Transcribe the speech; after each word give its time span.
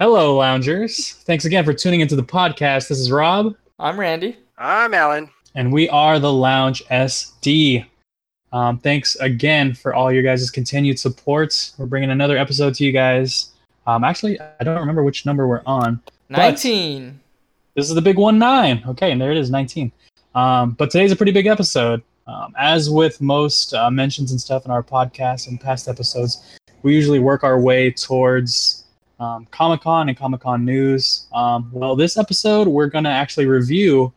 Hello, 0.00 0.38
loungers. 0.38 1.12
Thanks 1.24 1.44
again 1.44 1.62
for 1.62 1.74
tuning 1.74 2.00
into 2.00 2.16
the 2.16 2.22
podcast. 2.22 2.88
This 2.88 2.98
is 2.98 3.12
Rob, 3.12 3.54
I'm 3.78 4.00
Randy. 4.00 4.38
I'm 4.56 4.94
Alan. 4.94 5.28
and 5.54 5.70
we 5.70 5.90
are 5.90 6.18
the 6.18 6.32
Lounge 6.32 6.82
SD. 6.90 7.84
Um, 8.50 8.78
thanks 8.78 9.16
again 9.16 9.74
for 9.74 9.92
all 9.92 10.10
your 10.10 10.22
guys' 10.22 10.48
continued 10.50 10.98
support. 10.98 11.72
We're 11.76 11.84
bringing 11.84 12.12
another 12.12 12.38
episode 12.38 12.74
to 12.76 12.84
you 12.84 12.92
guys. 12.92 13.50
Um, 13.86 14.02
actually, 14.02 14.40
I 14.40 14.64
don't 14.64 14.80
remember 14.80 15.04
which 15.04 15.26
number 15.26 15.46
we're 15.46 15.60
on. 15.66 16.00
19. 16.30 17.20
This 17.74 17.90
is 17.90 17.94
the 17.94 18.00
big 18.00 18.16
one 18.16 18.38
nine. 18.38 18.82
Okay, 18.88 19.12
and 19.12 19.20
there 19.20 19.32
it 19.32 19.36
is, 19.36 19.50
19. 19.50 19.92
Um, 20.34 20.70
but 20.70 20.90
today's 20.90 21.12
a 21.12 21.16
pretty 21.16 21.32
big 21.32 21.44
episode. 21.44 22.02
Um, 22.26 22.54
as 22.58 22.88
with 22.88 23.20
most 23.20 23.74
uh, 23.74 23.90
mentions 23.90 24.30
and 24.30 24.40
stuff 24.40 24.64
in 24.64 24.70
our 24.70 24.82
podcast 24.82 25.46
and 25.46 25.60
past 25.60 25.88
episodes, 25.88 26.58
we 26.82 26.94
usually 26.94 27.18
work 27.18 27.44
our 27.44 27.60
way 27.60 27.90
towards 27.90 28.79
um, 29.20 29.46
Comic 29.50 29.82
Con 29.82 30.08
and 30.08 30.18
Comic 30.18 30.40
Con 30.40 30.64
news. 30.64 31.26
Um, 31.32 31.70
well, 31.72 31.94
this 31.94 32.16
episode, 32.16 32.66
we're 32.66 32.88
going 32.88 33.04
to 33.04 33.10
actually 33.10 33.46
review 33.46 34.12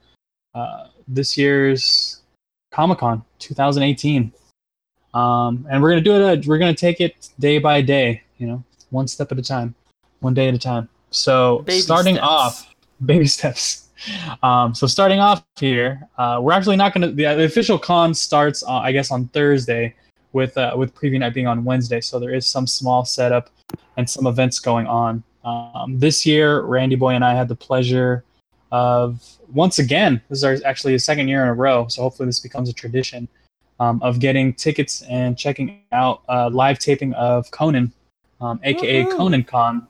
uh, 0.56 0.88
this 1.08 1.38
year's 1.38 2.22
Comic 2.72 3.00
Con 3.00 3.24
2018. 3.40 4.32
Um, 5.14 5.68
and 5.70 5.84
we're 5.84 5.92
going 5.92 6.04
to 6.04 6.10
do 6.10 6.16
it, 6.16 6.40
uh, 6.40 6.42
we're 6.48 6.58
going 6.58 6.74
to 6.74 6.80
take 6.80 7.00
it 7.00 7.30
day 7.38 7.60
by 7.60 7.82
day, 7.82 8.24
you 8.38 8.48
know, 8.48 8.64
one 8.90 9.08
step 9.08 9.32
at 9.32 9.38
a 9.38 9.44
time, 9.44 9.76
one 10.22 10.34
day 10.34 10.48
at 10.48 10.56
a 10.56 10.58
time. 10.58 10.90
So, 11.12 11.60
Baby 11.60 11.82
starting 11.82 12.16
steps. 12.16 12.28
off, 12.28 12.76
baby 13.06 13.28
steps. 13.28 13.90
Um, 14.42 14.74
so 14.74 14.88
starting 14.88 15.20
off 15.20 15.46
here, 15.60 16.02
uh, 16.18 16.40
we're 16.42 16.52
actually 16.52 16.76
not 16.76 16.94
going 16.94 17.04
to. 17.04 17.08
The, 17.10 17.36
the 17.36 17.46
official 17.46 17.78
con 17.78 18.14
starts, 18.14 18.64
uh, 18.64 18.72
I 18.72 18.92
guess, 18.92 19.12
on 19.12 19.28
Thursday, 19.30 19.96
with 20.34 20.58
uh, 20.58 20.74
with 20.76 20.94
preview 20.94 21.20
night 21.20 21.34
being 21.34 21.48
on 21.48 21.64
Wednesday. 21.64 22.02
So 22.02 22.20
there 22.20 22.34
is 22.34 22.46
some 22.46 22.68
small 22.68 23.06
setup 23.06 23.50
and 23.98 24.10
some 24.10 24.28
events 24.28 24.60
going 24.60 24.88
on. 24.88 25.24
Um, 25.46 26.00
this 26.00 26.26
year, 26.26 26.62
Randy 26.62 26.96
Boy 26.96 27.14
and 27.14 27.24
I 27.24 27.36
had 27.36 27.48
the 27.48 27.56
pleasure 27.56 28.24
of 28.72 29.22
once 29.54 29.80
again. 29.80 30.22
This 30.30 30.40
is 30.40 30.44
our, 30.44 30.58
actually 30.66 30.94
the 30.94 31.00
second 31.00 31.28
year 31.28 31.44
in 31.44 31.50
a 31.50 31.54
row. 31.54 31.88
So 31.88 32.02
hopefully 32.02 32.28
this 32.28 32.40
becomes 32.40 32.70
a 32.70 32.74
tradition 32.74 33.28
um, 33.80 34.02
of 34.02 34.20
getting 34.20 34.54
tickets 34.54 35.04
and 35.04 35.38
checking 35.38 35.82
out 35.92 36.22
uh, 36.30 36.50
live 36.52 36.80
taping 36.80 37.14
of 37.14 37.50
Conan, 37.52 37.92
um, 38.42 38.60
aka 38.64 39.04
Woohoo. 39.04 39.18
Conan 39.18 39.44
Con, 39.44 39.88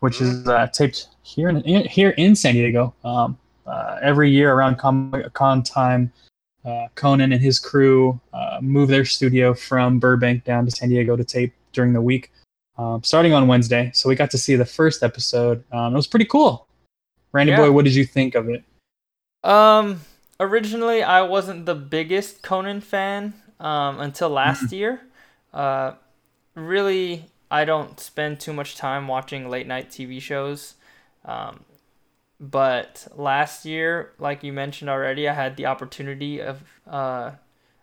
which 0.00 0.20
is 0.20 0.46
uh, 0.46 0.66
taped 0.68 1.08
here 1.22 1.48
in, 1.48 1.62
here 1.86 2.10
in 2.10 2.36
San 2.36 2.54
Diego. 2.54 2.94
Um, 3.04 3.38
uh, 3.66 3.98
every 4.02 4.30
year 4.30 4.52
around 4.52 4.76
Comic 4.76 5.32
Con 5.32 5.62
time, 5.62 6.12
uh, 6.64 6.86
Conan 6.94 7.32
and 7.32 7.40
his 7.42 7.58
crew 7.58 8.18
uh, 8.32 8.58
move 8.62 8.88
their 8.88 9.04
studio 9.04 9.54
from 9.54 9.98
Burbank 9.98 10.44
down 10.44 10.64
to 10.64 10.70
San 10.70 10.88
Diego 10.88 11.16
to 11.16 11.24
tape 11.24 11.52
during 11.72 11.92
the 11.92 12.00
week, 12.00 12.32
um, 12.78 13.02
starting 13.02 13.32
on 13.34 13.46
Wednesday. 13.46 13.90
So 13.94 14.08
we 14.08 14.14
got 14.14 14.30
to 14.30 14.38
see 14.38 14.56
the 14.56 14.64
first 14.64 15.02
episode. 15.02 15.62
Um, 15.72 15.92
it 15.92 15.96
was 15.96 16.06
pretty 16.06 16.24
cool. 16.24 16.66
Randy 17.32 17.52
Yeah. 17.52 17.58
boy, 17.58 17.72
what 17.72 17.84
did 17.84 17.94
you 17.94 18.04
think 18.04 18.34
of 18.34 18.48
it? 18.48 18.64
Um, 19.42 20.00
originally, 20.40 21.02
I 21.02 21.22
wasn't 21.22 21.66
the 21.66 21.74
biggest 21.74 22.42
Conan 22.42 22.80
fan 22.80 23.34
um, 23.60 24.00
until 24.00 24.30
last 24.30 24.72
year. 24.72 25.00
Uh, 25.52 25.92
really, 26.54 27.26
I 27.50 27.64
don't 27.64 28.00
spend 28.00 28.40
too 28.40 28.52
much 28.52 28.76
time 28.76 29.06
watching 29.06 29.50
late 29.50 29.66
night 29.66 29.90
TV 29.90 30.20
shows. 30.20 30.74
Um, 31.24 31.64
but 32.40 33.06
last 33.14 33.64
year, 33.64 34.12
like 34.18 34.42
you 34.42 34.52
mentioned 34.52 34.90
already, 34.90 35.28
I 35.28 35.34
had 35.34 35.56
the 35.56 35.66
opportunity 35.66 36.40
of 36.40 36.62
uh, 36.86 37.32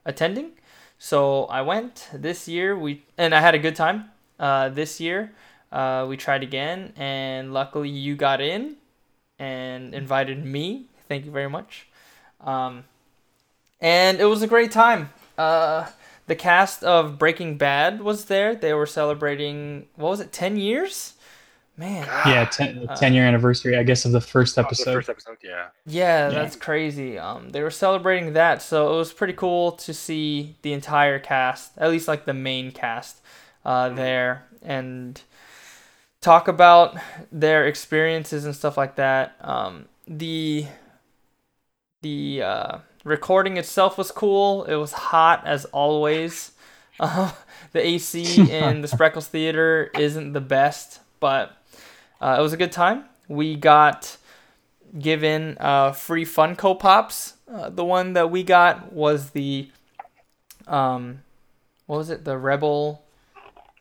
attending. 0.06 0.52
So 1.00 1.46
I 1.46 1.62
went 1.62 2.10
this 2.14 2.48
year. 2.48 2.78
We 2.78 3.04
and 3.18 3.34
I 3.34 3.40
had 3.40 3.56
a 3.56 3.60
good 3.60 3.76
time. 3.76 4.12
Uh, 4.40 4.70
this 4.70 5.00
year, 5.00 5.32
uh, 5.72 6.06
we 6.08 6.18
tried 6.18 6.44
again, 6.44 6.94
and 6.96 7.54
luckily 7.54 7.90
you 7.90 8.16
got 8.16 8.42
in 8.42 8.76
and 9.40 9.94
invited 9.96 10.44
me. 10.46 10.86
Thank 11.08 11.26
you 11.26 11.32
very 11.32 11.50
much. 11.50 11.88
Um, 12.40 12.86
and 13.80 14.20
it 14.20 14.26
was 14.26 14.42
a 14.42 14.48
great 14.48 14.72
time. 14.72 15.10
Uh, 15.38 15.88
the 16.28 16.36
cast 16.36 16.84
of 16.84 17.18
Breaking 17.18 17.58
Bad 17.58 18.02
was 18.02 18.26
there. 18.26 18.56
They 18.56 18.74
were 18.74 18.86
celebrating 18.86 19.88
what 19.96 20.10
was 20.10 20.20
it, 20.20 20.32
ten 20.32 20.58
years? 20.58 21.14
Man, 21.78 22.06
Yeah, 22.26 22.46
ten, 22.46 22.88
10 22.96 23.14
year 23.14 23.26
anniversary, 23.26 23.78
I 23.78 23.84
guess, 23.84 24.06
of 24.06 24.12
the 24.12 24.22
first 24.22 24.58
Oh, 24.58 24.62
the 24.62 24.68
episode. 24.68 24.94
first 24.94 25.10
episode, 25.10 25.38
yeah. 25.44 25.70
Yeah, 25.86 26.30
Yeah. 26.30 26.30
that's 26.30 26.56
crazy. 26.56 27.18
Um, 27.18 27.50
they 27.50 27.64
were 27.64 27.72
celebrating 27.72 28.34
that, 28.34 28.62
so 28.62 28.94
it 28.94 28.98
was 28.98 29.14
pretty 29.14 29.34
cool 29.34 29.72
to 29.74 29.94
see 29.94 30.58
the 30.62 30.74
entire 30.74 31.18
cast, 31.18 31.78
at 31.78 31.90
least 31.90 32.08
like 32.08 32.26
the 32.26 32.34
main 32.34 32.72
cast, 32.72 33.22
uh, 33.66 33.90
there, 33.90 34.46
and 34.62 35.22
talk 36.20 36.48
about 36.48 36.98
their 37.32 37.66
experiences 37.66 38.46
and 38.46 38.56
stuff 38.56 38.78
like 38.78 38.96
that. 38.98 39.36
Um, 39.42 39.88
the 40.08 40.68
the 42.02 42.42
uh, 42.42 42.78
recording 43.04 43.58
itself 43.58 43.98
was 43.98 44.12
cool. 44.12 44.64
It 44.66 44.76
was 44.76 44.92
hot 44.94 45.46
as 45.46 45.66
always. 45.66 46.52
Uh, 47.00 47.32
the 47.72 47.86
AC 47.86 48.42
in 48.52 48.82
the 48.82 48.88
Spreckels 48.88 49.28
Theater 49.28 49.92
isn't 49.96 50.34
the 50.34 50.42
best, 50.42 51.00
but 51.20 51.56
uh, 52.22 52.36
it 52.40 52.42
was 52.42 52.54
a 52.54 52.58
good 52.58 52.72
time. 52.72 53.06
We 53.28 53.56
got 53.56 54.18
given 54.98 55.58
uh, 55.60 55.92
free 55.94 56.26
Funko 56.26 56.78
Pops. 56.80 57.34
Uh, 57.52 57.70
the 57.70 57.84
one 57.84 58.14
that 58.14 58.32
we 58.32 58.44
got 58.44 58.94
was 58.94 59.32
the 59.32 59.70
um, 60.68 61.22
what 61.88 61.98
was 61.98 62.10
it? 62.10 62.24
The 62.24 62.38
Rebel. 62.38 63.04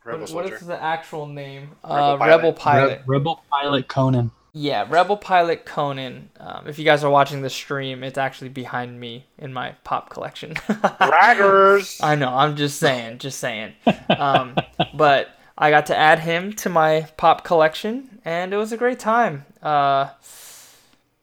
Rebel 0.05 0.21
what- 0.27 0.33
what 0.47 0.53
is 0.53 0.67
the 0.67 0.81
actual 0.83 1.27
name? 1.27 1.71
Rebel 1.85 1.95
uh, 1.95 2.17
Pilot. 2.17 2.31
Rebel 2.37 2.51
Re- 2.53 2.57
Pilot. 2.59 3.03
Rebel 3.07 3.43
Pilot 3.51 3.89
Conan. 3.89 4.31
Yeah, 4.53 4.85
Rebel 4.89 5.17
Pilot 5.17 5.65
Conan. 5.65 6.31
Um, 6.41 6.67
if 6.67 6.77
you 6.77 6.85
guys 6.85 7.05
are 7.05 7.11
watching 7.11 7.43
the 7.43 7.51
stream, 7.51 8.03
it's 8.03 8.19
actually 8.19 8.49
behind 8.49 8.99
me 8.99 9.27
in 9.39 9.53
my 9.53 9.77
pop 9.85 10.11
collection. 10.11 10.55
Braggers! 10.69 12.01
I 12.03 12.17
know. 12.17 12.31
I'm 12.35 12.57
just 12.57 12.81
saying. 12.81 13.19
Just 13.19 13.39
saying. 13.39 13.75
Um, 14.09 14.57
but 14.95 15.29
I 15.57 15.71
got 15.71 15.87
to 15.87 15.97
add 15.97 16.19
him 16.21 16.53
to 16.55 16.69
my 16.69 17.07
pop 17.17 17.45
collection, 17.45 18.10
and 18.25 18.53
it 18.53 18.57
was 18.57 18.73
a 18.73 18.77
great 18.77 18.99
time. 18.99 19.45
Uh, 19.63 20.11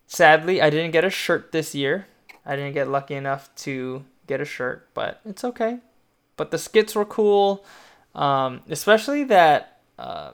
sadly, 0.08 0.62
I 0.62 0.70
didn't 0.70 0.92
get 0.92 1.04
a 1.04 1.10
shirt 1.10 1.52
this 1.52 1.76
year. 1.76 2.08
I 2.46 2.56
didn't 2.56 2.74
get 2.74 2.88
lucky 2.88 3.16
enough 3.16 3.54
to 3.58 4.06
get 4.28 4.42
a 4.42 4.46
shirt, 4.46 4.88
but 4.94 5.20
it's 5.26 5.44
okay. 5.44 5.80
But 6.38 6.52
the 6.52 6.58
skits 6.58 6.96
were 6.96 7.06
cool, 7.06 7.66
um, 8.16 8.62
especially 8.70 9.24
that 9.26 9.80
uh, 10.00 10.32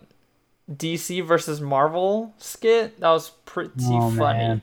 DC 0.72 1.22
versus 1.22 1.62
Marvel 1.62 2.34
skit. 2.38 3.00
That 3.00 3.10
was 3.10 3.32
pretty 3.46 3.72
Oh, 3.86 4.12
funny. 4.12 4.40
man. 4.40 4.62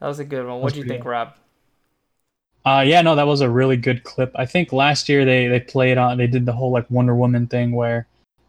That 0.00 0.08
was 0.08 0.18
a 0.18 0.24
good 0.24 0.46
one. 0.46 0.60
What 0.60 0.72
do 0.74 0.80
you 0.80 0.84
think. 0.84 1.04
Rob? 1.04 1.34
Uh, 2.64 2.82
yeah, 2.86 3.02
no, 3.02 3.14
that 3.14 3.26
was 3.26 3.40
a 3.42 3.50
really 3.50 3.76
good 3.76 4.04
clip. 4.04 4.32
I 4.34 4.46
think 4.46 4.72
last 4.72 5.08
year 5.08 5.24
they 5.24 5.48
they 5.48 5.60
played 5.60 5.98
on 5.98 6.16
they 6.16 6.26
did 6.26 6.46
the 6.46 6.52
whole 6.52 6.70
like 6.70 6.90
Wonder 6.90 7.14
Woman 7.14 7.46
thing 7.46 7.72
where 7.72 8.06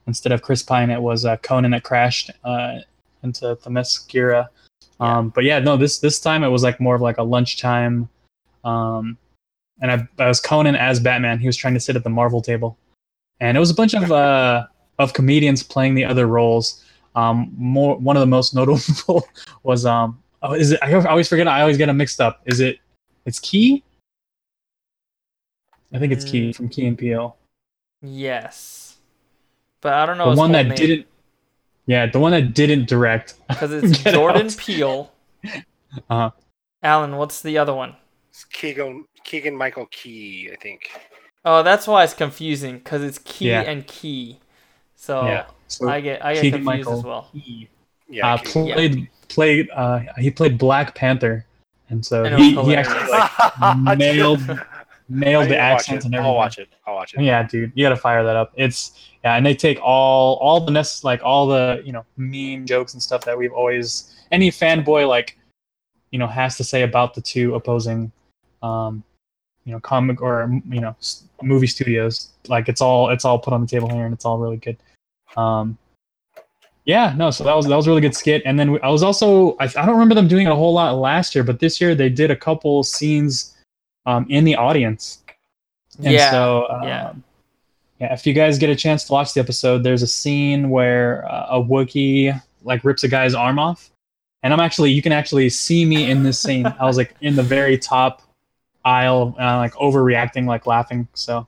instead 0.07 0.31
of 0.31 0.41
Chris 0.41 0.63
Pine 0.63 0.89
it 0.89 1.01
was 1.01 1.25
uh, 1.25 1.37
Conan 1.37 1.71
that 1.71 1.83
crashed 1.83 2.31
uh, 2.43 2.79
into 3.23 3.55
Themyscira. 3.55 4.47
Um, 4.99 5.29
but 5.29 5.43
yeah, 5.43 5.59
no, 5.59 5.75
this 5.75 5.99
this 5.99 6.19
time 6.19 6.43
it 6.43 6.49
was 6.49 6.63
like 6.63 6.79
more 6.79 6.95
of 6.95 7.01
like 7.01 7.17
a 7.17 7.23
lunchtime, 7.23 8.07
um, 8.63 9.17
and 9.81 9.91
I, 9.91 10.07
I 10.19 10.27
was 10.27 10.39
Conan 10.39 10.75
as 10.75 10.99
Batman. 10.99 11.39
He 11.39 11.47
was 11.47 11.57
trying 11.57 11.73
to 11.73 11.79
sit 11.79 11.95
at 11.97 12.03
the 12.03 12.09
Marvel 12.09 12.41
table, 12.41 12.77
and 13.41 13.57
it 13.57 13.59
was 13.59 13.69
a 13.71 13.75
bunch 13.75 13.93
of 13.93 14.11
uh, 14.11 14.67
of 14.99 15.13
comedians 15.13 15.63
playing 15.63 15.95
the 15.95 16.05
other 16.05 16.27
roles. 16.27 16.83
Um, 17.15 17.51
more 17.57 17.97
one 17.97 18.15
of 18.15 18.21
the 18.21 18.27
most 18.27 18.55
notable 18.59 19.27
was 19.63 19.85
um, 19.85 20.21
oh, 20.43 20.53
is 20.53 20.71
it? 20.71 20.79
I 20.81 20.93
always 20.93 21.27
forget. 21.27 21.47
I 21.47 21.59
always 21.59 21.77
get 21.77 21.87
them 21.87 21.97
mixed 21.97 22.21
up. 22.21 22.41
Is 22.45 22.61
it? 22.61 22.79
It's 23.25 23.39
Key. 23.39 23.83
I 25.93 25.99
think 25.99 26.13
it's 26.13 26.25
Key 26.25 26.49
Mm. 26.49 26.55
from 26.55 26.69
Key 26.69 26.87
and 26.87 26.97
Peele. 26.97 27.37
Yes, 28.01 28.84
but 29.85 29.93
I 29.93 30.07
don't 30.07 30.17
know 30.17 30.25
The 30.25 30.31
his 30.31 30.39
one 30.39 30.51
that 30.53 30.65
name. 30.65 30.75
didn't. 30.75 31.07
Yeah, 31.85 32.07
the 32.07 32.19
one 32.19 32.31
that 32.31 32.55
didn't 32.55 32.87
direct. 32.87 33.35
Because 33.47 33.71
it's 33.83 33.99
Jordan 33.99 34.47
out. 34.47 34.57
Peele. 34.57 35.11
Uh-huh. 36.09 36.29
Alan, 36.83 37.15
what's 37.15 37.41
the 37.41 37.57
other 37.57 37.73
one? 37.73 37.95
It's 38.31 38.43
Keegan, 38.45 39.05
Keegan 39.23 39.55
Michael 39.55 39.85
Key, 39.91 40.49
I 40.51 40.55
think. 40.61 40.89
Oh, 41.45 41.61
that's 41.63 41.87
why 41.87 42.03
it's 42.03 42.13
confusing. 42.15 42.79
Because 42.79 43.01
it's 43.03 43.19
Key 43.19 43.49
Yeah. 43.49 43.61
and 43.61 43.85
Key. 43.87 44.39
So 44.95 45.25
yeah. 45.25 45.45
So 45.67 45.87
I 45.87 46.01
get 46.01 46.25
I 46.25 46.33
get 46.33 46.41
Keegan 46.41 46.63
confused 46.65 46.87
Michael 46.89 46.97
as 46.99 47.03
well. 47.05 47.29
Key. 47.31 47.69
Yeah, 48.09 48.33
uh, 48.33 48.37
Keegan. 48.39 48.73
played 48.73 49.09
played 49.29 49.69
uh, 49.69 49.99
he 50.17 50.31
played 50.31 50.57
Black 50.57 50.95
Panther, 50.95 51.45
and 51.89 52.03
so 52.05 52.25
And 52.25 52.35
he, 52.39 52.55
he 52.63 52.75
actually 52.75 53.09
like 53.85 53.97
nailed 53.99 54.41
nailed 55.07 55.45
the 55.45 55.49
need 55.49 55.55
to 55.55 55.61
watch 55.61 55.81
accents 55.81 56.05
and 56.05 56.15
I'll 56.15 56.35
watch 56.35 56.57
it. 56.57 56.69
I'll 56.85 56.95
watch 56.95 57.13
it. 57.13 57.21
Yeah, 57.21 57.43
dude, 57.43 57.71
you 57.75 57.85
gotta 57.85 57.95
fire 57.95 58.23
that 58.23 58.35
up. 58.35 58.53
It's 58.55 59.09
yeah, 59.23 59.35
and 59.35 59.45
they 59.45 59.55
take 59.55 59.79
all 59.81 60.35
all 60.37 60.59
the 60.59 60.71
nest 60.71 61.03
like 61.03 61.21
all 61.23 61.47
the 61.47 61.81
you 61.85 61.91
know 61.91 62.05
meme 62.17 62.65
jokes 62.65 62.93
and 62.93 63.01
stuff 63.01 63.23
that 63.25 63.37
we've 63.37 63.53
always 63.53 64.15
any 64.31 64.51
fanboy 64.51 65.07
like 65.07 65.37
you 66.11 66.19
know 66.19 66.27
has 66.27 66.57
to 66.57 66.63
say 66.63 66.83
about 66.83 67.13
the 67.13 67.21
two 67.21 67.55
opposing 67.55 68.11
um 68.63 69.03
you 69.65 69.71
know 69.71 69.79
comic 69.79 70.21
or 70.21 70.49
you 70.69 70.81
know 70.81 70.95
movie 71.41 71.67
studios. 71.67 72.29
Like 72.47 72.69
it's 72.69 72.81
all 72.81 73.09
it's 73.09 73.25
all 73.25 73.39
put 73.39 73.53
on 73.53 73.61
the 73.61 73.67
table 73.67 73.89
here 73.89 74.05
and 74.05 74.13
it's 74.13 74.25
all 74.25 74.37
really 74.37 74.57
good. 74.57 74.77
Um, 75.35 75.77
Yeah, 76.85 77.13
no, 77.17 77.31
so 77.31 77.43
that 77.43 77.55
was 77.55 77.65
that 77.65 77.75
was 77.75 77.87
a 77.87 77.89
really 77.89 78.01
good 78.01 78.15
skit. 78.15 78.43
And 78.45 78.59
then 78.59 78.71
we, 78.71 78.79
I 78.81 78.89
was 78.89 79.01
also 79.01 79.57
I, 79.59 79.65
I 79.65 79.85
don't 79.85 79.95
remember 79.95 80.13
them 80.15 80.27
doing 80.27 80.45
it 80.45 80.51
a 80.51 80.55
whole 80.55 80.73
lot 80.73 80.93
last 80.93 81.33
year, 81.33 81.43
but 81.43 81.59
this 81.59 81.81
year 81.81 81.95
they 81.95 82.09
did 82.09 82.29
a 82.29 82.35
couple 82.35 82.83
scenes 82.83 83.54
um, 84.05 84.25
in 84.29 84.43
the 84.43 84.55
audience. 84.55 85.23
And 85.97 86.13
yeah. 86.13 86.31
so 86.31 86.67
um, 86.69 86.83
yeah. 86.83 87.13
yeah, 87.99 88.13
if 88.13 88.25
you 88.27 88.33
guys 88.33 88.57
get 88.57 88.69
a 88.69 88.75
chance 88.75 89.05
to 89.05 89.13
watch 89.13 89.33
the 89.33 89.39
episode, 89.39 89.83
there's 89.83 90.01
a 90.01 90.07
scene 90.07 90.69
where 90.69 91.25
uh, 91.31 91.47
a 91.51 91.61
Wookiee 91.61 92.41
like 92.63 92.83
rips 92.83 93.03
a 93.03 93.07
guy's 93.07 93.33
arm 93.33 93.59
off, 93.59 93.91
and 94.43 94.53
I'm 94.53 94.59
actually 94.59 94.91
you 94.91 95.01
can 95.01 95.11
actually 95.11 95.49
see 95.49 95.85
me 95.85 96.09
in 96.09 96.23
this 96.23 96.39
scene. 96.39 96.65
I 96.65 96.85
was 96.85 96.97
like 96.97 97.15
in 97.21 97.35
the 97.35 97.43
very 97.43 97.77
top 97.77 98.21
aisle, 98.83 99.35
uh, 99.39 99.57
like 99.57 99.73
overreacting, 99.73 100.45
like 100.45 100.67
laughing. 100.67 101.07
So 101.13 101.47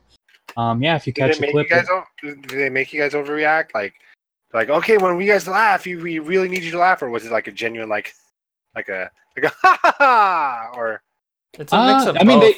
um, 0.55 0.81
yeah, 0.81 0.95
if 0.95 1.05
you 1.05 1.13
catch 1.13 1.39
a 1.39 1.51
clip, 1.51 1.69
you 1.69 1.75
guys? 1.75 1.87
o- 1.89 2.03
Did 2.21 2.45
they 2.45 2.69
make 2.69 2.93
you 2.93 2.99
guys 2.99 3.13
overreact? 3.13 3.73
Like, 3.73 3.93
like 4.53 4.69
okay, 4.69 4.97
when 4.97 5.17
we 5.17 5.25
guys 5.25 5.47
laugh, 5.47 5.85
you 5.85 5.99
we 5.99 6.19
really 6.19 6.47
need 6.47 6.63
you 6.63 6.71
to 6.71 6.79
laugh, 6.79 7.01
or 7.01 7.09
was 7.09 7.25
it 7.25 7.31
like 7.31 7.47
a 7.47 7.51
genuine 7.51 7.89
like, 7.89 8.13
like 8.75 8.89
a 8.89 9.11
like 9.35 9.45
a 9.45 9.55
ha 9.61 9.79
ha 9.81 9.95
ha, 9.97 10.71
or 10.75 11.01
It's 11.57 11.73
a 11.73 11.87
mix 11.87 12.05
Uh, 12.05 12.09
of 12.11 12.17
I 12.19 12.23
mean, 12.23 12.39
they- 12.39 12.55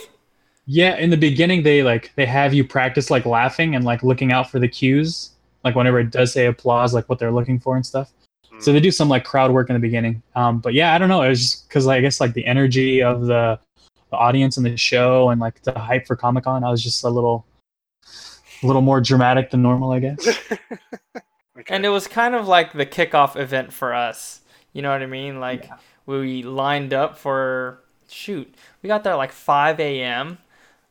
Yeah, 0.66 0.98
in 0.98 1.10
the 1.10 1.18
beginning 1.18 1.64
they 1.64 1.82
like 1.82 2.12
they 2.16 2.26
have 2.28 2.54
you 2.54 2.64
practice 2.64 3.10
like 3.10 3.26
laughing 3.26 3.76
and 3.76 3.84
like 3.84 4.04
looking 4.04 4.32
out 4.32 4.52
for 4.52 4.60
the 4.60 4.68
cues, 4.68 5.32
like 5.64 5.76
whenever 5.76 6.00
it 6.00 6.12
does 6.12 6.32
say 6.32 6.46
applause, 6.46 6.94
like 6.94 7.10
what 7.10 7.18
they're 7.18 7.32
looking 7.32 7.60
for 7.60 7.76
and 7.76 7.86
stuff. 7.86 8.12
So 8.60 8.74
they 8.74 8.80
do 8.82 8.92
some 8.92 9.08
like 9.08 9.24
crowd 9.24 9.52
work 9.52 9.70
in 9.70 9.74
the 9.74 9.80
beginning. 9.80 10.22
Um, 10.36 10.60
but 10.60 10.74
yeah, 10.74 10.94
I 10.94 10.98
don't 10.98 11.08
know. 11.08 11.22
It 11.24 11.30
was 11.30 11.40
just 11.40 11.68
because 11.70 11.88
I 11.88 12.02
guess 12.02 12.20
like 12.20 12.34
the 12.34 12.46
energy 12.46 13.02
of 13.02 13.22
the, 13.26 13.58
the 14.12 14.18
audience 14.18 14.58
and 14.58 14.66
the 14.66 14.76
show 14.76 15.30
and 15.30 15.40
like 15.40 15.62
the 15.64 15.72
hype 15.80 16.06
for 16.06 16.16
Comic 16.18 16.44
Con, 16.44 16.64
I 16.66 16.70
was 16.70 16.84
just 16.84 17.04
a 17.06 17.10
little, 17.10 17.46
a 18.62 18.68
little 18.68 18.82
more 18.82 19.00
dramatic 19.00 19.50
than 19.50 19.62
normal, 19.62 19.92
I 19.92 20.00
guess. 20.00 20.28
Okay. 20.28 20.58
And 21.68 21.86
it 21.86 21.90
was 21.90 22.08
kind 22.08 22.36
of 22.36 22.48
like 22.48 22.74
the 22.74 22.86
kickoff 22.86 23.36
event 23.36 23.74
for 23.74 23.94
us. 23.94 24.42
You 24.74 24.82
know 24.82 24.92
what 24.92 25.02
I 25.04 25.08
mean? 25.08 25.40
Like 25.40 25.70
we 26.06 26.42
lined 26.42 26.94
up 26.94 27.18
for 27.18 27.84
shoot. 28.10 28.54
We 28.82 28.88
got 28.88 29.04
there 29.04 29.16
like 29.16 29.32
5 29.32 30.02
a.m. 30.02 30.38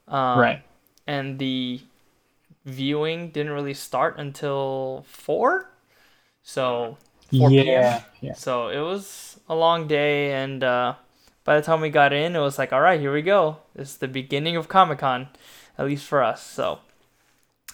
Um, 0.08 0.50
right. 0.50 0.62
And 1.06 1.38
the 1.38 1.80
viewing 2.64 3.30
didn't 3.30 3.52
really 3.52 3.74
start 3.74 4.18
until 4.18 5.04
four. 5.08 5.70
So 6.42 6.98
4 7.30 7.50
Yeah. 7.50 7.72
p.m. 7.72 8.04
Yeah. 8.20 8.34
so 8.34 8.68
it 8.68 8.80
was 8.80 9.40
a 9.48 9.54
long 9.54 9.86
day, 9.88 10.32
and 10.34 10.62
uh, 10.64 10.94
by 11.44 11.56
the 11.58 11.62
time 11.66 11.80
we 11.80 11.90
got 11.90 12.12
in, 12.12 12.36
it 12.36 12.40
was 12.40 12.58
like, 12.58 12.72
all 12.72 12.80
right, 12.80 13.00
here 13.00 13.12
we 13.12 13.22
go. 13.22 13.58
This 13.74 13.90
is 13.92 13.96
the 13.98 14.08
beginning 14.08 14.56
of 14.56 14.68
Comic 14.68 15.00
Con, 15.00 15.28
at 15.78 15.86
least 15.86 16.06
for 16.06 16.22
us. 16.22 16.42
So 16.44 16.80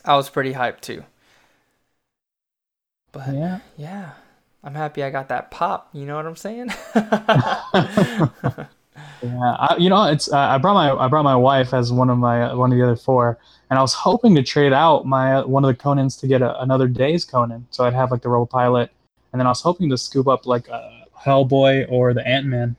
I 0.05 0.17
was 0.17 0.31
pretty 0.31 0.55
hyped 0.55 0.81
too. 0.81 1.05
But 3.13 3.29
Yeah. 3.29 3.61
yeah, 3.77 4.13
I'm 4.63 4.75
happy 4.75 5.03
I 5.03 5.11
got 5.11 5.29
that 5.29 5.51
pop. 5.51 5.89
You 5.93 6.05
know 6.07 6.17
what 6.17 6.27
I'm 6.27 6.37
saying? 6.37 6.69
Yeah, 9.25 9.57
I, 9.59 9.77
you 9.79 9.89
know, 9.89 10.05
it's 10.05 10.31
uh, 10.33 10.37
I 10.37 10.59
brought 10.59 10.75
my 10.75 10.93
I 10.93 11.09
brought 11.09 11.25
my 11.25 11.37
wife 11.37 11.73
as 11.75 11.93
one 11.93 12.11
of 12.11 12.19
my 12.19 12.53
one 12.55 12.71
of 12.73 12.79
the 12.79 12.85
other 12.85 12.97
four, 12.97 13.39
and 13.71 13.79
I 13.79 13.83
was 13.83 13.95
hoping 13.95 14.35
to 14.35 14.43
trade 14.43 14.73
out 14.73 15.07
my 15.07 15.45
one 15.45 15.65
of 15.65 15.69
the 15.77 15.83
Conans 15.83 16.19
to 16.21 16.27
get 16.27 16.43
a, 16.43 16.61
another 16.63 16.89
day's 16.89 17.25
Conan, 17.25 17.67
so 17.71 17.85
I'd 17.85 17.95
have 17.95 18.11
like 18.11 18.23
the 18.23 18.29
Rebel 18.29 18.47
Pilot, 18.47 18.91
and 19.33 19.41
then 19.41 19.47
I 19.47 19.51
was 19.51 19.61
hoping 19.61 19.89
to 19.91 19.99
scoop 19.99 20.29
up 20.29 20.47
like 20.47 20.69
a 20.69 21.07
Hellboy 21.19 21.87
or 21.91 22.13
the 22.15 22.27
Ant 22.27 22.47
Man, 22.47 22.77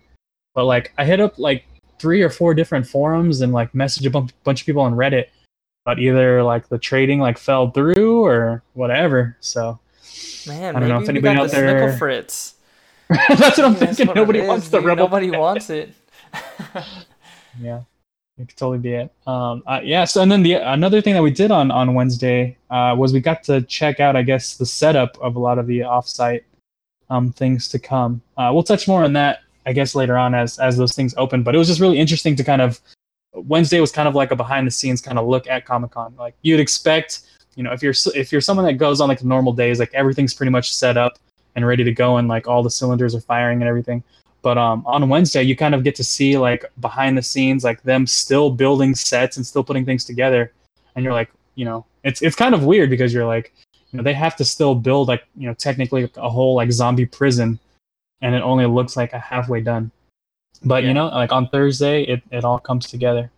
but 0.53 0.65
like 0.65 0.93
I 0.97 1.05
hit 1.05 1.19
up 1.19 1.37
like 1.39 1.65
three 1.99 2.21
or 2.21 2.29
four 2.29 2.53
different 2.53 2.85
forums 2.85 3.41
and 3.41 3.53
like 3.53 3.73
message 3.73 4.05
a 4.05 4.09
bunch, 4.09 4.31
bunch 4.43 4.61
of 4.61 4.65
people 4.65 4.81
on 4.81 4.93
Reddit, 4.93 5.27
but 5.85 5.97
either 5.99 6.43
like 6.43 6.67
the 6.69 6.77
trading 6.77 7.19
like 7.19 7.37
fell 7.37 7.71
through 7.71 8.23
or 8.23 8.61
whatever. 8.73 9.37
So 9.39 9.79
Man, 10.47 10.75
I 10.75 10.79
don't 10.79 10.81
maybe 10.81 10.91
know 10.93 10.99
if 11.01 11.09
anybody 11.09 11.35
got 11.35 11.43
out 11.45 11.49
the 11.51 11.55
there- 11.57 11.97
Fritz. 11.97 12.55
that's 13.09 13.57
what 13.57 13.59
I'm 13.59 13.73
That's 13.75 13.97
thinking. 13.97 14.07
what 14.07 14.15
Nobody 14.15 14.41
wants 14.41 14.69
the 14.69 14.79
dude. 14.79 14.87
Rebel. 14.87 15.05
Nobody 15.05 15.29
wants 15.29 15.69
it. 15.69 15.93
Yeah, 17.61 17.81
it 18.37 18.49
could 18.49 18.57
totally 18.57 18.79
be 18.79 18.93
it. 18.93 19.13
Um, 19.25 19.63
uh, 19.65 19.79
yeah. 19.83 20.05
So 20.05 20.21
and 20.21 20.31
then 20.31 20.43
the 20.43 20.55
another 20.55 21.01
thing 21.01 21.13
that 21.13 21.23
we 21.23 21.31
did 21.31 21.51
on 21.51 21.71
on 21.71 21.93
Wednesday 21.93 22.57
uh, 22.69 22.95
was 22.97 23.13
we 23.13 23.19
got 23.19 23.43
to 23.45 23.61
check 23.61 23.99
out, 23.99 24.15
I 24.15 24.23
guess, 24.23 24.57
the 24.57 24.65
setup 24.65 25.17
of 25.19 25.35
a 25.35 25.39
lot 25.39 25.57
of 25.57 25.67
the 25.67 25.79
offsite 25.79 26.43
um, 27.09 27.31
things 27.31 27.67
to 27.69 27.79
come. 27.79 28.21
Uh, 28.37 28.51
we'll 28.53 28.63
touch 28.63 28.87
more 28.87 29.03
on 29.03 29.13
that, 29.13 29.39
I 29.65 29.73
guess, 29.73 29.95
later 29.95 30.17
on 30.17 30.35
as 30.35 30.59
as 30.59 30.77
those 30.77 30.93
things 30.93 31.13
open. 31.17 31.43
But 31.43 31.55
it 31.55 31.57
was 31.57 31.67
just 31.67 31.79
really 31.79 31.99
interesting 31.99 32.35
to 32.35 32.43
kind 32.43 32.61
of 32.61 32.81
Wednesday 33.33 33.79
was 33.79 33.91
kind 33.91 34.07
of 34.07 34.15
like 34.15 34.31
a 34.31 34.35
behind 34.35 34.67
the 34.67 34.71
scenes 34.71 35.01
kind 35.01 35.19
of 35.19 35.27
look 35.27 35.47
at 35.47 35.65
Comic 35.65 35.91
Con. 35.91 36.13
Like 36.17 36.35
you'd 36.41 36.59
expect, 36.59 37.21
you 37.55 37.63
know, 37.63 37.71
if 37.71 37.81
you're 37.81 37.93
if 38.13 38.31
you're 38.31 38.41
someone 38.41 38.65
that 38.65 38.73
goes 38.73 39.01
on 39.01 39.07
like 39.07 39.23
normal 39.23 39.53
days, 39.53 39.79
like 39.79 39.93
everything's 39.93 40.33
pretty 40.33 40.51
much 40.51 40.75
set 40.75 40.97
up 40.97 41.19
and 41.55 41.65
ready 41.65 41.85
to 41.85 41.91
go, 41.93 42.17
and 42.17 42.27
like 42.27 42.47
all 42.47 42.63
the 42.63 42.69
cylinders 42.69 43.15
are 43.15 43.21
firing 43.21 43.61
and 43.61 43.69
everything. 43.69 44.03
But 44.45 44.59
um, 44.59 44.83
on 44.85 45.09
Wednesday, 45.09 45.41
you 45.41 45.55
kind 45.55 45.73
of 45.73 45.83
get 45.83 45.95
to 45.95 46.03
see 46.03 46.37
like 46.37 46.65
behind 46.79 47.17
the 47.17 47.23
scenes, 47.23 47.63
like 47.63 47.81
them 47.81 48.05
still 48.05 48.51
building 48.51 48.93
sets 48.93 49.37
and 49.37 49.47
still 49.47 49.63
putting 49.63 49.85
things 49.85 50.05
together, 50.05 50.51
and 50.95 51.03
you're 51.03 51.13
like, 51.13 51.31
you 51.55 51.65
know, 51.65 51.83
it's 52.03 52.21
it's 52.21 52.35
kind 52.35 52.53
of 52.53 52.63
weird 52.63 52.91
because 52.91 53.11
you're 53.11 53.25
like, 53.25 53.51
you 53.89 53.97
know, 53.97 54.03
they 54.03 54.13
have 54.13 54.35
to 54.35 54.45
still 54.45 54.75
build 54.75 55.07
like 55.07 55.23
you 55.35 55.47
know 55.47 55.55
technically 55.55 56.11
a 56.17 56.29
whole 56.29 56.53
like 56.53 56.71
zombie 56.71 57.07
prison, 57.07 57.57
and 58.21 58.35
it 58.35 58.43
only 58.43 58.67
looks 58.67 58.95
like 58.95 59.13
a 59.13 59.17
halfway 59.17 59.61
done. 59.61 59.89
But 60.63 60.83
Yeah. 60.83 60.89
you 60.89 60.93
know, 60.93 61.07
like 61.07 61.31
on 61.31 61.49
Thursday, 61.49 62.03
it, 62.03 62.21
it 62.29 62.45
all 62.45 62.59
comes 62.59 62.85
together. 62.87 63.31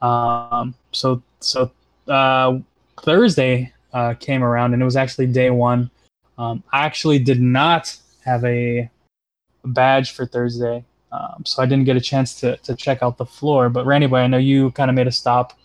Um, 0.00 0.74
so 0.92 1.20
so 1.40 1.70
uh, 2.08 2.58
Thursday 3.02 3.70
uh, 3.92 4.14
came 4.14 4.42
around, 4.42 4.72
and 4.72 4.80
it 4.80 4.86
was 4.86 4.96
actually 4.96 5.26
day 5.26 5.50
one. 5.50 5.90
Um, 6.38 6.62
I 6.72 6.86
actually 6.86 7.18
did 7.18 7.42
not 7.42 7.94
have 8.24 8.42
a 8.46 8.88
badge 9.64 10.12
for 10.12 10.26
Thursday, 10.26 10.84
um, 11.12 11.42
so 11.44 11.62
I 11.62 11.66
didn't 11.66 11.84
get 11.84 11.96
a 11.96 12.00
chance 12.00 12.38
to 12.40 12.56
to 12.58 12.74
check 12.74 13.02
out 13.02 13.18
the 13.18 13.26
floor. 13.26 13.68
But 13.68 13.86
Randy, 13.86 14.06
boy, 14.06 14.18
I 14.18 14.26
know 14.26 14.38
you 14.38 14.70
kind 14.72 14.90
of 14.90 14.94
made 14.94 15.06
a 15.06 15.12
stop, 15.12 15.58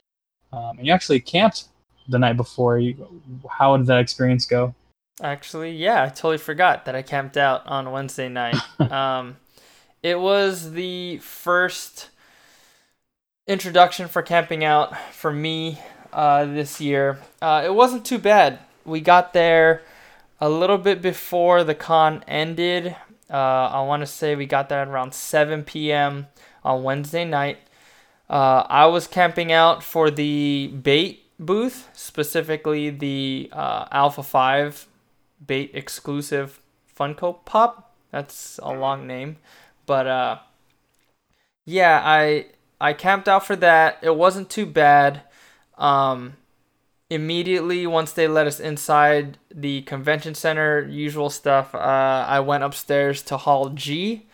um, 0.51 0.77
and 0.77 0.87
you 0.87 0.93
actually 0.93 1.19
camped 1.19 1.65
the 2.07 2.19
night 2.19 2.37
before. 2.37 2.79
You, 2.79 3.21
how 3.49 3.77
did 3.77 3.87
that 3.87 3.99
experience 3.99 4.45
go? 4.45 4.73
Actually, 5.21 5.71
yeah, 5.71 6.03
I 6.03 6.07
totally 6.07 6.37
forgot 6.37 6.85
that 6.85 6.95
I 6.95 7.01
camped 7.01 7.37
out 7.37 7.65
on 7.67 7.91
Wednesday 7.91 8.29
night. 8.29 8.57
um, 8.91 9.37
it 10.01 10.19
was 10.19 10.71
the 10.71 11.19
first 11.19 12.09
introduction 13.47 14.07
for 14.07 14.21
camping 14.21 14.63
out 14.63 14.97
for 15.13 15.31
me 15.31 15.79
uh, 16.11 16.45
this 16.45 16.81
year. 16.81 17.19
Uh, 17.41 17.61
it 17.65 17.73
wasn't 17.73 18.05
too 18.05 18.17
bad. 18.17 18.59
We 18.85 19.01
got 19.01 19.33
there 19.33 19.81
a 20.39 20.49
little 20.49 20.77
bit 20.77 21.01
before 21.01 21.63
the 21.63 21.75
con 21.75 22.23
ended. 22.27 22.95
Uh, 23.29 23.35
I 23.71 23.81
want 23.83 24.01
to 24.01 24.07
say 24.07 24.35
we 24.35 24.45
got 24.45 24.69
there 24.69 24.81
at 24.81 24.87
around 24.87 25.13
7 25.13 25.63
p.m. 25.63 26.27
on 26.63 26.83
Wednesday 26.83 27.25
night. 27.25 27.59
Uh, 28.29 28.63
I 28.67 28.85
was 28.87 29.07
camping 29.07 29.51
out 29.51 29.83
for 29.83 30.09
the 30.09 30.67
bait 30.67 31.25
booth, 31.39 31.89
specifically 31.93 32.89
the 32.89 33.49
uh, 33.51 33.85
Alpha 33.91 34.23
5 34.23 34.87
bait 35.45 35.71
exclusive 35.73 36.61
Funko 36.97 37.43
Pop. 37.45 37.93
That's 38.11 38.59
a 38.61 38.73
long 38.73 39.07
name, 39.07 39.37
but 39.85 40.07
uh, 40.07 40.37
yeah, 41.65 42.01
I 42.03 42.47
I 42.79 42.93
camped 42.93 43.27
out 43.27 43.45
for 43.45 43.55
that. 43.55 43.97
It 44.01 44.15
wasn't 44.15 44.49
too 44.49 44.65
bad. 44.65 45.21
Um, 45.77 46.35
immediately 47.13 47.85
once 47.85 48.11
they 48.11 48.27
let 48.27 48.47
us 48.47 48.59
inside 48.59 49.37
the 49.53 49.81
convention 49.83 50.35
center, 50.35 50.87
usual 50.89 51.29
stuff. 51.29 51.73
Uh, 51.75 52.25
I 52.27 52.39
went 52.39 52.63
upstairs 52.63 53.21
to 53.23 53.37
Hall 53.37 53.69
G, 53.69 54.25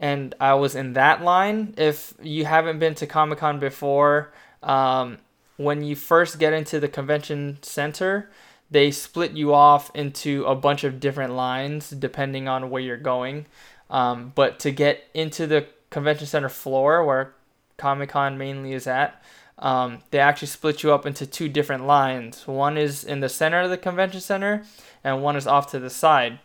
and 0.00 0.34
I 0.40 0.54
was 0.54 0.74
in 0.74 0.94
that 0.94 1.22
line. 1.22 1.74
If 1.76 2.14
you 2.20 2.44
haven't 2.44 2.78
been 2.78 2.94
to 2.96 3.06
Comic 3.06 3.38
Con 3.38 3.58
before, 3.58 4.32
um, 4.62 5.18
when 5.56 5.82
you 5.82 5.96
first 5.96 6.38
get 6.38 6.52
into 6.52 6.80
the 6.80 6.88
convention 6.88 7.58
center, 7.62 8.30
they 8.70 8.90
split 8.90 9.32
you 9.32 9.54
off 9.54 9.90
into 9.94 10.44
a 10.44 10.54
bunch 10.54 10.84
of 10.84 11.00
different 11.00 11.34
lines 11.34 11.90
depending 11.90 12.48
on 12.48 12.70
where 12.70 12.82
you're 12.82 12.96
going. 12.96 13.46
Um, 13.90 14.32
but 14.34 14.58
to 14.60 14.70
get 14.70 15.04
into 15.14 15.46
the 15.46 15.66
convention 15.90 16.26
center 16.26 16.48
floor 16.48 17.04
where 17.04 17.34
Comic 17.76 18.10
Con 18.10 18.36
mainly 18.36 18.72
is 18.72 18.86
at, 18.86 19.22
um, 19.58 19.98
they 20.10 20.18
actually 20.18 20.48
split 20.48 20.82
you 20.82 20.92
up 20.92 21.06
into 21.06 21.26
two 21.26 21.48
different 21.48 21.86
lines. 21.86 22.46
One 22.46 22.78
is 22.78 23.04
in 23.04 23.20
the 23.20 23.28
center 23.28 23.60
of 23.60 23.70
the 23.70 23.76
convention 23.76 24.20
center, 24.20 24.64
and 25.02 25.22
one 25.22 25.36
is 25.36 25.46
off 25.46 25.70
to 25.72 25.78
the 25.78 25.90
side. 25.90 26.38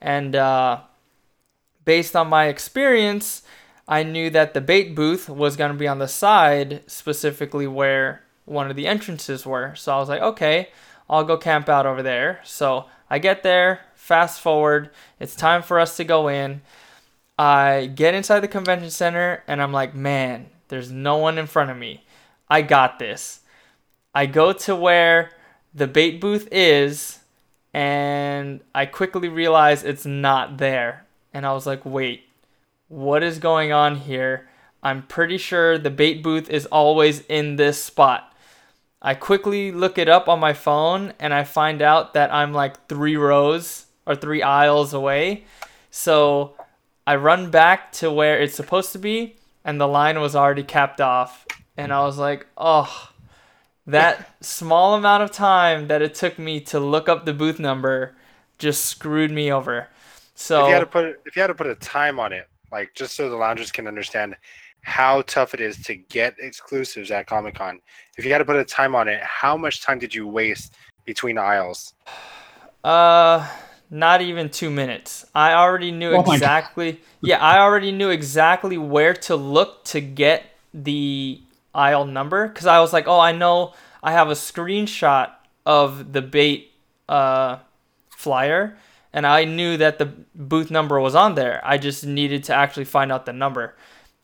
And 0.00 0.34
uh, 0.34 0.80
based 1.84 2.16
on 2.16 2.28
my 2.28 2.46
experience, 2.46 3.42
I 3.86 4.02
knew 4.02 4.30
that 4.30 4.54
the 4.54 4.60
bait 4.60 4.94
booth 4.94 5.28
was 5.28 5.56
going 5.56 5.72
to 5.72 5.78
be 5.78 5.88
on 5.88 5.98
the 5.98 6.08
side, 6.08 6.82
specifically 6.86 7.66
where 7.66 8.22
one 8.46 8.70
of 8.70 8.76
the 8.76 8.86
entrances 8.86 9.44
were. 9.44 9.74
So 9.74 9.94
I 9.94 9.98
was 9.98 10.08
like, 10.08 10.22
okay, 10.22 10.68
I'll 11.08 11.24
go 11.24 11.36
camp 11.36 11.68
out 11.68 11.86
over 11.86 12.02
there. 12.02 12.40
So 12.44 12.86
I 13.10 13.18
get 13.18 13.42
there, 13.42 13.80
fast 13.94 14.40
forward, 14.40 14.90
it's 15.20 15.34
time 15.36 15.62
for 15.62 15.78
us 15.78 15.96
to 15.98 16.04
go 16.04 16.28
in. 16.28 16.62
I 17.38 17.90
get 17.94 18.14
inside 18.14 18.40
the 18.40 18.48
convention 18.48 18.90
center 18.90 19.42
and 19.46 19.60
I'm 19.60 19.72
like, 19.72 19.94
man, 19.94 20.46
there's 20.68 20.90
no 20.90 21.16
one 21.16 21.36
in 21.36 21.46
front 21.46 21.70
of 21.70 21.76
me. 21.76 22.04
I 22.48 22.62
got 22.62 22.98
this. 22.98 23.40
I 24.14 24.26
go 24.26 24.52
to 24.52 24.76
where 24.76 25.30
the 25.74 25.86
bait 25.86 26.20
booth 26.20 26.48
is, 26.52 27.20
and 27.72 28.60
I 28.74 28.86
quickly 28.86 29.28
realize 29.28 29.82
it's 29.82 30.06
not 30.06 30.58
there. 30.58 31.04
And 31.32 31.44
I 31.44 31.52
was 31.52 31.66
like, 31.66 31.84
wait, 31.84 32.24
what 32.88 33.22
is 33.22 33.38
going 33.38 33.72
on 33.72 33.96
here? 33.96 34.48
I'm 34.82 35.02
pretty 35.02 35.38
sure 35.38 35.78
the 35.78 35.90
bait 35.90 36.22
booth 36.22 36.48
is 36.50 36.66
always 36.66 37.20
in 37.22 37.56
this 37.56 37.82
spot. 37.82 38.32
I 39.00 39.14
quickly 39.14 39.72
look 39.72 39.98
it 39.98 40.08
up 40.08 40.28
on 40.28 40.40
my 40.40 40.52
phone 40.52 41.12
and 41.18 41.34
I 41.34 41.44
find 41.44 41.82
out 41.82 42.14
that 42.14 42.32
I'm 42.32 42.52
like 42.52 42.86
three 42.86 43.16
rows 43.16 43.86
or 44.06 44.14
three 44.14 44.42
aisles 44.42 44.94
away. 44.94 45.44
So 45.90 46.54
I 47.06 47.16
run 47.16 47.50
back 47.50 47.92
to 47.92 48.10
where 48.10 48.40
it's 48.40 48.54
supposed 48.54 48.92
to 48.92 48.98
be 48.98 49.36
and 49.64 49.80
the 49.80 49.88
line 49.88 50.20
was 50.20 50.36
already 50.36 50.62
capped 50.62 51.00
off. 51.00 51.46
And 51.76 51.92
I 51.92 52.04
was 52.04 52.18
like, 52.18 52.46
oh, 52.56 53.10
that 53.86 54.36
small 54.40 54.94
amount 54.94 55.22
of 55.22 55.30
time 55.30 55.88
that 55.88 56.02
it 56.02 56.14
took 56.14 56.38
me 56.38 56.60
to 56.60 56.80
look 56.80 57.08
up 57.08 57.24
the 57.24 57.34
booth 57.34 57.58
number 57.58 58.14
just 58.58 58.84
screwed 58.84 59.30
me 59.30 59.52
over. 59.52 59.88
So 60.34 60.62
if 60.62 60.68
you 60.68 60.74
had 60.74 60.80
to 60.80 60.86
put 60.86 61.20
if 61.26 61.36
you 61.36 61.42
had 61.42 61.48
to 61.48 61.54
put 61.54 61.66
a 61.66 61.74
time 61.74 62.18
on 62.18 62.32
it, 62.32 62.48
like 62.72 62.94
just 62.94 63.14
so 63.16 63.28
the 63.28 63.36
loungers 63.36 63.70
can 63.72 63.86
understand 63.86 64.36
how 64.82 65.22
tough 65.22 65.54
it 65.54 65.60
is 65.60 65.78
to 65.78 65.94
get 65.94 66.34
exclusives 66.38 67.10
at 67.10 67.26
Comic 67.26 67.54
Con. 67.54 67.80
If 68.18 68.24
you 68.24 68.32
had 68.32 68.38
to 68.38 68.44
put 68.44 68.56
a 68.56 68.64
time 68.64 68.94
on 68.94 69.08
it, 69.08 69.20
how 69.22 69.56
much 69.56 69.82
time 69.82 69.98
did 69.98 70.14
you 70.14 70.26
waste 70.26 70.74
between 71.04 71.38
aisles? 71.38 71.94
Uh, 72.82 73.48
not 73.90 74.20
even 74.20 74.50
two 74.50 74.70
minutes. 74.70 75.24
I 75.34 75.54
already 75.54 75.90
knew 75.90 76.12
Oh 76.12 76.20
exactly. 76.32 77.00
Yeah, 77.22 77.38
I 77.38 77.58
already 77.58 77.92
knew 77.92 78.10
exactly 78.10 78.76
where 78.76 79.14
to 79.14 79.36
look 79.36 79.84
to 79.86 80.00
get 80.00 80.44
the 80.74 81.40
aisle 81.74 82.04
number 82.06 82.48
because 82.48 82.66
I 82.66 82.80
was 82.80 82.92
like, 82.92 83.06
oh, 83.08 83.18
I 83.20 83.32
know 83.32 83.74
I 84.02 84.12
have 84.12 84.28
a 84.28 84.34
screenshot 84.34 85.30
of 85.66 86.12
the 86.12 86.22
bait 86.22 86.72
uh, 87.08 87.58
flyer, 88.10 88.76
and 89.12 89.26
I 89.26 89.44
knew 89.44 89.76
that 89.76 89.98
the 89.98 90.06
booth 90.34 90.70
number 90.70 91.00
was 91.00 91.14
on 91.14 91.34
there. 91.34 91.60
I 91.64 91.78
just 91.78 92.04
needed 92.06 92.44
to 92.44 92.54
actually 92.54 92.84
find 92.84 93.10
out 93.12 93.26
the 93.26 93.32
number. 93.32 93.74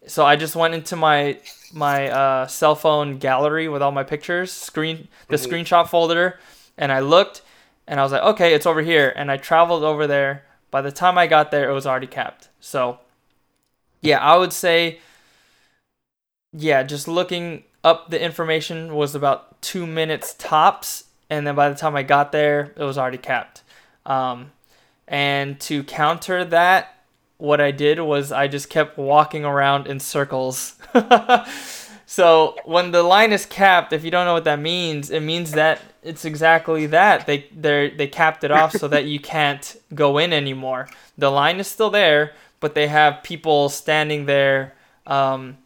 So 0.06 0.24
I 0.24 0.36
just 0.36 0.56
went 0.56 0.74
into 0.74 0.96
my 0.96 1.38
my 1.72 2.08
uh, 2.10 2.46
cell 2.46 2.74
phone 2.74 3.18
gallery 3.18 3.68
with 3.68 3.80
all 3.82 3.92
my 3.92 4.02
pictures, 4.02 4.50
screen 4.50 5.08
the 5.28 5.36
Mhm. 5.36 5.46
screenshot 5.48 5.88
folder, 5.88 6.38
and 6.76 6.90
I 6.90 7.00
looked, 7.00 7.42
and 7.86 8.00
I 8.00 8.02
was 8.02 8.10
like, 8.12 8.22
okay, 8.22 8.54
it's 8.54 8.66
over 8.66 8.82
here, 8.82 9.12
and 9.14 9.30
I 9.30 9.36
traveled 9.36 9.84
over 9.84 10.06
there. 10.06 10.44
By 10.70 10.80
the 10.82 10.90
time 10.92 11.16
I 11.18 11.26
got 11.26 11.50
there, 11.50 11.68
it 11.70 11.72
was 11.72 11.86
already 11.86 12.06
capped. 12.06 12.48
So, 12.60 12.98
yeah, 14.00 14.18
I 14.18 14.36
would 14.36 14.52
say, 14.52 15.00
yeah, 16.52 16.82
just 16.82 17.08
looking 17.08 17.64
up 17.84 18.10
the 18.10 18.22
information 18.22 18.94
was 18.94 19.14
about 19.14 19.60
two 19.62 19.86
minutes 19.86 20.34
tops, 20.34 21.04
and 21.28 21.46
then 21.46 21.54
by 21.54 21.68
the 21.68 21.74
time 21.74 21.96
I 21.96 22.02
got 22.02 22.32
there, 22.32 22.72
it 22.76 22.82
was 22.82 22.98
already 22.98 23.18
capped. 23.18 23.62
Um, 24.04 24.52
and 25.06 25.58
to 25.60 25.84
counter 25.84 26.44
that, 26.44 26.94
what 27.38 27.60
I 27.60 27.70
did 27.70 28.00
was 28.00 28.32
I 28.32 28.48
just 28.48 28.68
kept 28.68 28.98
walking 28.98 29.44
around 29.44 29.86
in 29.86 29.98
circles. 29.98 30.76
so 32.06 32.56
when 32.64 32.90
the 32.90 33.02
line 33.02 33.32
is 33.32 33.46
capped, 33.46 33.92
if 33.92 34.04
you 34.04 34.10
don't 34.10 34.26
know 34.26 34.34
what 34.34 34.44
that 34.44 34.60
means, 34.60 35.10
it 35.10 35.20
means 35.20 35.52
that 35.52 35.80
it's 36.02 36.24
exactly 36.24 36.86
that. 36.86 37.26
They 37.26 37.46
they 37.54 37.90
they 37.90 38.06
capped 38.06 38.44
it 38.44 38.50
off 38.50 38.72
so 38.72 38.88
that 38.88 39.06
you 39.06 39.20
can't 39.20 39.76
go 39.94 40.18
in 40.18 40.32
anymore. 40.32 40.88
The 41.16 41.30
line 41.30 41.60
is 41.60 41.66
still 41.66 41.90
there, 41.90 42.32
but 42.60 42.74
they 42.74 42.88
have 42.88 43.22
people 43.22 43.68
standing 43.68 44.26
there 44.26 44.74
um, 45.06 45.58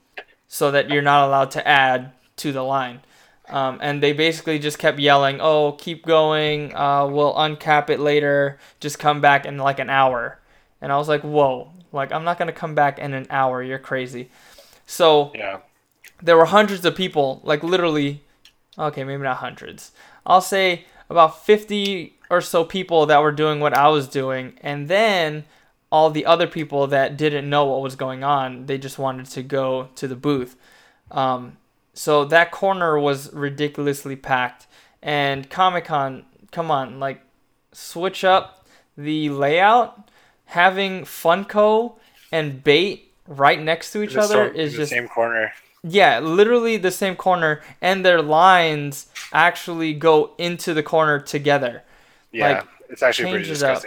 so 0.55 0.71
that 0.71 0.89
you're 0.89 1.03
not 1.03 1.27
allowed 1.27 1.51
to 1.51 1.67
add 1.67 2.13
to 2.37 2.53
the 2.53 2.63
line. 2.63 3.01
Um, 3.49 3.81
and 3.83 4.01
they 4.01 4.13
basically 4.13 4.61
just 4.61 4.79
kept 4.79 5.01
yelling, 5.01 5.41
"Oh, 5.41 5.73
keep 5.73 6.07
going. 6.07 6.73
Uh, 6.77 7.09
we'll 7.09 7.35
uncap 7.35 7.91
it 7.91 7.99
later. 7.99 8.61
Just 8.79 9.01
come 9.01 9.21
back 9.21 9.45
in 9.47 9.59
like 9.59 9.81
an 9.81 9.91
hour." 9.91 10.39
And 10.81 10.93
I 10.93 10.97
was 10.97 11.09
like, 11.09 11.23
"Whoa! 11.23 11.73
Like 11.91 12.13
I'm 12.13 12.23
not 12.23 12.39
gonna 12.39 12.53
come 12.53 12.77
back 12.77 13.01
in 13.01 13.15
an 13.15 13.27
hour. 13.31 13.65
You're 13.65 13.81
crazy." 13.81 14.31
So 14.87 15.33
Yeah. 15.35 15.59
there 16.23 16.37
were 16.37 16.45
hundreds 16.45 16.85
of 16.85 16.95
people, 16.95 17.41
like 17.43 17.65
literally, 17.65 18.23
okay, 18.79 19.03
maybe 19.03 19.25
not 19.25 19.39
hundreds. 19.39 19.91
I'll 20.25 20.41
say 20.41 20.85
about 21.11 21.45
50 21.45 22.15
or 22.31 22.41
so 22.41 22.63
people 22.65 23.07
that 23.07 23.21
were 23.23 23.33
doing 23.33 23.59
what 23.59 23.75
I 23.75 23.89
was 23.89 24.07
doing, 24.07 24.57
and 24.63 24.87
then 24.87 25.47
all 25.95 26.11
the 26.11 26.27
other 26.27 26.49
people 26.49 26.89
that 26.89 27.17
didn't 27.17 27.49
know 27.49 27.65
what 27.67 27.81
was 27.81 27.95
going 27.95 28.25
on, 28.25 28.67
they 28.67 28.77
just 28.87 28.99
wanted 28.99 29.27
to 29.27 29.43
go 29.45 29.89
to 29.95 30.09
the 30.09 30.17
booth. 30.17 30.57
Um, 31.13 31.57
so 31.93 32.25
that 32.25 32.51
corner 32.51 32.99
was 32.99 33.33
ridiculously 33.33 34.17
packed, 34.17 34.67
and 35.01 35.49
Comic 35.49 35.85
Con, 35.85 36.25
come 36.51 36.69
on, 36.79 36.99
like 36.99 37.21
switch 37.73 38.25
up 38.25 38.67
the 38.97 39.29
layout. 39.31 40.11
Having 40.47 41.03
Funko 41.05 41.95
and 42.31 42.63
Bait 42.63 43.13
right 43.27 43.61
next 43.61 43.93
to 43.93 44.03
each 44.03 44.15
The 44.15 44.21
other 44.21 44.53
so- 44.53 44.59
is 44.61 44.73
the 44.73 44.79
just 44.79 44.91
same 44.91 45.09
corner. 45.09 45.53
yeah, 45.83 46.19
literally 46.21 46.77
the 46.77 46.91
same 46.91 47.15
corner, 47.17 47.63
and 47.81 48.05
their 48.05 48.21
lines 48.21 49.07
actually 49.33 49.95
go 49.95 50.33
into 50.39 50.75
the 50.75 50.83
corner 50.83 51.19
together. 51.21 51.83
Yeah, 52.33 52.49
Like, 52.49 52.67
it's 52.91 53.03
actually 53.03 53.31
pretty 53.31 53.51
it 53.51 53.63
up. 53.63 53.83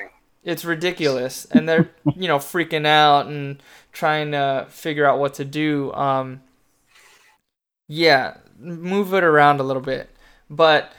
It's 0.48 0.64
ridiculous, 0.64 1.44
and 1.44 1.68
they're 1.68 1.92
you 2.16 2.30
know 2.30 2.38
freaking 2.38 2.88
out 2.88 3.28
and 3.28 3.62
trying 3.92 4.32
to 4.32 4.66
figure 4.70 5.06
out 5.06 5.20
what 5.20 5.34
to 5.36 5.46
do. 5.46 5.92
Um, 5.94 6.42
yeah, 7.90 8.38
move 8.58 9.14
it 9.14 9.26
around 9.26 9.60
a 9.60 9.64
little 9.64 9.82
bit, 9.82 10.10
but 10.50 10.94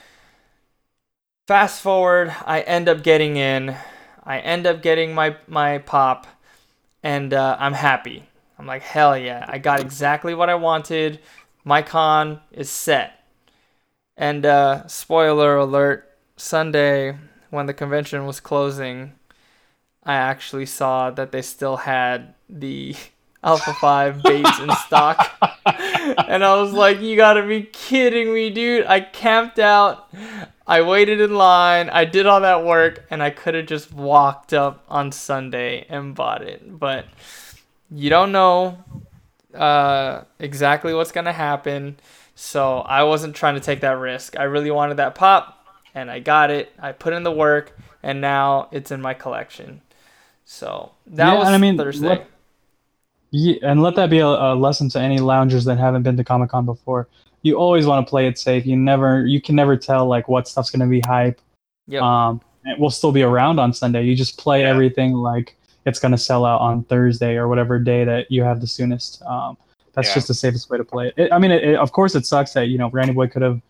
fast 1.47 1.81
forward, 1.81 2.31
I 2.45 2.61
end 2.61 2.87
up 2.87 3.01
getting 3.01 3.37
in. 3.37 3.75
I 4.23 4.37
end 4.37 4.67
up 4.67 4.83
getting 4.83 5.15
my 5.15 5.35
my 5.47 5.79
pop, 5.79 6.27
and 7.01 7.33
uh, 7.33 7.57
I'm 7.59 7.73
happy. 7.73 8.29
I'm 8.59 8.67
like 8.67 8.83
hell 8.83 9.17
yeah! 9.17 9.45
I 9.47 9.57
got 9.57 9.79
exactly 9.79 10.35
what 10.35 10.49
I 10.49 10.55
wanted. 10.55 11.21
My 11.63 11.81
con 11.81 12.39
is 12.51 12.69
set. 12.69 13.25
And 14.15 14.45
uh, 14.45 14.85
spoiler 14.85 15.55
alert: 15.57 16.07
Sunday, 16.37 17.17
when 17.49 17.65
the 17.65 17.73
convention 17.73 18.27
was 18.27 18.39
closing, 18.39 19.13
I 20.03 20.15
actually 20.15 20.65
saw 20.65 21.11
that 21.11 21.31
they 21.31 21.41
still 21.41 21.77
had 21.77 22.33
the 22.49 22.95
Alpha 23.43 23.73
5 23.73 24.23
baits 24.23 24.59
in 24.59 24.69
stock. 24.71 25.37
and 25.65 26.43
I 26.43 26.55
was 26.61 26.73
like, 26.73 26.99
you 26.99 27.15
gotta 27.15 27.45
be 27.45 27.63
kidding 27.63 28.33
me, 28.33 28.49
dude. 28.49 28.85
I 28.85 28.99
camped 28.99 29.59
out, 29.59 30.13
I 30.67 30.81
waited 30.81 31.21
in 31.21 31.35
line, 31.35 31.89
I 31.89 32.05
did 32.05 32.25
all 32.25 32.41
that 32.41 32.65
work, 32.65 33.05
and 33.09 33.23
I 33.23 33.29
could 33.29 33.53
have 33.53 33.67
just 33.67 33.93
walked 33.93 34.53
up 34.53 34.83
on 34.89 35.11
Sunday 35.11 35.85
and 35.89 36.15
bought 36.15 36.41
it. 36.41 36.79
But 36.79 37.05
you 37.89 38.09
don't 38.09 38.31
know 38.31 38.83
uh, 39.53 40.23
exactly 40.39 40.93
what's 40.93 41.11
gonna 41.11 41.33
happen. 41.33 41.97
So 42.35 42.77
I 42.79 43.03
wasn't 43.03 43.35
trying 43.35 43.55
to 43.55 43.61
take 43.61 43.81
that 43.81 43.97
risk. 43.97 44.39
I 44.39 44.43
really 44.43 44.71
wanted 44.71 44.97
that 44.97 45.15
pop, 45.15 45.65
and 45.93 46.09
I 46.09 46.19
got 46.19 46.51
it. 46.51 46.71
I 46.79 46.93
put 46.93 47.13
in 47.13 47.23
the 47.23 47.31
work, 47.31 47.77
and 48.01 48.21
now 48.21 48.69
it's 48.71 48.91
in 48.91 49.01
my 49.01 49.13
collection. 49.13 49.81
So 50.51 50.89
that 51.05 51.27
Yeah, 51.33 51.37
was 51.37 51.45
and 51.45 51.53
I 51.55 51.59
mean, 51.59 51.77
Thursday. 51.77 52.07
let- 52.07 52.27
Yeah, 53.29 53.57
and 53.61 53.83
let 53.83 53.93
that 53.97 54.09
be 54.09 54.17
a, 54.17 54.25
a 54.25 54.55
lesson 54.55 54.89
to 54.89 54.99
any 54.99 55.19
loungers 55.19 55.63
that 55.65 55.77
haven't 55.77 56.01
been 56.01 56.17
to 56.17 56.23
Comic 56.23 56.49
Con 56.49 56.65
before. 56.65 57.07
You 57.43 57.53
always 57.55 57.85
want 57.85 58.05
to 58.05 58.09
play 58.09 58.25
it 58.27 58.39
safe. 58.39 58.65
You 58.65 58.75
never, 58.75 59.27
you 59.27 59.39
can 59.39 59.55
never 59.55 59.77
tell 59.77 60.07
like 60.07 60.27
what 60.27 60.47
stuff's 60.47 60.71
gonna 60.71 60.87
be 60.87 61.01
hype. 61.01 61.39
Yep. 61.87 62.01
Um, 62.01 62.41
it 62.65 62.79
will 62.79 62.89
still 62.89 63.11
be 63.11 63.21
around 63.21 63.59
on 63.59 63.71
Sunday. 63.73 64.03
You 64.05 64.15
just 64.15 64.39
play 64.39 64.61
Yeah. 64.61 64.69
everything 64.69 65.13
like 65.13 65.55
it's 65.85 65.99
gonna 65.99 66.17
sell 66.17 66.45
out 66.45 66.61
on 66.61 66.83
Thursday 66.85 67.35
or 67.35 67.47
whatever 67.47 67.77
day 67.77 68.03
that 68.03 68.31
you 68.31 68.41
have 68.41 68.59
the 68.59 68.65
soonest. 68.67 69.21
Um, 69.21 69.55
that's 69.93 70.07
Yeah. 70.07 70.15
just 70.15 70.29
the 70.29 70.33
safest 70.33 70.71
way 70.71 70.79
to 70.79 70.83
play 70.83 71.09
it. 71.09 71.13
it 71.15 71.31
I 71.31 71.37
mean, 71.37 71.51
it, 71.51 71.63
it, 71.63 71.75
of 71.75 71.91
course, 71.91 72.15
it 72.15 72.25
sucks 72.25 72.53
that 72.53 72.69
you 72.69 72.79
know 72.79 72.89
Randy 72.89 73.13
Boy 73.13 73.27
could 73.27 73.43
have 73.43 73.61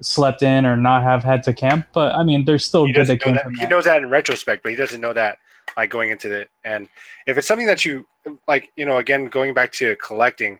slept 0.00 0.42
in 0.42 0.66
or 0.66 0.76
not 0.76 1.04
have 1.04 1.22
had 1.22 1.44
to 1.44 1.54
camp, 1.54 1.86
but 1.92 2.16
I 2.16 2.24
mean, 2.24 2.44
there's 2.44 2.64
still 2.64 2.84
He 2.86 2.92
good 2.92 3.06
that 3.06 3.20
came 3.22 3.36
that. 3.36 3.46
He 3.60 3.66
knows 3.68 3.84
that 3.84 3.98
in 3.98 4.10
retrospect, 4.10 4.64
but 4.64 4.70
he 4.70 4.76
doesn't 4.76 5.00
know 5.00 5.12
that 5.12 5.38
like 5.76 5.90
going 5.90 6.10
into 6.10 6.32
it. 6.32 6.50
And 6.64 6.88
if 7.26 7.36
it's 7.38 7.46
something 7.46 7.66
that 7.66 7.84
you 7.84 8.06
like, 8.48 8.70
you 8.76 8.86
know, 8.86 8.96
again 8.98 9.26
going 9.26 9.54
back 9.54 9.72
to 9.72 9.96
collecting, 9.96 10.58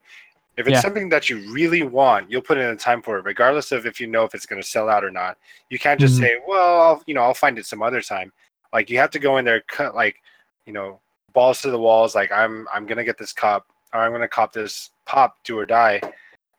if 0.56 0.66
it's 0.66 0.74
Yeah. 0.74 0.80
something 0.80 1.08
that 1.10 1.28
you 1.28 1.52
really 1.52 1.82
want, 1.82 2.30
you'll 2.30 2.42
put 2.42 2.58
in 2.58 2.68
the 2.68 2.76
time 2.76 3.02
for 3.02 3.18
it, 3.18 3.24
regardless 3.24 3.72
of 3.72 3.86
if 3.86 4.00
you 4.00 4.06
know 4.06 4.24
if 4.24 4.34
it's 4.34 4.46
going 4.46 4.60
to 4.60 4.66
sell 4.66 4.88
out 4.88 5.04
or 5.04 5.10
not. 5.10 5.36
You 5.68 5.78
can't 5.78 6.00
just 6.00 6.16
Mhm. 6.16 6.20
say, 6.20 6.40
"Well, 6.46 6.80
I'll, 6.80 7.02
you 7.06 7.14
know, 7.14 7.22
I'll 7.22 7.34
find 7.34 7.58
it 7.58 7.66
some 7.66 7.82
other 7.82 8.00
time." 8.00 8.32
Like 8.72 8.88
you 8.90 8.98
have 8.98 9.10
to 9.10 9.18
go 9.18 9.38
in 9.38 9.44
there, 9.44 9.60
cut 9.62 9.94
like, 9.94 10.22
you 10.66 10.72
know, 10.72 11.00
balls 11.32 11.60
to 11.62 11.70
the 11.70 11.78
walls. 11.78 12.14
Like 12.14 12.32
I'm, 12.32 12.66
I'm 12.72 12.86
gonna 12.86 13.04
get 13.04 13.18
this 13.18 13.32
cop, 13.32 13.66
or 13.92 14.00
I'm 14.00 14.12
gonna 14.12 14.28
cop 14.28 14.52
this 14.52 14.90
pop, 15.04 15.36
do 15.44 15.58
or 15.58 15.66
die. 15.66 16.00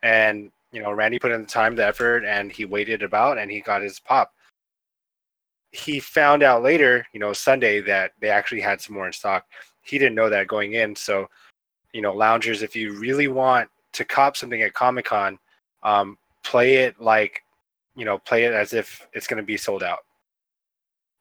And 0.04 0.52
you 0.72 0.82
know, 0.82 0.92
Randy 0.92 1.18
put 1.18 1.32
in 1.32 1.42
the 1.42 1.48
time, 1.48 1.76
the 1.76 1.86
effort, 1.86 2.24
and 2.26 2.52
he 2.52 2.66
waited 2.66 3.02
about, 3.02 3.38
and 3.38 3.50
he 3.50 3.62
got 3.62 3.82
his 3.82 4.00
pop 4.00 4.34
he 5.72 6.00
found 6.00 6.44
out 6.44 6.64
later, 6.64 7.06
you 7.14 7.20
know, 7.20 7.34
Sunday 7.34 7.82
that 7.82 8.12
they 8.20 8.30
actually 8.30 8.62
had 8.62 8.82
some 8.82 8.96
more 8.96 9.08
in 9.08 9.14
stock. 9.14 9.46
He 9.82 9.98
didn't 9.98 10.16
know 10.16 10.30
that 10.30 10.48
going 10.48 10.74
in. 10.74 10.96
So, 10.96 11.28
you 11.94 12.02
know, 12.02 12.14
loungers, 12.14 12.62
if 12.62 12.76
you 12.76 12.94
really 12.94 13.28
want 13.28 13.70
to 13.94 14.06
cop 14.06 14.38
something 14.38 14.62
at 14.62 14.74
Comic 14.74 15.06
Con, 15.06 15.38
um, 15.84 16.18
play 16.44 16.76
it 16.76 17.00
like, 17.00 17.44
you 17.96 18.06
know, 18.06 18.18
play 18.18 18.46
it 18.46 18.54
as 18.54 18.74
if 18.74 19.08
it's 19.14 19.28
going 19.28 19.38
to 19.38 19.44
be 19.44 19.58
sold 19.58 19.84
out. 19.84 20.00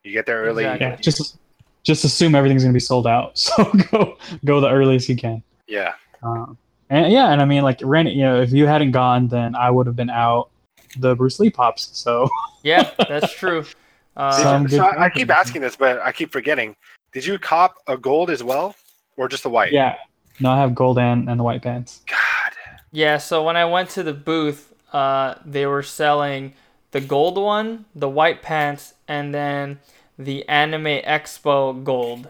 You 0.05 0.13
get 0.13 0.27
there 0.27 0.43
early. 0.43 0.65
Exactly. 0.65 0.87
Yeah, 0.87 0.97
just 0.97 1.39
just 1.83 2.05
assume 2.05 2.35
everything's 2.35 2.63
gonna 2.63 2.73
be 2.73 2.81
sold 2.81 3.07
out. 3.07 3.33
So 3.39 3.65
go 3.91 4.19
go 4.45 4.61
the 4.61 4.71
earliest 4.71 5.09
you 5.09 5.17
can. 5.17 5.43
Yeah. 5.67 5.95
Um, 6.23 6.57
and 6.91 7.13
yeah, 7.13 7.33
and 7.33 7.43
I 7.43 7.45
mean, 7.45 7.63
like, 7.63 7.81
Ren, 7.83 8.07
you 8.07 8.23
know, 8.23 8.41
if 8.41 8.53
you 8.53 8.67
hadn't 8.67 8.93
gone, 8.93 9.27
then 9.27 9.57
I 9.57 9.71
would 9.71 9.87
have 9.87 9.97
been 9.97 10.11
out 10.11 10.51
the 10.99 11.17
Bruce 11.17 11.41
Lee 11.41 11.51
pops. 11.51 11.91
So 11.93 12.29
Yeah, 12.63 12.91
that's 13.09 13.33
true. 13.33 13.65
Did 14.17 14.23
Uh, 14.23 14.61
you- 14.63 14.69
so 14.79 14.85
I, 14.85 15.05
I 15.05 15.11
keep 15.11 15.31
asking 15.31 15.61
this, 15.63 15.77
but 15.77 16.01
I 16.01 16.11
keep 16.11 16.33
forgetting. 16.33 16.75
Did 17.13 17.25
you 17.27 17.39
cop 17.39 17.77
a 17.87 17.97
gold 17.99 18.31
as 18.31 18.43
well, 18.43 18.75
or 19.17 19.29
just 19.29 19.43
the 19.43 19.51
white? 19.51 19.73
yeah, 19.73 19.97
no, 20.41 20.51
I 20.51 20.59
have 20.59 20.75
gold 20.75 20.99
and, 20.99 21.29
and 21.29 21.39
the 21.39 21.45
white 21.45 21.63
pants. 21.63 22.01
God. 22.09 22.53
Yeah, 22.93 23.19
so 23.19 23.43
when 23.43 23.57
I 23.57 23.65
went 23.67 23.91
to 23.91 24.03
the 24.03 24.13
booth, 24.15 24.73
uh, 24.93 25.35
they 25.45 25.67
were 25.67 25.83
selling 25.83 26.55
the 26.93 27.01
gold 27.01 27.37
one, 27.37 27.85
the 27.95 28.09
white 28.09 28.41
pants, 28.43 28.95
and 29.07 29.35
then 29.35 29.81
the 30.19 30.49
Anime 30.49 31.03
Expo 31.05 31.85
gold 31.85 32.29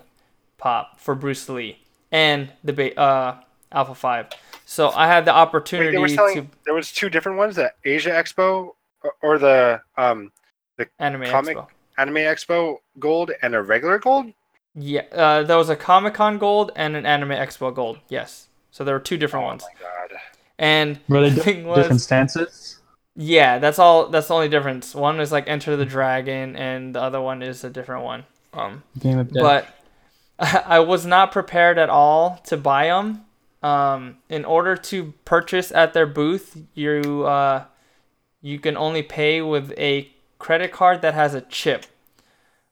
pop 0.58 0.98
for 0.98 1.14
Bruce 1.14 1.48
Lee 1.48 1.78
and 2.10 2.50
the 2.64 2.72
ba- 2.72 2.98
uh, 2.98 3.36
Alpha 3.70 3.94
Five. 3.94 4.30
So 4.64 4.90
I 4.90 5.06
had 5.06 5.24
the 5.24 5.30
Wait, 5.32 5.36
opportunity 5.38 5.90
they 5.92 5.98
were 5.98 6.08
to. 6.08 6.46
There 6.64 6.74
was 6.74 6.90
two 6.90 7.08
different 7.10 7.38
ones: 7.38 7.54
the 7.56 7.72
Asia 7.84 8.10
Expo 8.10 8.74
or, 9.04 9.12
or 9.22 9.38
the 9.38 9.80
um 9.96 10.32
the 10.78 10.88
Anime 10.98 11.26
comic- 11.30 11.56
Expo. 11.56 11.68
Anime 11.98 12.16
Expo 12.16 12.76
gold 12.98 13.30
and 13.42 13.54
a 13.54 13.62
regular 13.62 13.98
gold. 13.98 14.32
Yeah, 14.74 15.02
uh, 15.12 15.42
there 15.42 15.56
was 15.56 15.70
a 15.70 15.76
Comic 15.76 16.14
Con 16.14 16.38
gold 16.38 16.70
and 16.76 16.96
an 16.96 17.06
Anime 17.06 17.30
Expo 17.30 17.74
gold. 17.74 17.98
Yes, 18.08 18.48
so 18.70 18.84
there 18.84 18.94
were 18.94 19.00
two 19.00 19.16
different 19.16 19.44
oh 19.44 19.48
ones. 19.48 19.64
Oh 19.64 19.68
my 19.72 19.80
god. 19.80 20.20
And 20.58 21.00
Were 21.08 21.22
they 21.22 21.30
the 21.30 21.42
thing 21.42 21.66
was, 21.66 21.78
different 21.78 22.00
stances? 22.00 22.78
Yeah, 23.14 23.58
that's 23.58 23.78
all. 23.78 24.08
That's 24.08 24.28
the 24.28 24.34
only 24.34 24.48
difference. 24.48 24.94
One 24.94 25.20
is 25.20 25.32
like 25.32 25.48
Enter 25.48 25.76
the 25.76 25.86
Dragon, 25.86 26.56
and 26.56 26.94
the 26.94 27.00
other 27.00 27.20
one 27.20 27.42
is 27.42 27.64
a 27.64 27.70
different 27.70 28.04
one. 28.04 28.24
Um, 28.52 28.82
Game 28.98 29.18
of 29.18 29.32
Death. 29.32 29.42
but 29.42 29.68
I 30.66 30.80
was 30.80 31.06
not 31.06 31.32
prepared 31.32 31.78
at 31.78 31.88
all 31.88 32.40
to 32.46 32.56
buy 32.56 32.86
them. 32.88 33.22
Um, 33.62 34.18
in 34.28 34.44
order 34.44 34.76
to 34.76 35.14
purchase 35.24 35.72
at 35.72 35.92
their 35.94 36.06
booth, 36.06 36.62
you 36.74 37.24
uh, 37.24 37.64
you 38.42 38.58
can 38.58 38.76
only 38.76 39.02
pay 39.02 39.40
with 39.40 39.72
a 39.78 40.10
credit 40.38 40.72
card 40.72 41.02
that 41.02 41.14
has 41.14 41.34
a 41.34 41.40
chip. 41.40 41.86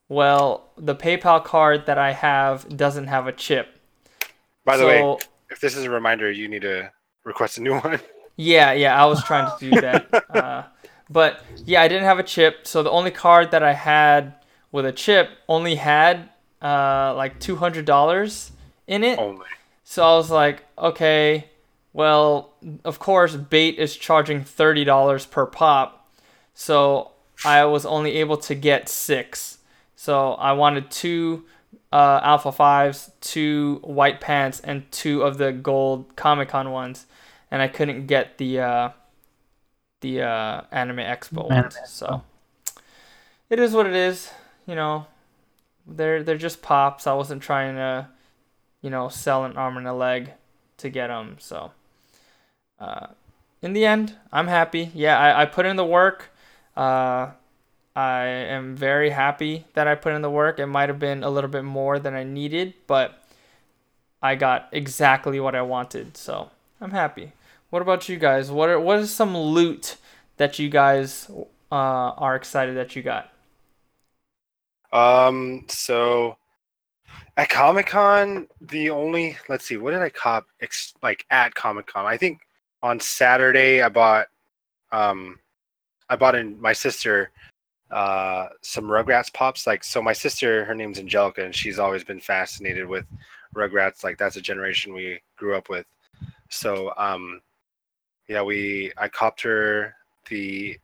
Well, 0.07 0.69
the 0.77 0.95
PayPal 0.95 1.43
card 1.43 1.85
that 1.87 1.97
I 1.97 2.11
have 2.11 2.77
doesn't 2.77 3.07
have 3.07 3.27
a 3.27 3.31
chip. 3.31 3.79
By 4.63 4.77
the 4.77 4.83
so, 4.83 4.87
way, 4.87 5.17
if 5.49 5.59
this 5.59 5.75
is 5.75 5.85
a 5.85 5.89
reminder, 5.89 6.29
you 6.31 6.47
need 6.47 6.61
to 6.61 6.91
request 7.23 7.57
a 7.57 7.61
new 7.61 7.73
one. 7.79 7.99
Yeah, 8.37 8.73
yeah, 8.73 9.01
I 9.01 9.05
was 9.05 9.23
trying 9.23 9.49
to 9.57 9.69
do 9.69 9.81
that. 9.81 10.25
uh, 10.29 10.63
but 11.09 11.43
yeah, 11.65 11.81
I 11.81 11.87
didn't 11.87 12.05
have 12.05 12.19
a 12.19 12.23
chip, 12.23 12.67
so 12.67 12.83
the 12.83 12.91
only 12.91 13.11
card 13.11 13.51
that 13.51 13.63
I 13.63 13.73
had 13.73 14.35
with 14.71 14.85
a 14.85 14.91
chip 14.91 15.29
only 15.47 15.75
had 15.75 16.29
uh, 16.61 17.13
like 17.15 17.39
two 17.39 17.55
hundred 17.55 17.85
dollars 17.85 18.51
in 18.87 19.03
it. 19.03 19.19
Only. 19.19 19.45
So 19.83 20.03
I 20.03 20.15
was 20.15 20.31
like, 20.31 20.63
okay, 20.77 21.49
well, 21.93 22.53
of 22.83 22.99
course, 22.99 23.35
Bait 23.35 23.77
is 23.77 23.95
charging 23.95 24.43
thirty 24.43 24.83
dollars 24.83 25.25
per 25.25 25.45
pop, 25.45 26.11
so 26.53 27.11
I 27.43 27.65
was 27.65 27.85
only 27.85 28.17
able 28.17 28.37
to 28.37 28.55
get 28.55 28.87
six. 28.87 29.57
So 29.95 30.33
I 30.33 30.53
wanted 30.53 30.91
two 30.91 31.45
uh, 31.91 32.19
Alpha 32.23 32.51
Fives, 32.51 33.11
two 33.21 33.79
White 33.83 34.21
Pants, 34.21 34.59
and 34.59 34.89
two 34.91 35.23
of 35.23 35.37
the 35.37 35.51
gold 35.51 36.15
Comic 36.15 36.49
Con 36.49 36.71
ones, 36.71 37.05
and 37.49 37.61
I 37.61 37.67
couldn't 37.67 38.07
get 38.07 38.37
the 38.37 38.59
uh, 38.59 38.89
the 40.01 40.21
uh, 40.21 40.61
Anime 40.71 40.97
Expo 40.97 41.49
Anime 41.49 41.63
ones. 41.63 41.77
So 41.87 42.23
it 43.49 43.59
is 43.59 43.73
what 43.73 43.87
it 43.87 43.95
is. 43.95 44.29
You 44.67 44.75
know, 44.75 45.07
they're 45.87 46.23
they're 46.23 46.37
just 46.37 46.61
pops. 46.61 47.07
I 47.07 47.13
wasn't 47.13 47.41
trying 47.41 47.75
to, 47.75 48.07
you 48.81 48.89
know, 48.89 49.09
sell 49.09 49.45
an 49.45 49.57
arm 49.57 49.77
and 49.77 49.87
a 49.87 49.93
leg 49.93 50.31
to 50.77 50.89
get 50.89 51.07
them. 51.07 51.37
So 51.39 51.71
uh, 52.79 53.07
in 53.61 53.73
the 53.73 53.85
end, 53.85 54.15
I'm 54.31 54.47
happy. 54.47 54.91
Yeah, 54.93 55.17
I, 55.17 55.43
I 55.43 55.45
put 55.45 55.65
in 55.65 55.75
the 55.75 55.85
work. 55.85 56.31
Uh, 56.75 57.31
I 57.95 58.25
am 58.25 58.75
very 58.75 59.11
happy 59.11 59.65
that 59.73 59.87
I 59.87 59.95
put 59.95 60.13
in 60.13 60.21
the 60.21 60.29
work. 60.29 60.59
It 60.59 60.65
might 60.67 60.89
have 60.89 60.99
been 60.99 61.23
a 61.23 61.29
little 61.29 61.49
bit 61.49 61.63
more 61.63 61.97
than 61.99 62.13
I 62.13 62.23
needed, 62.23 62.73
but 62.87 63.23
I 64.21 64.35
got 64.35 64.69
exactly 64.71 65.39
what 65.39 65.55
I 65.55 65.61
wanted. 65.61 66.17
So 66.17 66.51
I'm 66.81 66.91
happy. 66.91 67.31
What 67.69 67.81
about 67.81 68.09
you 68.09 68.17
guys? 68.17 68.51
What 68.51 68.69
are 68.69 68.79
what 68.79 68.99
is 68.99 69.13
some 69.13 69.35
loot 69.37 69.97
that 70.37 70.59
you 70.59 70.69
guys 70.69 71.29
uh, 71.71 71.75
are 72.17 72.35
excited 72.35 72.75
that 72.75 72.95
you 72.95 73.03
got? 73.03 73.31
Um. 74.91 75.65
So 75.67 76.37
at 77.37 77.49
Comic 77.49 77.87
Con, 77.87 78.47
the 78.61 78.89
only 78.89 79.37
let's 79.49 79.65
see, 79.65 79.77
what 79.77 79.91
did 79.91 80.01
I 80.01 80.09
cop? 80.09 80.47
Ex- 80.61 80.93
like 81.03 81.25
at 81.29 81.53
Comic 81.55 81.87
Con, 81.87 82.05
I 82.05 82.17
think 82.17 82.41
on 82.81 82.99
Saturday 82.99 83.81
I 83.81 83.89
bought, 83.89 84.27
um, 84.91 85.39
I 86.09 86.15
bought 86.15 86.35
in 86.35 86.59
my 86.61 86.73
sister, 86.73 87.31
uh, 87.91 88.47
some 88.61 88.85
Rugrats 88.85 89.33
pops. 89.33 89.65
Like 89.65 89.83
so, 89.83 90.01
my 90.01 90.13
sister, 90.13 90.65
her 90.65 90.75
name's 90.75 90.99
Angelica, 90.99 91.43
and 91.43 91.55
she's 91.55 91.79
always 91.79 92.03
been 92.03 92.19
fascinated 92.19 92.87
with 92.87 93.05
Rugrats. 93.55 94.03
Like 94.03 94.17
that's 94.17 94.35
a 94.35 94.41
generation 94.41 94.93
we 94.93 95.19
grew 95.37 95.55
up 95.55 95.69
with. 95.69 95.85
So, 96.49 96.93
um, 96.97 97.41
yeah, 98.27 98.41
we 98.41 98.91
I 98.97 99.07
copped 99.07 99.41
her 99.41 99.95
the 100.29 100.77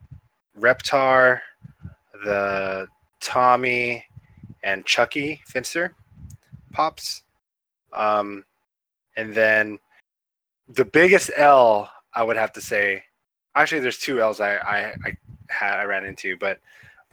Reptar, 0.59 1.39
the 2.23 2.87
Tommy 3.19 4.05
and 4.63 4.85
Chuckie 4.85 5.41
Finster 5.45 5.95
pops. 6.71 7.23
Um, 7.93 8.45
and 9.17 9.33
then 9.33 9.79
the 10.69 10.85
biggest 10.85 11.31
L 11.35 11.91
I 12.13 12.23
would 12.23 12.37
have 12.37 12.53
to 12.53 12.61
say, 12.61 13.03
actually, 13.55 13.81
there's 13.81 13.97
two 13.97 14.21
L's 14.21 14.39
I 14.39 14.55
I, 14.57 14.93
I 15.05 15.17
had 15.49 15.79
I 15.79 15.83
ran 15.83 16.05
into, 16.05 16.37
but 16.37 16.59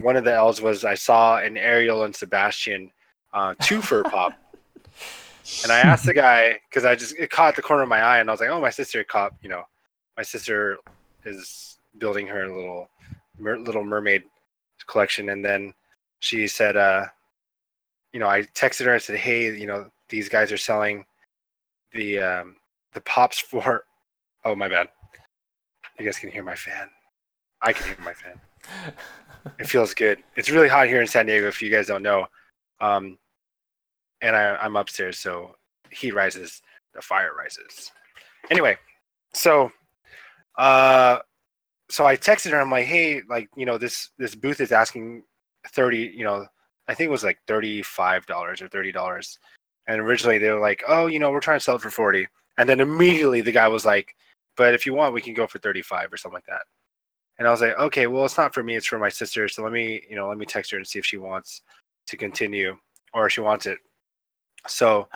one 0.01 0.17
of 0.17 0.25
the 0.25 0.35
L's 0.35 0.61
was 0.61 0.85
I 0.85 0.95
saw 0.95 1.39
an 1.39 1.57
Ariel 1.57 2.05
and 2.05 2.15
Sebastian 2.15 2.91
uh, 3.33 3.55
two 3.63 3.83
fur 3.89 4.03
pop. 4.05 4.33
And 5.63 5.73
I 5.73 5.79
asked 5.81 6.05
the 6.05 6.15
guy 6.15 6.61
because 6.69 6.85
I 6.85 6.95
just 6.95 7.15
it 7.19 7.31
caught 7.31 7.57
the 7.57 7.63
corner 7.63 7.83
of 7.83 7.89
my 7.89 8.01
eye, 8.03 8.19
and 8.19 8.29
I 8.29 8.33
was 8.33 8.41
like, 8.41 8.51
"Oh, 8.51 8.61
my 8.61 8.71
sister 8.71 9.03
caught. 9.03 9.33
You 9.43 9.49
know, 9.49 9.63
my 10.17 10.23
sister 10.23 10.77
is 11.25 11.79
building 11.97 12.27
her 12.27 12.47
little 12.47 12.91
mer- 13.39 13.59
little 13.59 13.83
mermaid 13.83 14.25
collection." 14.87 15.31
And 15.31 15.43
then 15.43 15.73
she 16.21 16.49
said, 16.49 16.77
uh, 16.77 17.07
"You 18.13 18.21
know, 18.21 18.29
I 18.29 18.43
texted 18.43 18.85
her. 18.85 18.93
and 18.93 19.03
said, 19.03 19.17
hey, 19.17 19.57
you 19.57 19.67
know, 19.67 19.91
these 20.11 20.29
guys 20.29 20.53
are 20.53 20.59
selling 20.59 21.07
the 21.93 22.19
um, 22.19 22.57
the 22.93 23.01
pops 23.01 23.39
for. 23.39 23.85
Oh, 24.45 24.55
my 24.55 24.69
bad. 24.69 24.89
You 25.99 26.05
guys 26.05 26.19
can 26.19 26.31
hear 26.31 26.45
my 26.45 26.55
fan. 26.55 26.89
I 27.61 27.73
can 27.73 27.87
hear 27.87 27.97
my 28.05 28.13
fan. 28.13 28.41
It 29.59 29.69
feels 29.69 29.95
good. 29.95 30.23
It's 30.37 30.51
really 30.51 30.69
hot 30.69 30.87
here 30.87 31.01
in 31.01 31.09
San 31.09 31.27
Diego. 31.27 31.49
If 31.49 31.61
you 31.61 31.71
guys 31.71 31.89
don't 31.89 32.03
know, 32.03 32.27
um, 32.81 33.19
and 34.21 34.37
I, 34.37 34.57
I'm 34.57 34.77
upstairs, 34.77 35.19
so 35.19 35.57
heat 35.91 36.15
rises, 36.15 36.63
the 36.95 37.03
fire 37.03 37.33
rises. 37.37 37.91
Anyway, 38.51 38.77
so 39.35 39.73
uh, 40.57 41.19
so 41.89 42.07
I 42.07 42.17
texted 42.17 42.53
her. 42.53 42.61
I'm 42.61 42.71
like, 42.71 42.87
hey, 42.87 43.23
like 43.29 43.49
you 43.57 43.67
know, 43.67 43.79
this 43.79 44.11
this 44.19 44.35
booth 44.35 44.61
is 44.61 44.71
asking 44.71 45.25
thirty. 45.69 46.13
You 46.15 46.25
know, 46.25 46.47
I 46.87 46.95
think 46.95 47.09
it 47.09 47.13
was 47.13 47.25
like 47.25 47.39
thirty 47.49 47.83
five 47.83 48.25
dollars 48.27 48.63
or 48.63 48.69
thirty 48.69 48.93
dollars. 48.93 49.39
And 49.89 50.01
originally 50.01 50.39
they 50.39 50.51
were 50.51 50.61
like, 50.61 50.85
oh, 50.87 51.07
you 51.07 51.19
know, 51.19 51.31
we're 51.31 51.41
trying 51.41 51.59
to 51.59 51.65
sell 51.65 51.77
it 51.77 51.83
for 51.83 51.91
forty. 51.91 52.29
And 52.59 52.69
then 52.69 52.81
immediately 52.81 53.41
the 53.41 53.53
guy 53.53 53.69
was 53.69 53.87
like, 53.87 54.15
but 54.59 54.75
if 54.75 54.85
you 54.85 54.93
want, 54.93 55.15
we 55.15 55.23
can 55.23 55.33
go 55.33 55.47
for 55.47 55.59
thirty 55.59 55.81
five 55.81 56.13
or 56.13 56.19
something 56.19 56.37
like 56.37 56.47
that. 56.47 56.63
And 57.39 57.49
I 57.49 57.51
was 57.51 57.63
like, 57.63 57.79
okay, 57.79 58.07
well, 58.09 58.27
it's 58.27 58.37
not 58.37 58.53
for 58.53 58.63
me; 58.63 58.77
it's 58.77 58.87
for 58.87 58.99
my 58.99 59.09
sister. 59.09 59.49
So 59.49 59.63
let 59.63 59.73
me, 59.73 60.03
you 60.11 60.17
know, 60.17 60.29
let 60.29 60.37
me 60.37 60.45
text 60.45 60.73
her 60.73 60.77
and 60.77 60.87
see 60.87 60.99
if 60.99 61.07
she 61.07 61.17
wants 61.17 61.63
to 62.09 62.17
continue 62.17 62.77
or 63.15 63.31
she 63.31 63.41
wants 63.41 63.67
it. 63.67 63.79
So, 64.67 65.09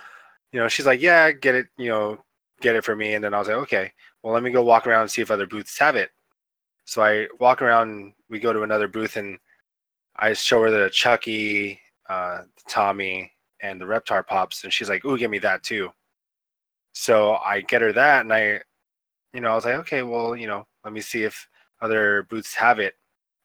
you 0.52 0.60
know, 0.60 0.68
she's 0.68 0.86
like, 0.86 1.00
yeah, 1.02 1.32
get 1.32 1.54
it, 1.54 1.66
you 1.76 1.88
know, 1.88 2.18
get 2.60 2.76
it 2.76 2.84
for 2.84 2.96
me. 2.96 3.14
And 3.14 3.24
then 3.24 3.34
I 3.34 3.38
was 3.38 3.48
like, 3.48 3.56
okay, 3.58 3.92
well, 4.22 4.32
let 4.32 4.42
me 4.42 4.50
go 4.50 4.62
walk 4.62 4.86
around 4.86 5.02
and 5.02 5.10
see 5.10 5.22
if 5.22 5.30
other 5.30 5.46
booths 5.46 5.78
have 5.78 5.96
it. 5.96 6.10
So 6.84 7.02
I 7.02 7.28
walk 7.40 7.62
around, 7.62 8.12
we 8.30 8.38
go 8.38 8.52
to 8.52 8.62
another 8.62 8.88
booth, 8.88 9.16
and 9.16 9.38
I 10.16 10.32
show 10.32 10.62
her 10.62 10.70
the 10.70 10.90
Chuckie, 10.90 11.80
uh, 12.08 12.42
Tommy, 12.68 13.32
and 13.60 13.80
the 13.80 13.84
Reptar 13.84 14.26
pops, 14.26 14.64
and 14.64 14.72
she's 14.72 14.88
like, 14.88 15.04
ooh, 15.04 15.18
give 15.18 15.30
me 15.30 15.38
that 15.40 15.62
too. 15.62 15.90
So 16.92 17.34
I 17.36 17.60
get 17.62 17.82
her 17.82 17.92
that, 17.92 18.22
and 18.22 18.32
I, 18.32 18.60
you 19.32 19.40
know, 19.40 19.50
I 19.50 19.54
was 19.54 19.64
like, 19.64 19.74
okay, 19.76 20.02
well, 20.02 20.36
you 20.36 20.46
know, 20.46 20.66
let 20.84 20.92
me 20.92 21.00
see 21.00 21.24
if 21.24 21.48
other 21.80 22.26
booths 22.30 22.54
have 22.54 22.78
it. 22.78 22.94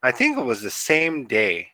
I 0.03 0.11
think 0.11 0.37
it 0.37 0.43
was 0.43 0.61
the 0.61 0.69
same 0.71 1.25
day 1.25 1.69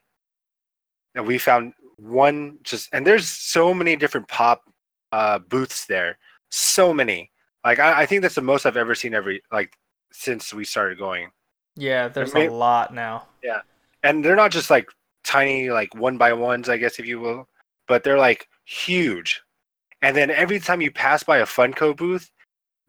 that 1.13 1.26
we 1.26 1.38
found 1.38 1.73
one 1.97 2.58
just 2.63 2.89
and 2.93 3.06
there's 3.06 3.28
so 3.28 3.73
many 3.73 3.95
different 3.95 4.28
pop 4.28 4.63
uh 5.12 5.38
booths 5.38 5.86
there 5.86 6.17
so 6.49 6.91
many 6.91 7.32
like 7.63 7.78
I, 7.78 8.02
I 8.02 8.06
think 8.08 8.23
that's 8.23 8.34
the 8.34 8.41
most 8.41 8.65
i've 8.65 8.78
ever 8.78 8.95
seen 8.95 9.13
every 9.13 9.43
like 9.52 9.78
since 10.12 10.54
we 10.54 10.65
started 10.65 10.97
going 10.97 11.30
Yeah, 11.76 12.08
there's 12.08 12.34
may- 12.34 12.47
a 12.47 12.52
lot 12.52 12.93
now. 12.93 13.28
Yeah, 13.43 13.62
and 14.04 14.23
they're 14.23 14.36
not 14.36 14.52
just 14.52 14.69
like 14.69 14.89
tiny 15.23 15.69
like 15.69 15.93
one 15.95 16.17
by 16.17 16.34
ones, 16.34 16.69
I 16.69 16.78
guess 16.78 16.99
if 16.99 17.06
you 17.06 17.19
will, 17.19 17.47
but 17.88 18.04
they're 18.04 18.17
like 18.17 18.47
huge. 18.65 19.41
And 20.02 20.15
then 20.15 20.30
every 20.30 20.60
time 20.60 20.82
you 20.82 20.91
pass 20.91 21.23
by 21.23 21.38
a 21.39 21.45
Funko 21.45 21.95
booth, 21.95 22.30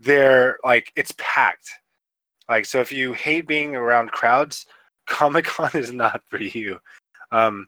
they're 0.00 0.58
like 0.64 0.92
it's 0.96 1.14
packed. 1.18 1.70
Like 2.48 2.66
so, 2.66 2.80
if 2.80 2.92
you 2.92 3.12
hate 3.12 3.46
being 3.46 3.74
around 3.74 4.12
crowds, 4.12 4.66
Comic 5.06 5.46
Con 5.46 5.70
is 5.74 5.92
not 5.92 6.22
for 6.28 6.40
you. 6.40 6.78
Um, 7.32 7.66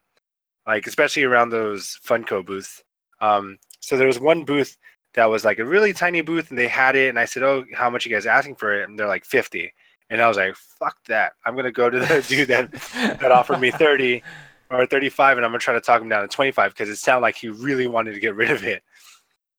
like 0.66 0.86
especially 0.86 1.24
around 1.24 1.50
those 1.50 1.98
Funko 2.04 2.44
booths. 2.44 2.82
Um, 3.20 3.58
so 3.80 3.96
there 3.96 4.06
was 4.06 4.20
one 4.20 4.44
booth 4.44 4.76
that 5.14 5.26
was 5.26 5.44
like 5.44 5.58
a 5.58 5.64
really 5.64 5.92
tiny 5.92 6.20
booth, 6.20 6.50
and 6.50 6.58
they 6.58 6.68
had 6.68 6.96
it, 6.96 7.08
and 7.08 7.18
I 7.18 7.24
said, 7.24 7.42
"Oh, 7.42 7.64
how 7.74 7.90
much 7.90 8.04
you 8.04 8.12
guys 8.12 8.26
asking 8.26 8.56
for 8.56 8.80
it?" 8.80 8.88
And 8.88 8.98
they're 8.98 9.08
like 9.08 9.24
fifty, 9.24 9.72
and 10.10 10.20
I 10.20 10.28
was 10.28 10.36
like, 10.36 10.54
"Fuck 10.56 10.96
that! 11.06 11.32
I'm 11.44 11.56
gonna 11.56 11.72
go 11.72 11.90
to 11.90 11.98
the 11.98 12.24
dude 12.28 12.48
that 12.48 12.72
that 13.20 13.32
offered 13.32 13.60
me 13.60 13.70
thirty 13.70 14.22
or 14.70 14.86
thirty-five, 14.86 15.36
and 15.38 15.44
I'm 15.44 15.52
gonna 15.52 15.60
try 15.60 15.74
to 15.74 15.80
talk 15.80 16.02
him 16.02 16.08
down 16.08 16.22
to 16.22 16.28
twenty-five 16.28 16.72
because 16.72 16.88
it 16.88 16.96
sounded 16.96 17.22
like 17.22 17.36
he 17.36 17.48
really 17.48 17.86
wanted 17.86 18.14
to 18.14 18.20
get 18.20 18.34
rid 18.34 18.50
of 18.50 18.64
it." 18.64 18.82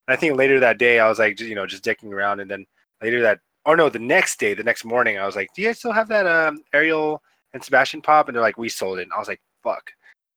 And 0.07 0.13
I 0.13 0.19
think 0.19 0.37
later 0.37 0.59
that 0.59 0.77
day, 0.77 0.99
I 0.99 1.09
was 1.09 1.19
like, 1.19 1.39
you 1.39 1.55
know, 1.55 1.65
just 1.65 1.83
dicking 1.83 2.11
around, 2.11 2.39
and 2.39 2.49
then 2.49 2.65
later 3.01 3.21
that, 3.21 3.39
or 3.65 3.75
no, 3.75 3.89
the 3.89 3.99
next 3.99 4.39
day, 4.39 4.53
the 4.53 4.63
next 4.63 4.85
morning, 4.85 5.17
I 5.17 5.25
was 5.25 5.35
like, 5.35 5.49
"Do 5.53 5.61
you 5.61 5.67
guys 5.67 5.79
still 5.79 5.91
have 5.91 6.07
that 6.09 6.25
um, 6.25 6.63
Ariel 6.73 7.21
and 7.53 7.63
Sebastian 7.63 8.01
pop?" 8.01 8.27
And 8.27 8.35
they're 8.35 8.41
like, 8.41 8.57
"We 8.57 8.69
sold 8.69 8.99
it." 8.99 9.03
And 9.03 9.13
I 9.13 9.19
was 9.19 9.27
like, 9.27 9.41
"Fuck!" 9.63 9.91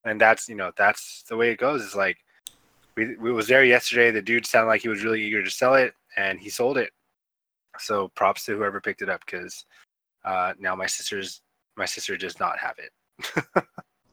And 0.04 0.20
that's 0.20 0.48
you 0.48 0.56
know, 0.56 0.72
that's 0.76 1.24
the 1.28 1.36
way 1.36 1.50
it 1.50 1.58
goes. 1.58 1.82
Is 1.82 1.94
like 1.94 2.18
we, 2.96 3.16
we 3.16 3.32
was 3.32 3.46
there 3.46 3.64
yesterday. 3.64 4.10
The 4.10 4.22
dude 4.22 4.46
sounded 4.46 4.68
like 4.68 4.82
he 4.82 4.88
was 4.88 5.04
really 5.04 5.22
eager 5.22 5.42
to 5.42 5.50
sell 5.50 5.74
it, 5.74 5.94
and 6.16 6.38
he 6.40 6.50
sold 6.50 6.76
it. 6.78 6.90
So 7.78 8.08
props 8.08 8.44
to 8.46 8.56
whoever 8.56 8.80
picked 8.80 9.02
it 9.02 9.08
up 9.08 9.24
because 9.24 9.64
uh, 10.24 10.54
now 10.58 10.74
my 10.74 10.86
sister's 10.86 11.42
my 11.76 11.86
sister 11.86 12.16
does 12.16 12.40
not 12.40 12.58
have 12.58 12.76
it. 12.78 13.44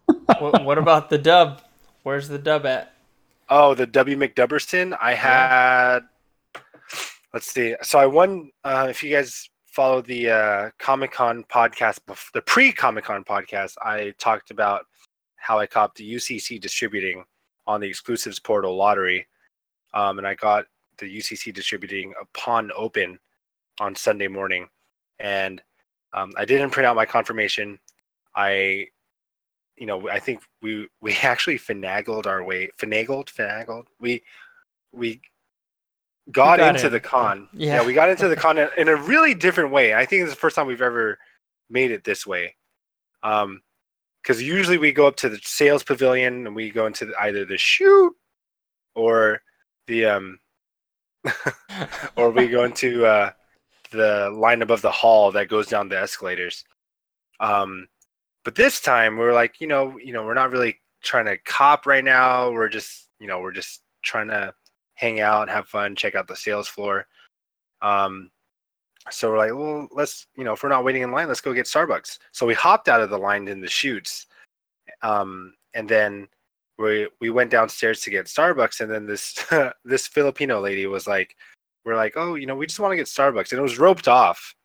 what, 0.39 0.63
what 0.63 0.77
about 0.77 1.09
the 1.09 1.17
dub? 1.17 1.63
Where's 2.03 2.27
the 2.29 2.37
dub 2.37 2.65
at? 2.65 2.93
Oh, 3.49 3.73
the 3.73 3.87
W 3.87 4.17
McDubberston. 4.17 4.97
I 5.01 5.13
had. 5.13 5.99
Let's 7.33 7.51
see. 7.51 7.75
So 7.81 7.99
I 7.99 8.05
won. 8.05 8.51
Uh, 8.63 8.87
if 8.89 9.03
you 9.03 9.11
guys 9.11 9.49
follow 9.65 10.01
the 10.01 10.29
uh, 10.29 10.69
Comic 10.79 11.11
Con 11.11 11.45
podcast, 11.45 11.99
the 12.33 12.41
pre 12.41 12.71
Comic 12.71 13.05
Con 13.05 13.23
podcast, 13.23 13.75
I 13.81 14.13
talked 14.17 14.51
about 14.51 14.85
how 15.35 15.59
I 15.59 15.65
copped 15.65 15.97
the 15.97 16.15
UCC 16.15 16.59
distributing 16.59 17.23
on 17.67 17.79
the 17.79 17.87
exclusives 17.87 18.39
portal 18.39 18.75
lottery, 18.75 19.27
um, 19.93 20.17
and 20.17 20.27
I 20.27 20.35
got 20.35 20.65
the 20.97 21.17
UCC 21.17 21.53
distributing 21.53 22.13
upon 22.21 22.71
open 22.75 23.19
on 23.79 23.95
Sunday 23.95 24.27
morning, 24.27 24.67
and 25.19 25.61
um, 26.13 26.33
I 26.37 26.43
didn't 26.43 26.71
print 26.71 26.87
out 26.87 26.95
my 26.95 27.05
confirmation. 27.05 27.79
I, 28.35 28.87
you 29.77 29.85
know, 29.85 30.09
I 30.09 30.19
think 30.19 30.41
we 30.61 30.87
we 31.01 31.13
actually 31.23 31.57
finagled 31.59 32.25
our 32.25 32.43
way, 32.43 32.69
finagled, 32.79 33.27
finagled. 33.33 33.85
We 33.99 34.23
we 34.91 35.21
got, 36.31 36.57
got 36.59 36.75
into 36.75 36.87
in. 36.87 36.93
the 36.93 36.99
con. 36.99 37.47
Yeah. 37.53 37.85
we 37.85 37.93
got 37.93 38.09
into 38.09 38.27
the 38.27 38.35
con 38.45 38.57
in- 38.57 38.69
in 38.77 38.87
a 38.87 38.95
really 38.95 39.33
different 39.33 39.71
way. 39.71 39.93
I 39.93 40.05
think 40.05 40.23
it's 40.23 40.31
the 40.33 40.39
first 40.39 40.55
time 40.55 40.67
we've 40.67 40.81
ever 40.81 41.17
made 41.69 41.91
it 41.91 42.03
this 42.03 42.25
way. 42.25 42.55
Um, 43.23 43.61
because 44.21 44.43
usually 44.43 44.77
we 44.77 44.91
go 44.91 45.07
up 45.07 45.15
to 45.17 45.29
the 45.29 45.39
sales 45.41 45.83
pavilion 45.83 46.45
and 46.47 46.55
we 46.55 46.69
go 46.69 46.85
into 46.85 47.05
the, 47.05 47.13
either 47.21 47.45
the 47.45 47.57
shoot 47.57 48.13
or 48.93 49.41
the 49.87 50.05
um 50.05 50.37
or 52.17 52.31
we 52.31 52.47
go 52.49 52.65
into 52.65 53.05
uh 53.05 53.31
the 53.91 54.29
line 54.31 54.61
above 54.61 54.81
the 54.81 54.91
hall 54.91 55.31
that 55.31 55.47
goes 55.47 55.67
down 55.67 55.87
the 55.87 55.97
escalators 55.97 56.65
um 57.39 57.87
but 58.47 58.55
this 58.55 58.79
time 58.79 59.17
we're 59.17 59.33
like 59.33 59.59
you 59.59 59.67
know 59.67 59.97
you 59.97 60.13
know 60.13 60.23
we're 60.23 60.33
not 60.33 60.51
really 60.51 60.79
trying 61.03 61.25
to 61.25 61.37
cop 61.39 61.85
right 61.85 62.05
now. 62.05 62.49
We're 62.49 62.69
just 62.69 63.09
you 63.19 63.27
know 63.27 63.41
we're 63.41 63.51
just 63.51 63.81
trying 64.03 64.29
to 64.29 64.53
hang 64.93 65.19
out 65.19 65.49
have 65.49 65.67
fun 65.67 65.97
check 65.97 66.15
out 66.15 66.29
the 66.29 66.35
sales 66.37 66.69
floor. 66.69 67.07
Um 67.81 68.31
so 69.11 69.29
we're 69.29 69.37
like 69.37 69.53
well 69.53 69.89
let's 69.91 70.27
you 70.37 70.45
know 70.45 70.53
if 70.53 70.63
we're 70.63 70.69
not 70.69 70.85
waiting 70.85 71.01
in 71.01 71.11
line 71.11 71.27
let's 71.27 71.41
go 71.41 71.53
get 71.53 71.65
starbucks. 71.65 72.19
So 72.31 72.45
we 72.45 72.53
hopped 72.53 72.87
out 72.87 73.01
of 73.01 73.09
the 73.09 73.17
line 73.17 73.49
in 73.49 73.59
the 73.59 73.67
shoots 73.67 74.27
um 75.01 75.53
and 75.73 75.89
then 75.89 76.29
we 76.79 77.09
we 77.19 77.29
went 77.29 77.51
downstairs 77.51 77.99
to 78.03 78.11
get 78.11 78.27
starbucks. 78.27 78.79
And 78.79 78.89
then 78.89 79.05
this 79.05 79.45
this 79.83 80.07
filipino 80.07 80.61
lady 80.61 80.87
was 80.87 81.05
like 81.05 81.35
we're 81.83 81.97
like 81.97 82.13
oh 82.15 82.35
you 82.35 82.45
know 82.45 82.55
we 82.55 82.65
just 82.65 82.79
want 82.79 82.93
to 82.93 82.95
get 82.95 83.07
starbucks. 83.07 83.51
And 83.51 83.59
it 83.59 83.61
was 83.61 83.77
roped 83.77 84.07
off 84.07 84.55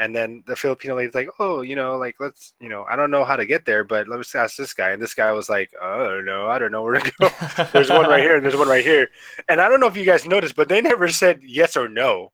and 0.00 0.16
then 0.16 0.42
the 0.48 0.56
filipino 0.56 0.96
lady's 0.96 1.14
like 1.14 1.28
oh 1.38 1.60
you 1.60 1.76
know 1.76 1.96
like 1.96 2.16
let's 2.18 2.54
you 2.58 2.68
know 2.68 2.84
i 2.90 2.96
don't 2.96 3.10
know 3.12 3.24
how 3.24 3.36
to 3.36 3.46
get 3.46 3.64
there 3.64 3.84
but 3.84 4.08
let's 4.08 4.34
ask 4.34 4.56
this 4.56 4.74
guy 4.74 4.90
and 4.90 5.00
this 5.00 5.14
guy 5.14 5.30
was 5.30 5.48
like 5.48 5.70
oh, 5.80 6.04
i 6.04 6.08
don't 6.08 6.24
know 6.24 6.48
i 6.48 6.58
don't 6.58 6.72
know 6.72 6.82
where 6.82 6.98
to 6.98 7.12
go 7.20 7.28
there's 7.72 7.90
one 7.90 8.08
right 8.08 8.22
here 8.22 8.34
and 8.34 8.44
there's 8.44 8.56
one 8.56 8.68
right 8.68 8.84
here 8.84 9.08
and 9.48 9.60
i 9.60 9.68
don't 9.68 9.78
know 9.78 9.86
if 9.86 9.96
you 9.96 10.04
guys 10.04 10.26
noticed 10.26 10.56
but 10.56 10.68
they 10.68 10.80
never 10.80 11.06
said 11.08 11.38
yes 11.42 11.76
or 11.76 11.88
no 11.88 12.32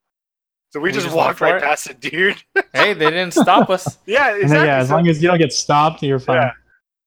so 0.70 0.80
we 0.80 0.88
We 0.88 0.92
just, 0.92 1.06
just 1.06 1.16
went 1.16 1.26
walked 1.26 1.40
right 1.40 1.56
it? 1.56 1.62
past 1.62 1.86
the 1.88 1.94
dude 1.94 2.42
hey, 2.72 2.92
they 2.92 3.10
didn't 3.10 3.32
stop 3.32 3.68
us. 3.70 3.98
yeah 4.06 4.34
exactly 4.36 4.66
yeah, 4.66 4.78
as 4.78 4.90
long 4.90 5.08
as 5.08 5.22
you 5.22 5.28
don't 5.28 5.38
get 5.38 5.52
stopped, 5.52 6.02
you're 6.02 6.18
fine. 6.18 6.36
yeah. 6.36 6.50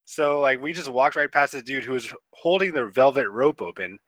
So 0.05 0.39
like 0.39 0.61
we 0.61 0.73
just 0.73 0.89
walked 0.89 1.15
right 1.15 1.31
past 1.31 1.51
the 1.53 1.61
dude 1.61 1.83
who 1.83 1.91
was 1.93 2.11
holding 2.31 2.71
the 2.73 2.85
velvet 2.87 3.29
rope 3.29 3.61
open, 3.61 3.99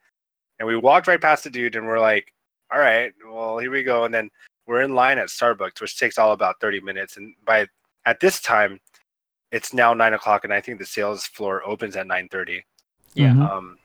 and 0.57 0.67
we 0.67 0.75
walked 0.77 1.07
right 1.07 1.21
past 1.21 1.43
the 1.43 1.49
dude, 1.49 1.75
and 1.75 1.85
we're 1.85 1.99
like, 1.99 2.33
"All 2.73 2.79
right, 2.79 3.11
well 3.29 3.59
here 3.59 3.69
we 3.69 3.83
go." 3.83 4.05
And 4.05 4.13
then 4.13 4.31
we're 4.67 4.81
in 4.81 4.95
line 4.95 5.17
at 5.17 5.27
Starbucks, 5.27 5.81
which 5.81 5.97
takes 5.97 6.17
all 6.17 6.31
about 6.33 6.59
thirty 6.59 6.79
minutes. 6.79 7.17
And 7.17 7.33
by 7.45 7.67
at 8.05 8.19
this 8.19 8.41
time, 8.41 8.79
it's 9.51 9.73
now 9.73 9.93
nine 9.93 10.13
o'clock, 10.13 10.43
and 10.43 10.53
I 10.53 10.61
think 10.61 10.79
the 10.79 10.85
sales 10.85 11.25
floor 11.25 11.61
opens 11.65 11.95
at 11.95 12.07
nine 12.07 12.27
thirty. 12.29 12.63
Yeah. 13.13 13.33
Mhm. 13.33 13.49
Um, 13.49 13.77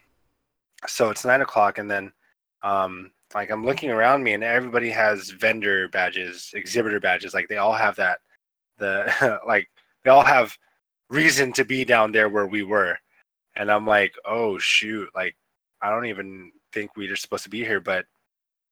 so 0.87 1.11
it's 1.11 1.25
nine 1.25 1.41
o'clock, 1.41 1.79
and 1.79 1.91
then 1.91 2.12
um, 2.62 3.11
like 3.35 3.51
I'm 3.51 3.65
looking 3.65 3.91
around 3.91 4.23
me, 4.23 4.35
and 4.35 4.45
everybody 4.45 4.91
has 4.91 5.31
vendor 5.31 5.89
badges, 5.89 6.51
exhibitor 6.55 7.01
badges. 7.01 7.35
Like 7.35 7.49
they 7.49 7.57
all 7.59 7.73
have 7.73 7.97
that. 7.97 8.21
The 8.79 9.41
like 9.47 9.69
they 10.05 10.11
all 10.11 10.25
have 10.25 10.57
reason 11.11 11.53
to 11.53 11.65
be 11.65 11.85
down 11.85 12.12
there 12.12 12.29
where 12.29 12.47
we 12.47 12.62
were, 12.62 12.99
and 13.57 13.71
I'm 13.71 13.87
like, 13.87 14.15
oh 14.25 14.59
shoot, 14.59 15.09
like 15.15 15.37
I 15.83 15.91
don't 15.91 16.07
even 16.07 16.53
think 16.73 16.97
we 16.97 17.09
are 17.09 17.17
supposed 17.17 17.45
to 17.45 17.51
be 17.51 17.65
here, 17.65 17.81
but 17.81 18.05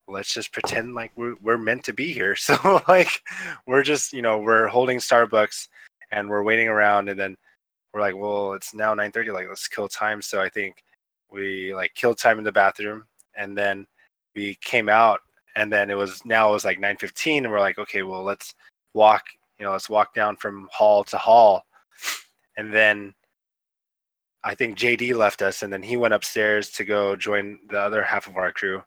let's 0.08 0.32
just 0.32 0.52
pretend 0.52 0.94
like 0.94 1.12
we're 1.16 1.34
we're 1.42 1.58
meant 1.58 1.84
to 1.84 1.92
be 1.92 2.12
here. 2.12 2.36
So 2.44 2.82
like 2.88 3.22
we're 3.66 3.82
just 3.82 4.12
you 4.12 4.22
know 4.22 4.38
we're 4.38 4.66
holding 4.68 4.98
Starbucks 4.98 5.68
and 6.12 6.28
we're 6.28 6.42
waiting 6.42 6.68
around, 6.68 7.08
and 7.08 7.18
then 7.18 7.36
we're 7.92 8.00
like, 8.00 8.16
well, 8.16 8.52
it's 8.54 8.74
now 8.74 8.94
9:30. 8.94 9.32
Like 9.32 9.48
let's 9.48 9.68
kill 9.68 9.88
time. 9.88 10.20
So 10.22 10.40
I 10.40 10.48
think 10.48 10.82
we 11.30 11.74
like 11.74 11.94
killed 11.94 12.18
time 12.18 12.38
in 12.38 12.44
the 12.44 12.52
bathroom, 12.52 13.04
and 13.36 13.56
then 13.56 13.86
we 14.34 14.56
came 14.62 14.88
out, 14.88 15.20
and 15.56 15.72
then 15.72 15.90
it 15.90 15.96
was 15.96 16.24
now 16.24 16.50
it 16.50 16.52
was 16.52 16.64
like 16.64 16.78
9:15, 16.80 17.38
and 17.38 17.50
we're 17.50 17.60
like, 17.60 17.78
okay, 17.78 18.02
well 18.02 18.22
let's 18.22 18.54
walk. 18.94 19.24
You 19.58 19.64
know, 19.66 19.72
let's 19.72 19.90
walk 19.90 20.14
down 20.14 20.36
from 20.36 20.68
hall 20.72 21.04
to 21.04 21.16
hall, 21.18 21.64
and 22.56 22.72
then 22.72 23.14
I 24.44 24.54
think 24.54 24.76
JD 24.76 25.16
left 25.16 25.40
us, 25.42 25.62
and 25.62 25.72
then 25.72 25.82
he 25.82 25.96
went 25.96 26.14
upstairs 26.14 26.70
to 26.72 26.84
go 26.84 27.16
join 27.16 27.58
the 27.70 27.80
other 27.80 28.02
half 28.02 28.26
of 28.26 28.36
our 28.36 28.52
crew, 28.52 28.82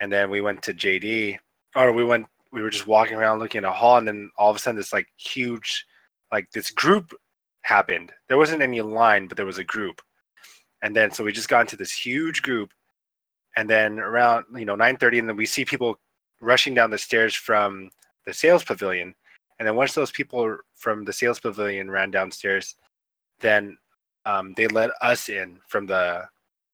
and 0.00 0.12
then 0.12 0.30
we 0.30 0.40
went 0.40 0.62
to 0.62 0.74
JD, 0.74 1.38
or 1.76 1.92
we 1.92 2.04
went. 2.04 2.26
We 2.52 2.62
were 2.62 2.70
just 2.70 2.86
walking 2.86 3.16
around 3.16 3.40
looking 3.40 3.58
at 3.58 3.70
a 3.70 3.72
hall, 3.72 3.98
and 3.98 4.06
then 4.06 4.30
all 4.36 4.50
of 4.50 4.56
a 4.56 4.58
sudden, 4.58 4.76
this 4.76 4.92
like 4.92 5.08
huge, 5.16 5.84
like 6.32 6.50
this 6.52 6.70
group 6.70 7.12
happened. 7.62 8.12
There 8.28 8.38
wasn't 8.38 8.62
any 8.62 8.80
line, 8.80 9.26
but 9.26 9.36
there 9.36 9.46
was 9.46 9.58
a 9.58 9.64
group, 9.64 10.00
and 10.82 10.94
then 10.94 11.10
so 11.10 11.24
we 11.24 11.32
just 11.32 11.48
got 11.48 11.62
into 11.62 11.76
this 11.76 11.92
huge 11.92 12.42
group, 12.42 12.70
and 13.56 13.68
then 13.68 13.98
around 13.98 14.44
you 14.56 14.64
know 14.64 14.76
9:30, 14.76 15.20
and 15.20 15.28
then 15.28 15.36
we 15.36 15.46
see 15.46 15.64
people 15.64 15.98
rushing 16.40 16.74
down 16.74 16.90
the 16.90 16.98
stairs 16.98 17.34
from 17.34 17.90
the 18.26 18.32
sales 18.32 18.64
pavilion, 18.64 19.14
and 19.58 19.66
then 19.66 19.76
once 19.76 19.94
those 19.94 20.12
people 20.12 20.58
from 20.76 21.04
the 21.04 21.12
sales 21.12 21.40
pavilion 21.40 21.90
ran 21.90 22.10
downstairs, 22.10 22.76
then 23.40 23.76
um, 24.26 24.54
they 24.56 24.66
let 24.68 24.90
us 25.02 25.28
in 25.28 25.58
from 25.68 25.86
the 25.86 26.24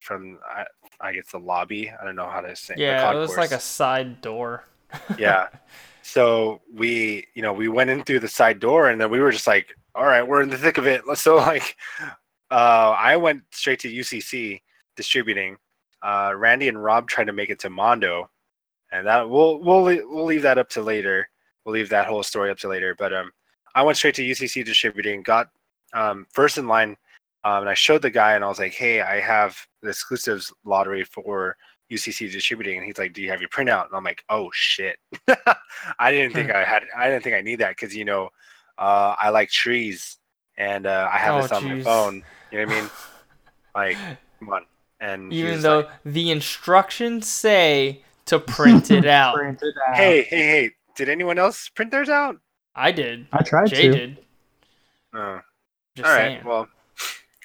from 0.00 0.38
I, 0.48 0.64
I 1.00 1.12
guess 1.12 1.30
the 1.30 1.38
lobby. 1.38 1.90
I 1.90 2.04
don't 2.04 2.16
know 2.16 2.28
how 2.28 2.40
to 2.40 2.54
say. 2.54 2.74
Yeah, 2.76 3.10
it 3.12 3.16
was 3.16 3.36
like 3.36 3.52
a 3.52 3.60
side 3.60 4.20
door. 4.20 4.64
yeah. 5.18 5.48
So 6.02 6.60
we, 6.74 7.26
you 7.34 7.42
know, 7.42 7.52
we 7.52 7.68
went 7.68 7.90
in 7.90 8.02
through 8.02 8.18
the 8.20 8.26
side 8.26 8.58
door, 8.58 8.88
and 8.88 9.00
then 9.00 9.10
we 9.10 9.20
were 9.20 9.30
just 9.30 9.46
like, 9.46 9.76
"All 9.94 10.06
right, 10.06 10.26
we're 10.26 10.42
in 10.42 10.48
the 10.48 10.58
thick 10.58 10.76
of 10.76 10.86
it." 10.86 11.02
So 11.16 11.36
like, 11.36 11.76
uh, 12.50 12.96
I 12.98 13.16
went 13.16 13.42
straight 13.52 13.78
to 13.80 13.88
UCC 13.88 14.60
distributing. 14.96 15.56
Uh, 16.02 16.32
Randy 16.34 16.68
and 16.68 16.82
Rob 16.82 17.06
tried 17.06 17.26
to 17.28 17.32
make 17.32 17.50
it 17.50 17.60
to 17.60 17.70
Mondo, 17.70 18.28
and 18.90 19.06
that 19.06 19.28
we'll 19.28 19.60
we'll 19.60 19.84
we'll 19.84 20.24
leave 20.24 20.42
that 20.42 20.58
up 20.58 20.68
to 20.70 20.82
later. 20.82 21.28
We'll 21.64 21.74
leave 21.74 21.90
that 21.90 22.06
whole 22.06 22.22
story 22.22 22.50
up 22.50 22.58
to 22.58 22.68
later. 22.68 22.96
But 22.98 23.12
um, 23.12 23.30
I 23.74 23.82
went 23.82 23.98
straight 23.98 24.14
to 24.16 24.22
UCC 24.22 24.64
distributing, 24.64 25.22
got 25.22 25.50
um, 25.92 26.26
first 26.32 26.58
in 26.58 26.66
line, 26.66 26.96
um, 27.44 27.60
and 27.62 27.68
I 27.68 27.74
showed 27.74 28.02
the 28.02 28.10
guy, 28.10 28.34
and 28.34 28.44
I 28.44 28.48
was 28.48 28.58
like, 28.58 28.72
"Hey, 28.72 29.00
I 29.00 29.20
have 29.20 29.56
the 29.82 29.88
exclusives 29.90 30.52
lottery 30.64 31.04
for 31.04 31.56
UCC 31.90 32.30
distributing," 32.30 32.76
and 32.78 32.86
he's 32.86 32.98
like, 32.98 33.12
"Do 33.12 33.22
you 33.22 33.30
have 33.30 33.40
your 33.40 33.48
printout?" 33.50 33.86
And 33.86 33.94
I'm 33.94 34.04
like, 34.04 34.22
"Oh 34.28 34.50
shit, 34.52 34.98
I 35.98 36.10
didn't 36.10 36.34
think 36.34 36.50
I 36.50 36.64
had, 36.64 36.84
I 36.96 37.08
didn't 37.08 37.24
think 37.24 37.36
I 37.36 37.40
need 37.40 37.60
that 37.60 37.70
because 37.70 37.94
you 37.96 38.04
know, 38.04 38.28
uh, 38.78 39.14
I 39.20 39.30
like 39.30 39.50
trees, 39.50 40.18
and 40.56 40.86
uh, 40.86 41.08
I 41.12 41.18
have 41.18 41.34
Oh, 41.34 41.42
this 41.42 41.52
on 41.52 41.64
my 41.64 41.82
phone. 41.82 42.22
You 42.50 42.58
know 42.58 42.66
what 42.66 42.72
I 42.76 42.80
mean? 42.82 42.90
Like, 43.72 43.96
come 44.40 44.48
on. 44.48 44.66
And 45.00 45.32
Even 45.32 45.60
though 45.62 45.76
like, 45.78 45.88
the 46.04 46.30
instructions 46.32 47.28
say 47.28 48.02
to 48.26 48.40
print 48.40 48.90
it 48.90 49.06
out. 49.06 49.36
Print 49.36 49.62
it 49.62 49.74
out. 49.88 49.94
hey, 49.94 50.24
hey, 50.24 50.42
hey, 50.42 50.70
did 50.96 51.08
anyone 51.08 51.38
else 51.38 51.68
print 51.68 51.92
theirs 51.92 52.08
out? 52.08 52.36
I 52.74 52.90
did. 52.90 53.28
I 53.32 53.42
tried 53.42 53.68
Jay 53.68 53.82
to. 53.88 53.92
did. 53.92 54.18
Oh, 55.14 55.40
Just 55.94 56.08
all 56.08 56.14
right. 56.16 56.32
saying. 56.32 56.44
Well, 56.44 56.68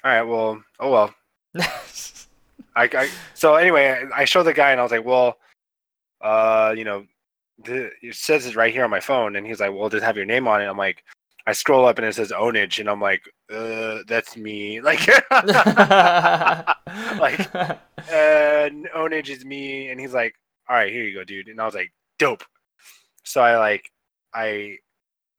all 0.06 0.12
right. 0.12 0.22
Well, 0.22 0.62
oh 0.78 0.90
well. 0.92 1.14
I, 2.76 2.88
I 2.94 3.10
so 3.34 3.56
anyway, 3.56 4.04
I 4.14 4.24
showed 4.24 4.44
the 4.44 4.52
guy 4.52 4.70
and 4.70 4.78
I 4.78 4.84
was 4.84 4.92
like, 4.92 5.04
well, 5.04 5.38
uh, 6.20 6.72
you 6.76 6.84
know, 6.84 7.04
the, 7.64 7.90
it 8.02 8.14
says 8.14 8.46
it 8.46 8.54
right 8.54 8.72
here 8.72 8.84
on 8.84 8.90
my 8.90 9.00
phone, 9.00 9.34
and 9.34 9.44
he's 9.44 9.58
like, 9.58 9.72
well, 9.72 9.88
does 9.88 10.02
it 10.02 10.04
have 10.04 10.16
your 10.16 10.24
name 10.24 10.46
on 10.46 10.62
it? 10.62 10.66
I'm 10.66 10.78
like, 10.78 11.02
I 11.48 11.52
scroll 11.52 11.86
up 11.86 11.98
and 11.98 12.06
it 12.06 12.14
says 12.14 12.30
Onage, 12.30 12.78
and 12.78 12.88
I'm 12.88 13.00
like, 13.00 13.22
uh, 13.52 13.98
that's 14.06 14.36
me. 14.36 14.80
Like, 14.84 15.08
like, 15.30 15.40
uh, 17.52 18.68
Onage 18.94 19.28
is 19.28 19.44
me, 19.44 19.88
and 19.88 19.98
he's 19.98 20.14
like, 20.14 20.36
all 20.68 20.76
right, 20.76 20.92
here 20.92 21.02
you 21.02 21.16
go, 21.16 21.24
dude. 21.24 21.48
And 21.48 21.60
I 21.60 21.64
was 21.64 21.74
like, 21.74 21.92
dope. 22.20 22.44
So 23.24 23.40
I 23.40 23.58
like, 23.58 23.90
I 24.32 24.76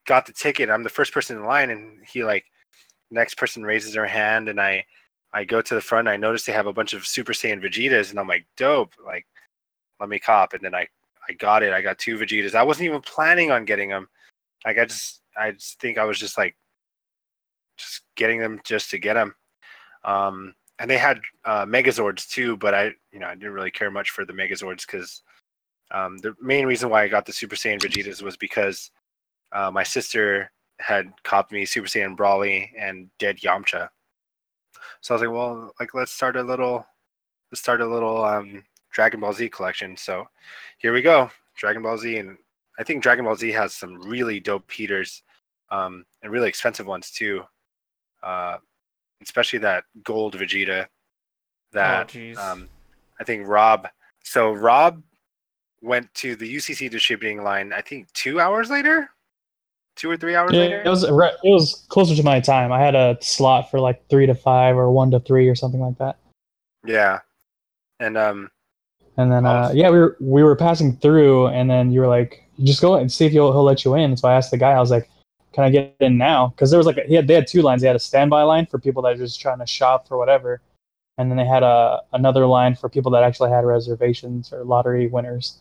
got 0.05 0.25
the 0.25 0.33
ticket. 0.33 0.69
I'm 0.69 0.83
the 0.83 0.89
first 0.89 1.13
person 1.13 1.37
in 1.37 1.45
line, 1.45 1.69
and 1.69 1.99
he 2.05 2.25
like, 2.25 2.43
next 3.11 3.35
person 3.35 3.63
raises 3.63 3.93
their 3.93 4.05
hand, 4.05 4.49
and 4.49 4.59
I, 4.59 4.85
I 5.33 5.43
go 5.43 5.61
to 5.61 5.75
the 5.75 5.81
front. 5.81 6.07
I 6.07 6.17
notice 6.17 6.45
they 6.45 6.53
have 6.53 6.67
a 6.67 6.73
bunch 6.73 6.93
of 6.93 7.05
Super 7.05 7.33
Saiyan 7.33 7.63
Vegetas, 7.63 8.09
and 8.09 8.19
I'm 8.19 8.27
like, 8.27 8.45
dope. 8.57 8.93
Like, 9.03 9.25
let 9.99 10.09
me 10.09 10.19
cop. 10.19 10.53
And 10.53 10.63
then 10.63 10.75
I, 10.75 10.87
I 11.27 11.33
got 11.33 11.63
it. 11.63 11.73
I 11.73 11.81
got 11.81 11.97
two 11.97 12.17
Vegetas. 12.17 12.55
I 12.55 12.63
wasn't 12.63 12.87
even 12.87 13.01
planning 13.01 13.51
on 13.51 13.65
getting 13.65 13.89
them. 13.89 14.07
Like, 14.65 14.77
I 14.77 14.85
just, 14.85 15.21
I 15.37 15.51
just 15.51 15.79
think 15.79 15.97
I 15.97 16.05
was 16.05 16.19
just 16.19 16.37
like, 16.37 16.55
just 17.77 18.01
getting 18.15 18.39
them 18.39 18.59
just 18.63 18.89
to 18.91 18.97
get 18.97 19.13
them. 19.13 19.35
Um, 20.03 20.55
and 20.79 20.89
they 20.89 20.97
had 20.97 21.19
uh, 21.45 21.65
Megazords 21.65 22.27
too, 22.27 22.57
but 22.57 22.73
I, 22.73 22.91
you 23.11 23.19
know, 23.19 23.27
I 23.27 23.35
didn't 23.35 23.53
really 23.53 23.71
care 23.71 23.91
much 23.91 24.11
for 24.11 24.25
the 24.25 24.33
Megazords 24.33 24.85
because 24.85 25.21
um, 25.91 26.17
the 26.17 26.35
main 26.41 26.65
reason 26.65 26.89
why 26.89 27.03
I 27.03 27.07
got 27.07 27.25
the 27.25 27.33
Super 27.33 27.55
Saiyan 27.55 27.81
Vegetas 27.81 28.21
was 28.21 28.37
because 28.37 28.91
uh, 29.51 29.71
my 29.71 29.83
sister 29.83 30.51
had 30.79 31.11
copped 31.23 31.51
me 31.51 31.65
Super 31.65 31.87
Saiyan 31.87 32.15
Broly 32.15 32.69
and 32.77 33.09
Dead 33.19 33.37
Yamcha. 33.37 33.89
So 35.01 35.13
I 35.13 35.15
was 35.15 35.21
like, 35.21 35.31
well, 35.31 35.73
like 35.79 35.93
let's 35.93 36.11
start 36.11 36.35
a 36.35 36.43
little, 36.43 36.85
let's 37.51 37.61
start 37.61 37.81
a 37.81 37.87
little 37.87 38.23
um, 38.23 38.63
Dragon 38.91 39.19
Ball 39.19 39.33
Z 39.33 39.49
collection. 39.49 39.97
So 39.97 40.25
here 40.77 40.93
we 40.93 41.01
go, 41.01 41.29
Dragon 41.55 41.81
Ball 41.81 41.97
Z, 41.97 42.17
and 42.17 42.37
I 42.79 42.83
think 42.83 43.01
Dragon 43.01 43.25
Ball 43.25 43.35
Z 43.35 43.51
has 43.51 43.73
some 43.73 44.01
really 44.01 44.39
dope 44.39 44.69
heaters, 44.71 45.23
um, 45.69 46.05
and 46.21 46.31
really 46.31 46.49
expensive 46.49 46.85
ones 46.85 47.11
too. 47.11 47.43
Uh, 48.23 48.57
especially 49.21 49.59
that 49.59 49.83
gold 50.03 50.35
Vegeta. 50.35 50.87
That 51.73 52.15
oh, 52.15 52.51
um, 52.51 52.69
I 53.19 53.23
think 53.23 53.47
Rob. 53.47 53.87
So 54.23 54.51
Rob 54.51 55.01
went 55.81 56.13
to 56.15 56.35
the 56.35 56.55
UCC 56.55 56.89
distributing 56.89 57.43
line. 57.43 57.73
I 57.73 57.81
think 57.81 58.11
two 58.13 58.39
hours 58.39 58.69
later, 58.69 59.09
two 59.97 60.09
or 60.09 60.15
three 60.15 60.35
hours 60.35 60.51
Yeah, 60.53 60.61
later. 60.61 60.81
it 60.85 60.89
was 60.89 61.03
it 61.03 61.11
was 61.43 61.85
closer 61.89 62.15
to 62.15 62.23
my 62.23 62.39
time. 62.39 62.71
I 62.71 62.79
had 62.79 62.95
a 62.95 63.17
slot 63.19 63.69
for 63.69 63.79
like 63.79 64.07
three 64.09 64.25
to 64.25 64.35
five 64.35 64.77
or 64.77 64.89
one 64.91 65.11
to 65.11 65.19
three 65.19 65.49
or 65.49 65.55
something 65.55 65.81
like 65.81 65.97
that. 65.97 66.17
Yeah, 66.85 67.19
and 67.99 68.17
um, 68.17 68.49
And 69.17 69.31
then, 69.31 69.45
uh, 69.45 69.71
yeah, 69.73 69.89
we 69.89 69.97
were 69.97 70.15
we 70.21 70.43
were 70.43 70.55
passing 70.55 70.95
through, 70.97 71.47
and 71.47 71.69
then 71.69 71.91
you 71.91 71.99
were 71.99 72.07
like, 72.07 72.43
"Just 72.63 72.81
go 72.81 72.95
and 72.95 73.11
see 73.11 73.25
if 73.25 73.31
he'll 73.31 73.51
he'll 73.51 73.63
let 73.63 73.83
you 73.83 73.95
in." 73.95 74.15
So 74.15 74.29
I 74.29 74.35
asked 74.35 74.51
the 74.51 74.57
guy, 74.57 74.71
I 74.71 74.79
was 74.79 74.91
like, 74.91 75.09
"Can 75.53 75.63
I 75.63 75.69
get 75.69 75.95
in 75.99 76.17
now?" 76.17 76.49
Because 76.49 76.69
there 76.69 76.77
was 76.77 76.87
like 76.87 76.97
a, 76.97 77.03
he 77.03 77.15
had 77.15 77.27
they 77.27 77.33
had 77.33 77.47
two 77.47 77.61
lines. 77.63 77.81
They 77.81 77.87
had 77.87 77.95
a 77.95 77.99
standby 77.99 78.43
line 78.43 78.67
for 78.67 78.77
people 78.79 79.01
that 79.03 79.17
were 79.17 79.25
just 79.25 79.41
trying 79.41 79.59
to 79.59 79.65
shop 79.67 80.07
for 80.07 80.17
whatever, 80.17 80.61
and 81.17 81.29
then 81.29 81.37
they 81.37 81.45
had 81.45 81.63
a 81.63 82.01
another 82.13 82.45
line 82.45 82.75
for 82.75 82.87
people 82.89 83.11
that 83.11 83.23
actually 83.23 83.49
had 83.49 83.65
reservations 83.65 84.53
or 84.53 84.63
lottery 84.63 85.07
winners. 85.07 85.57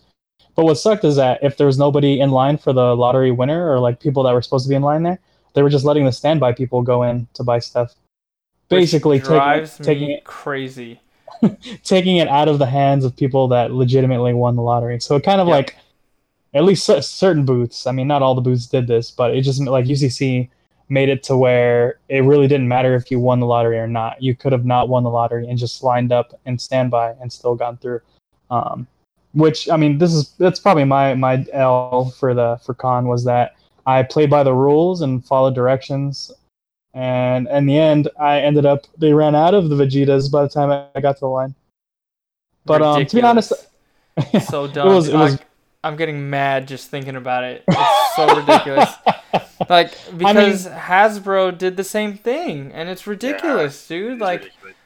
But 0.57 0.65
what 0.65 0.79
sucked 0.79 1.05
is 1.05 1.17
that 1.17 1.39
if 1.43 1.59
there 1.59 1.67
was 1.67 1.79
nobody 1.79 2.19
in 2.19 2.31
line 2.31 2.57
for 2.57 2.73
the 2.73 2.97
lottery 2.97 3.31
winner 3.31 3.71
or 3.71 3.79
like 3.79 4.01
people 4.01 4.23
that 4.23 4.33
were 4.33 4.43
supposed 4.43 4.65
to 4.65 4.71
be 4.71 4.75
in 4.75 4.83
line 4.83 5.03
there, 5.03 5.19
they 5.53 5.63
were 5.63 5.69
just 5.69 5.85
letting 5.85 6.07
the 6.07 6.13
standby 6.13 6.53
people 6.53 6.83
go 6.83 7.03
in 7.03 7.29
to 7.35 7.45
buy 7.45 7.59
stuff. 7.59 7.95
Which 8.69 8.81
Basically, 8.81 9.21
taking 9.21 9.67
taking 9.85 10.11
it 10.11 10.25
crazy. 10.25 11.01
taking 11.85 12.17
it 12.17 12.29
out 12.29 12.49
of 12.49 12.59
the 12.59 12.67
hands 12.67 13.05
of 13.05 13.15
people 13.15 13.49
that 13.49 13.71
legitimately 13.71 14.33
won 14.33 14.57
the 14.57 14.63
lottery. 14.63 14.99
So 14.99 15.15
it 15.15 15.23
kind 15.23 15.41
of 15.41 15.47
Yeah. 15.47 15.55
like, 15.55 15.77
at 16.55 16.65
least 16.65 16.87
certain 16.87 17.45
booths. 17.45 17.87
I 17.87 17.93
mean, 17.93 18.09
not 18.09 18.23
all 18.23 18.35
the 18.35 18.41
booths 18.41 18.67
did 18.67 18.87
this, 18.87 19.11
but 19.11 19.35
it 19.35 19.43
just 19.43 19.61
like 19.61 19.85
UCC 19.85 20.49
made 20.89 21.11
it 21.11 21.23
to 21.25 21.37
where 21.37 21.99
it 22.09 22.25
really 22.25 22.49
didn't 22.49 22.69
matter 22.69 22.95
if 22.95 23.11
you 23.11 23.21
won 23.21 23.41
the 23.41 23.47
lottery 23.47 23.79
or 23.79 23.87
not. 23.87 24.23
You 24.23 24.35
could 24.35 24.53
have 24.53 24.65
not 24.65 24.89
won 24.89 25.03
the 25.03 25.11
lottery 25.11 25.47
and 25.47 25.59
just 25.59 25.83
lined 25.83 26.13
up 26.13 26.39
and 26.47 26.61
standby 26.61 27.15
and 27.21 27.31
still 27.31 27.55
gone 27.57 27.77
through. 27.77 28.01
Um, 28.51 28.87
which 29.37 29.69
I 29.69 29.77
mean, 29.77 29.99
this 29.99 30.13
is 30.15 30.31
that's 30.39 30.59
probably 30.59 30.85
my 30.85 31.15
my 31.15 31.45
L 31.53 32.11
for 32.19 32.35
the 32.35 32.59
for 32.65 32.75
con 32.75 33.07
was 33.07 33.25
that 33.25 33.55
I 33.87 34.03
played 34.03 34.31
by 34.31 34.43
the 34.43 34.55
rules 34.55 35.03
and 35.03 35.25
followed 35.25 35.55
directions. 35.55 36.33
And 36.95 37.47
in 37.49 37.67
the 37.67 37.79
end, 37.79 38.09
I 38.19 38.41
ended 38.41 38.65
up 38.65 38.87
they 38.97 39.13
ran 39.13 39.35
out 39.35 39.53
of 39.55 39.69
the 39.69 39.77
Vegetas 39.77 40.33
by 40.33 40.43
the 40.43 40.49
time 40.49 40.71
I 40.95 41.01
got 41.01 41.15
to 41.17 41.21
the 41.21 41.29
line. 41.29 41.55
But 42.65 42.81
um, 42.83 43.05
to 43.05 43.17
be 43.17 43.23
honest, 43.23 43.53
so 44.49 44.67
dumb. 44.67 44.89
was- 44.89 45.09
it 45.09 45.15
was- 45.15 45.35
I, 45.37 45.39
I'm 45.85 45.97
getting 45.97 46.29
mad 46.31 46.67
just 46.67 46.89
thinking 46.91 47.15
about 47.15 47.45
it. 47.45 47.63
It's 47.69 48.17
so 48.17 48.35
ridiculous. 48.37 48.91
Like 49.71 49.93
because 50.17 50.67
Hasbro 50.69 51.57
did 51.57 51.77
the 51.77 51.83
same 51.85 52.17
thing, 52.19 52.71
and 52.73 52.89
it's 52.91 53.07
ridiculous, 53.07 53.89
dude. 53.89 54.13
it's 54.13 54.21
Like, 54.21 54.41
ridiculous. 54.45 54.77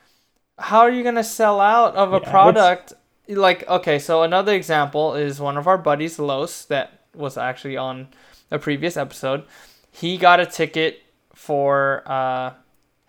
how 0.58 0.80
are 0.80 0.90
you 0.90 1.02
gonna 1.02 1.24
sell 1.24 1.60
out 1.60 1.96
of 1.96 2.12
a 2.14 2.20
Yeah, 2.22 2.30
product? 2.30 2.92
Like, 3.30 3.66
okay, 3.68 3.98
so 3.98 4.22
another 4.22 4.52
example 4.52 5.14
is 5.14 5.40
one 5.40 5.56
of 5.56 5.68
our 5.68 5.78
buddies, 5.78 6.18
Los, 6.18 6.64
that 6.64 7.04
was 7.14 7.36
actually 7.38 7.76
on 7.76 8.08
a 8.50 8.58
previous 8.58 8.96
episode. 8.96 9.44
He 9.92 10.16
got 10.16 10.40
a 10.40 10.46
ticket 10.46 11.02
for 11.34 12.02
uh, 12.06 12.52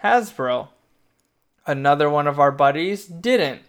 Hasbro. 0.03 0.69
Another 1.65 2.09
one 2.09 2.27
of 2.27 2.39
our 2.39 2.51
buddies 2.51 3.05
didn't. 3.05 3.61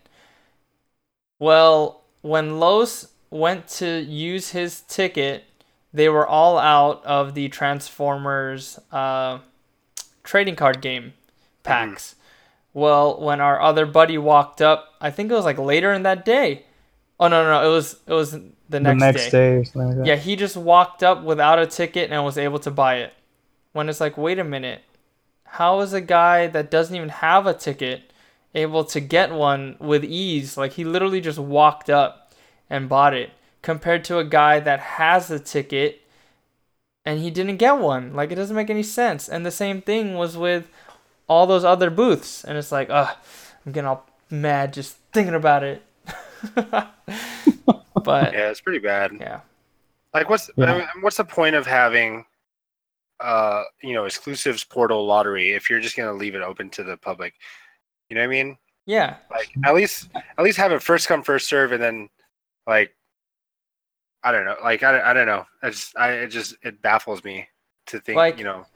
Well, 1.38 2.02
when 2.20 2.60
Los 2.60 3.08
went 3.30 3.66
to 3.68 4.00
use 4.00 4.50
his 4.50 4.82
ticket, 4.82 5.44
they 5.92 6.08
were 6.08 6.26
all 6.26 6.58
out 6.58 7.04
of 7.04 7.34
the 7.34 7.48
Transformers 7.48 8.78
uh, 8.90 9.38
trading 10.22 10.56
card 10.56 10.80
game 10.80 11.14
packs. 11.62 12.14
Well, 12.74 13.20
when 13.20 13.40
our 13.40 13.60
other 13.60 13.86
buddy 13.86 14.18
walked 14.18 14.62
up, 14.62 14.94
I 15.00 15.10
think 15.10 15.30
it 15.30 15.34
was 15.34 15.44
like 15.44 15.58
later 15.58 15.92
in 15.92 16.02
that 16.04 16.24
day. 16.24 16.64
Oh 17.20 17.28
no, 17.28 17.44
no, 17.44 17.50
no 17.50 17.70
it 17.70 17.74
was 17.74 17.96
it 18.06 18.12
was 18.12 18.32
the 18.68 18.80
next 18.80 19.00
day. 19.00 19.06
the 19.06 19.12
next, 19.12 19.24
day. 19.24 19.30
day 19.30 19.52
or 19.56 19.64
something 19.64 19.88
like 19.88 19.96
that. 19.98 20.06
Yeah, 20.06 20.16
he 20.16 20.36
just 20.36 20.56
walked 20.56 21.02
up 21.02 21.22
without 21.22 21.58
a 21.58 21.66
ticket 21.66 22.10
and 22.10 22.24
was 22.24 22.38
able 22.38 22.58
to 22.60 22.70
buy 22.70 22.96
it. 22.96 23.12
When 23.72 23.88
it's 23.88 24.00
like, 24.00 24.16
wait 24.16 24.38
a 24.38 24.44
minute, 24.44 24.82
how 25.44 25.80
is 25.80 25.92
a 25.92 26.00
guy 26.00 26.46
that 26.46 26.70
doesn't 26.70 26.94
even 26.94 27.08
have 27.10 27.46
a 27.46 27.54
ticket 27.54 28.12
able 28.54 28.84
to 28.84 29.00
get 29.00 29.32
one 29.32 29.76
with 29.78 30.04
ease? 30.04 30.56
Like 30.56 30.72
he 30.72 30.84
literally 30.84 31.20
just 31.20 31.38
walked 31.38 31.90
up 31.90 32.32
and 32.70 32.88
bought 32.88 33.14
it, 33.14 33.30
compared 33.60 34.04
to 34.04 34.18
a 34.18 34.24
guy 34.24 34.60
that 34.60 34.80
has 34.80 35.30
a 35.30 35.38
ticket 35.38 36.02
and 37.04 37.20
he 37.20 37.30
didn't 37.30 37.56
get 37.56 37.78
one. 37.78 38.14
Like 38.14 38.30
it 38.30 38.36
doesn't 38.36 38.56
make 38.56 38.70
any 38.70 38.82
sense. 38.82 39.28
And 39.28 39.44
the 39.44 39.50
same 39.50 39.82
thing 39.82 40.14
was 40.14 40.36
with 40.36 40.68
all 41.28 41.46
those 41.46 41.64
other 41.64 41.90
booths, 41.90 42.44
and 42.44 42.56
it's 42.58 42.72
like, 42.72 42.88
ugh, 42.90 43.16
I'm 43.64 43.72
getting 43.72 43.86
all 43.88 44.06
mad 44.30 44.72
just 44.72 44.96
thinking 45.12 45.34
about 45.34 45.62
it. 45.64 45.82
but 46.56 48.32
Yeah, 48.32 48.50
it's 48.50 48.60
pretty 48.60 48.78
bad. 48.80 49.12
yeah. 49.20 49.40
Like, 50.14 50.28
what's 50.28 50.50
Yeah. 50.56 50.72
I 50.72 50.78
mean, 50.78 50.88
what's 51.00 51.16
the 51.16 51.24
point 51.24 51.54
of 51.54 51.66
having, 51.66 52.24
uh, 53.20 53.62
you 53.82 53.94
know, 53.94 54.04
exclusives 54.04 54.64
portal 54.64 55.06
lottery 55.06 55.52
if 55.52 55.70
you're 55.70 55.80
just 55.80 55.96
gonna 55.96 56.12
leave 56.12 56.34
it 56.34 56.42
open 56.42 56.70
to 56.70 56.82
the 56.82 56.96
public? 56.96 57.34
You 58.08 58.16
know 58.16 58.20
what 58.22 58.26
I 58.26 58.28
mean? 58.28 58.58
Yeah, 58.84 59.16
Like, 59.30 59.48
at 59.64 59.74
least, 59.74 60.08
at 60.14 60.42
least 60.42 60.58
have 60.58 60.72
it 60.72 60.82
first 60.82 61.06
come 61.06 61.22
first 61.22 61.48
serve, 61.48 61.70
and 61.70 61.80
then, 61.82 62.08
like, 62.66 62.94
I 64.24 64.32
don't 64.32 64.44
know, 64.44 64.56
like 64.62 64.82
I, 64.82 65.10
I 65.10 65.12
don't 65.12 65.26
know. 65.26 65.46
I 65.62 65.70
just, 65.70 65.96
I 65.96 66.12
it 66.12 66.28
just 66.28 66.56
it 66.62 66.82
baffles 66.82 67.22
me 67.24 67.48
to 67.86 68.00
think, 68.00 68.16
Like- 68.16 68.38
you 68.38 68.44
know, 68.44 68.66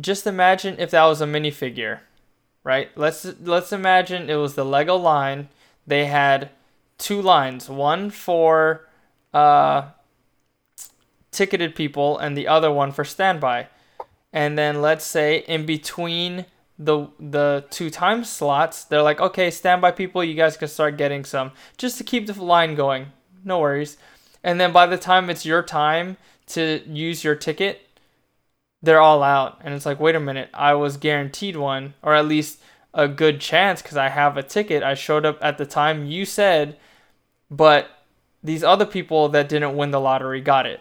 just 0.00 0.26
imagine 0.26 0.76
if 0.78 0.90
that 0.90 1.04
was 1.04 1.20
a 1.20 1.26
minifigure, 1.26 2.00
right? 2.64 2.90
Let's 2.96 3.24
let's 3.42 3.72
imagine 3.72 4.30
it 4.30 4.36
was 4.36 4.54
the 4.54 4.64
Lego 4.64 4.96
line. 4.96 5.48
They 5.86 6.06
had 6.06 6.50
two 6.98 7.20
lines, 7.20 7.68
one 7.68 8.10
for 8.10 8.86
uh, 9.32 9.90
ticketed 11.30 11.74
people 11.74 12.18
and 12.18 12.36
the 12.36 12.48
other 12.48 12.70
one 12.70 12.92
for 12.92 13.04
standby. 13.04 13.68
And 14.32 14.56
then 14.56 14.80
let's 14.80 15.04
say 15.04 15.38
in 15.48 15.66
between 15.66 16.46
the 16.78 17.08
the 17.18 17.64
two 17.70 17.90
time 17.90 18.24
slots, 18.24 18.84
they're 18.84 19.02
like, 19.02 19.20
okay, 19.20 19.50
standby 19.50 19.92
people, 19.92 20.22
you 20.22 20.34
guys 20.34 20.56
can 20.56 20.68
start 20.68 20.96
getting 20.96 21.24
some 21.24 21.52
just 21.76 21.98
to 21.98 22.04
keep 22.04 22.26
the 22.26 22.42
line 22.42 22.74
going. 22.74 23.12
No 23.44 23.58
worries. 23.60 23.96
And 24.42 24.60
then 24.60 24.72
by 24.72 24.86
the 24.86 24.96
time 24.96 25.28
it's 25.28 25.44
your 25.44 25.62
time 25.62 26.16
to 26.48 26.82
use 26.86 27.22
your 27.22 27.34
ticket, 27.34 27.86
they're 28.82 29.00
all 29.00 29.22
out, 29.22 29.60
and 29.64 29.74
it's 29.74 29.86
like, 29.86 30.00
wait 30.00 30.14
a 30.14 30.20
minute, 30.20 30.50
I 30.54 30.74
was 30.74 30.96
guaranteed 30.96 31.56
one, 31.56 31.94
or 32.02 32.14
at 32.14 32.26
least 32.26 32.60
a 32.94 33.08
good 33.08 33.40
chance 33.40 33.82
because 33.82 33.96
I 33.96 34.08
have 34.08 34.36
a 34.36 34.42
ticket. 34.42 34.82
I 34.82 34.94
showed 34.94 35.24
up 35.26 35.38
at 35.42 35.58
the 35.58 35.66
time 35.66 36.06
you 36.06 36.24
said, 36.24 36.76
but 37.50 37.90
these 38.42 38.64
other 38.64 38.86
people 38.86 39.28
that 39.30 39.48
didn't 39.48 39.76
win 39.76 39.90
the 39.92 40.00
lottery 40.00 40.40
got 40.40 40.66
it. 40.66 40.80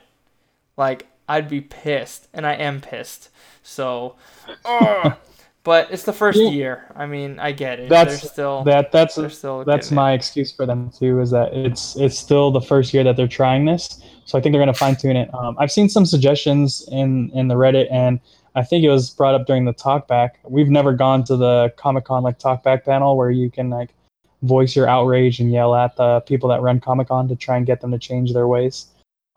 Like 0.77 1.07
I'd 1.27 1.49
be 1.49 1.61
pissed, 1.61 2.27
and 2.33 2.45
I 2.47 2.53
am 2.53 2.81
pissed. 2.81 3.29
So, 3.63 4.15
but 5.63 5.91
it's 5.91 6.03
the 6.03 6.13
first 6.13 6.45
Yeah. 6.45 6.49
year. 6.49 6.91
I 6.95 7.05
mean, 7.05 7.39
I 7.39 7.51
get 7.51 7.79
it. 7.79 8.01
That's 8.03 8.03
they're 8.03 8.19
still 8.19 8.71
that 8.71 8.91
that's 8.91 9.17
still 9.29 9.65
that's 9.65 9.91
getting 9.91 9.91
my 9.91 10.13
excuse 10.13 10.51
for 10.51 10.65
them 10.65 10.91
too. 10.91 11.19
Is 11.21 11.31
that 11.31 11.53
it's 11.53 11.95
it's 11.97 12.17
still 12.17 12.51
the 12.51 12.61
first 12.61 12.93
year 12.93 13.03
that 13.03 13.15
they're 13.17 13.27
trying 13.27 13.65
this, 13.65 14.01
so 14.29 14.37
I 14.37 14.41
think 14.41 14.53
they're 14.53 14.61
gonna 14.61 14.75
fine 14.75 14.95
tune 14.95 15.17
it. 15.17 15.33
Um, 15.33 15.55
I've 15.57 15.71
seen 15.71 15.89
some 15.89 16.05
suggestions 16.05 16.87
in 16.91 17.31
in 17.31 17.47
the 17.47 17.55
Reddit, 17.55 17.87
and 17.91 18.19
I 18.53 18.61
think 18.63 18.83
it 18.83 18.89
was 18.89 19.09
brought 19.09 19.33
up 19.33 19.47
during 19.47 19.65
the 19.65 19.73
talkback. 19.73 20.31
We've 20.43 20.69
never 20.69 20.93
gone 20.93 21.23
to 21.23 21.35
the 21.35 21.73
Comic 21.77 22.05
Con 22.05 22.21
like 22.21 22.37
talkback 22.37 22.85
panel 22.85 23.17
where 23.17 23.31
you 23.31 23.49
can 23.49 23.71
like 23.71 23.89
voice 24.43 24.75
your 24.75 24.87
outrage 24.87 25.39
and 25.39 25.51
yell 25.51 25.73
at 25.73 25.95
the 25.95 26.19
people 26.21 26.47
that 26.49 26.61
run 26.61 26.79
Comic 26.79 27.07
Con 27.07 27.27
to 27.27 27.35
try 27.35 27.57
and 27.57 27.65
get 27.65 27.81
them 27.81 27.89
to 27.89 27.97
change 27.97 28.31
their 28.31 28.47
ways. 28.47 28.85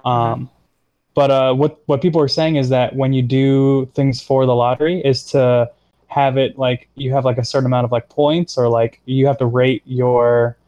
Um, 0.04 0.50
but 1.14 1.30
uh, 1.30 1.54
what 1.54 1.80
what 1.86 2.02
people 2.02 2.20
are 2.20 2.28
saying 2.28 2.56
is 2.56 2.68
that 2.68 2.94
when 2.94 3.14
you 3.14 3.22
do 3.22 3.86
things 3.94 4.20
for 4.20 4.44
the 4.44 4.54
lottery, 4.54 5.00
is 5.00 5.24
to 5.32 5.70
have 6.08 6.36
it 6.36 6.58
like 6.58 6.90
you 6.96 7.12
have 7.12 7.24
like 7.24 7.38
a 7.38 7.44
certain 7.44 7.64
amount 7.64 7.86
of 7.86 7.92
like 7.92 8.10
points 8.10 8.58
or 8.58 8.68
like 8.68 9.00
you 9.06 9.26
have 9.26 9.38
to 9.38 9.46
rate 9.46 9.82
your 9.86 10.58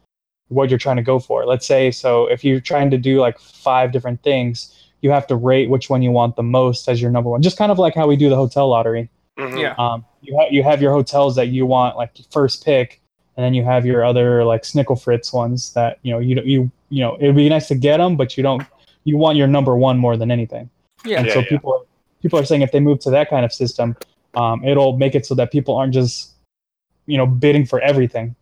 what 0.54 0.70
you're 0.70 0.78
trying 0.78 0.96
to 0.96 1.02
go 1.02 1.18
for. 1.18 1.44
Let's 1.44 1.66
say 1.66 1.90
so 1.90 2.26
if 2.26 2.44
you're 2.44 2.60
trying 2.60 2.90
to 2.90 2.98
do 2.98 3.20
like 3.20 3.38
five 3.38 3.92
different 3.92 4.22
things, 4.22 4.72
you 5.02 5.10
have 5.10 5.26
to 5.26 5.36
rate 5.36 5.68
which 5.68 5.90
one 5.90 6.02
you 6.02 6.10
want 6.10 6.36
the 6.36 6.42
most 6.42 6.88
as 6.88 7.02
your 7.02 7.10
number 7.10 7.28
one. 7.30 7.42
Just 7.42 7.58
kind 7.58 7.70
of 7.70 7.78
like 7.78 7.94
how 7.94 8.06
we 8.06 8.16
do 8.16 8.28
the 8.28 8.36
hotel 8.36 8.68
lottery. 8.68 9.08
Mhm. 9.38 9.60
Yeah. 9.60 9.74
Um, 9.78 10.04
you 10.22 10.36
ha- 10.36 10.48
you 10.50 10.62
have 10.62 10.80
your 10.80 10.92
hotels 10.92 11.34
that 11.36 11.48
you 11.48 11.66
want 11.66 11.96
like 11.96 12.12
first 12.30 12.64
pick, 12.64 13.00
and 13.36 13.44
then 13.44 13.52
you 13.52 13.64
have 13.64 13.84
your 13.84 14.04
other 14.04 14.44
like 14.44 14.62
Snickle 14.62 15.00
Fritz 15.00 15.32
ones 15.32 15.72
that 15.74 15.98
you 16.02 16.12
know 16.12 16.20
you 16.20 16.40
you 16.44 16.70
you 16.88 17.00
know 17.00 17.16
it'd 17.20 17.36
be 17.36 17.48
nice 17.48 17.68
to 17.68 17.74
get 17.74 17.98
them, 17.98 18.16
but 18.16 18.36
you 18.36 18.42
don't 18.42 18.62
you 19.04 19.16
want 19.18 19.36
your 19.36 19.46
number 19.48 19.76
one 19.76 19.98
more 19.98 20.16
than 20.16 20.30
anything. 20.30 20.70
Yeah. 21.04 21.18
And 21.18 21.26
Yeah, 21.26 21.34
so 21.34 21.40
yeah. 21.40 21.48
people 21.48 21.86
people 22.22 22.38
are 22.38 22.44
saying 22.44 22.62
if 22.62 22.72
they 22.72 22.80
move 22.80 23.00
to 23.00 23.10
that 23.10 23.28
kind 23.28 23.44
of 23.44 23.52
system, 23.52 23.96
um, 24.34 24.64
it'll 24.64 24.96
make 24.96 25.14
it 25.14 25.26
so 25.26 25.34
that 25.34 25.50
people 25.52 25.74
aren't 25.76 25.92
just 25.92 26.30
you 27.06 27.18
know 27.18 27.26
bidding 27.26 27.66
for 27.66 27.80
everything. 27.80 28.34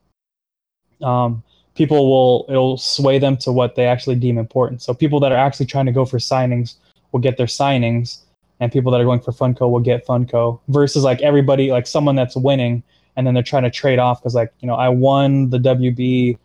Um, 1.03 1.43
people 1.75 2.09
will 2.11 2.47
it'll 2.49 2.77
sway 2.79 3.19
them 3.19 3.37
to 3.39 3.53
what 3.53 3.75
they 3.75 3.87
actually 3.87 4.17
deem 4.17 4.39
important. 4.39 4.83
So 4.83 4.95
people 4.95 5.21
that 5.21 5.33
are 5.33 5.39
actually 5.39 5.67
trying 5.67 5.87
to 5.87 5.93
go 5.93 6.05
for 6.05 6.19
signings 6.19 6.75
will 7.13 7.21
get 7.21 7.37
their 7.37 7.47
signings, 7.47 8.19
and 8.61 8.71
people 8.73 8.91
that 8.93 9.01
are 9.01 9.05
going 9.05 9.21
for 9.21 9.33
Funko 9.33 9.71
will 9.71 9.81
get 9.81 10.07
Funko. 10.07 10.61
Versus 10.69 11.03
like 11.05 11.21
everybody 11.23 11.71
like 11.71 11.87
someone 11.87 12.17
that's 12.17 12.37
winning 12.37 12.83
and 13.17 13.27
then 13.27 13.35
they're 13.35 13.43
trying 13.43 13.65
to 13.65 13.71
trade 13.71 13.99
off 13.99 14.21
because 14.21 14.35
like 14.35 14.53
you 14.61 14.67
know 14.67 14.75
I 14.75 14.89
won 14.89 15.51
the 15.51 15.59
WB 15.59 16.39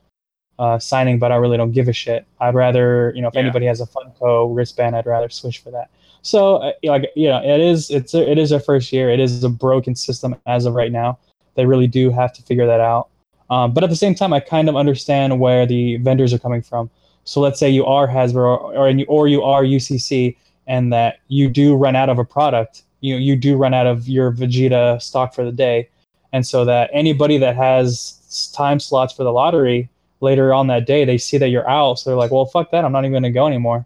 uh, 0.60 0.80
signing, 0.80 1.20
but 1.20 1.32
I 1.32 1.36
really 1.36 1.58
don't 1.58 1.72
give 1.72 1.88
a 1.88 1.94
shit. 1.94 2.26
I'd 2.40 2.56
rather 2.56 3.12
you 3.16 3.22
know 3.22 3.28
if 3.28 3.36
Yeah. 3.36 3.42
anybody 3.42 3.66
has 3.68 3.82
a 3.82 3.86
Funko 3.86 4.56
wristband, 4.56 4.96
I'd 4.96 5.06
rather 5.06 5.30
switch 5.30 5.60
for 5.60 5.72
that. 5.72 5.90
So 6.24 6.58
uh, 6.58 6.72
like 6.84 7.12
you 7.16 7.28
know 7.30 7.42
it 7.44 7.60
is 7.60 7.90
it's 7.90 8.14
a, 8.14 8.30
it 8.30 8.38
is 8.38 8.50
their 8.50 8.60
first 8.60 8.92
year. 8.92 9.10
It 9.10 9.20
is 9.20 9.44
a 9.44 9.50
broken 9.50 9.96
system 9.96 10.36
as 10.46 10.66
of 10.66 10.74
right 10.74 10.92
now. 10.92 11.20
They 11.56 11.66
really 11.66 11.88
do 11.88 12.12
have 12.12 12.34
to 12.34 12.42
figure 12.44 12.68
that 12.68 12.80
out. 12.80 13.10
Um, 13.50 13.74
but 13.74 13.84
at 13.84 13.90
the 13.90 13.96
same 13.96 14.14
time, 14.14 14.34
I 14.34 14.40
kind 14.40 14.68
of 14.70 14.76
understand 14.76 15.40
where 15.40 15.66
the 15.66 15.98
vendors 15.98 16.34
are 16.34 16.40
coming 16.40 16.62
from. 16.62 16.90
So 17.24 17.42
let's 17.42 17.60
say 17.60 17.70
you 17.70 17.86
are 17.86 18.08
Hasbro 18.08 18.76
or 18.76 18.90
you, 18.90 19.06
or 19.08 19.28
you 19.28 19.44
are 19.44 19.64
UCC, 19.64 20.36
and 20.68 20.92
that 20.94 21.20
you 21.28 21.50
do 21.50 21.76
run 21.76 21.96
out 21.96 22.10
of 22.10 22.20
a 22.20 22.26
product. 22.26 22.84
You 23.02 23.16
you 23.18 23.36
do 23.36 23.58
run 23.58 23.74
out 23.74 23.88
of 23.88 24.08
your 24.08 24.32
Vegeta 24.32 25.02
stock 25.02 25.34
for 25.34 25.44
the 25.44 25.52
day, 25.52 25.90
and 26.34 26.46
so 26.46 26.66
that 26.66 26.90
anybody 26.94 27.38
that 27.38 27.56
has 27.56 28.52
time 28.54 28.80
slots 28.80 29.14
for 29.14 29.24
the 29.24 29.32
lottery 29.32 29.90
later 30.20 30.54
on 30.54 30.68
that 30.68 30.86
day, 30.86 31.06
they 31.06 31.18
see 31.18 31.38
that 31.38 31.50
you're 31.50 31.70
out, 31.70 32.00
so 32.00 32.10
they're 32.10 32.18
like, 32.18 32.32
well, 32.32 32.46
fuck 32.46 32.72
that, 32.72 32.84
I'm 32.84 32.92
not 32.92 33.04
even 33.04 33.14
gonna 33.14 33.32
go 33.32 33.46
anymore. 33.46 33.86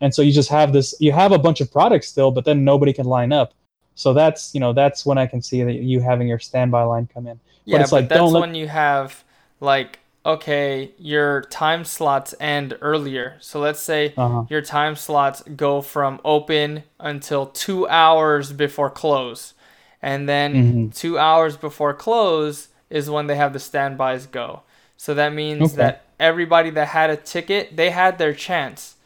And 0.00 0.14
so 0.14 0.22
you 0.22 0.32
just 0.32 0.48
have 0.48 0.72
this. 0.72 0.94
You 0.98 1.12
have 1.12 1.32
a 1.32 1.38
bunch 1.38 1.60
of 1.60 1.70
products 1.70 2.08
still, 2.08 2.30
but 2.30 2.44
then 2.44 2.64
nobody 2.64 2.92
can 2.92 3.06
line 3.06 3.32
up. 3.32 3.54
So 3.94 4.12
that's 4.14 4.54
you 4.54 4.60
know 4.60 4.72
that's 4.72 5.04
when 5.04 5.18
I 5.18 5.26
can 5.26 5.42
see 5.42 5.62
that 5.62 5.74
you 5.74 6.00
having 6.00 6.26
your 6.26 6.38
standby 6.38 6.82
line 6.84 7.08
come 7.12 7.26
in. 7.26 7.38
Yeah, 7.64 7.80
it's 7.80 7.92
but 7.92 7.92
like, 7.92 8.08
that's 8.08 8.32
let- 8.32 8.40
when 8.40 8.54
you 8.54 8.68
have 8.68 9.24
like 9.60 9.98
okay, 10.26 10.92
your 10.98 11.42
time 11.42 11.84
slots 11.84 12.34
end 12.38 12.76
earlier. 12.82 13.36
So 13.40 13.58
let's 13.60 13.80
say 13.80 14.16
Uh-huh. 14.16 14.44
your 14.48 14.60
time 14.60 14.94
slots 14.96 15.42
go 15.56 15.80
from 15.80 16.20
open 16.24 16.84
until 16.98 17.46
two 17.46 17.88
hours 17.88 18.52
before 18.52 18.90
close, 18.90 19.54
and 20.02 20.28
then 20.28 20.60
Mhm. 20.60 20.94
two 20.94 21.18
hours 21.18 21.56
before 21.56 21.94
close 21.94 22.68
is 22.90 23.08
when 23.08 23.26
they 23.28 23.36
have 23.36 23.52
the 23.52 23.58
standbys 23.60 24.26
go. 24.26 24.62
So 24.96 25.14
that 25.14 25.32
means 25.32 25.72
Okay. 25.72 25.76
that 25.76 26.04
everybody 26.18 26.70
that 26.70 26.88
had 26.88 27.08
a 27.10 27.16
ticket, 27.16 27.76
they 27.76 27.90
had 27.90 28.18
their 28.18 28.34
chance. 28.34 28.96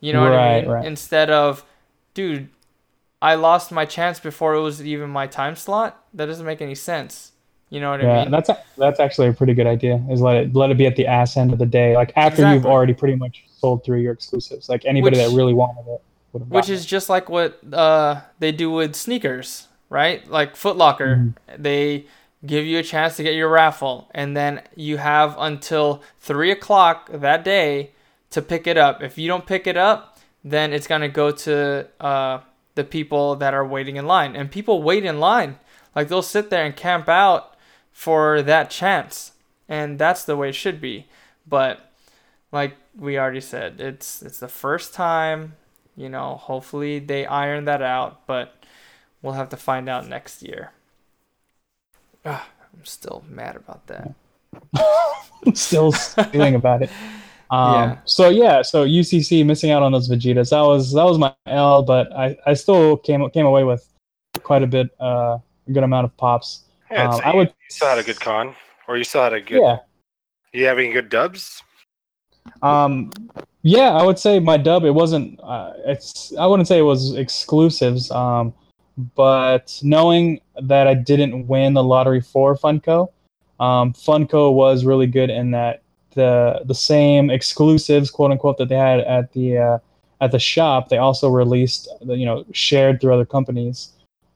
You 0.00 0.12
know 0.12 0.22
what 0.22 0.32
I 0.32 0.38
Right, 0.38 0.40
mean? 0.40 0.74
right. 0.74 0.86
Instead 0.86 1.30
of, 1.30 1.64
dude, 2.14 2.48
I 3.22 3.34
lost 3.36 3.72
my 3.72 3.84
chance 3.86 4.20
before 4.20 4.54
it 4.54 4.60
was 4.62 4.82
even 4.84 5.10
my 5.10 5.26
time 5.26 5.56
slot. 5.56 6.04
That 6.14 6.26
doesn't 6.26 6.46
make 6.46 6.62
any 6.62 6.74
sense. 6.74 7.31
You 7.72 7.80
know 7.80 7.90
what 7.90 8.00
I 8.00 8.04
Yeah, 8.04 8.22
mean? 8.24 8.30
that's 8.30 8.50
a, 8.50 8.58
that's 8.76 9.00
actually 9.00 9.28
a 9.28 9.32
pretty 9.32 9.54
good 9.54 9.66
idea. 9.66 9.94
Is 10.10 10.20
let 10.20 10.36
it 10.36 10.54
let 10.54 10.70
it 10.70 10.76
be 10.76 10.84
at 10.86 10.94
the 10.96 11.06
ass 11.06 11.36
end 11.38 11.52
of 11.54 11.58
the 11.58 11.64
day, 11.66 11.94
like 11.96 12.12
after 12.16 12.52
you've 12.52 12.66
already 12.66 12.92
pretty 12.92 13.16
much 13.16 13.44
sold 13.60 13.82
through 13.82 14.00
your 14.00 14.12
exclusives. 14.12 14.68
Like 14.68 14.84
anybody 14.84 15.16
Which- 15.16 15.26
that 15.30 15.34
really 15.34 15.54
wanted 15.54 15.86
it 15.90 16.02
would 16.32 16.42
have. 16.42 16.50
Which 16.50 16.68
is 16.68 16.84
just 16.84 17.08
like 17.08 17.30
what 17.30 17.58
uh, 17.72 18.20
they 18.40 18.52
do 18.52 18.70
with 18.70 18.94
sneakers, 18.94 19.68
right? 19.88 20.28
Like 20.30 20.54
Foot 20.54 20.76
Locker, 20.76 21.16
Mm-hmm. 21.16 21.62
they 21.62 22.04
give 22.44 22.66
you 22.66 22.78
a 22.78 22.82
chance 22.82 23.16
to 23.16 23.22
get 23.22 23.34
your 23.34 23.48
raffle, 23.48 24.10
and 24.14 24.36
then 24.36 24.60
you 24.76 24.98
have 24.98 25.34
until 25.38 26.02
three 26.20 26.50
o'clock 26.50 27.08
that 27.10 27.42
day 27.42 27.92
to 28.32 28.42
pick 28.42 28.66
it 28.66 28.76
up. 28.76 29.02
If 29.02 29.16
you 29.16 29.28
don't 29.28 29.46
pick 29.46 29.66
it 29.66 29.78
up, 29.78 30.18
then 30.44 30.74
it's 30.74 30.86
gonna 30.86 31.08
go 31.08 31.30
to 31.30 31.86
uh, 32.00 32.40
the 32.74 32.84
people 32.84 33.36
that 33.36 33.54
are 33.54 33.66
waiting 33.66 33.96
in 33.96 34.06
line, 34.06 34.36
and 34.36 34.50
people 34.50 34.82
wait 34.82 35.06
in 35.06 35.20
line. 35.20 35.58
Like 35.96 36.08
they'll 36.08 36.20
sit 36.20 36.50
there 36.50 36.64
and 36.66 36.74
camp 36.76 37.08
out 37.08 37.51
for 37.92 38.42
that 38.42 38.70
chance, 38.70 39.32
and 39.68 39.98
that's 39.98 40.24
the 40.24 40.36
way 40.36 40.50
it 40.50 40.54
should 40.54 40.80
be. 40.80 41.06
But 41.46 41.92
like 42.52 42.76
we 42.98 43.18
already 43.18 43.40
said, 43.40 43.80
it's 43.80 44.22
it's 44.22 44.38
the 44.40 44.48
first 44.48 44.94
time 44.94 45.54
you 45.96 46.08
know, 46.08 46.36
hopefully 46.36 46.98
they 46.98 47.26
iron 47.26 47.64
that 47.66 47.82
out, 47.82 48.26
but 48.26 48.54
we'll 49.20 49.34
have 49.34 49.48
to 49.50 49.56
find 49.56 49.88
out 49.88 50.08
next 50.08 50.42
year. 50.42 50.72
Ah, 52.24 52.48
I'm 52.72 52.84
still 52.84 53.24
mad 53.28 53.56
about 53.56 53.86
that. 53.88 54.14
Still 55.54 55.92
feeling 55.92 56.54
about 56.54 56.82
it. 56.82 56.90
Um, 57.50 57.74
Yeah. 57.74 57.98
So 58.06 58.30
yeah, 58.30 58.62
so 58.62 58.86
UCC 58.86 59.44
missing 59.44 59.72
out 59.72 59.82
on 59.82 59.92
those 59.92 60.08
Vegetas. 60.08 60.48
That 60.48 60.62
was 60.62 60.90
that 60.94 61.04
was 61.04 61.18
my 61.18 61.34
L, 61.46 61.82
but 61.82 62.10
I, 62.16 62.34
I 62.46 62.54
still 62.54 62.96
came 62.96 63.28
came 63.28 63.44
away 63.44 63.62
with 63.62 63.86
quite 64.42 64.62
a 64.62 64.66
bit, 64.66 64.88
uh, 64.98 65.36
a 65.68 65.70
good 65.70 65.82
amount 65.82 66.06
of 66.06 66.16
pops. 66.16 66.64
Yeah, 66.92 67.08
Um, 67.10 67.20
I 67.24 67.34
would- 67.34 67.48
you 67.48 67.70
still 67.70 67.88
had 67.88 67.98
a 67.98 68.02
good 68.02 68.20
con, 68.20 68.54
or 68.86 68.96
you 68.98 69.04
still 69.04 69.22
had 69.22 69.32
a 69.32 69.40
good. 69.40 69.60
Yeah. 69.62 69.78
You 70.52 70.66
have 70.66 70.78
any 70.78 70.92
good 70.92 71.08
dubs? 71.08 71.62
Um, 72.62 73.10
yeah, 73.62 73.92
I 73.92 74.02
would 74.04 74.18
say 74.18 74.38
my 74.40 74.56
dub. 74.56 74.84
It 74.84 74.90
wasn't. 74.90 75.40
Uh, 75.42 75.72
it's. 75.86 76.34
I 76.38 76.46
wouldn't 76.46 76.68
say 76.68 76.78
it 76.78 76.82
was 76.82 77.14
exclusives. 77.16 78.10
Um, 78.10 78.52
but 79.14 79.78
knowing 79.82 80.40
that 80.60 80.86
I 80.86 80.94
didn't 80.94 81.46
win 81.46 81.72
the 81.72 81.82
lottery 81.82 82.20
for 82.20 82.54
Funko, 82.56 83.08
um, 83.60 83.94
Funko 83.94 84.52
was 84.52 84.84
really 84.84 85.06
good 85.06 85.30
in 85.30 85.52
that 85.52 85.82
the 86.14 86.60
the 86.66 86.74
same 86.74 87.30
exclusives, 87.30 88.10
quote 88.10 88.32
unquote, 88.32 88.58
that 88.58 88.68
they 88.68 88.76
had 88.76 89.00
at 89.00 89.32
the 89.32 89.56
uh, 89.56 89.78
at 90.20 90.32
the 90.32 90.38
shop, 90.38 90.90
they 90.90 90.98
also 90.98 91.30
released. 91.30 91.88
The, 92.02 92.14
you 92.16 92.26
know, 92.26 92.44
shared 92.52 93.00
through 93.00 93.14
other 93.14 93.24
companies. 93.24 93.92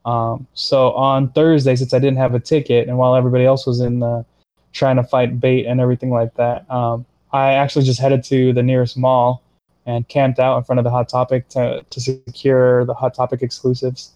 Um, 0.06 0.46
so 0.54 0.92
on 0.92 1.30
Thursday, 1.32 1.74
since 1.76 1.92
I 1.92 1.98
didn't 1.98 2.18
have 2.18 2.34
a 2.34 2.40
ticket, 2.40 2.88
and 2.88 2.96
while 2.96 3.14
everybody 3.16 3.44
else 3.44 3.66
was 3.66 3.80
in 3.80 3.98
the 3.98 4.24
trying 4.72 4.96
to 4.96 5.04
fight 5.04 5.40
bait 5.40 5.66
and 5.66 5.80
everything 5.80 6.10
like 6.10 6.32
that, 6.34 6.70
um, 6.70 7.04
I 7.32 7.54
actually 7.54 7.84
just 7.84 8.00
headed 8.00 8.22
to 8.24 8.52
the 8.52 8.62
nearest 8.62 8.96
mall 8.96 9.42
and 9.84 10.06
camped 10.08 10.38
out 10.38 10.56
in 10.58 10.64
front 10.64 10.78
of 10.78 10.84
the 10.84 10.90
Hot 10.90 11.08
Topic 11.08 11.48
to, 11.50 11.84
to 11.90 12.00
secure 12.00 12.84
the 12.84 12.94
Hot 12.94 13.14
Topic 13.14 13.42
exclusives. 13.42 14.12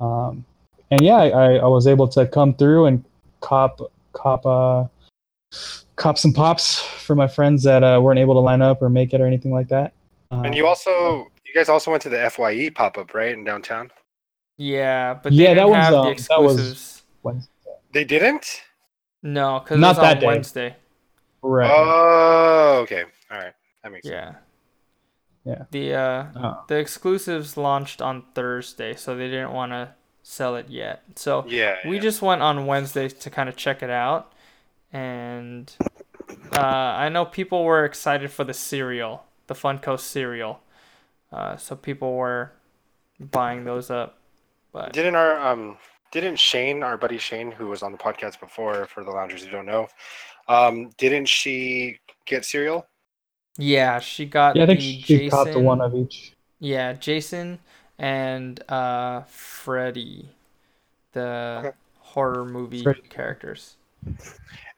Um, 0.00 0.44
and 0.90 1.02
yeah, 1.02 1.16
I, 1.16 1.56
I 1.56 1.66
was 1.66 1.86
able 1.86 2.08
to 2.08 2.26
come 2.26 2.54
through 2.54 2.86
and 2.86 3.04
cop 3.40 3.80
cop 4.12 4.46
uh, 4.46 4.84
cop 5.96 6.18
some 6.18 6.32
pops 6.32 6.78
for 6.78 7.14
my 7.14 7.26
friends 7.26 7.62
that 7.64 7.82
uh, 7.82 8.00
weren't 8.02 8.18
able 8.18 8.34
to 8.34 8.40
line 8.40 8.62
up 8.62 8.80
or 8.80 8.88
make 8.88 9.12
it 9.12 9.20
or 9.20 9.26
anything 9.26 9.52
like 9.52 9.68
that. 9.68 9.92
Um, 10.30 10.44
And 10.44 10.54
you 10.54 10.66
also, 10.66 11.30
you 11.44 11.54
guys 11.54 11.68
also 11.68 11.90
went 11.90 12.02
to 12.04 12.08
the 12.08 12.30
Fye 12.30 12.70
pop 12.70 12.96
up, 12.96 13.14
right, 13.14 13.32
in 13.32 13.44
downtown? 13.44 13.90
Yeah, 14.56 15.14
but 15.22 15.32
Yeah, 15.32 15.48
they 15.50 15.54
that 15.54 15.60
didn't 15.60 15.70
was, 15.70 15.76
have 15.84 15.94
um, 15.94 16.00
the 16.06 16.22
that 16.28 16.42
was- 16.42 16.54
exclusives. 16.58 17.02
Wednesday. 17.22 17.50
They 17.92 18.04
didn't. 18.04 18.62
No, 19.22 19.60
because 19.60 19.78
Not 19.78 19.86
it 19.86 19.88
was 19.88 19.96
that 19.98 20.16
on 20.16 20.20
day. 20.20 20.26
Wednesday. 20.26 20.76
right. 21.42 21.70
Oh, 21.72 22.80
okay. 22.82 23.04
All 23.30 23.38
right, 23.38 23.52
that 23.82 23.92
makes 23.92 24.06
sense. 24.06 24.36
Yeah. 25.44 25.52
Yeah. 25.52 25.64
The 25.70 25.94
uh, 25.94 26.26
Oh. 26.36 26.64
the 26.68 26.76
exclusives 26.76 27.56
launched 27.56 28.00
on 28.02 28.24
Thursday, 28.34 28.94
so 28.94 29.14
they 29.16 29.28
didn't 29.28 29.52
want 29.52 29.72
to 29.72 29.94
sell 30.22 30.56
it 30.56 30.68
yet. 30.70 31.02
So 31.16 31.44
Yeah. 31.46 31.76
we 31.86 31.96
yeah. 31.96 32.02
just 32.02 32.22
went 32.22 32.40
on 32.42 32.66
Wednesday 32.66 33.08
to 33.08 33.30
kind 33.30 33.48
of 33.48 33.56
check 33.56 33.82
it 33.82 33.90
out, 33.90 34.32
and 34.92 35.70
uh, 36.56 36.60
I 36.60 37.08
know 37.10 37.24
people 37.26 37.64
were 37.64 37.84
excited 37.84 38.30
for 38.30 38.44
the 38.44 38.54
cereal, 38.54 39.24
the 39.46 39.54
Funko 39.54 39.98
cereal. 40.00 40.60
Uh, 41.32 41.56
so 41.56 41.76
people 41.76 42.14
were 42.16 42.52
buying 43.20 43.64
those 43.64 43.90
up, 43.90 44.18
but 44.74 44.92
Didn't 44.92 45.14
our 45.16 45.38
um 45.40 45.78
didn't 46.12 46.38
Shane, 46.38 46.82
our 46.82 46.96
buddy 46.98 47.18
Shane, 47.18 47.52
who 47.52 47.68
was 47.68 47.82
on 47.82 47.92
the 47.92 47.98
podcast 47.98 48.40
before, 48.40 48.86
for 48.86 49.04
the 49.04 49.10
loungers 49.12 49.44
who 49.44 49.50
don't 49.50 49.66
know, 49.66 49.88
um, 50.48 50.90
didn't 50.98 51.26
she 51.26 52.00
get 52.26 52.44
cereal? 52.46 52.86
yeah, 53.58 54.00
she 54.00 54.26
got 54.26 54.56
Yeah, 54.56 54.64
I 54.64 54.66
think 54.66 54.80
the 54.80 55.02
she 55.02 55.20
Jason. 55.20 55.28
caught 55.30 55.52
the 55.52 55.60
one 55.60 55.80
of 55.80 55.94
each. 55.94 56.34
Yeah, 56.60 56.94
Jason 56.94 57.60
and 57.98 58.60
uh, 58.70 59.22
Freddy, 59.24 60.30
the 61.12 61.66
Okay. 61.66 61.72
horror 61.98 62.44
movie 62.44 62.82
Freddy. 62.82 63.02
characters. 63.10 63.76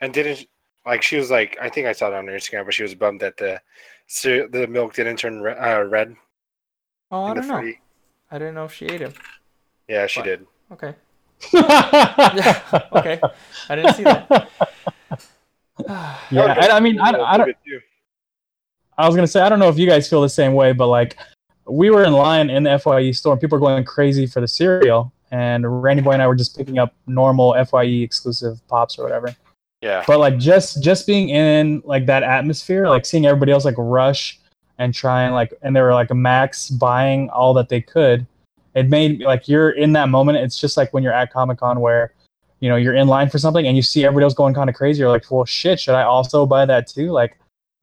And 0.00 0.12
didn't 0.14 0.46
like 0.86 1.02
she 1.02 1.16
was 1.16 1.30
like 1.30 1.56
I 1.60 1.68
think 1.68 1.86
I 1.86 1.92
saw 1.92 2.08
it 2.08 2.14
on 2.14 2.26
her 2.28 2.32
Instagram, 2.34 2.64
but 2.64 2.74
she 2.74 2.82
was 2.82 2.94
bummed 2.94 3.20
that 3.20 3.36
the 3.36 3.60
cere- 4.06 4.48
the 4.48 4.66
milk 4.66 4.94
didn't 4.94 5.18
turn 5.18 5.40
re- 5.40 5.54
uh, 5.56 5.82
red. 5.82 6.16
Oh, 7.10 7.24
I 7.24 7.34
don't 7.34 7.48
know. 7.48 7.54
fruity- 7.60 7.80
I 8.30 8.38
didn't 8.38 8.54
know 8.54 8.64
if 8.66 8.72
she 8.74 8.86
ate 8.86 9.00
him. 9.00 9.14
Yeah, 9.88 10.06
she 10.06 10.20
What? 10.20 10.26
did. 10.26 10.46
Okay. 10.72 10.94
Okay. 12.92 13.20
I 13.68 13.76
didn't 13.76 13.94
see 13.94 14.02
that. 14.04 14.48
Yeah, 16.30 16.54
and 16.54 16.72
I 16.72 16.80
mean, 16.80 16.98
I, 16.98 17.10
I 17.10 17.36
don't. 17.36 17.54
I 18.98 19.06
was 19.06 19.14
gonna 19.14 19.26
say 19.26 19.40
I 19.40 19.48
don't 19.48 19.58
know 19.58 19.68
if 19.68 19.78
you 19.78 19.86
guys 19.86 20.08
feel 20.08 20.22
the 20.22 20.28
same 20.28 20.54
way, 20.54 20.72
but 20.72 20.88
like 20.88 21.16
we 21.66 21.90
were 21.90 22.04
in 22.04 22.12
line 22.12 22.48
in 22.48 22.62
the 22.62 22.78
Fye 22.78 23.10
store, 23.10 23.32
and 23.32 23.40
people 23.40 23.58
were 23.58 23.66
going 23.66 23.84
crazy 23.84 24.26
for 24.26 24.40
the 24.40 24.48
cereal, 24.48 25.12
and 25.30 25.82
Randy 25.82 26.02
Boy 26.02 26.12
and 26.12 26.22
I 26.22 26.26
were 26.26 26.34
just 26.34 26.56
picking 26.56 26.78
up 26.78 26.94
normal 27.06 27.62
Fye 27.66 27.84
exclusive 27.84 28.66
pops 28.68 28.98
or 28.98 29.02
whatever. 29.02 29.36
Yeah. 29.82 30.02
But 30.06 30.18
like 30.18 30.38
just 30.38 30.82
just 30.82 31.06
being 31.06 31.28
in 31.28 31.82
like 31.84 32.06
that 32.06 32.22
atmosphere, 32.22 32.88
like 32.88 33.04
seeing 33.04 33.26
everybody 33.26 33.52
else 33.52 33.64
like 33.64 33.74
rush 33.76 34.40
and 34.78 34.94
try 34.94 35.24
and 35.24 35.34
like, 35.34 35.52
and 35.62 35.76
they 35.76 35.82
were 35.82 35.94
like 35.94 36.12
max 36.12 36.70
buying 36.70 37.28
all 37.30 37.52
that 37.54 37.68
they 37.68 37.80
could. 37.82 38.26
It 38.76 38.88
made 38.88 39.22
like 39.22 39.48
you're 39.48 39.70
in 39.70 39.92
that 39.94 40.08
moment. 40.10 40.38
It's 40.38 40.60
just 40.60 40.76
like 40.76 40.92
when 40.92 41.02
you're 41.02 41.12
at 41.12 41.32
Comic 41.32 41.58
Con 41.58 41.80
where 41.80 42.12
you 42.60 42.68
know 42.68 42.76
you're 42.76 42.94
in 42.94 43.08
line 43.08 43.28
for 43.30 43.38
something 43.38 43.66
and 43.66 43.74
you 43.76 43.82
see 43.82 44.04
everybody 44.04 44.24
else 44.24 44.34
going 44.34 44.54
kind 44.54 44.70
of 44.70 44.76
crazy. 44.76 45.00
You're 45.00 45.08
like, 45.08 45.28
well, 45.30 45.44
shit, 45.46 45.80
should 45.80 45.94
I 45.94 46.02
also 46.02 46.46
buy 46.46 46.66
that 46.66 46.86
too? 46.86 47.10
Like, 47.10 47.38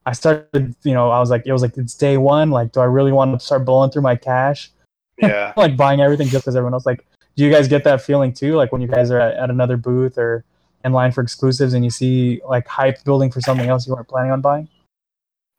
I 0.05 0.13
started, 0.13 0.75
you 0.83 0.93
know, 0.93 1.09
I 1.09 1.19
was 1.19 1.29
like, 1.29 1.43
it 1.45 1.51
was 1.51 1.61
like 1.63 1.77
it's 1.77 1.95
day 1.95 2.17
one. 2.17 2.51
Like, 2.51 2.71
do 2.71 2.79
I 2.79 2.85
really 2.85 3.11
want 3.11 3.37
to 3.37 3.45
start 3.45 3.65
blowing 3.65 3.89
through 3.89 4.03
my 4.03 4.15
cash? 4.15 4.71
Yeah. 5.17 5.51
like 5.57 5.75
buying 5.75 5.99
everything 5.99 6.27
just 6.27 6.43
because 6.43 6.55
everyone 6.55 6.73
else. 6.73 6.85
Like, 6.85 7.05
do 7.35 7.43
you 7.43 7.51
guys 7.51 7.67
get 7.67 7.83
that 7.85 8.01
feeling 8.01 8.31
too? 8.31 8.55
Like 8.55 8.71
when 8.71 8.81
you 8.81 8.87
guys 8.87 9.09
are 9.09 9.19
at, 9.19 9.35
at 9.35 9.49
another 9.49 9.77
booth 9.77 10.17
or 10.17 10.43
in 10.85 10.91
line 10.91 11.11
for 11.11 11.21
exclusives 11.21 11.73
and 11.73 11.83
you 11.83 11.89
see 11.89 12.41
like 12.47 12.67
hype 12.67 13.03
building 13.03 13.31
for 13.31 13.41
something 13.41 13.67
else 13.67 13.87
you 13.87 13.93
weren't 13.95 14.07
planning 14.07 14.31
on 14.31 14.41
buying? 14.41 14.67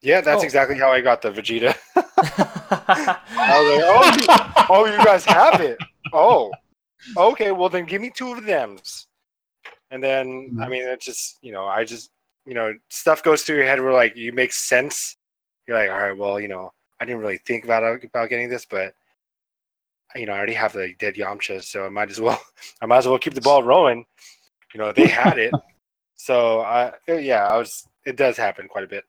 Yeah, 0.01 0.21
that's 0.21 0.43
Oh. 0.43 0.45
exactly 0.45 0.77
how 0.77 0.91
I 0.91 1.01
got 1.01 1.21
the 1.21 1.31
Vegeta. 1.31 1.75
I 2.71 3.59
was 3.59 4.25
like, 4.27 4.27
oh, 4.29 4.57
you, 4.57 4.65
oh, 4.69 4.85
you 4.85 5.05
guys 5.05 5.25
have 5.25 5.61
it. 5.61 5.77
Oh, 6.13 6.51
okay. 7.17 7.51
Well, 7.51 7.69
then 7.69 7.85
give 7.85 8.01
me 8.01 8.11
two 8.13 8.33
of 8.33 8.45
them's. 8.45 9.07
And 9.91 10.03
then, 10.03 10.57
I 10.61 10.67
mean, 10.67 10.83
it's 10.83 11.05
just, 11.05 11.37
you 11.41 11.51
know, 11.51 11.65
I 11.65 11.83
just, 11.83 12.11
you 12.45 12.53
know, 12.53 12.73
stuff 12.89 13.23
goes 13.23 13.43
through 13.43 13.57
your 13.57 13.65
head 13.65 13.79
where 13.79 13.93
like 13.93 14.15
you 14.15 14.33
make 14.33 14.53
sense. 14.53 15.17
You're 15.67 15.77
like, 15.77 15.89
all 15.89 15.97
right, 15.97 16.17
well, 16.17 16.39
you 16.39 16.47
know, 16.47 16.71
I 16.99 17.05
didn't 17.05 17.21
really 17.21 17.39
think 17.39 17.65
about 17.65 18.03
about 18.03 18.29
getting 18.29 18.49
this, 18.49 18.65
but 18.65 18.93
you 20.15 20.25
know, 20.25 20.33
I 20.33 20.37
already 20.37 20.53
have 20.53 20.73
the 20.73 20.93
dead 20.99 21.15
Yamcha, 21.15 21.63
so 21.63 21.85
I 21.85 21.89
might 21.89 22.09
as 22.09 22.21
well, 22.21 22.41
I 22.81 22.85
might 22.85 22.99
as 22.99 23.07
well 23.07 23.19
keep 23.19 23.33
the 23.33 23.41
ball 23.41 23.63
rolling. 23.63 24.05
You 24.73 24.79
know, 24.79 24.91
they 24.91 25.07
had 25.07 25.37
it, 25.37 25.53
so 26.15 26.61
I, 26.61 26.93
yeah, 27.07 27.47
I 27.47 27.57
was. 27.57 27.87
It 28.05 28.17
does 28.17 28.37
happen 28.37 28.67
quite 28.67 28.83
a 28.83 28.87
bit. 28.87 29.03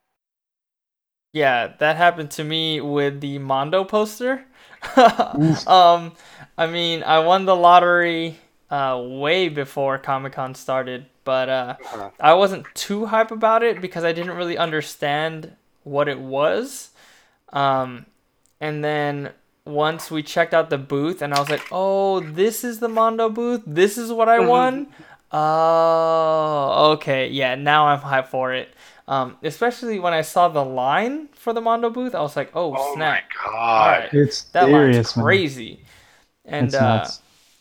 Yeah, 1.37 1.73
that 1.79 1.97
happened 1.97 2.31
to 2.33 2.45
me 2.45 2.81
with 2.81 3.21
the 3.21 3.39
Mondo 3.39 3.85
poster. 3.85 4.45
um, 5.67 6.13
I 6.57 6.67
mean, 6.67 7.03
I 7.03 7.19
won 7.19 7.45
the 7.45 7.55
lottery 7.55 8.39
uh, 8.71 8.99
way 9.05 9.51
before 9.51 9.99
Comic 9.99 10.33
Con 10.33 10.55
started, 10.55 11.05
but 11.25 11.49
uh, 11.51 11.77
Uh-huh. 11.85 12.11
I 12.19 12.33
wasn't 12.35 12.65
too 12.75 13.05
hype 13.13 13.31
about 13.31 13.63
it 13.63 13.83
because 13.83 14.03
I 14.03 14.13
didn't 14.13 14.37
really 14.41 14.57
understand 14.57 15.53
what 15.85 16.09
it 16.09 16.19
was. 16.19 16.91
Um, 17.53 18.07
and 18.59 18.83
then 18.83 19.33
once 19.67 20.11
we 20.11 20.23
checked 20.23 20.55
out 20.55 20.71
the 20.71 20.79
booth, 20.79 21.21
and 21.21 21.35
I 21.35 21.39
was 21.39 21.51
like, 21.51 21.67
"Oh, 21.71 22.21
this 22.21 22.65
is 22.65 22.79
the 22.81 22.89
Mondo 22.89 23.29
booth. 23.29 23.63
This 23.67 23.99
is 23.99 24.11
what 24.11 24.29
I 24.29 24.39
won." 24.41 24.87
Oh, 25.33 26.93
okay. 26.95 27.29
Yeah, 27.29 27.57
now 27.57 27.89
I'm 27.89 28.01
hyped 28.01 28.29
for 28.29 28.55
it. 28.55 28.69
Um, 29.09 29.37
especially 29.43 29.99
when 30.01 30.13
I 30.13 30.23
saw 30.23 30.49
the 30.49 30.65
line 30.65 31.29
for 31.33 31.53
the 31.53 31.61
Mondo 31.61 31.91
booth, 31.91 32.15
I 32.15 32.21
was 32.21 32.35
like, 32.37 32.51
"Oh, 32.55 32.75
Oh 32.77 32.95
snap! 32.95 33.23
my 33.23 33.23
god! 33.45 33.95
Alright. 34.03 34.15
It's 34.15 34.43
That 34.51 34.69
line's 34.69 34.95
serious, 34.95 35.17
man. 35.17 35.25
crazy." 35.25 35.85
And 36.45 36.75
uh. 36.75 37.07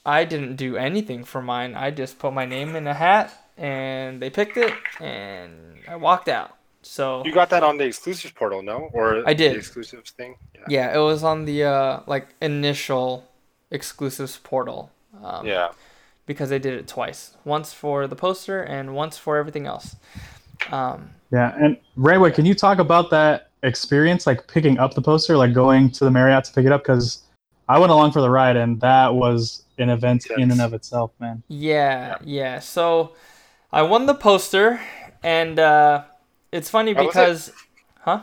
I 0.08 0.24
didn't 0.24 0.56
do 0.58 0.78
anything 0.78 1.24
for 1.24 1.41
mine. 1.41 1.74
I 1.76 1.89
just 1.89 2.20
put 2.20 2.32
my 2.34 2.46
name 2.46 2.76
in 2.76 2.86
a 2.86 2.93
hat, 2.93 3.34
and 3.58 4.22
they 4.22 4.30
picked 4.30 4.56
it, 4.58 4.72
and 5.00 5.80
I 5.88 5.96
walked 5.96 6.30
out. 6.30 6.56
So 6.84 7.24
You 7.26 7.34
got 7.34 7.50
that 7.50 7.64
on 7.64 7.78
the 7.78 7.86
exclusives 7.86 8.32
portal, 8.34 8.62
no? 8.62 8.89
Or 8.93 9.28
I 9.28 9.34
did. 9.34 9.54
the 9.54 9.58
exclusives 9.58 10.12
thing. 10.12 10.36
Yeah. 10.54 10.62
yeah, 10.70 10.96
it 10.96 11.00
was 11.00 11.24
on 11.24 11.46
the 11.46 11.64
uh, 11.64 12.00
like 12.06 12.28
initial 12.41 13.26
exclusives 13.72 14.38
portal. 14.38 14.91
Um, 15.24 15.46
Yeah. 15.48 15.70
Because 16.28 16.50
they 16.50 16.60
did 16.60 16.74
it 16.76 16.88
twice, 16.88 17.36
once 17.43 17.74
for 17.74 18.06
the 18.08 18.16
poster 18.16 18.62
and 18.62 18.93
once 18.96 19.18
for 19.18 19.38
everything 19.38 19.66
else. 19.66 19.96
Um, 20.72 21.12
Yeah, 21.36 21.54
and 21.60 21.76
Rayway, 21.98 22.34
can 22.34 22.46
you 22.46 22.56
talk 22.56 22.80
about 22.80 23.10
that 23.10 23.50
experience, 23.62 24.26
like 24.26 24.48
picking 24.48 24.78
up 24.78 24.94
the 24.94 25.02
poster, 25.02 25.36
like 25.36 25.54
going 25.54 25.92
to 25.92 26.06
the 26.06 26.12
Marriott 26.12 26.46
to 26.46 26.54
pick 26.54 26.66
it 26.66 26.72
up? 26.72 26.82
Because 26.84 27.24
I 27.68 27.78
went 27.78 27.92
along 27.92 28.14
for 28.14 28.22
the 28.22 28.30
ride, 28.30 28.56
and 28.56 28.80
that 28.80 29.14
was 29.14 29.66
an 29.78 29.90
event 29.90 30.28
in 30.38 30.50
and 30.50 30.62
of 30.62 30.74
itself, 30.74 31.12
man. 31.20 31.44
Yeah, 31.50 32.16
yeah. 32.24 32.60
So 32.60 33.16
I 33.74 33.82
won 33.82 34.06
the 34.06 34.14
poster, 34.14 34.80
and 35.24 35.60
uh, 35.60 36.06
it's 36.54 36.70
funny 36.70 36.94
That 36.94 37.04
was 37.04 37.16
it? 37.18 37.20
because, 37.20 37.52
huh? 38.00 38.22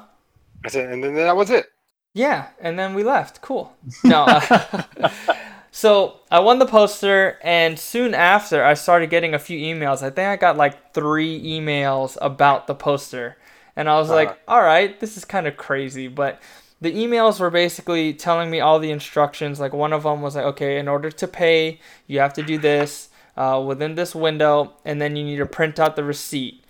I 0.65 0.69
said, 0.71 0.91
and 0.91 1.05
then 1.05 1.15
that 1.17 1.37
was 1.37 1.51
it. 1.51 1.67
Yeah, 2.15 2.49
and 2.63 2.79
then 2.79 2.95
we 2.95 3.05
left. 3.05 3.43
Cool. 3.43 3.77
No. 4.05 4.25
uh, 4.25 4.83
so 5.73 6.21
I 6.31 6.41
won 6.41 6.61
the 6.61 6.67
poster, 6.67 7.39
and 7.43 7.79
soon 7.79 8.15
after, 8.15 8.65
I 8.65 8.75
started 8.75 9.11
getting 9.11 9.35
a 9.35 9.41
few 9.41 9.59
emails. 9.59 10.03
I 10.03 10.11
think 10.11 10.29
I 10.29 10.37
got 10.37 10.59
like 10.59 10.95
three 10.95 11.43
emails 11.43 12.19
about 12.23 12.69
the 12.69 12.77
poster, 12.77 13.39
and 13.77 13.89
I 13.91 13.99
was 13.99 14.11
Uh-huh. 14.11 14.17
like, 14.17 14.41
"All 14.49 14.63
right, 14.63 15.01
this 15.01 15.17
is 15.17 15.25
kind 15.25 15.47
of 15.49 15.57
crazy." 15.57 16.09
But 16.09 16.41
the 16.81 16.93
emails 16.93 17.41
were 17.41 17.51
basically 17.51 18.15
telling 18.15 18.51
me 18.51 18.61
all 18.61 18.79
the 18.81 18.91
instructions. 18.91 19.61
Like 19.61 19.73
one 19.73 19.93
of 19.95 20.05
them 20.05 20.23
was 20.23 20.37
like, 20.37 20.45
"Okay, 20.47 20.79
in 20.79 20.89
order 20.89 21.11
to 21.11 21.29
pay, 21.29 21.81
you 22.07 22.21
have 22.21 22.35
to 22.35 22.43
do 22.43 22.59
this 22.59 23.09
uh, 23.37 23.63
within 23.67 23.95
this 23.97 24.15
window, 24.15 24.75
and 24.85 25.01
then 25.01 25.17
you 25.17 25.25
need 25.25 25.39
to 25.39 25.47
print 25.47 25.81
out 25.81 25.97
the 25.97 26.05
receipt." 26.05 26.65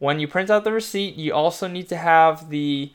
When 0.00 0.20
you 0.20 0.28
print 0.28 0.50
out 0.50 0.64
the 0.64 0.72
receipt, 0.72 1.16
you 1.16 1.34
also 1.34 1.68
need 1.68 1.88
to 1.90 1.96
have 1.96 2.50
the 2.50 2.92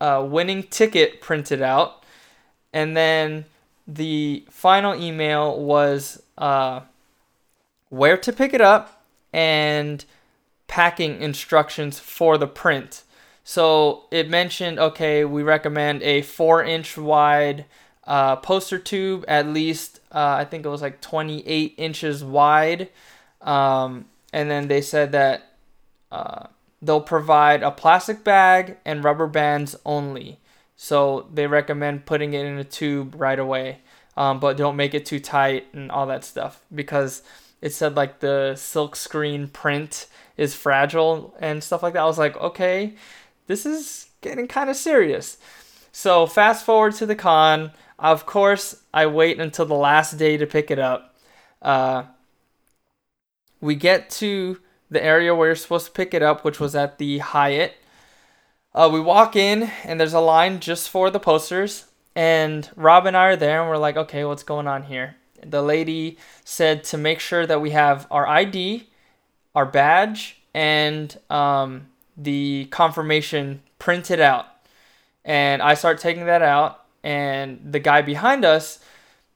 uh, 0.00 0.26
winning 0.28 0.64
ticket 0.64 1.20
printed 1.22 1.62
out, 1.62 2.04
and 2.72 2.96
then 2.96 3.46
the 3.88 4.44
final 4.50 4.94
email 4.94 5.58
was 5.58 6.22
uh, 6.36 6.80
where 7.88 8.18
to 8.18 8.32
pick 8.32 8.52
it 8.52 8.60
up 8.60 9.02
and 9.32 10.04
packing 10.66 11.22
instructions 11.22 11.98
for 11.98 12.36
the 12.36 12.46
print. 12.46 13.02
So 13.42 14.04
it 14.10 14.28
mentioned, 14.28 14.78
okay, 14.78 15.24
we 15.24 15.42
recommend 15.42 16.02
a 16.02 16.20
four 16.20 16.62
inch 16.62 16.98
wide 16.98 17.64
uh, 18.06 18.36
poster 18.36 18.78
tube, 18.78 19.24
at 19.26 19.46
least 19.46 20.00
uh, 20.12 20.36
I 20.38 20.44
think 20.44 20.66
it 20.66 20.68
was 20.68 20.82
like 20.82 21.00
28 21.00 21.74
inches 21.78 22.22
wide. 22.22 22.90
Um, 23.40 24.04
and 24.34 24.50
then 24.50 24.68
they 24.68 24.82
said 24.82 25.12
that 25.12 25.52
uh, 26.12 26.46
they'll 26.82 27.00
provide 27.00 27.62
a 27.62 27.70
plastic 27.70 28.22
bag 28.22 28.76
and 28.84 29.02
rubber 29.02 29.26
bands 29.26 29.76
only. 29.86 30.38
So 30.80 31.26
they 31.34 31.48
recommend 31.48 32.06
putting 32.06 32.34
it 32.34 32.46
in 32.46 32.56
a 32.56 32.62
tube 32.62 33.16
right 33.18 33.38
away, 33.38 33.80
um, 34.16 34.38
but 34.38 34.56
don't 34.56 34.76
make 34.76 34.94
it 34.94 35.04
too 35.04 35.18
tight 35.18 35.66
and 35.72 35.90
all 35.90 36.06
that 36.06 36.24
stuff 36.24 36.62
because 36.72 37.22
it 37.60 37.74
said 37.74 37.96
like 37.96 38.20
the 38.20 38.54
silk 38.54 38.94
screen 38.94 39.48
print 39.48 40.06
is 40.36 40.54
fragile 40.54 41.34
and 41.40 41.64
stuff 41.64 41.82
like 41.82 41.94
that. 41.94 42.02
I 42.02 42.06
was 42.06 42.16
like, 42.16 42.36
okay, 42.36 42.94
this 43.48 43.66
is 43.66 44.06
getting 44.20 44.46
kind 44.46 44.70
of 44.70 44.76
serious. 44.76 45.38
So 45.90 46.26
fast 46.26 46.64
forward 46.64 46.94
to 46.94 47.06
the 47.06 47.16
con. 47.16 47.72
Of 47.98 48.24
course, 48.24 48.80
I 48.94 49.06
wait 49.06 49.40
until 49.40 49.66
the 49.66 49.74
last 49.74 50.16
day 50.16 50.36
to 50.36 50.46
pick 50.46 50.70
it 50.70 50.78
up. 50.78 51.16
Uh, 51.60 52.04
we 53.60 53.74
get 53.74 54.10
to 54.10 54.60
the 54.90 55.02
area 55.02 55.34
where 55.34 55.48
you're 55.48 55.56
supposed 55.56 55.86
to 55.86 55.92
pick 55.92 56.14
it 56.14 56.22
up, 56.22 56.44
which 56.44 56.60
was 56.60 56.76
at 56.76 56.98
the 56.98 57.18
Hyatt. 57.18 57.74
Uh, 58.78 58.88
we 58.88 59.00
walk 59.00 59.34
in 59.34 59.64
and 59.82 59.98
there's 59.98 60.14
a 60.14 60.20
line 60.20 60.60
just 60.60 60.88
for 60.88 61.10
the 61.10 61.18
posters, 61.18 61.86
and 62.14 62.70
Rob 62.76 63.06
and 63.06 63.16
I 63.16 63.24
are 63.24 63.34
there, 63.34 63.60
and 63.60 63.68
we're 63.68 63.76
like, 63.76 63.96
okay, 63.96 64.24
what's 64.24 64.44
going 64.44 64.68
on 64.68 64.84
here? 64.84 65.16
The 65.44 65.62
lady 65.62 66.16
said 66.44 66.84
to 66.84 66.96
make 66.96 67.18
sure 67.18 67.44
that 67.44 67.60
we 67.60 67.70
have 67.70 68.06
our 68.08 68.24
ID, 68.24 68.88
our 69.52 69.66
badge, 69.66 70.40
and 70.54 71.18
um, 71.28 71.88
the 72.16 72.68
confirmation 72.70 73.62
printed 73.80 74.20
out. 74.20 74.46
And 75.24 75.60
I 75.60 75.74
start 75.74 75.98
taking 75.98 76.26
that 76.26 76.42
out, 76.42 76.84
and 77.02 77.72
the 77.72 77.80
guy 77.80 78.00
behind 78.02 78.44
us 78.44 78.78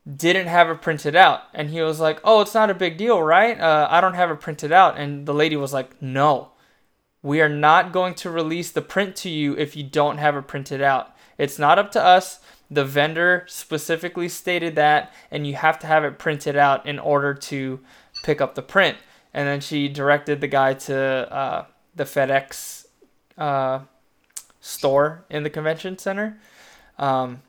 didn't 0.06 0.46
have 0.46 0.70
it 0.70 0.80
printed 0.82 1.16
out. 1.16 1.40
And 1.52 1.68
he 1.68 1.80
was 1.82 1.98
like, 1.98 2.20
Oh, 2.22 2.42
it's 2.42 2.54
not 2.54 2.70
a 2.70 2.74
big 2.74 2.96
deal, 2.96 3.20
right? 3.20 3.58
Uh, 3.58 3.88
I 3.90 4.00
don't 4.00 4.14
have 4.14 4.30
it 4.30 4.38
printed 4.38 4.70
out. 4.70 4.98
And 4.98 5.26
the 5.26 5.34
lady 5.34 5.56
was 5.56 5.72
like, 5.72 6.00
No, 6.00 6.51
we 7.22 7.40
are 7.40 7.48
not 7.48 7.92
going 7.92 8.14
to 8.14 8.30
release 8.30 8.70
the 8.70 8.82
print 8.82 9.14
to 9.16 9.30
you 9.30 9.56
if 9.56 9.76
you 9.76 9.84
don't 9.84 10.18
have 10.18 10.36
it 10.36 10.48
printed 10.48 10.82
out. 10.82 11.14
It's 11.38 11.58
not 11.58 11.78
up 11.78 11.92
to 11.92 12.02
us. 12.02 12.40
The 12.70 12.84
vendor 12.84 13.44
specifically 13.48 14.28
stated 14.28 14.76
that, 14.76 15.12
and 15.30 15.46
you 15.46 15.54
have 15.54 15.78
to 15.80 15.86
have 15.86 16.04
it 16.04 16.18
printed 16.18 16.56
out 16.56 16.86
in 16.86 16.98
order 16.98 17.34
to 17.34 17.80
pick 18.24 18.40
up 18.40 18.54
the 18.54 18.62
print. 18.62 18.96
And 19.34 19.46
then 19.46 19.60
she 19.60 19.88
directed 19.88 20.40
the 20.40 20.48
guy 20.48 20.74
to 20.74 20.96
uh, 21.32 21.64
the 21.94 22.04
FedEx 22.04 22.86
uh, 23.38 23.80
store 24.60 25.24
in 25.30 25.42
the 25.42 25.50
convention 25.50 25.98
center. 25.98 26.38
Um, 26.98 27.42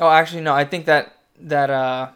oh, 0.00 0.10
actually, 0.10 0.42
no, 0.42 0.54
I 0.54 0.64
think 0.64 0.86
that 0.86 1.16
that 1.38 1.70
uh, 1.70 2.10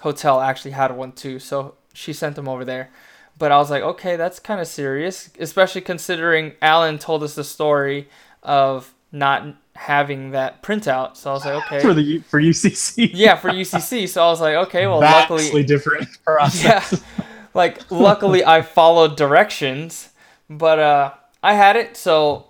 hotel 0.00 0.40
actually 0.40 0.72
had 0.72 0.96
one 0.96 1.12
too. 1.12 1.38
So 1.38 1.74
she 1.92 2.12
sent 2.12 2.36
them 2.36 2.48
over 2.48 2.64
there. 2.64 2.90
But 3.38 3.52
I 3.52 3.58
was 3.58 3.70
like, 3.70 3.82
okay, 3.82 4.16
that's 4.16 4.40
kind 4.40 4.60
of 4.60 4.66
serious, 4.66 5.30
especially 5.38 5.80
considering 5.82 6.54
Alan 6.60 6.98
told 6.98 7.22
us 7.22 7.34
the 7.34 7.44
story 7.44 8.08
of 8.42 8.92
not 9.12 9.46
having 9.76 10.32
that 10.32 10.62
printout. 10.62 11.16
So 11.16 11.30
I 11.30 11.32
was 11.34 11.44
like, 11.44 11.66
okay. 11.66 11.80
For 11.80 11.94
the 11.94 12.18
for 12.20 12.40
UCC. 12.40 13.10
yeah, 13.14 13.36
for 13.36 13.50
UCC. 13.50 14.08
So 14.08 14.22
I 14.24 14.26
was 14.28 14.40
like, 14.40 14.56
okay, 14.66 14.86
well, 14.86 15.00
Vastly 15.00 15.44
luckily, 15.44 15.62
different 15.62 16.08
process. 16.24 16.92
yeah, 16.92 17.24
like 17.54 17.90
luckily 17.90 18.44
I 18.44 18.62
followed 18.62 19.16
directions, 19.16 20.10
but 20.50 20.78
uh, 20.80 21.14
I 21.42 21.54
had 21.54 21.76
it. 21.76 21.96
So 21.96 22.46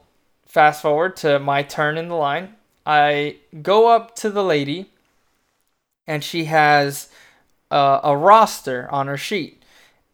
fast 0.47 0.81
forward 0.83 1.17
to 1.19 1.39
my 1.39 1.63
turn 1.63 1.99
in 1.99 2.09
the 2.09 2.15
line. 2.15 2.55
I 2.87 3.37
go 3.61 3.89
up 3.89 4.17
to 4.17 4.31
the 4.31 4.43
lady, 4.43 4.91
and 6.07 6.25
she 6.25 6.47
has 6.47 7.09
uh, 7.71 8.01
a 8.03 8.17
roster 8.17 8.89
on 8.91 9.07
her 9.09 9.19
sheet, 9.19 9.58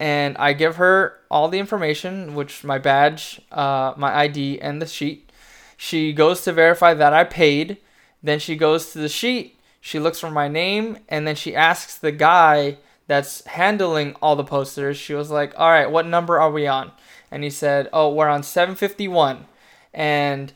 and 0.00 0.36
I 0.38 0.52
give 0.52 0.76
her 0.76 1.20
all 1.30 1.48
the 1.48 1.58
information, 1.58 2.34
which 2.34 2.64
my 2.64 2.78
badge, 2.78 3.40
uh, 3.52 3.94
my 3.96 4.14
ID, 4.14 4.60
and 4.60 4.80
the 4.82 4.86
sheet. 4.86 5.30
She 5.76 6.12
goes 6.12 6.42
to 6.42 6.52
verify 6.52 6.94
that 6.94 7.12
I 7.12 7.24
paid. 7.24 7.78
Then 8.22 8.38
she 8.38 8.56
goes 8.56 8.92
to 8.92 8.98
the 8.98 9.08
sheet. 9.08 9.58
She 9.80 9.98
looks 9.98 10.18
for 10.18 10.30
my 10.30 10.48
name, 10.48 10.98
and 11.08 11.26
then 11.26 11.36
she 11.36 11.54
asks 11.54 11.96
the 11.96 12.12
guy 12.12 12.78
that's 13.06 13.44
handling 13.46 14.16
all 14.22 14.34
the 14.34 14.44
posters. 14.44 14.96
She 14.96 15.14
was 15.14 15.30
like, 15.30 15.52
"All 15.58 15.70
right, 15.70 15.90
what 15.90 16.06
number 16.06 16.40
are 16.40 16.50
we 16.50 16.66
on?" 16.66 16.92
And 17.30 17.44
he 17.44 17.50
said, 17.50 17.88
"Oh, 17.92 18.12
we're 18.12 18.28
on 18.28 18.42
751." 18.42 19.46
And 19.92 20.52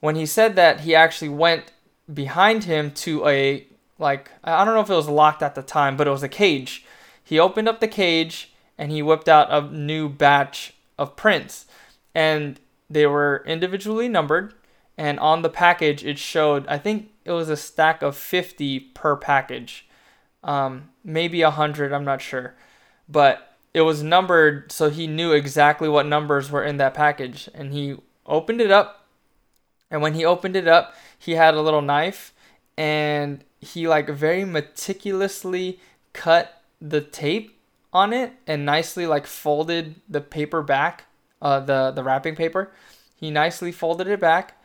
when 0.00 0.16
he 0.16 0.26
said 0.26 0.56
that, 0.56 0.80
he 0.80 0.94
actually 0.94 1.28
went 1.28 1.72
behind 2.12 2.64
him 2.64 2.90
to 2.90 3.26
a 3.26 3.66
like 3.98 4.30
I 4.42 4.64
don't 4.64 4.74
know 4.74 4.80
if 4.80 4.90
it 4.90 4.94
was 4.94 5.08
locked 5.08 5.42
at 5.42 5.54
the 5.54 5.62
time, 5.62 5.96
but 5.96 6.06
it 6.06 6.10
was 6.10 6.22
a 6.22 6.28
cage. 6.28 6.84
He 7.22 7.38
opened 7.38 7.68
up 7.68 7.80
the 7.80 7.88
cage 7.88 8.51
and 8.78 8.90
he 8.90 9.02
whipped 9.02 9.28
out 9.28 9.52
a 9.52 9.60
new 9.70 10.08
batch 10.08 10.74
of 10.98 11.16
prints, 11.16 11.66
and 12.14 12.60
they 12.88 13.06
were 13.06 13.44
individually 13.46 14.08
numbered. 14.08 14.54
And 14.98 15.18
on 15.20 15.42
the 15.42 15.48
package, 15.48 16.04
it 16.04 16.18
showed 16.18 16.66
I 16.68 16.78
think 16.78 17.10
it 17.24 17.32
was 17.32 17.48
a 17.48 17.56
stack 17.56 18.02
of 18.02 18.16
50 18.16 18.80
per 18.80 19.16
package, 19.16 19.88
um, 20.44 20.90
maybe 21.02 21.42
a 21.42 21.50
hundred. 21.50 21.92
I'm 21.92 22.04
not 22.04 22.20
sure, 22.20 22.54
but 23.08 23.56
it 23.74 23.82
was 23.82 24.02
numbered 24.02 24.70
so 24.70 24.90
he 24.90 25.06
knew 25.06 25.32
exactly 25.32 25.88
what 25.88 26.06
numbers 26.06 26.50
were 26.50 26.64
in 26.64 26.76
that 26.76 26.94
package, 26.94 27.48
and 27.54 27.72
he 27.72 27.96
opened 28.26 28.60
it 28.60 28.70
up. 28.70 29.06
And 29.90 30.00
when 30.00 30.14
he 30.14 30.24
opened 30.24 30.56
it 30.56 30.68
up, 30.68 30.94
he 31.18 31.32
had 31.32 31.54
a 31.54 31.60
little 31.60 31.82
knife 31.82 32.32
and 32.76 33.44
he 33.60 33.86
like 33.86 34.08
very 34.08 34.44
meticulously 34.44 35.78
cut 36.12 36.62
the 36.80 37.00
tape 37.00 37.58
on 37.92 38.12
it 38.12 38.32
and 38.46 38.64
nicely 38.64 39.06
like 39.06 39.26
folded 39.26 39.96
the 40.08 40.20
paper 40.20 40.62
back, 40.62 41.04
uh, 41.40 41.60
the 41.60 41.90
the 41.92 42.02
wrapping 42.02 42.34
paper. 42.36 42.72
He 43.16 43.30
nicely 43.30 43.72
folded 43.72 44.06
it 44.08 44.20
back, 44.20 44.60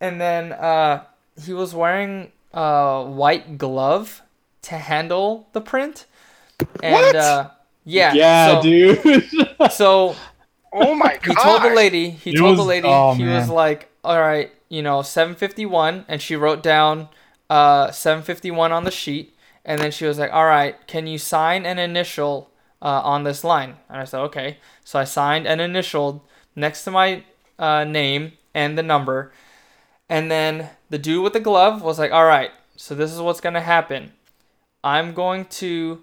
and 0.00 0.20
then 0.20 0.52
uh, 0.52 1.04
he 1.42 1.52
was 1.52 1.74
wearing 1.74 2.32
a 2.52 3.04
white 3.04 3.58
glove 3.58 4.22
to 4.62 4.76
handle 4.78 5.48
the 5.52 5.60
print. 5.60 6.06
And 6.82 7.14
What? 7.14 7.16
uh, 7.16 7.50
yeah, 7.84 8.18
yeah, 8.18 8.32
so, 8.32 8.60
dude. 8.60 9.24
So 9.66 10.22
Oh 10.72 10.94
my 10.94 11.16
god. 11.22 11.22
he 11.22 11.36
told 11.36 11.62
the 11.62 11.70
lady 11.70 12.10
he 12.10 12.32
It 12.32 12.34
told 12.34 12.56
the 12.56 12.64
lady 12.64 13.02
oh, 13.02 13.14
he 13.14 13.24
was 13.24 13.48
like 13.48 13.90
all 14.04 14.20
right 14.20 14.52
you 14.68 14.82
know 14.82 15.02
751 15.02 16.04
and 16.08 16.20
she 16.20 16.36
wrote 16.36 16.62
down 16.62 17.08
uh 17.50 17.90
751 17.90 18.72
on 18.72 18.84
the 18.84 18.90
sheet 18.90 19.34
and 19.64 19.80
then 19.80 19.90
she 19.90 20.06
was 20.06 20.18
like 20.18 20.32
all 20.32 20.46
right 20.46 20.86
can 20.86 21.06
you 21.06 21.18
sign 21.18 21.66
an 21.66 21.78
initial 21.78 22.50
uh, 22.84 23.00
on 23.02 23.24
this 23.24 23.42
line 23.42 23.76
and 23.88 23.98
i 23.98 24.04
said 24.04 24.20
okay 24.20 24.58
so 24.84 24.98
i 24.98 25.04
signed 25.04 25.46
an 25.46 25.58
initial 25.58 26.24
next 26.54 26.84
to 26.84 26.90
my 26.90 27.24
uh, 27.58 27.82
name 27.82 28.32
and 28.54 28.78
the 28.78 28.82
number 28.82 29.32
and 30.08 30.30
then 30.30 30.70
the 30.90 30.98
dude 30.98 31.24
with 31.24 31.32
the 31.32 31.40
glove 31.40 31.82
was 31.82 31.98
like 31.98 32.12
all 32.12 32.26
right 32.26 32.50
so 32.76 32.94
this 32.94 33.12
is 33.12 33.20
what's 33.20 33.40
going 33.40 33.54
to 33.54 33.60
happen 33.60 34.12
i'm 34.84 35.12
going 35.12 35.44
to 35.46 36.02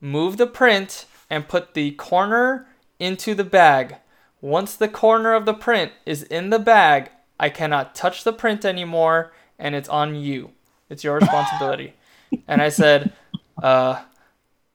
move 0.00 0.36
the 0.36 0.46
print 0.46 1.06
and 1.30 1.48
put 1.48 1.74
the 1.74 1.92
corner 1.92 2.66
into 2.98 3.34
the 3.34 3.44
bag. 3.44 3.96
Once 4.40 4.76
the 4.76 4.88
corner 4.88 5.32
of 5.32 5.46
the 5.46 5.54
print 5.54 5.92
is 6.04 6.22
in 6.24 6.50
the 6.50 6.58
bag, 6.58 7.10
I 7.40 7.48
cannot 7.48 7.94
touch 7.94 8.24
the 8.24 8.32
print 8.32 8.64
anymore 8.64 9.32
and 9.58 9.74
it's 9.74 9.88
on 9.88 10.14
you. 10.14 10.52
It's 10.90 11.02
your 11.02 11.14
responsibility. 11.20 11.94
and 12.46 12.60
I 12.60 12.68
said, 12.68 13.12
uh, 13.62 14.02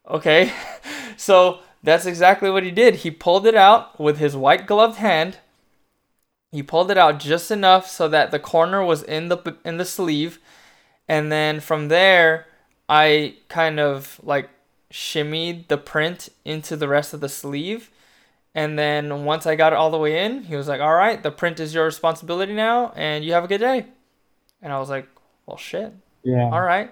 okay. 0.10 0.52
so 1.18 1.60
that's 1.84 2.06
exactly 2.06 2.50
what 2.50 2.64
he 2.64 2.72
did. 2.72 2.96
He 2.96 3.12
pulled 3.12 3.46
it 3.48 3.56
out 3.56 4.00
with 4.00 4.18
his 4.18 4.36
white 4.36 4.66
gloved 4.68 4.98
hand. 4.98 5.38
He 6.52 6.64
pulled 6.64 6.90
it 6.92 6.98
out 6.98 7.20
just 7.20 7.52
enough 7.52 7.88
so 7.88 8.08
that 8.08 8.32
the 8.32 8.40
corner 8.40 8.84
was 8.84 9.04
in 9.04 9.30
the 9.30 9.56
in 9.64 9.78
the 9.78 9.86
sleeve, 9.86 10.40
and 11.08 11.32
then 11.32 11.60
from 11.60 11.90
there, 11.90 12.48
I 12.88 13.36
kind 13.50 13.80
of 13.80 14.20
like 14.24 14.50
shimmied 14.92 15.68
the 15.68 15.78
print 15.78 16.30
into 16.44 16.76
the 16.76 16.88
rest 16.88 17.14
of 17.14 17.20
the 17.22 17.30
sleeve. 17.30 17.92
And 18.56 18.80
then 18.80 19.26
once 19.26 19.46
I 19.46 19.56
got 19.56 19.74
it 19.74 19.76
all 19.76 19.92
the 19.92 20.00
way 20.00 20.26
in, 20.26 20.44
he 20.46 20.56
was 20.56 20.68
like, 20.68 20.82
"All 20.82 20.96
right, 20.96 21.22
the 21.22 21.30
print 21.32 21.60
is 21.60 21.74
your 21.76 21.86
responsibility 21.86 22.54
now, 22.54 22.92
and 22.96 23.24
you 23.24 23.34
have 23.34 23.44
a 23.44 23.48
good 23.48 23.60
day." 23.62 23.86
And 24.60 24.74
I 24.74 24.80
was 24.80 24.90
like, 24.90 25.08
"Well, 25.46 25.58
shit, 25.58 25.94
yeah. 26.24 26.50
all 26.52 26.62
right." 26.62 26.92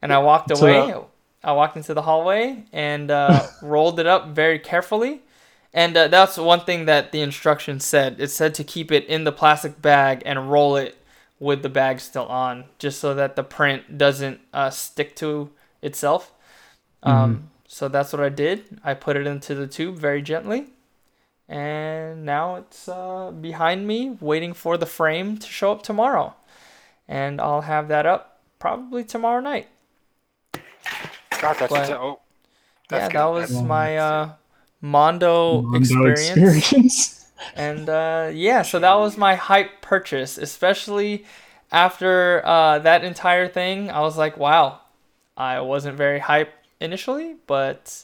And 0.00 0.12
I 0.12 0.18
walked 0.18 0.56
So- 0.56 0.64
away. 0.66 0.94
I 1.42 1.52
walked 1.52 1.76
into 1.76 1.94
the 1.94 2.02
hallway 2.02 2.64
and 2.72 3.10
uh, 3.10 3.46
rolled 3.62 4.00
it 4.00 4.06
up 4.06 4.28
very 4.28 4.58
carefully. 4.58 5.22
And 5.72 5.96
uh, 5.96 6.08
that's 6.08 6.36
one 6.38 6.60
thing 6.60 6.86
that 6.86 7.12
the 7.12 7.20
instructions 7.20 7.84
said. 7.84 8.16
It 8.18 8.28
said 8.28 8.54
to 8.54 8.64
keep 8.64 8.90
it 8.90 9.04
in 9.06 9.24
the 9.24 9.32
plastic 9.32 9.80
bag 9.80 10.22
and 10.24 10.50
roll 10.50 10.76
it 10.76 10.96
with 11.38 11.62
the 11.62 11.68
bag 11.68 12.00
still 12.00 12.26
on, 12.26 12.64
just 12.78 12.98
so 12.98 13.14
that 13.14 13.36
the 13.36 13.44
print 13.44 13.96
doesn't 13.96 14.40
uh, 14.52 14.70
stick 14.70 15.14
to 15.16 15.50
itself. 15.82 16.32
Um, 17.02 17.50
so 17.68 17.88
that's 17.88 18.12
what 18.12 18.22
I 18.22 18.28
did. 18.28 18.80
I 18.82 18.94
put 18.94 19.16
it 19.16 19.26
into 19.26 19.54
the 19.54 19.66
tube 19.66 19.96
very 19.96 20.20
gently, 20.20 20.68
and 21.48 22.24
now 22.24 22.56
it's 22.56 22.88
uh, 22.88 23.30
behind 23.30 23.86
me, 23.86 24.16
waiting 24.20 24.52
for 24.52 24.76
the 24.76 24.86
frame 24.86 25.38
to 25.38 25.46
show 25.46 25.70
up 25.70 25.82
tomorrow, 25.82 26.34
and 27.06 27.40
I'll 27.40 27.60
have 27.60 27.86
that 27.88 28.04
up 28.04 28.40
probably 28.58 29.04
tomorrow 29.04 29.40
night. 29.40 29.68
God, 31.40 31.56
that's 31.58 31.72
But- 31.72 31.90
oh, 31.90 32.20
yeah, 32.90 32.98
that's 33.00 33.12
that 33.12 33.24
was 33.26 33.48
That's- 33.50 33.66
my 33.66 33.96
uh, 33.98 34.30
Mondo, 34.80 35.62
Mondo 35.62 35.78
experience. 35.78 36.58
experience. 36.72 37.14
And 37.54 37.88
uh, 37.88 38.30
yeah, 38.32 38.62
so 38.62 38.80
that 38.80 38.94
was 38.94 39.16
my 39.16 39.36
hype 39.36 39.80
purchase, 39.80 40.38
especially 40.38 41.24
after 41.70 42.42
uh, 42.44 42.80
that 42.80 43.04
entire 43.04 43.46
thing. 43.46 43.90
I 43.92 44.00
was 44.00 44.16
like, 44.16 44.36
wow, 44.36 44.80
I 45.36 45.60
wasn't 45.60 45.96
very 45.96 46.18
hype 46.18 46.52
initially, 46.80 47.36
but 47.46 48.02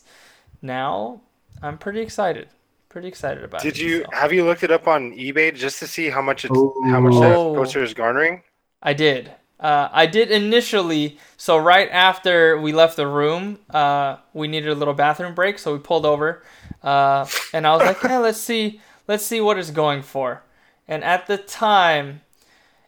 now 0.63 1.21
I'm 1.63 1.79
pretty 1.79 2.01
excited. 2.01 2.47
Pretty 2.89 3.09
excited 3.09 3.43
about 3.43 3.65
it. 3.65 3.75
Did 3.75 3.79
you 3.79 4.03
so. 4.03 4.11
have 4.13 4.33
you 4.33 4.45
looked 4.45 4.63
it 4.63 4.71
up 4.71 4.87
on 4.87 5.11
eBay 5.13 5.53
just 5.53 5.81
to 5.81 5.89
see 5.89 6.11
how 6.11 6.23
much 6.23 6.45
it's 6.45 6.55
how 6.55 7.01
much 7.01 7.15
that 7.15 7.35
Oh. 7.35 7.55
poster 7.57 7.83
is 7.83 7.93
garnering? 7.93 8.43
I 8.85 8.93
did. 8.95 9.33
Uh, 9.65 9.89
I 9.91 10.05
did 10.05 10.31
initially. 10.31 11.19
So 11.39 11.57
right 11.57 11.89
after 11.91 12.61
we 12.61 12.73
left 12.73 12.97
the 12.97 13.07
room, 13.07 13.59
uh, 13.71 14.19
we 14.35 14.47
needed 14.47 14.69
a 14.69 14.75
little 14.75 14.93
bathroom 14.93 15.35
break, 15.35 15.59
so 15.59 15.73
we 15.73 15.79
pulled 15.79 16.05
over, 16.05 16.43
uh, 16.83 17.27
and 17.55 17.67
I 17.67 17.73
was 17.75 17.81
like, 17.81 18.03
"Yeah, 18.03 18.19
let's 18.19 18.39
see, 18.39 18.83
let's 19.09 19.25
see 19.25 19.41
what 19.41 19.57
it's 19.59 19.71
going 19.71 20.03
for." 20.03 20.43
And 20.87 21.03
at 21.03 21.27
the 21.27 21.39
time, 21.39 22.21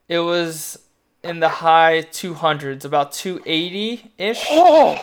it 0.06 0.18
was 0.18 0.78
in 1.24 1.40
the 1.40 1.48
high 1.48 2.02
200s, 2.02 2.84
about 2.84 3.12
280 3.12 4.12
ish. 4.18 4.46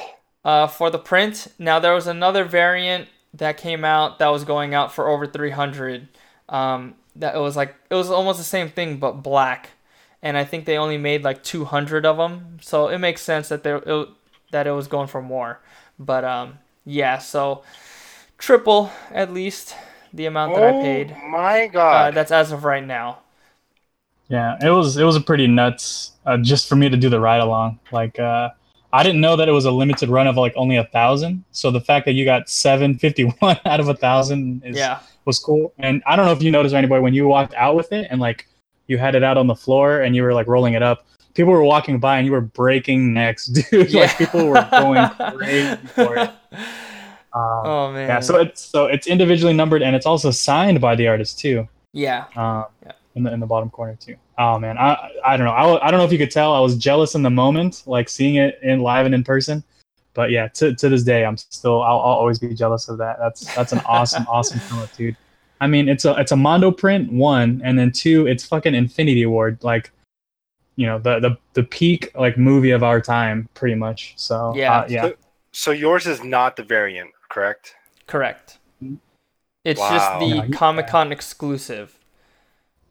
Uh, 0.45 0.67
for 0.67 0.89
the 0.89 0.99
print. 0.99 1.47
Now 1.57 1.79
there 1.79 1.93
was 1.93 2.05
another 2.05 2.43
variant 2.43 3.07
that 3.33 3.55
came 3.55 3.85
out 3.85 4.19
that 4.19 4.27
was 4.27 4.43
going 4.43 4.73
out 4.73 4.91
for 4.91 5.07
over 5.07 5.25
300. 5.25 6.09
Um, 6.49 6.95
that 7.15 7.35
it 7.35 7.39
was 7.39 7.55
like 7.55 7.75
it 7.89 7.95
was 7.95 8.09
almost 8.11 8.39
the 8.39 8.43
same 8.43 8.67
thing 8.67 8.97
but 8.97 9.23
black, 9.23 9.69
and 10.23 10.37
I 10.37 10.45
think 10.45 10.65
they 10.65 10.79
only 10.79 10.97
made 10.99 11.23
like 11.23 11.43
200 11.43 12.07
of 12.07 12.17
them. 12.17 12.59
So 12.63 12.89
it 12.89 12.99
makes 12.99 13.21
sense 13.23 13.49
that 13.49 13.63
they 13.63 13.73
it, 13.75 14.09
that 14.51 14.67
it 14.67 14.71
was 14.73 14.87
going 14.87 15.09
for 15.09 15.21
more. 15.23 15.61
But 15.99 16.25
um, 16.25 16.59
yeah, 16.85 17.19
so 17.19 17.63
triple 18.37 18.91
at 19.11 19.33
least 19.33 19.75
the 20.13 20.25
amount 20.27 20.55
that 20.55 20.63
I 20.65 20.73
paid. 20.73 21.15
Oh 21.15 21.27
my 21.29 21.67
Uh, 21.91 22.11
god. 22.11 22.11
that's 22.11 22.31
as 22.31 22.51
of 22.51 22.63
right 22.65 22.85
now. 22.85 23.19
Yeah, 24.29 24.57
it 24.61 24.69
was 24.69 24.97
it 24.97 25.03
was 25.03 25.15
a 25.15 25.21
pretty 25.21 25.47
nuts 25.47 26.13
uh, 26.25 26.37
just 26.37 26.67
for 26.67 26.75
me 26.75 26.89
to 26.89 26.97
do 26.97 27.09
the 27.09 27.19
ride 27.19 27.41
along. 27.41 27.79
Like 27.91 28.19
uh, 28.19 28.49
I 28.91 29.03
didn't 29.03 29.21
know 29.21 29.35
that 29.35 29.49
it 29.49 29.51
was 29.51 29.65
a 29.65 29.71
limited 29.71 30.09
run 30.09 30.27
of 30.27 30.37
like 30.37 30.53
only 30.55 30.77
a 30.77 30.85
thousand. 30.85 31.43
So 31.51 31.71
the 31.71 31.81
fact 31.81 32.05
that 32.05 32.13
you 32.13 32.25
got 32.25 32.49
seven 32.49 32.97
fifty 32.97 33.23
one 33.23 33.59
out 33.65 33.79
of 33.79 33.89
a 33.89 33.95
thousand 33.95 34.63
is 34.65 34.91
Yeah. 34.91 35.01
was 35.25 35.39
cool. 35.39 35.73
And 35.77 36.01
I 36.07 36.15
don't 36.15 36.25
know 36.25 36.31
if 36.31 36.41
you 36.41 36.51
noticed 36.51 36.73
or 36.73 36.77
anybody 36.77 37.01
when 37.01 37.13
you 37.13 37.27
walked 37.27 37.53
out 37.53 37.75
with 37.75 37.91
it 37.91 38.07
and 38.09 38.19
like 38.19 38.47
you 38.87 38.97
had 38.97 39.15
it 39.15 39.23
out 39.23 39.37
on 39.37 39.47
the 39.47 39.55
floor 39.55 40.01
and 40.01 40.15
you 40.15 40.23
were 40.23 40.33
like 40.33 40.47
rolling 40.47 40.73
it 40.73 40.83
up. 40.83 41.05
People 41.33 41.51
were 41.53 41.63
walking 41.63 41.99
by 41.99 42.17
and 42.17 42.25
you 42.27 42.31
were 42.31 42.41
breaking 42.41 43.13
necks, 43.13 43.45
dude. 43.71 43.89
Yeah. 43.91 44.01
like 44.01 44.17
people 44.17 44.47
were 44.47 44.67
going 44.71 45.09
crazy 45.37 45.75
for 45.87 46.17
it. 46.17 46.31
Um, 47.35 47.41
Oh 47.65 47.91
man. 47.91 48.07
yeah, 48.07 48.19
so 48.19 48.39
it's 48.39 48.61
so 48.61 48.85
it's 48.85 49.07
individually 49.07 49.53
numbered 49.53 49.81
and 49.81 49.95
it's 49.95 50.05
also 50.05 50.29
signed 50.29 50.79
by 50.79 50.93
the 50.95 51.07
artist 51.07 51.39
too. 51.39 51.67
yeah. 51.91 52.25
Um, 52.35 52.65
Yeah. 52.85 52.91
in 53.15 53.23
the 53.23 53.33
in 53.33 53.39
the 53.39 53.47
bottom 53.47 53.71
corner 53.71 53.95
too. 53.99 54.15
Oh 54.37 54.59
man, 54.59 54.77
I 54.77 55.09
I 55.25 55.35
don't 55.35 55.47
know. 55.47 55.51
I, 55.53 55.87
I 55.87 55.89
don't 55.89 55.99
know 55.99 56.05
if 56.05 56.11
you 56.11 56.19
could 56.19 56.29
tell. 56.29 56.53
I 56.53 56.59
was 56.59 56.77
jealous 56.77 57.15
in 57.15 57.23
the 57.23 57.31
moment, 57.31 57.81
like 57.87 58.07
seeing 58.07 58.35
it 58.35 58.59
in 58.61 58.81
live 58.81 59.07
and 59.07 59.15
in 59.15 59.23
person. 59.23 59.63
But 60.13 60.29
yeah, 60.29 60.47
to, 60.49 60.75
to 60.75 60.89
this 60.89 61.01
day, 61.01 61.25
I'm 61.25 61.37
still 61.37 61.81
I'll, 61.81 61.97
I'll 61.97 62.17
always 62.21 62.37
be 62.37 62.53
jealous 62.53 62.87
of 62.87 62.99
that. 62.99 63.17
That's 63.17 63.51
that's 63.55 63.71
an 63.73 63.81
awesome 63.87 64.27
awesome 64.29 64.59
film, 64.59 64.87
dude. 64.95 65.17
I 65.63 65.67
mean, 65.67 65.87
it's 65.87 66.03
a 66.03 66.13
it's 66.19 66.33
a 66.33 66.35
Mondo 66.35 66.71
print 66.71 67.11
one, 67.11 67.61
and 67.63 67.79
then 67.79 67.91
two, 67.91 68.27
it's 68.27 68.45
fucking 68.45 68.75
Infinity 68.75 69.25
War, 69.25 69.57
like 69.61 69.91
you 70.75 70.85
know 70.85 70.99
the 70.99 71.19
the 71.19 71.37
the 71.53 71.63
peak 71.63 72.11
like 72.15 72.37
movie 72.37 72.71
of 72.71 72.83
our 72.83 72.99
time, 72.99 73.47
pretty 73.53 73.75
much. 73.75 74.13
So 74.17 74.53
Yeah. 74.55 74.73
uh, 74.79 74.85
yeah, 74.89 75.09
so 75.53 75.71
yours 75.71 76.05
is 76.05 76.21
not 76.23 76.57
the 76.57 76.63
variant, 76.63 77.11
correct? 77.29 77.75
Correct. 78.07 78.57
It's 79.63 79.79
Wow. 79.79 79.89
just 79.91 80.19
the 80.19 80.25
Yeah, 80.35 80.43
you- 80.43 80.53
Comic 80.53 80.87
Con 80.87 81.11
exclusive. 81.13 81.97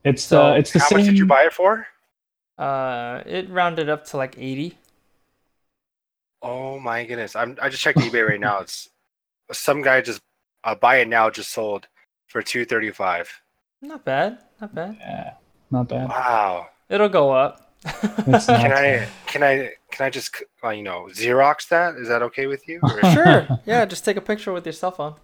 it's 0.05 0.25
So, 0.25 0.47
uh, 0.47 0.55
it's 0.55 0.73
the 0.73 0.79
How 0.79 0.89
same. 0.89 0.99
much 0.99 1.07
did 1.09 1.19
you 1.19 1.27
buy 1.27 1.43
it 1.45 1.53
for? 1.53 1.87
Uh, 2.57 3.23
it 3.27 3.51
rounded 3.51 3.91
up 3.91 4.07
to 4.07 4.17
like 4.17 4.35
80. 4.39 4.79
Oh 6.41 6.79
my 6.81 7.05
goodness! 7.05 7.37
I'm 7.37 7.57
I 7.61 7.69
just 7.69 7.83
checked 7.83 7.99
eBay 7.99 8.27
right 8.27 8.41
now. 8.41 8.61
It's 8.61 8.89
some 9.53 9.83
guy 9.83 10.01
just 10.01 10.21
uh, 10.65 10.75
buy 10.75 10.97
it 10.97 11.09
now 11.09 11.29
just 11.31 11.51
sold 11.53 11.87
for 12.33 12.43
two 12.43 12.65
thirty 12.65 12.91
five. 12.91 13.31
Not 13.83 14.05
bad. 14.05 14.39
Not 14.61 14.75
bad. 14.75 14.97
Yeah, 15.01 15.35
not 15.71 15.89
bad. 15.89 16.09
Wow. 16.09 16.69
It'll 16.89 17.09
go 17.09 17.31
up. 17.31 17.69
Can 17.85 18.73
I 18.73 19.09
can 19.27 19.43
I 19.43 19.73
can 19.91 20.07
I 20.07 20.11
just 20.11 20.41
uh, 20.63 20.69
you 20.71 20.85
know 20.85 21.09
Xerox 21.13 21.69
that? 21.69 21.97
Is 21.97 22.07
that 22.09 22.23
okay 22.23 22.47
with 22.47 22.67
you? 22.69 22.79
Or- 22.83 23.11
sure. 23.13 23.49
Yeah, 23.67 23.85
just 23.85 24.05
take 24.05 24.17
a 24.17 24.21
picture 24.21 24.53
with 24.53 24.65
your 24.65 24.73
cell 24.73 24.93
phone. 24.93 25.15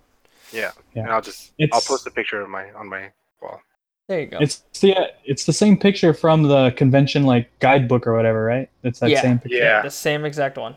yeah. 0.53 0.73
Yeah. 0.95 1.03
And 1.05 1.13
I'll 1.13 1.21
just 1.21 1.53
I'll 1.73 1.81
post 1.81 2.07
a 2.07 2.11
picture 2.11 2.41
of 2.41 2.49
my 2.51 2.71
on 2.73 2.89
my 2.89 3.11
wall. 3.41 3.61
There 4.09 4.21
you 4.21 4.27
go. 4.27 4.39
It's 4.41 4.65
the 4.81 4.97
it's 5.25 5.45
the 5.45 5.53
same 5.53 5.77
picture 5.77 6.13
from 6.13 6.43
the 6.43 6.73
convention 6.77 7.23
like 7.25 7.49
guidebook 7.61 8.07
or 8.09 8.15
whatever, 8.17 8.45
right? 8.45 8.69
It's 8.83 8.99
that 9.01 9.11
Yeah. 9.11 9.23
same 9.23 9.39
picture. 9.39 9.59
Yeah. 9.59 9.83
the 9.83 9.91
same 9.91 10.25
exact 10.25 10.59
one. 10.59 10.75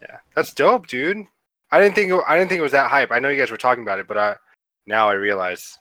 Yeah. 0.00 0.16
That's 0.34 0.54
dope, 0.54 0.86
dude. 0.86 1.26
I 1.70 1.80
didn't 1.80 1.96
think 1.96 2.10
it- 2.12 2.24
I 2.26 2.38
didn't 2.38 2.48
think 2.48 2.60
it 2.60 2.62
was 2.62 2.72
that 2.72 2.90
hype. 2.90 3.10
I 3.12 3.18
know 3.18 3.28
you 3.28 3.38
guys 3.38 3.50
were 3.50 3.58
talking 3.58 3.82
about 3.82 3.98
it, 3.98 4.08
but 4.08 4.16
I 4.16 4.36
now 4.86 5.08
I 5.08 5.14
realize. 5.14 5.78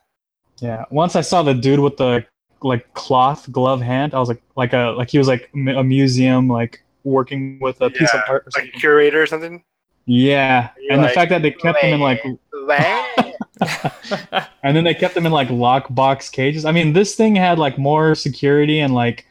Yeah. 0.59 0.85
Once 0.91 1.15
I 1.15 1.21
saw 1.21 1.43
the 1.43 1.53
dude 1.53 1.79
with 1.79 1.97
the 1.97 2.25
like 2.61 2.93
cloth 2.93 3.51
glove 3.51 3.81
hand, 3.81 4.13
I 4.13 4.19
was 4.19 4.29
like 4.29 4.41
like 4.55 4.73
a 4.73 4.93
like 4.97 5.09
he 5.09 5.17
was 5.17 5.27
like 5.27 5.49
a 5.53 5.83
museum 5.83 6.47
like 6.47 6.83
working 7.03 7.59
with 7.59 7.81
a 7.81 7.89
piece 7.89 8.13
of 8.13 8.21
art. 8.27 8.47
Or 8.47 8.61
Like 8.61 8.75
a 8.75 8.79
curator 8.79 9.21
or 9.21 9.25
something. 9.25 9.63
Yeah, 10.05 10.69
You're 10.79 10.93
and 10.93 11.01
like, 11.01 11.11
the 11.11 11.15
fact 11.15 11.29
that 11.29 11.41
they 11.41 11.51
kept 11.51 11.81
them 11.81 11.93
in 11.93 11.99
like 11.99 12.23
and 14.63 14.75
then 14.75 14.83
they 14.83 14.93
kept 14.93 15.13
them 15.13 15.25
in 15.25 15.31
like 15.31 15.49
lockbox 15.49 16.31
cages. 16.31 16.65
I 16.65 16.71
mean, 16.71 16.93
this 16.93 17.15
thing 17.15 17.35
had 17.35 17.59
like 17.59 17.77
more 17.77 18.15
security 18.15 18.79
and 18.79 18.93
like 18.93 19.25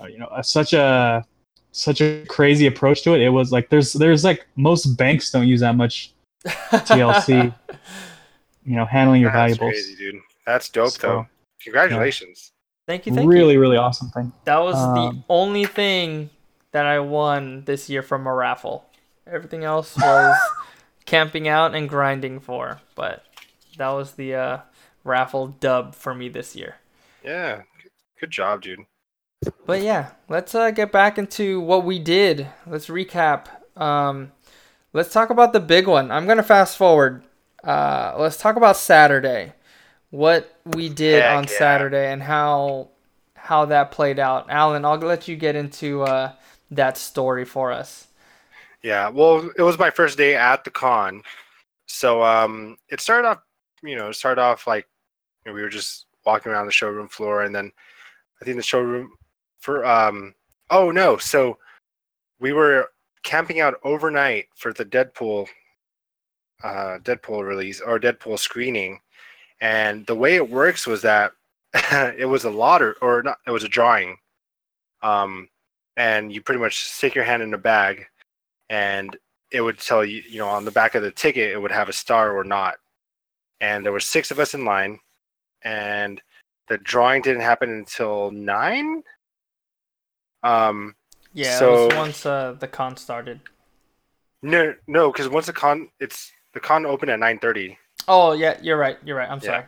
uh, 0.00 0.06
you 0.06 0.18
know 0.18 0.28
such 0.42 0.72
a 0.72 1.24
such 1.70 2.00
a 2.00 2.24
crazy 2.28 2.66
approach 2.66 3.02
to 3.02 3.14
it. 3.14 3.22
It 3.22 3.30
was 3.30 3.52
like 3.52 3.70
there's 3.70 3.92
there's 3.94 4.24
like 4.24 4.46
most 4.56 4.96
banks 4.96 5.30
don't 5.30 5.48
use 5.48 5.60
that 5.60 5.76
much 5.76 6.12
TLC. 6.44 7.54
you 8.64 8.76
know, 8.76 8.84
handling 8.84 9.20
your 9.20 9.30
That's 9.32 9.56
valuables. 9.56 9.72
crazy, 9.84 9.96
dude. 9.96 10.22
That's 10.46 10.68
dope 10.68 10.90
So, 10.92 10.98
though. 11.08 11.26
Congratulations. 11.62 12.52
Thank 12.86 13.06
you. 13.06 13.14
Thank 13.14 13.28
really, 13.28 13.54
you. 13.54 13.58
really 13.60 13.70
really 13.72 13.76
awesome 13.76 14.08
thing. 14.10 14.32
That 14.44 14.58
was 14.58 14.74
the 14.74 15.00
Um, 15.00 15.24
only 15.28 15.64
thing 15.64 16.30
that 16.72 16.86
I 16.86 16.98
won 17.00 17.64
this 17.64 17.88
year 17.88 18.02
from 18.02 18.26
a 18.26 18.34
raffle. 18.34 18.86
Everything 19.26 19.62
else 19.64 19.96
was 19.96 20.36
camping 21.06 21.46
out 21.46 21.74
and 21.74 21.88
grinding 21.88 22.40
for, 22.40 22.80
but 22.96 23.24
that 23.78 23.90
was 23.90 24.12
the 24.14 24.34
uh, 24.34 24.58
raffle 25.04 25.48
dub 25.48 25.94
for 25.94 26.14
me 26.14 26.28
this 26.28 26.56
year. 26.56 26.76
Yeah. 27.24 27.62
Good 28.20 28.30
job, 28.30 28.62
dude. 28.62 28.80
But 29.66 29.82
yeah, 29.82 30.10
let's 30.28 30.54
uh, 30.54 30.70
get 30.70 30.92
back 30.92 31.18
into 31.18 31.60
what 31.60 31.84
we 31.84 31.98
did. 31.98 32.46
Let's 32.66 32.86
recap. 32.88 33.46
Um, 33.80 34.32
let's 34.92 35.12
talk 35.12 35.30
about 35.30 35.52
the 35.52 35.60
big 35.60 35.86
one. 35.88 36.10
I'm 36.10 36.26
gonna 36.26 36.42
fast 36.44 36.76
forward. 36.76 37.22
Uh, 37.62 38.14
let's 38.18 38.36
talk 38.36 38.56
about 38.56 38.76
Saturday. 38.76 39.52
What 40.10 40.58
we 40.64 40.88
did 40.88 41.22
Heck 41.22 41.36
on 41.36 41.44
yeah. 41.44 41.58
Saturday 41.58 42.12
and 42.12 42.22
how 42.22 42.88
how 43.34 43.64
that 43.66 43.90
played 43.90 44.18
out. 44.18 44.46
Alan, 44.50 44.84
I'll 44.84 44.96
let 44.98 45.26
you 45.26 45.36
get 45.36 45.56
into 45.56 46.02
uh, 46.02 46.32
that 46.70 46.96
story 46.96 47.44
for 47.44 47.72
us. 47.72 48.06
Yeah, 48.82 49.08
well, 49.08 49.50
it 49.56 49.62
was 49.62 49.78
my 49.78 49.90
first 49.90 50.18
day 50.18 50.34
at 50.34 50.64
the 50.64 50.70
con, 50.70 51.22
so 51.86 52.22
um, 52.22 52.76
it 52.88 53.00
started 53.00 53.28
off, 53.28 53.38
you 53.82 53.96
know, 53.96 54.08
it 54.08 54.14
started 54.14 54.40
off 54.40 54.66
like 54.66 54.86
you 55.44 55.50
know, 55.50 55.54
we 55.54 55.62
were 55.62 55.68
just 55.68 56.06
walking 56.26 56.52
around 56.52 56.66
the 56.66 56.72
showroom 56.72 57.08
floor, 57.08 57.42
and 57.42 57.54
then 57.54 57.70
I 58.40 58.44
think 58.44 58.56
the 58.56 58.62
showroom 58.62 59.12
for 59.60 59.84
um, 59.84 60.34
oh 60.70 60.90
no, 60.90 61.16
so 61.16 61.58
we 62.40 62.52
were 62.52 62.90
camping 63.22 63.60
out 63.60 63.78
overnight 63.84 64.46
for 64.56 64.72
the 64.72 64.84
Deadpool, 64.84 65.46
uh, 66.62 66.98
Deadpool 67.02 67.46
release 67.46 67.80
or 67.80 67.98
Deadpool 67.98 68.38
screening, 68.38 69.00
and 69.60 70.06
the 70.06 70.14
way 70.14 70.36
it 70.36 70.48
works 70.50 70.86
was 70.86 71.02
that 71.02 71.32
it 72.18 72.28
was 72.28 72.44
a 72.44 72.50
lottery 72.50 72.94
or 73.00 73.22
not, 73.22 73.38
it 73.46 73.50
was 73.50 73.64
a 73.64 73.68
drawing, 73.68 74.16
um, 75.02 75.48
and 75.96 76.32
you 76.32 76.40
pretty 76.42 76.60
much 76.60 76.84
stick 76.84 77.14
your 77.14 77.24
hand 77.24 77.42
in 77.42 77.54
a 77.54 77.58
bag 77.58 78.06
and 78.70 79.16
it 79.50 79.60
would 79.60 79.78
tell 79.78 80.02
you, 80.02 80.22
you 80.26 80.38
know, 80.38 80.48
on 80.48 80.64
the 80.64 80.70
back 80.70 80.94
of 80.94 81.02
the 81.02 81.10
ticket, 81.10 81.50
it 81.52 81.60
would 81.60 81.70
have 81.70 81.90
a 81.90 81.92
star 81.92 82.34
or 82.34 82.42
not. 82.42 82.76
And 83.60 83.84
there 83.84 83.92
were 83.92 84.00
six 84.00 84.30
of 84.30 84.38
us 84.38 84.54
in 84.54 84.64
line, 84.64 84.98
and 85.60 86.22
the 86.68 86.78
drawing 86.78 87.20
didn't 87.20 87.42
happen 87.42 87.68
until 87.70 88.30
nine. 88.30 89.02
Um, 90.42 90.94
Yeah, 91.34 91.54
it 91.56 91.58
So- 91.58 91.86
was 91.88 91.94
once 91.96 92.26
uh, 92.26 92.52
the 92.58 92.68
con 92.68 92.96
started. 92.96 93.40
no, 94.42 94.74
no, 94.86 95.12
because 95.12 95.28
once 95.28 95.46
the 95.46 95.52
con, 95.52 95.90
it's 96.00 96.32
the 96.54 96.60
con 96.60 96.86
opened 96.86 97.10
at 97.10 97.18
nine 97.18 97.38
thirty. 97.38 97.78
Oh 98.08 98.32
yeah, 98.32 98.58
you're 98.62 98.76
right. 98.78 98.98
You're 99.04 99.16
right. 99.16 99.30
I'm 99.30 99.38
Yeah. 99.38 99.44
sorry. 99.46 99.64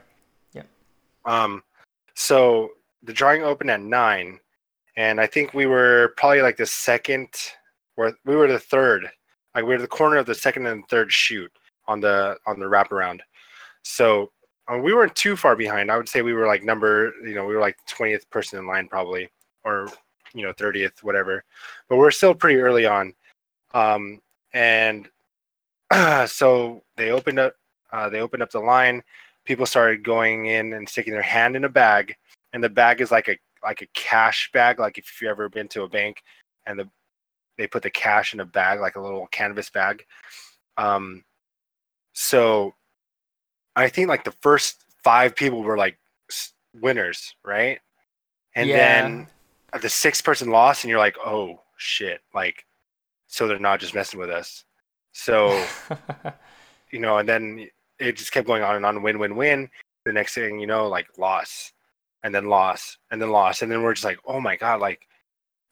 Yeah. 0.52 0.62
Um, 1.24 1.62
so 2.14 2.70
the 3.02 3.12
drawing 3.12 3.42
opened 3.42 3.70
at 3.70 3.80
nine, 3.80 4.40
and 4.96 5.20
I 5.20 5.26
think 5.26 5.54
we 5.54 5.66
were 5.66 6.14
probably 6.16 6.42
like 6.42 6.56
the 6.56 6.66
second, 6.66 7.28
or 7.96 8.12
we 8.24 8.36
were 8.36 8.48
the 8.48 8.58
third. 8.58 9.10
Like 9.54 9.64
we 9.64 9.70
were 9.74 9.80
the 9.80 9.86
corner 9.88 10.16
of 10.16 10.26
the 10.26 10.34
second 10.34 10.66
and 10.66 10.86
third 10.88 11.12
chute 11.12 11.52
on 11.86 12.00
the 12.00 12.36
on 12.46 12.58
the 12.58 12.66
wraparound. 12.66 13.20
So 13.82 14.32
uh, 14.72 14.78
we 14.78 14.94
weren't 14.94 15.14
too 15.14 15.36
far 15.36 15.54
behind. 15.54 15.90
I 15.90 15.96
would 15.96 16.08
say 16.08 16.22
we 16.22 16.32
were 16.32 16.46
like 16.46 16.64
number, 16.64 17.12
you 17.22 17.34
know, 17.34 17.44
we 17.44 17.54
were 17.54 17.60
like 17.60 17.76
twentieth 17.86 18.28
person 18.30 18.58
in 18.58 18.66
line 18.66 18.88
probably, 18.88 19.28
or 19.64 19.88
you 20.34 20.42
know, 20.42 20.52
thirtieth, 20.52 21.02
whatever. 21.04 21.44
But 21.88 21.98
we're 21.98 22.10
still 22.10 22.34
pretty 22.34 22.58
early 22.60 22.86
on. 22.86 23.14
Um, 23.74 24.20
and 24.52 25.08
so 26.26 26.82
they 26.96 27.10
opened 27.10 27.38
up, 27.38 27.54
uh, 27.92 28.08
they 28.08 28.20
opened 28.20 28.42
up 28.42 28.50
the 28.50 28.60
line. 28.60 29.02
People 29.44 29.66
started 29.66 30.02
going 30.02 30.46
in 30.46 30.72
and 30.72 30.88
sticking 30.88 31.12
their 31.12 31.22
hand 31.22 31.54
in 31.56 31.64
a 31.64 31.68
bag. 31.68 32.14
And 32.52 32.62
the 32.62 32.68
bag 32.68 33.00
is 33.00 33.10
like 33.10 33.28
a 33.28 33.36
like 33.62 33.80
a 33.82 33.86
cash 33.94 34.50
bag 34.52 34.78
like 34.78 34.98
if 34.98 35.20
you've 35.20 35.30
ever 35.30 35.48
been 35.48 35.66
to 35.68 35.82
a 35.82 35.88
bank 35.88 36.22
and 36.66 36.78
the 36.78 36.88
they 37.56 37.66
put 37.66 37.82
the 37.82 37.90
cash 37.90 38.34
in 38.34 38.40
a 38.40 38.44
bag 38.44 38.78
like 38.80 38.96
a 38.96 39.00
little 39.00 39.26
canvas 39.28 39.70
bag. 39.70 40.04
Um 40.76 41.24
so 42.12 42.74
i 43.74 43.88
think 43.88 44.08
like 44.08 44.22
the 44.22 44.34
first 44.40 44.84
five 45.02 45.34
people 45.34 45.62
were 45.62 45.76
like 45.78 45.98
winners 46.80 47.34
right? 47.44 47.80
And 48.54 48.68
Yeah. 48.68 48.74
then 48.76 49.28
the 49.82 49.88
sixth 49.88 50.22
person 50.24 50.50
lost 50.50 50.84
and 50.84 50.90
you're 50.90 50.98
like 50.98 51.16
oh 51.24 51.60
shit. 51.76 52.20
Like 52.34 52.64
so 53.26 53.48
they're 53.48 53.58
not 53.58 53.80
just 53.80 53.94
messing 53.94 54.20
with 54.20 54.30
us 54.30 54.64
So 55.14 55.64
you 56.90 56.98
know, 57.00 57.18
and 57.18 57.28
then 57.28 57.68
it 57.98 58.16
just 58.16 58.32
kept 58.32 58.46
going 58.46 58.62
on 58.62 58.76
and 58.76 58.84
on, 58.84 59.02
win, 59.02 59.18
win, 59.18 59.36
win. 59.36 59.70
The 60.04 60.12
next 60.12 60.34
thing 60.34 60.60
you 60.60 60.66
know, 60.66 60.88
like 60.88 61.06
loss, 61.16 61.72
and 62.22 62.34
then 62.34 62.48
loss, 62.48 62.98
and 63.10 63.20
then 63.20 63.30
loss, 63.30 63.62
and 63.62 63.70
then 63.72 63.82
we're 63.82 63.94
just 63.94 64.04
like, 64.04 64.18
oh 64.26 64.40
my 64.40 64.56
god, 64.56 64.80
like, 64.80 65.08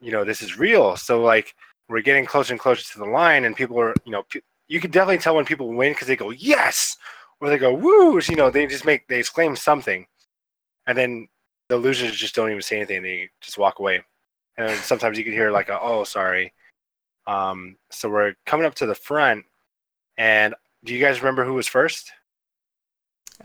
you 0.00 0.10
know, 0.10 0.24
this 0.24 0.42
is 0.42 0.58
real. 0.58 0.96
So 0.96 1.22
like, 1.22 1.54
we're 1.88 2.00
getting 2.00 2.24
closer 2.24 2.52
and 2.52 2.60
closer 2.60 2.90
to 2.92 2.98
the 2.98 3.04
line, 3.04 3.44
and 3.44 3.54
people 3.54 3.78
are, 3.78 3.94
you 4.04 4.12
know, 4.12 4.22
pe- 4.22 4.40
you 4.68 4.80
can 4.80 4.90
definitely 4.90 5.18
tell 5.18 5.36
when 5.36 5.44
people 5.44 5.68
win 5.72 5.92
because 5.92 6.08
they 6.08 6.16
go 6.16 6.30
yes, 6.30 6.96
or 7.40 7.48
they 7.48 7.58
go 7.58 7.74
woo. 7.74 8.20
You 8.20 8.36
know, 8.36 8.50
they 8.50 8.66
just 8.66 8.86
make 8.86 9.06
they 9.08 9.18
exclaim 9.18 9.54
something, 9.56 10.06
and 10.86 10.96
then 10.96 11.28
the 11.68 11.76
losers 11.76 12.16
just 12.16 12.34
don't 12.34 12.50
even 12.50 12.62
say 12.62 12.76
anything. 12.76 13.02
They 13.02 13.28
just 13.40 13.58
walk 13.58 13.78
away, 13.78 14.02
and 14.56 14.76
sometimes 14.78 15.18
you 15.18 15.24
can 15.24 15.32
hear 15.32 15.50
like, 15.50 15.68
a, 15.68 15.78
oh, 15.80 16.04
sorry. 16.04 16.52
Um, 17.26 17.76
so 17.90 18.08
we're 18.08 18.34
coming 18.46 18.66
up 18.66 18.74
to 18.76 18.86
the 18.86 18.94
front, 18.94 19.44
and 20.18 20.54
do 20.84 20.92
you 20.94 21.00
guys 21.00 21.20
remember 21.20 21.44
who 21.44 21.54
was 21.54 21.68
first? 21.68 22.10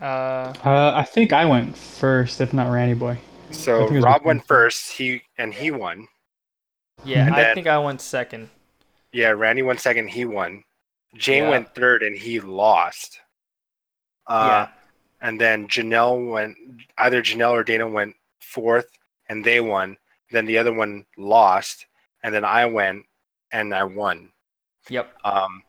uh, 0.00 0.52
Uh, 0.64 0.92
I 0.94 1.02
think 1.04 1.32
I 1.32 1.44
went 1.44 1.76
first, 1.76 2.40
if 2.40 2.52
not 2.52 2.70
Randy 2.70 2.94
Boy. 2.94 3.18
So 3.50 3.78
think 3.80 3.92
it 3.92 3.94
was 3.96 4.04
Rob 4.04 4.24
went 4.24 4.46
first. 4.46 4.92
He 4.92 5.22
and 5.38 5.54
he 5.54 5.70
won. 5.70 6.06
yeah, 7.04 7.26
And 7.26 7.34
I 7.34 7.42
then- 7.42 7.54
think 7.54 7.66
I 7.66 7.78
went 7.78 8.00
second. 8.00 8.50
Yeah, 9.12 9.30
Randy 9.30 9.62
went 9.62 9.80
second. 9.80 10.08
He 10.08 10.24
won. 10.24 10.64
Jane 11.14 11.44
Yeah. 11.44 11.50
went 11.50 11.74
third, 11.74 12.02
and 12.02 12.14
he 12.16 12.40
lost. 12.40 13.20
Uh, 14.26 14.66
yeah. 14.68 14.74
And 15.26 15.40
then 15.40 15.66
Janelle 15.68 16.30
went. 16.30 16.56
Either 16.98 17.22
Janelle 17.22 17.52
or 17.52 17.64
Dana 17.64 17.88
went 17.88 18.14
fourth, 18.40 18.90
and 19.28 19.42
they 19.44 19.60
won. 19.60 19.96
Then 20.30 20.44
the 20.44 20.58
other 20.58 20.72
one 20.74 21.06
lost, 21.16 21.86
and 22.22 22.34
then 22.34 22.44
I 22.44 22.66
went, 22.66 23.06
and 23.52 23.74
I 23.74 23.84
won. 23.84 24.30
Yep. 24.88 25.12
Um, 25.24 25.62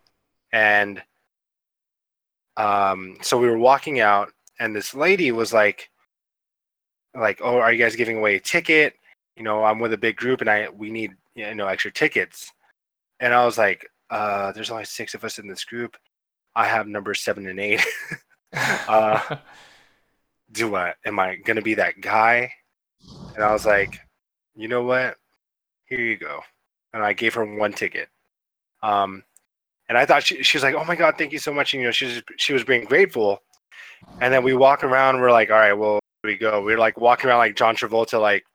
and 0.52 1.02
um, 2.58 3.18
so 3.22 3.38
we 3.38 3.48
were 3.48 3.58
walking 3.58 4.00
out, 4.00 4.32
and 4.60 4.76
this 4.76 4.94
lady 4.94 5.32
was 5.32 5.54
like, 5.54 5.90
like, 7.16 7.40
oh, 7.44 7.58
are 7.58 7.72
you 7.72 7.80
guys 7.84 7.96
giving 7.96 8.18
away 8.18 8.36
a 8.36 8.40
ticket? 8.40 8.94
You 9.36 9.44
know, 9.44 9.64
I'm 9.64 9.80
with 9.80 9.94
a 9.94 9.98
big 9.98 10.16
group, 10.18 10.42
and 10.42 10.50
I 10.50 10.70
we 10.70 10.92
need 10.92 11.12
you 11.36 11.56
know 11.56 11.68
extra 11.68 11.92
tickets. 11.92 12.52
And 13.20 13.34
I 13.34 13.46
was 13.46 13.58
like, 13.58 13.86
uh, 14.10 14.52
there's 14.52 14.72
only 14.72 14.86
six 14.86 15.14
of 15.14 15.24
us 15.24 15.40
in 15.40 15.48
this 15.48 15.66
group. 15.66 15.98
I 16.56 16.66
have 16.66 16.88
number 16.88 17.14
seven 17.14 17.48
and 17.48 17.60
eight. 17.60 17.86
Uh, 18.88 19.38
Do 20.52 20.76
I 20.76 20.96
am 21.06 21.20
I 21.20 21.36
gonna 21.36 21.62
be 21.62 21.76
that 21.76 22.02
guy? 22.02 22.52
And 23.36 23.44
I 23.44 23.54
was 23.54 23.66
like, 23.66 24.00
you 24.56 24.68
know 24.68 24.84
what? 24.84 25.18
Here 25.86 26.00
you 26.00 26.18
go. 26.18 26.42
And 26.94 27.04
I 27.04 27.14
gave 27.14 27.34
her 27.36 27.46
one 27.46 27.74
ticket. 27.74 28.10
Um, 28.82 29.24
and 29.90 29.98
I 29.98 30.06
thought 30.06 30.24
she, 30.24 30.44
she 30.44 30.58
was 30.58 30.64
like, 30.64 30.76
"Oh 30.76 30.86
my 30.86 30.96
god, 30.96 31.16
thank 31.18 31.32
you 31.32 31.40
so 31.40 31.54
much." 31.54 31.74
And, 31.74 31.82
you 31.82 31.88
know, 31.88 31.92
she 31.92 32.06
was 32.06 32.24
she 32.38 32.54
was 32.54 32.64
being 32.64 32.86
grateful. 32.86 33.42
And 34.22 34.34
then 34.34 34.44
we 34.44 34.54
walk 34.54 34.84
around. 34.84 35.20
We're 35.20 35.32
like, 35.32 35.50
"All 35.50 35.58
right, 35.58 35.74
well, 35.74 36.00
we 36.24 36.38
go?" 36.38 36.62
We 36.62 36.74
are 36.74 36.78
like 36.78 37.00
walking 37.00 37.30
around 37.30 37.40
like 37.40 37.56
John 37.56 37.76
Travolta, 37.76 38.22
like, 38.22 38.46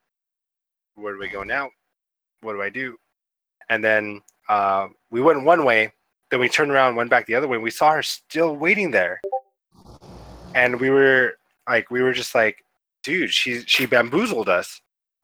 "Where 0.94 1.12
do 1.12 1.18
we 1.18 1.28
go 1.28 1.42
now? 1.42 1.70
What 2.40 2.54
do 2.54 2.62
I 2.62 2.70
do?" 2.70 2.96
And 3.68 3.82
then 3.84 4.22
uh, 4.48 4.88
we 5.10 5.20
went 5.20 5.44
one 5.44 5.64
way. 5.64 5.92
Then 6.30 6.40
we 6.40 6.48
turned 6.48 6.70
around, 6.70 6.96
went 6.96 7.10
back 7.10 7.26
the 7.26 7.34
other 7.34 7.48
way. 7.48 7.56
And 7.56 7.64
we 7.64 7.70
saw 7.70 7.92
her 7.92 8.02
still 8.02 8.56
waiting 8.56 8.90
there. 8.90 9.20
And 10.54 10.80
we 10.80 10.90
were 10.90 11.34
like, 11.68 11.90
we 11.90 12.02
were 12.02 12.12
just 12.12 12.34
like, 12.34 12.64
"Dude, 13.02 13.32
she 13.32 13.62
she 13.66 13.86
bamboozled 13.86 14.48
us." 14.48 14.80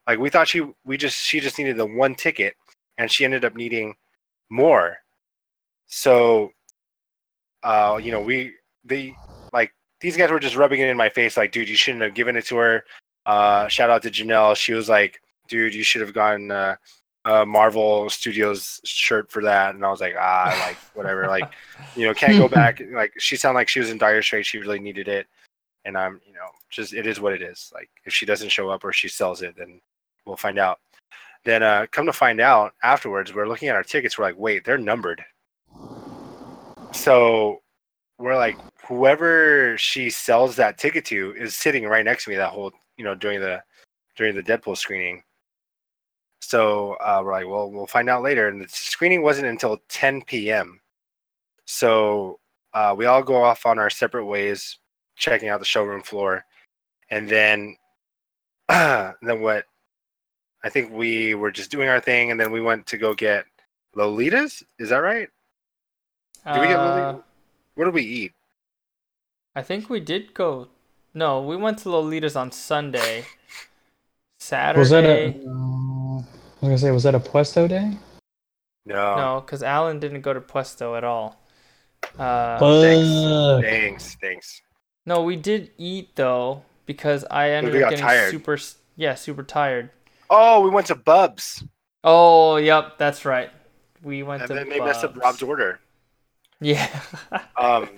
Like 0.07 0.19
we 0.19 0.29
thought 0.29 0.49
she 0.49 0.63
we 0.85 0.97
just 0.97 1.19
she 1.25 1.41
just 1.41 1.59
needed 1.59 1.77
the 1.77 1.87
one 1.87 2.15
ticket, 2.17 2.55
and 3.01 3.11
she 3.11 3.25
ended 3.25 3.47
up 3.47 3.57
needing 3.57 3.95
more. 4.51 4.99
So, 5.87 6.51
uh, 7.63 7.99
you 8.01 8.13
know, 8.13 8.21
we 8.21 8.53
they 8.85 9.17
like 9.55 9.73
these 10.01 10.17
guys 10.17 10.31
were 10.31 10.39
just 10.39 10.55
rubbing 10.55 10.81
it 10.81 10.89
in 10.89 10.97
my 10.97 11.09
face, 11.09 11.37
like, 11.37 11.51
dude, 11.51 11.69
you 11.69 11.77
shouldn't 11.77 12.03
have 12.03 12.15
given 12.15 12.37
it 12.37 12.45
to 12.47 12.57
her. 12.57 12.85
Uh, 13.25 13.69
shout 13.69 13.91
out 13.91 14.03
to 14.03 14.11
Janelle. 14.11 14.55
She 14.55 14.75
was 14.75 14.89
like, 14.89 15.21
dude, 15.49 15.75
you 15.75 15.83
should 15.83 16.03
have 16.03 16.13
gotten 16.13 16.51
uh, 16.51 16.77
a 17.25 17.47
Marvel 17.47 18.11
Studios 18.11 18.81
shirt 18.85 19.31
for 19.33 19.43
that. 19.45 19.75
And 19.75 19.85
I 19.85 19.91
was 19.91 20.01
like, 20.03 20.15
ah, 20.19 20.55
like 20.67 20.77
whatever, 20.95 21.27
like, 21.27 21.51
you 21.97 22.07
know, 22.07 22.13
can't 22.13 22.39
go 22.39 22.49
back. 22.49 22.83
Like, 22.93 23.15
she 23.19 23.37
sounded 23.37 23.59
like 23.59 23.69
she 23.69 23.81
was 23.81 23.91
in 23.91 23.97
dire 23.97 24.21
straits. 24.21 24.49
She 24.49 24.59
really 24.59 24.79
needed 24.79 25.09
it, 25.09 25.27
and 25.87 25.97
I'm, 25.97 26.21
you 26.27 26.35
know, 26.35 26.51
just 26.69 26.93
it 26.93 27.07
is 27.07 27.19
what 27.19 27.33
it 27.33 27.41
is. 27.41 27.71
Like, 27.73 27.89
if 28.05 28.13
she 28.13 28.27
doesn't 28.27 28.51
show 28.51 28.69
up 28.69 28.85
or 28.85 28.93
she 28.93 29.09
sells 29.09 29.41
it, 29.41 29.57
then 29.57 29.81
we'll 30.27 30.37
find 30.37 30.59
out. 30.59 30.81
Then, 31.45 31.63
uh, 31.63 31.87
come 31.91 32.07
to 32.07 32.13
find 32.13 32.41
out 32.41 32.75
afterwards, 32.83 33.35
we're 33.35 33.49
looking 33.49 33.69
at 33.69 33.77
our 33.77 33.83
tickets. 33.83 34.19
We're 34.19 34.27
like, 34.27 34.39
wait, 34.39 34.65
they're 34.65 34.79
numbered. 34.79 35.25
So 36.93 37.63
we're 38.19 38.37
like, 38.37 38.59
whoever 38.87 39.77
she 39.79 40.11
sells 40.11 40.57
that 40.57 40.77
ticket 40.79 41.05
to 41.07 41.35
is 41.37 41.57
sitting 41.57 41.85
right 41.85 42.05
next 42.05 42.25
to 42.25 42.31
me 42.31 42.37
that 42.37 42.51
whole, 42.51 42.73
you 42.97 43.05
know, 43.05 43.15
during 43.15 43.41
the 43.41 43.63
during 44.17 44.35
the 44.35 44.43
Deadpool 44.43 44.77
screening. 44.77 45.23
So 46.41 46.95
uh, 47.01 47.23
we're 47.25 47.33
like, 47.33 47.47
well, 47.47 47.71
we'll 47.71 47.87
find 47.87 48.11
out 48.11 48.23
later. 48.23 48.49
And 48.49 48.61
the 48.61 48.69
screening 48.69 49.23
wasn't 49.23 49.47
until 49.47 49.79
10 49.89 50.23
p.m. 50.23 50.81
So 51.65 52.41
uh, 52.75 52.95
we 52.97 53.07
all 53.07 53.23
go 53.23 53.43
off 53.43 53.67
on 53.67 53.79
our 53.79 53.91
separate 53.91 54.27
ways, 54.27 54.79
checking 55.17 55.49
out 55.49 55.61
the 55.61 55.67
showroom 55.67 56.03
floor, 56.03 56.45
and 57.11 57.29
then 57.29 57.77
then 58.69 59.41
what? 59.41 59.65
I 60.63 60.69
think 60.69 60.93
we 60.93 61.35
were 61.35 61.51
just 61.51 61.71
doing 61.71 61.89
our 61.89 62.01
thing, 62.01 62.31
and 62.31 62.39
then 62.39 62.53
we 62.53 62.61
went 62.61 62.87
to 62.89 62.99
go 62.99 63.15
get 63.15 63.45
Lolitas. 63.97 64.63
Is 64.79 64.91
that 64.91 64.99
right? 64.99 65.29
Did 66.47 66.61
we 66.61 66.67
get 66.69 66.79
Uh, 66.79 66.85
Lolita? 66.85 67.25
What 67.75 67.85
did 67.87 67.95
we 67.95 68.03
eat? 68.03 68.33
I 69.55 69.63
think 69.63 69.89
we 69.91 70.01
did 70.01 70.35
go. 70.35 70.69
No, 71.15 71.41
we 71.43 71.57
went 71.57 71.79
to 71.81 71.89
Lolita's 71.91 72.37
on 72.37 72.53
Sunday. 72.53 73.25
Saturday. 74.39 74.79
Was 74.79 74.91
that 74.91 75.05
a? 75.05 75.27
Uh, 75.47 76.19
I 76.19 76.23
was 76.61 76.63
gonna 76.63 76.79
say, 76.79 76.91
was 76.91 77.03
that 77.05 77.15
a 77.15 77.21
Puesto 77.21 77.67
day? 77.69 77.97
No. 78.87 79.17
No, 79.17 79.41
because 79.41 79.63
Alan 79.63 79.99
didn't 80.01 80.21
go 80.23 80.33
to 80.33 80.41
Puesto 80.41 80.97
at 80.97 81.05
all. 81.05 81.41
Uh, 82.19 82.59
Fuck. 82.59 83.63
Thanks. 83.65 84.17
Thanks. 84.21 84.63
no, 85.05 85.23
we 85.23 85.37
did 85.37 85.71
eat 85.79 86.17
though 86.17 86.63
because 86.87 87.25
I 87.31 87.51
ended 87.51 87.83
up 87.83 87.91
getting 87.91 88.05
tired. 88.05 88.31
super. 88.31 88.59
Yeah, 88.97 89.15
super 89.15 89.43
tired. 89.43 89.91
Oh, 90.31 90.61
we 90.61 90.71
went 90.71 90.87
to 90.87 90.95
Bub's, 90.95 91.65
Oh, 92.03 92.57
yep, 92.57 92.97
that's 92.99 93.25
right. 93.25 93.51
We 94.03 94.23
went 94.23 94.43
and 94.43 94.49
to. 94.49 94.55
then 94.55 94.69
they 94.69 94.81
messed 94.81 95.05
up 95.05 95.17
Rob's 95.17 95.43
order. 95.43 95.81
Yeah. 96.61 96.89
Um, 97.57 97.91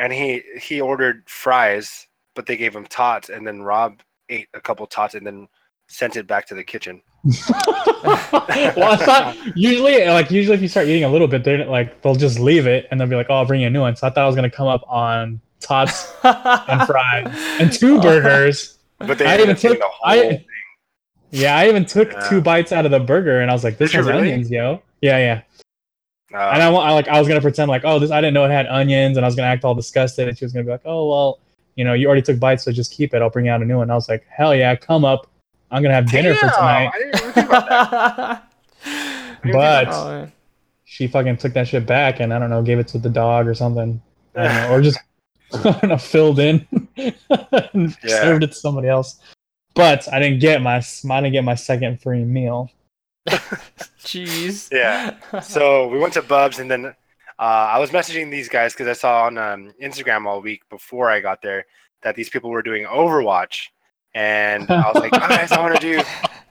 and 0.00 0.12
he 0.12 0.42
he 0.60 0.80
ordered 0.80 1.22
fries, 1.28 2.08
but 2.34 2.44
they 2.46 2.56
gave 2.56 2.74
him 2.74 2.84
tots, 2.86 3.28
and 3.28 3.46
then 3.46 3.62
Rob 3.62 4.00
ate 4.28 4.48
a 4.52 4.60
couple 4.60 4.84
tots 4.88 5.14
and 5.14 5.24
then 5.24 5.46
sent 5.86 6.16
it 6.16 6.26
back 6.26 6.44
to 6.48 6.56
the 6.56 6.64
kitchen. 6.64 7.00
well, 7.24 7.62
I 8.90 8.96
thought 8.96 9.36
usually, 9.56 10.04
like 10.06 10.32
usually, 10.32 10.56
if 10.56 10.62
you 10.62 10.66
start 10.66 10.88
eating 10.88 11.04
a 11.04 11.08
little 11.08 11.28
bit, 11.28 11.44
they're 11.44 11.64
like 11.66 12.02
they'll 12.02 12.16
just 12.16 12.40
leave 12.40 12.66
it 12.66 12.88
and 12.90 13.00
they'll 13.00 13.06
be 13.06 13.14
like, 13.14 13.28
"Oh, 13.30 13.34
I'll 13.34 13.46
bring 13.46 13.60
you 13.60 13.68
a 13.68 13.70
new 13.70 13.80
one." 13.82 13.94
So 13.94 14.08
I 14.08 14.10
thought 14.10 14.24
I 14.24 14.26
was 14.26 14.34
gonna 14.34 14.50
come 14.50 14.66
up 14.66 14.82
on 14.88 15.40
tots 15.60 16.12
and 16.24 16.86
fries 16.88 17.28
and 17.60 17.72
two 17.72 18.00
burgers. 18.00 18.78
But 18.98 19.18
they 19.18 19.26
I 19.26 19.34
ended 19.34 19.44
even 19.50 19.54
up 19.56 19.60
took 19.62 19.78
the 19.78 19.84
whole 19.86 20.10
I 20.10 20.18
thing. 20.18 20.44
Yeah, 21.34 21.56
I 21.56 21.68
even 21.68 21.84
took 21.84 22.12
Yeah. 22.12 22.28
two 22.28 22.40
bites 22.40 22.72
out 22.72 22.84
of 22.84 22.90
the 22.90 23.00
burger 23.00 23.40
and 23.40 23.50
I 23.50 23.54
was 23.54 23.64
like, 23.64 23.76
"This 23.78 23.92
has 23.92 24.06
really? 24.06 24.32
onions, 24.32 24.50
yo." 24.50 24.80
Yeah, 25.00 25.18
yeah. 25.18 25.40
Uh, 26.32 26.50
And 26.52 26.62
I, 26.62 26.72
I 26.72 26.92
like 26.92 27.08
I 27.08 27.18
was 27.18 27.28
gonna 27.28 27.40
pretend 27.40 27.68
like, 27.68 27.82
"Oh, 27.84 27.98
this 27.98 28.10
I 28.10 28.20
didn't 28.20 28.34
know 28.34 28.44
it 28.44 28.50
had 28.50 28.66
onions," 28.66 29.16
and 29.16 29.24
I 29.24 29.28
was 29.28 29.34
gonna 29.36 29.48
act 29.48 29.64
all 29.64 29.74
disgusted, 29.74 30.28
and 30.28 30.36
she 30.38 30.44
was 30.44 30.52
gonna 30.52 30.64
be 30.64 30.70
like, 30.70 30.82
"Oh, 30.84 31.08
well, 31.08 31.38
you 31.76 31.84
know, 31.84 31.92
you 31.92 32.06
already 32.06 32.22
took 32.22 32.38
bites, 32.40 32.64
so 32.64 32.72
just 32.72 32.92
keep 32.92 33.14
it. 33.14 33.22
I'll 33.22 33.30
bring 33.30 33.46
you 33.46 33.52
out 33.52 33.62
a 33.62 33.64
new 33.64 33.76
one." 33.78 33.90
I 33.90 33.94
was 33.94 34.08
like, 34.08 34.24
"Hell 34.28 34.54
yeah, 34.54 34.74
come 34.76 35.04
up. 35.04 35.28
I'm 35.70 35.82
gonna 35.82 35.94
have 35.94 36.10
dinner 36.10 36.34
for 36.34 36.48
tonight." 36.50 36.90
I 36.94 36.98
didn't 36.98 37.14
even 37.20 37.32
think 37.32 37.46
about 37.48 37.68
that. 37.68 38.44
I 38.86 39.36
didn't 39.44 39.52
But- 39.52 39.88
Oh, 39.90 40.28
she 40.84 41.06
fucking 41.08 41.36
took 41.38 41.52
that 41.54 41.66
shit 41.68 41.86
back 41.86 42.20
and 42.20 42.32
I 42.32 42.38
don't 42.38 42.50
know, 42.50 42.62
gave 42.62 42.78
it 42.78 42.86
to 42.88 42.98
the 42.98 43.08
dog 43.10 43.48
or 43.48 43.54
something. 43.54 44.00
I 44.36 44.42
don't 44.44 44.54
know, 44.54 44.72
or 44.74 44.80
just 44.88 44.98
I 45.52 45.70
don't 45.72 45.88
know, 45.88 45.98
filled 45.98 46.38
in 46.38 46.66
and 46.96 47.96
Yeah. 48.02 48.20
served 48.22 48.44
it 48.44 48.48
to 48.48 48.54
somebody 48.54 48.88
else. 48.88 49.20
But 49.74 50.12
I 50.12 50.20
didn't 50.20 50.40
get 50.40 50.62
my 50.62 50.76
I 50.76 51.20
didn't 51.20 51.32
get 51.32 51.44
my 51.44 51.54
second 51.56 52.00
free 52.00 52.24
meal. 52.24 52.70
Jeez. 54.00 54.70
Yeah. 54.70 55.40
so 55.40 55.88
we 55.88 55.98
went 55.98 56.12
to 56.14 56.22
Bub's, 56.22 56.58
and 56.58 56.70
then 56.70 56.86
uh, 56.86 56.92
I 57.38 57.78
was 57.78 57.90
messaging 57.90 58.30
these 58.30 58.48
guys 58.48 58.72
because 58.72 58.86
I 58.86 58.92
saw 58.92 59.24
on 59.24 59.38
um, 59.38 59.74
Instagram 59.82 60.26
all 60.26 60.40
week 60.40 60.68
before 60.68 61.10
I 61.10 61.20
got 61.20 61.42
there 61.42 61.66
that 62.02 62.14
these 62.14 62.28
people 62.28 62.50
were 62.50 62.62
doing 62.62 62.84
Overwatch, 62.84 63.68
and 64.14 64.70
I 64.70 64.92
was 64.92 65.02
like, 65.02 65.12
guys, 65.12 65.50
I 65.50 65.60
want 65.60 65.74
to 65.74 65.80
do, 65.80 66.02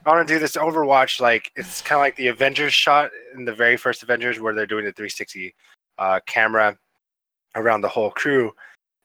I 0.04 0.10
want 0.10 0.26
to 0.26 0.34
do 0.34 0.38
this 0.38 0.56
Overwatch. 0.56 1.20
Like 1.20 1.50
it's 1.56 1.80
kind 1.80 1.98
of 1.98 2.02
like 2.02 2.16
the 2.16 2.28
Avengers 2.28 2.74
shot 2.74 3.10
in 3.34 3.44
the 3.44 3.54
very 3.54 3.76
first 3.76 4.02
Avengers 4.02 4.40
where 4.40 4.54
they're 4.54 4.66
doing 4.66 4.84
the 4.84 4.92
360 4.92 5.54
uh, 5.98 6.20
camera 6.26 6.76
around 7.54 7.80
the 7.80 7.88
whole 7.88 8.10
crew. 8.10 8.52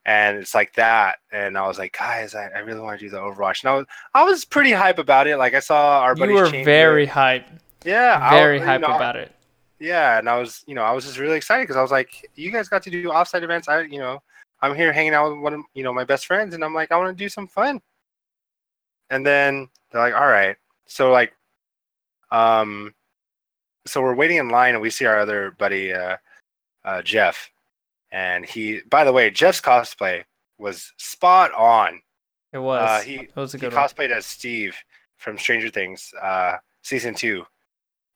And 0.09 0.37
it's 0.39 0.55
like 0.55 0.73
that, 0.73 1.17
and 1.31 1.55
I 1.55 1.67
was 1.67 1.77
like, 1.77 1.95
guys, 1.95 2.33
I, 2.33 2.47
I 2.47 2.59
really 2.59 2.79
want 2.79 2.99
to 2.99 3.05
do 3.05 3.11
the 3.11 3.17
Overwatch. 3.19 3.61
And 3.61 3.69
I 3.69 3.75
was, 3.75 3.85
I 4.15 4.23
was 4.23 4.43
pretty 4.43 4.71
hype 4.71 4.97
about 4.97 5.27
it. 5.27 5.37
Like 5.37 5.53
I 5.53 5.59
saw 5.59 5.99
our 6.01 6.15
you 6.15 6.19
buddies. 6.21 6.35
were 6.35 6.63
very 6.63 7.03
it. 7.03 7.09
hype. 7.09 7.45
yeah, 7.85 8.17
I- 8.19 8.31
Very 8.31 8.57
you 8.57 8.65
hype 8.65 8.81
know, 8.81 8.87
about 8.87 9.15
it. 9.15 9.31
yeah, 9.79 10.17
and 10.17 10.27
I 10.27 10.39
was, 10.39 10.63
you 10.65 10.73
know, 10.73 10.81
I 10.81 10.93
was 10.93 11.05
just 11.05 11.19
really 11.19 11.37
excited 11.37 11.61
because 11.63 11.75
I 11.75 11.83
was 11.83 11.91
like, 11.91 12.27
you 12.33 12.49
guys 12.51 12.67
got 12.67 12.81
to 12.83 12.89
do 12.89 13.09
offsite 13.09 13.43
events. 13.43 13.67
I, 13.67 13.81
you 13.81 13.99
know, 13.99 14.19
I'm 14.63 14.73
here 14.73 14.91
hanging 14.91 15.13
out 15.13 15.29
with 15.31 15.43
one 15.43 15.53
of, 15.53 15.61
you 15.75 15.83
know, 15.83 15.93
my 15.93 16.05
best 16.05 16.25
friends, 16.25 16.55
and 16.55 16.63
I'm 16.63 16.73
like, 16.73 16.91
I 16.91 16.97
want 16.97 17.15
to 17.15 17.23
do 17.23 17.29
some 17.29 17.47
fun. 17.47 17.79
And 19.11 19.23
then 19.23 19.67
they're 19.91 20.01
like, 20.01 20.15
all 20.15 20.27
right. 20.27 20.55
So 20.87 21.11
like, 21.11 21.33
um, 22.31 22.95
so 23.85 24.01
we're 24.01 24.15
waiting 24.15 24.37
in 24.37 24.49
line, 24.49 24.73
and 24.73 24.81
we 24.81 24.89
see 24.89 25.05
our 25.05 25.19
other 25.19 25.51
buddy, 25.59 25.93
uh, 25.93 26.17
uh, 26.83 27.01
Jeff, 27.03 27.49
and 28.11 28.45
he, 28.45 28.81
by 28.89 29.03
the 29.03 29.13
way, 29.13 29.29
Jeff's 29.29 29.61
cosplay 29.61 30.23
was 30.57 30.93
spot 30.97 31.51
on. 31.53 32.01
It 32.51 32.57
was. 32.57 32.81
Uh, 32.81 33.01
he 33.03 33.15
it 33.15 33.35
was 33.35 33.53
a 33.53 33.57
he 33.57 33.61
good 33.61 33.73
one. 33.73 33.83
cosplayed 33.83 34.11
as 34.11 34.25
Steve 34.25 34.75
from 35.17 35.37
Stranger 35.37 35.69
Things, 35.69 36.13
uh, 36.21 36.57
season 36.81 37.13
two, 37.13 37.45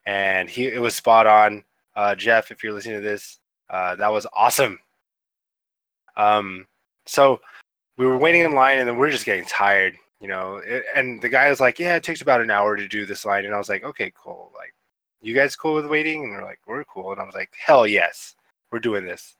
and 0.05 0.49
he 0.49 0.67
it 0.67 0.81
was 0.81 0.95
spot 0.95 1.27
on. 1.27 1.63
Uh, 1.95 2.15
Jeff, 2.15 2.51
if 2.51 2.63
you're 2.63 2.73
listening 2.73 2.95
to 2.95 3.01
this, 3.01 3.39
uh, 3.69 3.95
that 3.95 4.11
was 4.11 4.25
awesome. 4.33 4.79
Um, 6.15 6.65
so 7.05 7.39
we 7.97 8.05
were 8.05 8.17
waiting 8.17 8.41
in 8.41 8.53
line, 8.53 8.79
and 8.79 8.87
then 8.87 8.97
we're 8.97 9.11
just 9.11 9.25
getting 9.25 9.45
tired, 9.45 9.95
you 10.19 10.27
know. 10.27 10.57
It, 10.57 10.85
and 10.95 11.21
the 11.21 11.29
guy 11.29 11.49
was 11.49 11.59
like, 11.59 11.77
"Yeah, 11.77 11.95
it 11.95 12.03
takes 12.03 12.21
about 12.21 12.41
an 12.41 12.49
hour 12.49 12.75
to 12.75 12.87
do 12.87 13.05
this 13.05 13.25
line," 13.25 13.45
and 13.45 13.53
I 13.53 13.57
was 13.59 13.69
like, 13.69 13.83
"Okay, 13.83 14.11
cool. 14.15 14.51
Like, 14.55 14.73
you 15.21 15.35
guys 15.35 15.55
cool 15.55 15.75
with 15.75 15.85
waiting?" 15.85 16.23
And 16.23 16.33
they're 16.33 16.43
like, 16.43 16.59
"We're 16.65 16.83
cool," 16.85 17.11
and 17.11 17.21
I 17.21 17.25
was 17.25 17.35
like, 17.35 17.53
"Hell 17.63 17.85
yes, 17.85 18.35
we're 18.71 18.79
doing 18.79 19.05
this." 19.05 19.35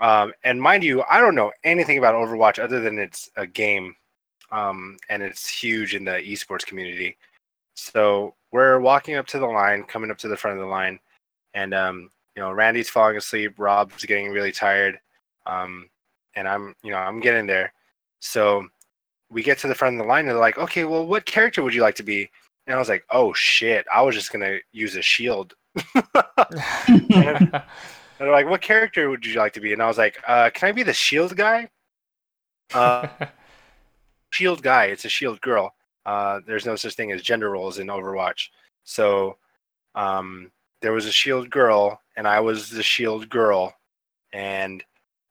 Um, 0.00 0.32
and 0.44 0.60
mind 0.60 0.84
you, 0.84 1.02
I 1.10 1.20
don't 1.20 1.34
know 1.34 1.52
anything 1.64 1.98
about 1.98 2.14
Overwatch 2.14 2.62
other 2.62 2.80
than 2.80 2.98
it's 2.98 3.30
a 3.36 3.46
game, 3.46 3.96
um, 4.52 4.96
and 5.08 5.22
it's 5.22 5.48
huge 5.48 5.94
in 5.94 6.04
the 6.04 6.12
esports 6.12 6.64
community. 6.64 7.16
So 7.74 8.34
we're 8.52 8.80
walking 8.80 9.16
up 9.16 9.26
to 9.28 9.38
the 9.38 9.46
line, 9.46 9.84
coming 9.84 10.10
up 10.10 10.18
to 10.18 10.28
the 10.28 10.36
front 10.36 10.58
of 10.58 10.64
the 10.64 10.70
line, 10.70 10.98
and 11.54 11.74
um, 11.74 12.10
you 12.36 12.42
know, 12.42 12.52
Randy's 12.52 12.88
falling 12.88 13.16
asleep, 13.16 13.54
Rob's 13.58 14.04
getting 14.04 14.30
really 14.30 14.52
tired, 14.52 14.98
um, 15.46 15.88
and 16.36 16.48
I'm, 16.48 16.74
you 16.82 16.92
know, 16.92 16.98
I'm 16.98 17.20
getting 17.20 17.46
there. 17.46 17.72
So 18.20 18.66
we 19.30 19.42
get 19.42 19.58
to 19.58 19.68
the 19.68 19.74
front 19.74 19.96
of 19.96 20.02
the 20.02 20.08
line, 20.08 20.20
and 20.20 20.30
they're 20.30 20.38
like, 20.38 20.58
"Okay, 20.58 20.84
well, 20.84 21.06
what 21.06 21.26
character 21.26 21.62
would 21.62 21.74
you 21.74 21.82
like 21.82 21.96
to 21.96 22.02
be?" 22.04 22.30
And 22.66 22.76
I 22.76 22.78
was 22.78 22.88
like, 22.88 23.04
"Oh 23.10 23.32
shit, 23.34 23.86
I 23.92 24.02
was 24.02 24.14
just 24.14 24.32
gonna 24.32 24.58
use 24.72 24.94
a 24.96 25.02
shield." 25.02 25.54
And 27.14 27.62
they're 28.18 28.32
like, 28.32 28.48
"What 28.48 28.60
character 28.60 29.08
would 29.10 29.24
you 29.24 29.38
like 29.38 29.52
to 29.54 29.60
be?" 29.60 29.72
And 29.72 29.82
I 29.82 29.86
was 29.86 29.98
like, 29.98 30.18
uh, 30.26 30.50
"Can 30.50 30.68
I 30.68 30.72
be 30.72 30.82
the 30.82 30.92
shield 30.92 31.36
guy?" 31.36 31.68
Uh, 32.74 33.08
shield 34.30 34.62
guy. 34.62 34.86
It's 34.86 35.04
a 35.04 35.08
shield 35.08 35.40
girl. 35.40 35.74
Uh, 36.06 36.40
there's 36.46 36.66
no 36.66 36.76
such 36.76 36.94
thing 36.94 37.12
as 37.12 37.22
gender 37.22 37.50
roles 37.50 37.78
in 37.78 37.88
Overwatch. 37.88 38.48
So 38.84 39.36
um, 39.94 40.50
there 40.80 40.92
was 40.92 41.06
a 41.06 41.12
shield 41.12 41.50
girl, 41.50 42.00
and 42.16 42.26
I 42.26 42.40
was 42.40 42.70
the 42.70 42.82
shield 42.82 43.28
girl, 43.28 43.74
and 44.32 44.82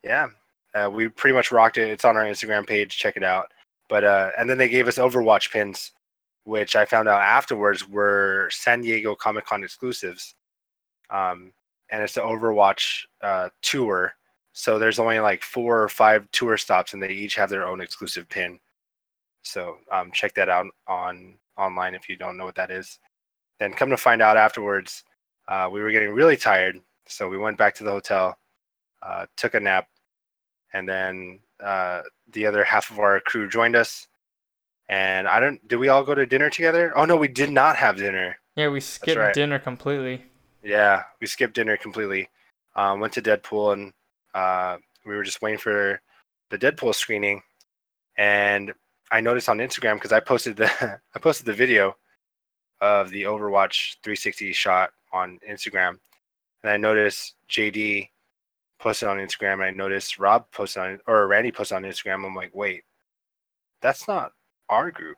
yeah, 0.03 0.27
uh, 0.75 0.89
we 0.89 1.07
pretty 1.07 1.35
much 1.35 1.51
rocked 1.51 1.77
it. 1.77 1.89
It's 1.89 2.05
on 2.05 2.17
our 2.17 2.23
Instagram 2.23 2.67
page. 2.67 2.97
Check 2.97 3.17
it 3.17 3.23
out. 3.23 3.51
But 3.89 4.03
uh, 4.03 4.31
and 4.38 4.49
then 4.49 4.57
they 4.57 4.69
gave 4.69 4.88
us 4.88 4.97
Overwatch 4.97 5.51
pins, 5.51 5.91
which 6.43 6.75
I 6.75 6.85
found 6.85 7.07
out 7.07 7.21
afterwards 7.21 7.88
were 7.88 8.49
San 8.51 8.81
Diego 8.81 9.15
Comic 9.15 9.45
Con 9.45 9.63
exclusives. 9.63 10.35
Um, 11.09 11.53
and 11.89 12.03
it's 12.03 12.13
the 12.13 12.21
Overwatch 12.21 13.03
uh, 13.21 13.49
tour. 13.61 14.13
So 14.53 14.79
there's 14.79 14.99
only 14.99 15.19
like 15.19 15.43
four 15.43 15.81
or 15.81 15.89
five 15.89 16.27
tour 16.31 16.57
stops, 16.57 16.93
and 16.93 17.01
they 17.01 17.09
each 17.09 17.35
have 17.35 17.49
their 17.49 17.67
own 17.67 17.81
exclusive 17.81 18.27
pin. 18.27 18.59
So 19.43 19.77
um, 19.91 20.11
check 20.11 20.33
that 20.35 20.49
out 20.49 20.65
on 20.88 21.35
online 21.57 21.95
if 21.95 22.09
you 22.09 22.17
don't 22.17 22.38
know 22.38 22.45
what 22.45 22.55
that 22.55 22.71
is. 22.71 22.99
Then 23.59 23.73
come 23.73 23.89
to 23.89 23.97
find 23.97 24.21
out 24.21 24.38
afterwards, 24.38 25.03
uh, 25.47 25.69
we 25.71 25.81
were 25.81 25.91
getting 25.91 26.11
really 26.11 26.38
tired, 26.38 26.79
so 27.07 27.29
we 27.29 27.38
went 27.38 27.57
back 27.57 27.73
to 27.75 27.83
the 27.83 27.91
hotel, 27.91 28.38
uh, 29.01 29.25
took 29.38 29.53
a 29.53 29.59
nap, 29.59 29.88
and 30.73 30.88
then 30.88 31.39
uh, 31.63 32.01
the 32.33 32.45
other 32.45 32.63
half 32.63 32.91
of 32.91 32.99
our 32.99 33.19
crew 33.21 33.49
joined 33.49 33.75
us. 33.75 34.07
And 34.89 35.27
I 35.27 35.39
don't. 35.39 35.65
Did 35.67 35.77
we 35.77 35.89
all 35.89 36.03
go 36.03 36.15
to 36.15 36.25
dinner 36.25 36.49
together? 36.49 36.93
Oh 36.95 37.05
no, 37.05 37.17
we 37.17 37.27
did 37.27 37.51
not 37.51 37.75
have 37.75 37.97
dinner. 37.97 38.38
yeah, 38.55 38.69
we 38.69 38.79
skipped 38.79 39.19
right. 39.19 39.33
dinner 39.33 39.59
completely. 39.59 40.23
Yeah, 40.63 41.03
we 41.21 41.27
skipped 41.27 41.55
dinner 41.55 41.77
completely. 41.77 42.29
Um, 42.75 42.99
went 42.99 43.13
to 43.13 43.21
Deadpool, 43.21 43.73
and 43.73 43.93
uh, 44.33 44.77
we 45.05 45.15
were 45.15 45.23
just 45.23 45.41
waiting 45.41 45.59
for 45.59 46.01
the 46.49 46.57
Deadpool 46.57 46.93
screening. 46.95 47.41
And 48.17 48.73
I 49.11 49.21
noticed 49.21 49.49
on 49.49 49.59
Instagram 49.59 49.95
because 49.95 50.11
I 50.11 50.19
posted 50.19 50.55
the 50.57 50.99
I 51.15 51.19
posted 51.19 51.45
the 51.45 51.53
video 51.53 51.95
of 52.81 53.09
the 53.09 53.23
Overwatch 53.23 53.95
360 54.03 54.53
shot 54.53 54.91
on 55.13 55.39
Instagram, 55.49 55.97
and 56.63 56.71
I 56.71 56.77
noticed 56.77 57.35
JD 57.49 58.09
posted 58.79 59.09
on 59.09 59.17
Instagram, 59.17 59.53
and 59.53 59.63
I 59.63 59.71
noticed 59.71 60.19
Rob 60.19 60.45
posted 60.51 60.83
on 60.83 60.99
or 61.07 61.27
Randy 61.27 61.51
posted 61.51 61.77
on 61.77 61.83
Instagram. 61.83 62.25
I'm 62.25 62.35
like, 62.35 62.53
wait, 62.53 62.83
that's 63.81 64.07
not 64.07 64.33
our 64.69 64.91
group. 64.91 65.17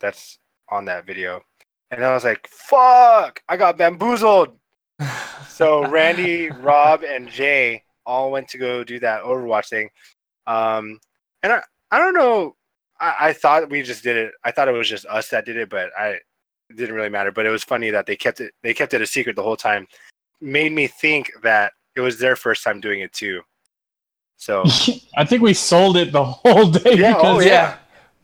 That's 0.00 0.38
on 0.68 0.84
that 0.86 1.06
video, 1.06 1.42
and 1.90 2.04
I 2.04 2.12
was 2.14 2.24
like, 2.24 2.48
fuck, 2.48 3.40
I 3.48 3.56
got 3.56 3.78
bamboozled. 3.78 4.56
So 5.48 5.86
Randy, 5.90 6.50
Rob, 6.50 7.02
and 7.02 7.28
Jay 7.28 7.84
all 8.04 8.30
went 8.30 8.48
to 8.48 8.58
go 8.58 8.84
do 8.84 8.98
that 9.00 9.22
Overwatch 9.22 9.68
thing. 9.68 9.90
Um, 10.46 11.00
and 11.42 11.52
I, 11.52 11.62
I 11.90 11.98
don't 11.98 12.14
know. 12.14 12.56
I, 13.00 13.16
I 13.20 13.32
thought 13.32 13.70
we 13.70 13.82
just 13.82 14.02
did 14.02 14.16
it. 14.16 14.32
I 14.44 14.50
thought 14.50 14.68
it 14.68 14.72
was 14.72 14.88
just 14.88 15.06
us 15.06 15.28
that 15.28 15.44
did 15.44 15.56
it, 15.56 15.68
but 15.68 15.90
I 15.98 16.18
it 16.68 16.76
didn't 16.76 16.94
really 16.94 17.08
matter. 17.08 17.30
But 17.30 17.46
it 17.46 17.50
was 17.50 17.64
funny 17.64 17.90
that 17.90 18.06
they 18.06 18.16
kept 18.16 18.40
it. 18.40 18.52
They 18.62 18.74
kept 18.74 18.94
it 18.94 19.02
a 19.02 19.06
secret 19.06 19.36
the 19.36 19.42
whole 19.42 19.56
time. 19.56 19.86
Made 20.40 20.72
me 20.72 20.86
think 20.86 21.30
that 21.42 21.72
it 21.94 22.00
was 22.00 22.18
their 22.18 22.36
first 22.36 22.62
time 22.64 22.80
doing 22.80 23.00
it 23.00 23.12
too. 23.12 23.42
So 24.36 24.64
I 25.16 25.24
think 25.24 25.42
we 25.42 25.54
sold 25.54 25.96
it 25.96 26.12
the 26.12 26.24
whole 26.24 26.70
day 26.70 26.94
Yeah, 26.94 27.14
because 27.14 27.36
oh, 27.36 27.40
yeah. 27.40 27.76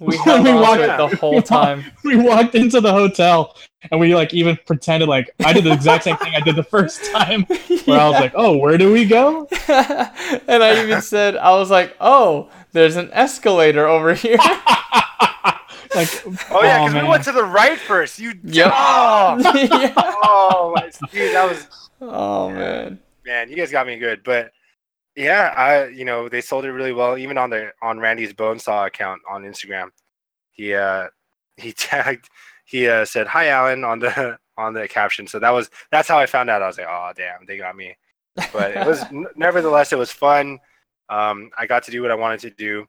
We 0.03 0.17
held 0.25 0.45
we 0.45 0.51
on 0.51 0.61
walked 0.61 0.81
it 0.81 0.97
the 0.97 1.17
whole 1.17 1.41
time. 1.43 1.85
we 2.05 2.17
walked 2.17 2.55
into 2.55 2.81
the 2.81 2.93
hotel 2.93 3.57
and 3.91 4.01
we 4.01 4.15
like 4.15 4.35
even 4.35 4.59
pretended 4.67 5.09
like 5.09 5.31
I 5.45 5.53
did 5.53 5.65
the 5.65 5.73
exact 5.73 6.05
same 6.05 6.17
thing 6.17 6.35
I 6.35 6.41
did 6.41 6.57
the 6.57 6.63
first 6.63 7.05
time 7.13 7.45
where 7.85 8.01
I 8.01 8.09
was 8.09 8.21
like, 8.21 8.33
oh, 8.35 8.57
where 8.57 8.77
do 8.79 8.93
we 8.93 9.05
go? 9.05 9.47
and 9.69 10.63
I 10.63 10.83
even 10.83 11.01
said, 11.03 11.37
I 11.37 11.53
was 11.53 11.71
like, 11.71 11.97
oh, 12.01 12.51
there's 12.73 12.97
an 12.97 13.11
escalator 13.13 13.87
over 13.87 14.15
here. 14.15 14.39
like, 15.95 16.09
oh 16.51 16.63
yeah, 16.63 16.79
oh, 16.81 16.87
because 16.87 16.95
we 17.03 17.09
went 17.09 17.25
to 17.25 17.33
the 17.33 17.45
right 17.45 17.79
first. 17.79 18.19
You 18.19 18.33
Yep. 18.45 18.73
oh, 18.75 19.53
yeah. 19.55 19.93
oh 19.97 20.73
my, 20.75 20.91
dude, 21.11 21.35
that 21.35 21.49
was 21.49 21.67
Oh 22.01 22.51
man. 22.51 22.99
man, 23.25 23.49
you 23.49 23.57
guys 23.57 23.71
got 23.71 23.87
me 23.87 23.97
good. 23.99 24.23
But 24.25 24.53
yeah, 25.17 25.55
I 25.57 25.89
you 25.89 26.05
know 26.05 26.29
they 26.29 26.41
sold 26.41 26.65
it 26.65 26.73
really 26.73 26.93
well. 26.93 27.19
Even 27.19 27.39
on 27.39 27.51
the 27.51 27.73
on 27.83 27.99
Randy's 27.99 28.33
Bonesaw 28.33 28.87
account 28.87 29.21
on 29.31 29.43
Instagram, 29.43 29.89
he 30.51 30.75
uh 30.75 31.09
he 31.57 31.73
tagged 31.73 32.29
he 32.65 32.89
uh, 32.89 33.05
said 33.05 33.27
hi 33.27 33.49
Alan 33.49 33.85
on 33.85 33.99
the 33.99 34.39
on 34.57 34.75
the 34.75 34.89
caption. 34.89 35.27
So 35.27 35.39
that 35.39 35.51
was 35.51 35.71
that's 35.91 36.09
how 36.09 36.19
I 36.19 36.27
found 36.27 36.51
out. 36.51 36.63
I 36.63 36.67
was 36.67 36.79
like, 36.79 36.87
oh 36.89 37.13
damn, 37.17 37.45
they 37.47 37.57
got 37.57 37.77
me. 37.77 37.97
But 38.53 38.77
it 38.77 38.87
was 38.87 39.03
n- 39.13 39.27
nevertheless 39.37 39.93
it 39.93 39.99
was 39.99 40.13
fun. 40.13 40.59
Um, 41.09 41.51
I 41.59 41.67
got 41.67 41.83
to 41.85 41.91
do 41.91 42.01
what 42.01 42.11
I 42.11 42.15
wanted 42.15 42.41
to 42.41 42.51
do, 42.51 42.87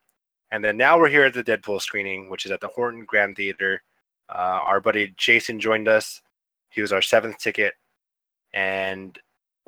and 0.52 0.64
then 0.64 0.78
now 0.78 0.98
we're 0.98 1.10
here 1.10 1.26
at 1.26 1.34
the 1.34 1.44
Deadpool 1.44 1.82
screening, 1.82 2.30
which 2.30 2.46
is 2.46 2.52
at 2.52 2.62
the 2.62 2.70
Horton 2.70 3.04
Grand 3.06 3.36
Theater. 3.36 3.84
Uh, 4.30 4.62
our 4.64 4.80
buddy 4.80 5.14
Jason 5.18 5.60
joined 5.60 5.90
us. 5.90 6.22
He 6.70 6.82
was 6.82 6.94
our 6.94 7.02
seventh 7.02 7.38
ticket, 7.40 7.74
and 8.54 9.18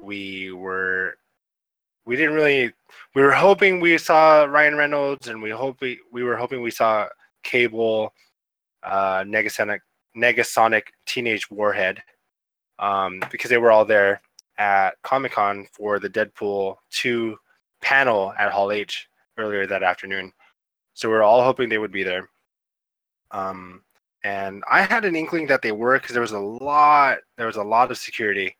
we 0.01 0.53
were 0.53 1.17
we 2.05 2.15
didn't 2.15 2.35
really 2.35 2.71
we 3.15 3.21
were 3.21 3.31
hoping 3.31 3.79
we 3.79 3.97
saw 3.97 4.43
Ryan 4.43 4.75
Reynolds 4.75 5.27
and 5.27 5.41
we 5.41 5.49
hope 5.49 5.81
we, 5.81 5.99
we 6.11 6.23
were 6.23 6.35
hoping 6.35 6.61
we 6.61 6.71
saw 6.71 7.07
Cable, 7.43 8.13
uh, 8.83 9.23
Negasonic 9.23 9.79
Negasonic 10.15 10.83
Teenage 11.05 11.49
Warhead, 11.49 12.01
um, 12.79 13.21
because 13.31 13.49
they 13.49 13.57
were 13.57 13.71
all 13.71 13.85
there 13.85 14.21
at 14.57 15.01
Comic 15.01 15.33
Con 15.33 15.67
for 15.73 15.99
the 15.99 16.09
Deadpool 16.09 16.75
two 16.89 17.37
panel 17.81 18.33
at 18.37 18.51
Hall 18.51 18.71
H 18.71 19.07
earlier 19.37 19.65
that 19.67 19.83
afternoon. 19.83 20.31
So 20.93 21.09
we 21.09 21.15
are 21.15 21.23
all 21.23 21.43
hoping 21.43 21.69
they 21.69 21.77
would 21.77 21.91
be 21.91 22.03
there. 22.03 22.29
Um, 23.31 23.81
and 24.23 24.63
I 24.69 24.81
had 24.81 25.05
an 25.05 25.15
inkling 25.15 25.47
that 25.47 25.61
they 25.61 25.71
were 25.71 25.99
because 25.99 26.13
there 26.13 26.21
was 26.21 26.31
a 26.31 26.39
lot 26.39 27.19
there 27.37 27.47
was 27.47 27.57
a 27.57 27.63
lot 27.63 27.91
of 27.91 27.97
security. 27.97 28.57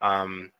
Um, 0.00 0.50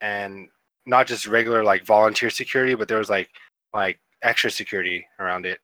and 0.00 0.48
not 0.86 1.06
just 1.06 1.26
regular 1.26 1.64
like 1.64 1.84
volunteer 1.84 2.30
security, 2.30 2.74
but 2.74 2.88
there 2.88 2.98
was 2.98 3.10
like 3.10 3.30
like 3.72 3.98
extra 4.22 4.50
security 4.50 5.06
around 5.18 5.46
it. 5.46 5.60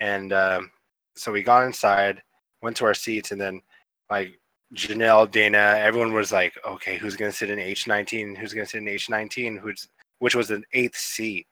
And 0.00 0.32
um, 0.32 0.70
so 1.16 1.32
we 1.32 1.42
got 1.42 1.64
inside, 1.66 2.22
went 2.62 2.76
to 2.78 2.84
our 2.84 2.94
seats, 2.94 3.30
and 3.30 3.40
then 3.40 3.62
like 4.10 4.38
Janelle, 4.74 5.30
Dana, 5.30 5.76
everyone 5.78 6.12
was 6.12 6.32
like, 6.32 6.54
okay, 6.66 6.96
who's 6.96 7.16
gonna 7.16 7.32
sit 7.32 7.50
in 7.50 7.58
H 7.58 7.86
nineteen? 7.86 8.34
Who's 8.34 8.54
gonna 8.54 8.66
sit 8.66 8.78
in 8.82 8.88
H 8.88 9.10
nineteen? 9.10 9.56
Who's 9.56 9.88
which 10.18 10.34
was 10.34 10.50
an 10.50 10.64
eighth 10.72 10.96
seat 10.96 11.46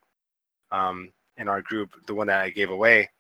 um, 0.70 1.12
in 1.36 1.48
our 1.48 1.62
group, 1.62 1.90
the 2.06 2.14
one 2.14 2.26
that 2.28 2.40
I 2.40 2.50
gave 2.50 2.70
away. 2.70 3.10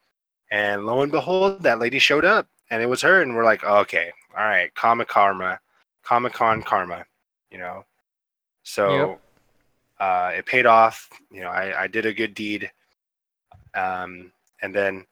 And 0.50 0.86
lo 0.86 1.02
and 1.02 1.12
behold, 1.12 1.62
that 1.62 1.78
lady 1.78 1.98
showed 1.98 2.24
up, 2.24 2.46
and 2.70 2.82
it 2.82 2.86
was 2.86 3.02
her. 3.02 3.22
And 3.22 3.34
we're 3.34 3.44
like, 3.44 3.64
okay, 3.64 4.10
all 4.36 4.44
right, 4.44 4.74
Comic 4.74 5.08
Karma, 5.08 5.58
Comic 6.02 6.32
Con 6.32 6.62
Karma. 6.62 7.04
you 7.50 7.58
know. 7.58 7.84
So 8.64 9.18
uh, 10.02 10.32
it 10.34 10.46
paid 10.46 10.66
off. 10.66 11.08
You 11.30 11.42
know, 11.42 11.48
I, 11.48 11.84
I 11.84 11.86
did 11.86 12.06
a 12.06 12.12
good 12.12 12.34
deed. 12.34 12.68
Um, 13.74 14.32
and 14.60 14.74
then 14.74 15.06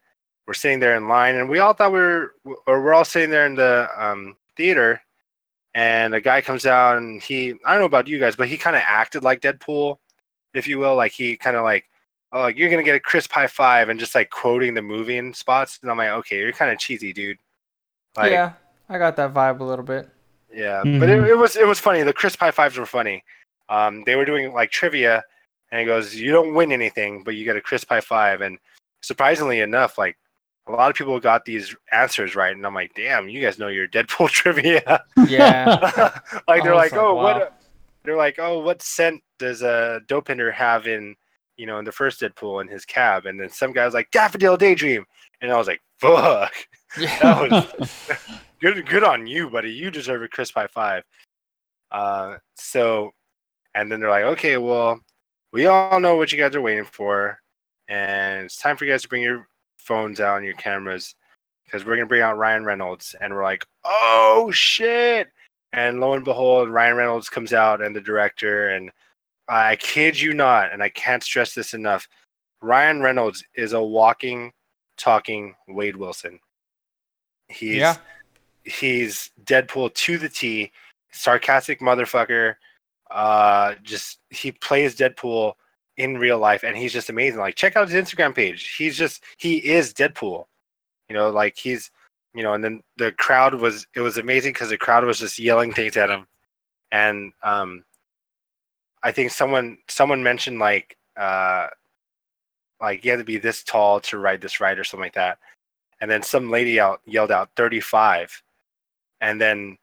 we're 0.46 0.54
sitting 0.54 0.80
there 0.80 0.96
in 0.96 1.06
line, 1.06 1.36
and 1.36 1.48
we 1.48 1.60
all 1.60 1.74
thought 1.74 1.92
we 1.92 2.00
were, 2.00 2.34
or 2.66 2.82
we're 2.82 2.92
all 2.92 3.04
sitting 3.04 3.30
there 3.30 3.46
in 3.46 3.54
the 3.54 3.88
um, 3.96 4.36
theater, 4.56 5.00
and 5.74 6.12
a 6.12 6.20
guy 6.20 6.40
comes 6.40 6.66
out, 6.66 6.98
and 6.98 7.22
he, 7.22 7.54
I 7.64 7.70
don't 7.70 7.80
know 7.80 7.84
about 7.84 8.08
you 8.08 8.18
guys, 8.18 8.34
but 8.34 8.48
he 8.48 8.56
kind 8.56 8.74
of 8.74 8.82
acted 8.84 9.22
like 9.22 9.40
Deadpool, 9.40 9.98
if 10.54 10.66
you 10.66 10.80
will. 10.80 10.96
Like 10.96 11.12
he 11.12 11.36
kind 11.36 11.56
of 11.56 11.62
like, 11.62 11.84
oh, 12.32 12.40
like, 12.40 12.58
you're 12.58 12.70
gonna 12.70 12.82
get 12.82 12.96
a 12.96 13.00
crisp 13.00 13.30
high 13.30 13.46
five, 13.46 13.90
and 13.90 14.00
just 14.00 14.16
like 14.16 14.30
quoting 14.30 14.74
the 14.74 14.82
movie 14.82 15.18
in 15.18 15.32
spots. 15.32 15.78
And 15.82 15.90
I'm 15.90 15.98
like, 15.98 16.10
okay, 16.10 16.38
you're 16.38 16.52
kind 16.52 16.72
of 16.72 16.80
cheesy, 16.80 17.12
dude. 17.12 17.38
Like, 18.16 18.32
yeah, 18.32 18.54
I 18.88 18.98
got 18.98 19.14
that 19.16 19.32
vibe 19.32 19.60
a 19.60 19.64
little 19.64 19.84
bit. 19.84 20.08
yeah, 20.52 20.82
but 20.82 21.08
it, 21.08 21.22
it 21.28 21.38
was 21.38 21.54
it 21.54 21.66
was 21.66 21.78
funny. 21.78 22.02
The 22.02 22.12
crisp 22.12 22.40
high 22.40 22.50
fives 22.50 22.76
were 22.76 22.86
funny. 22.86 23.22
Um, 23.70 24.02
they 24.04 24.16
were 24.16 24.24
doing 24.24 24.52
like 24.52 24.70
trivia, 24.70 25.22
and 25.70 25.80
he 25.80 25.86
goes, 25.86 26.14
"You 26.14 26.32
don't 26.32 26.54
win 26.54 26.72
anything, 26.72 27.22
but 27.22 27.36
you 27.36 27.44
get 27.44 27.56
a 27.56 27.60
crisp 27.60 27.88
high 27.88 28.00
five. 28.00 28.40
And 28.42 28.58
surprisingly 29.00 29.60
enough, 29.60 29.96
like 29.96 30.18
a 30.66 30.72
lot 30.72 30.90
of 30.90 30.96
people 30.96 31.18
got 31.20 31.44
these 31.44 31.74
answers 31.92 32.34
right, 32.34 32.54
and 32.54 32.66
I'm 32.66 32.74
like, 32.74 32.92
"Damn, 32.94 33.28
you 33.28 33.40
guys 33.40 33.58
know 33.58 33.68
your 33.68 33.88
Deadpool 33.88 34.28
trivia." 34.30 35.04
Yeah, 35.28 36.18
like 36.48 36.64
they're 36.64 36.74
like, 36.74 36.92
"Oh, 36.92 37.14
wow. 37.14 37.22
what?" 37.22 37.62
They're 38.02 38.16
like, 38.16 38.38
"Oh, 38.38 38.58
what 38.58 38.82
scent 38.82 39.22
does 39.38 39.62
a 39.62 40.00
Dopinder 40.08 40.52
have 40.52 40.86
in 40.86 41.14
you 41.56 41.66
know 41.66 41.78
in 41.78 41.84
the 41.84 41.92
first 41.92 42.20
Deadpool 42.20 42.60
in 42.62 42.68
his 42.68 42.84
cab?" 42.84 43.26
And 43.26 43.38
then 43.40 43.50
some 43.50 43.72
guy 43.72 43.84
was 43.84 43.94
like, 43.94 44.10
"Daffodil 44.10 44.56
Daydream," 44.56 45.04
and 45.40 45.52
I 45.52 45.56
was 45.56 45.68
like, 45.68 45.80
"Fuck." 45.98 46.52
yeah. 46.98 47.18
That 47.22 47.50
was 47.50 48.08
good 48.60 48.84
good 48.88 49.04
on 49.04 49.28
you, 49.28 49.48
buddy. 49.48 49.70
You 49.70 49.92
deserve 49.92 50.22
a 50.22 50.28
crisp 50.28 50.54
high 50.54 50.66
five. 50.66 51.04
Uh, 51.90 52.36
so, 52.54 53.12
and 53.74 53.90
then 53.90 54.00
they're 54.00 54.10
like, 54.10 54.24
okay, 54.24 54.56
well, 54.56 55.00
we 55.52 55.66
all 55.66 56.00
know 56.00 56.16
what 56.16 56.32
you 56.32 56.38
guys 56.38 56.54
are 56.54 56.60
waiting 56.60 56.84
for, 56.84 57.38
and 57.88 58.44
it's 58.44 58.56
time 58.58 58.76
for 58.76 58.84
you 58.84 58.92
guys 58.92 59.02
to 59.02 59.08
bring 59.08 59.22
your 59.22 59.48
phones 59.78 60.20
out 60.20 60.36
and 60.36 60.44
your 60.44 60.54
cameras 60.54 61.14
because 61.64 61.84
we're 61.84 61.96
gonna 61.96 62.06
bring 62.06 62.22
out 62.22 62.38
Ryan 62.38 62.64
Reynolds, 62.64 63.14
and 63.20 63.34
we're 63.34 63.44
like, 63.44 63.64
oh 63.84 64.50
shit! 64.52 65.28
And 65.72 66.00
lo 66.00 66.14
and 66.14 66.24
behold, 66.24 66.68
Ryan 66.68 66.96
Reynolds 66.96 67.28
comes 67.28 67.52
out 67.52 67.80
and 67.80 67.94
the 67.94 68.00
director, 68.00 68.70
and 68.70 68.90
I 69.48 69.76
kid 69.76 70.20
you 70.20 70.34
not, 70.34 70.72
and 70.72 70.82
I 70.82 70.88
can't 70.88 71.22
stress 71.22 71.54
this 71.54 71.74
enough, 71.74 72.08
Ryan 72.62 73.00
Reynolds 73.00 73.44
is 73.54 73.72
a 73.72 73.82
walking, 73.82 74.52
talking 74.96 75.54
Wade 75.68 75.96
Wilson. 75.96 76.38
He's 77.48 77.76
Yeah. 77.76 77.96
he's 78.64 79.30
Deadpool 79.44 79.94
to 79.94 80.18
the 80.18 80.28
T, 80.28 80.70
sarcastic 81.10 81.80
motherfucker. 81.80 82.56
Uh, 83.10 83.74
just 83.82 84.20
he 84.30 84.52
plays 84.52 84.96
Deadpool 84.96 85.54
in 85.96 86.18
real 86.18 86.38
life, 86.38 86.62
and 86.62 86.76
he's 86.76 86.92
just 86.92 87.10
amazing. 87.10 87.40
Like, 87.40 87.56
check 87.56 87.76
out 87.76 87.88
his 87.88 88.02
Instagram 88.02 88.34
page. 88.34 88.74
He's 88.76 88.96
just 88.96 89.24
he 89.38 89.56
is 89.58 89.92
Deadpool. 89.92 90.46
You 91.08 91.14
know, 91.14 91.30
like 91.30 91.56
he's 91.56 91.90
you 92.34 92.42
know, 92.42 92.54
and 92.54 92.62
then 92.62 92.82
the 92.96 93.12
crowd 93.12 93.54
was 93.54 93.86
it 93.94 94.00
was 94.00 94.18
amazing 94.18 94.52
because 94.52 94.70
the 94.70 94.78
crowd 94.78 95.04
was 95.04 95.18
just 95.18 95.38
yelling 95.38 95.72
things 95.72 95.96
at 95.96 96.10
him, 96.10 96.26
and 96.92 97.32
um, 97.42 97.84
I 99.02 99.12
think 99.12 99.30
someone 99.32 99.78
someone 99.88 100.22
mentioned 100.22 100.58
like 100.60 100.96
uh, 101.16 101.68
like 102.80 103.04
you 103.04 103.10
had 103.10 103.18
to 103.18 103.24
be 103.24 103.38
this 103.38 103.64
tall 103.64 104.00
to 104.00 104.18
ride 104.18 104.40
this 104.40 104.60
ride 104.60 104.78
or 104.78 104.84
something 104.84 105.04
like 105.04 105.14
that, 105.14 105.38
and 106.00 106.10
then 106.10 106.22
some 106.22 106.50
lady 106.50 106.78
out 106.80 107.00
yelled 107.06 107.32
out 107.32 107.50
35 107.56 108.42
and 109.20 109.40
then 109.40 109.76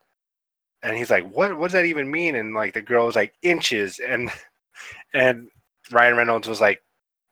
and 0.83 0.95
he's 0.95 1.09
like 1.09 1.29
what 1.29 1.57
what 1.57 1.67
does 1.67 1.73
that 1.73 1.85
even 1.85 2.09
mean? 2.09 2.35
And 2.35 2.53
like 2.53 2.73
the 2.73 2.81
girl 2.81 3.05
was 3.05 3.15
like 3.15 3.33
inches. 3.41 3.99
And 3.99 4.31
and 5.13 5.49
ryan 5.91 6.17
reynolds 6.17 6.47
was 6.47 6.61
like 6.61 6.83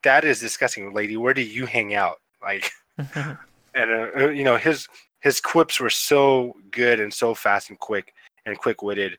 that 0.03 0.23
is 0.23 0.39
disgusting 0.39 0.93
lady. 0.93 1.17
Where 1.17 1.33
do 1.33 1.41
you 1.41 1.65
hang 1.65 1.93
out? 1.93 2.17
Like 2.41 2.71
and 2.97 4.11
uh, 4.15 4.29
you 4.29 4.43
know 4.43 4.57
his 4.57 4.87
his 5.19 5.41
quips 5.41 5.79
were 5.79 5.89
so 5.89 6.55
good 6.71 6.99
and 6.99 7.13
so 7.13 7.33
fast 7.33 7.69
and 7.69 7.79
quick 7.79 8.13
and 8.45 8.57
quick-witted. 8.57 9.17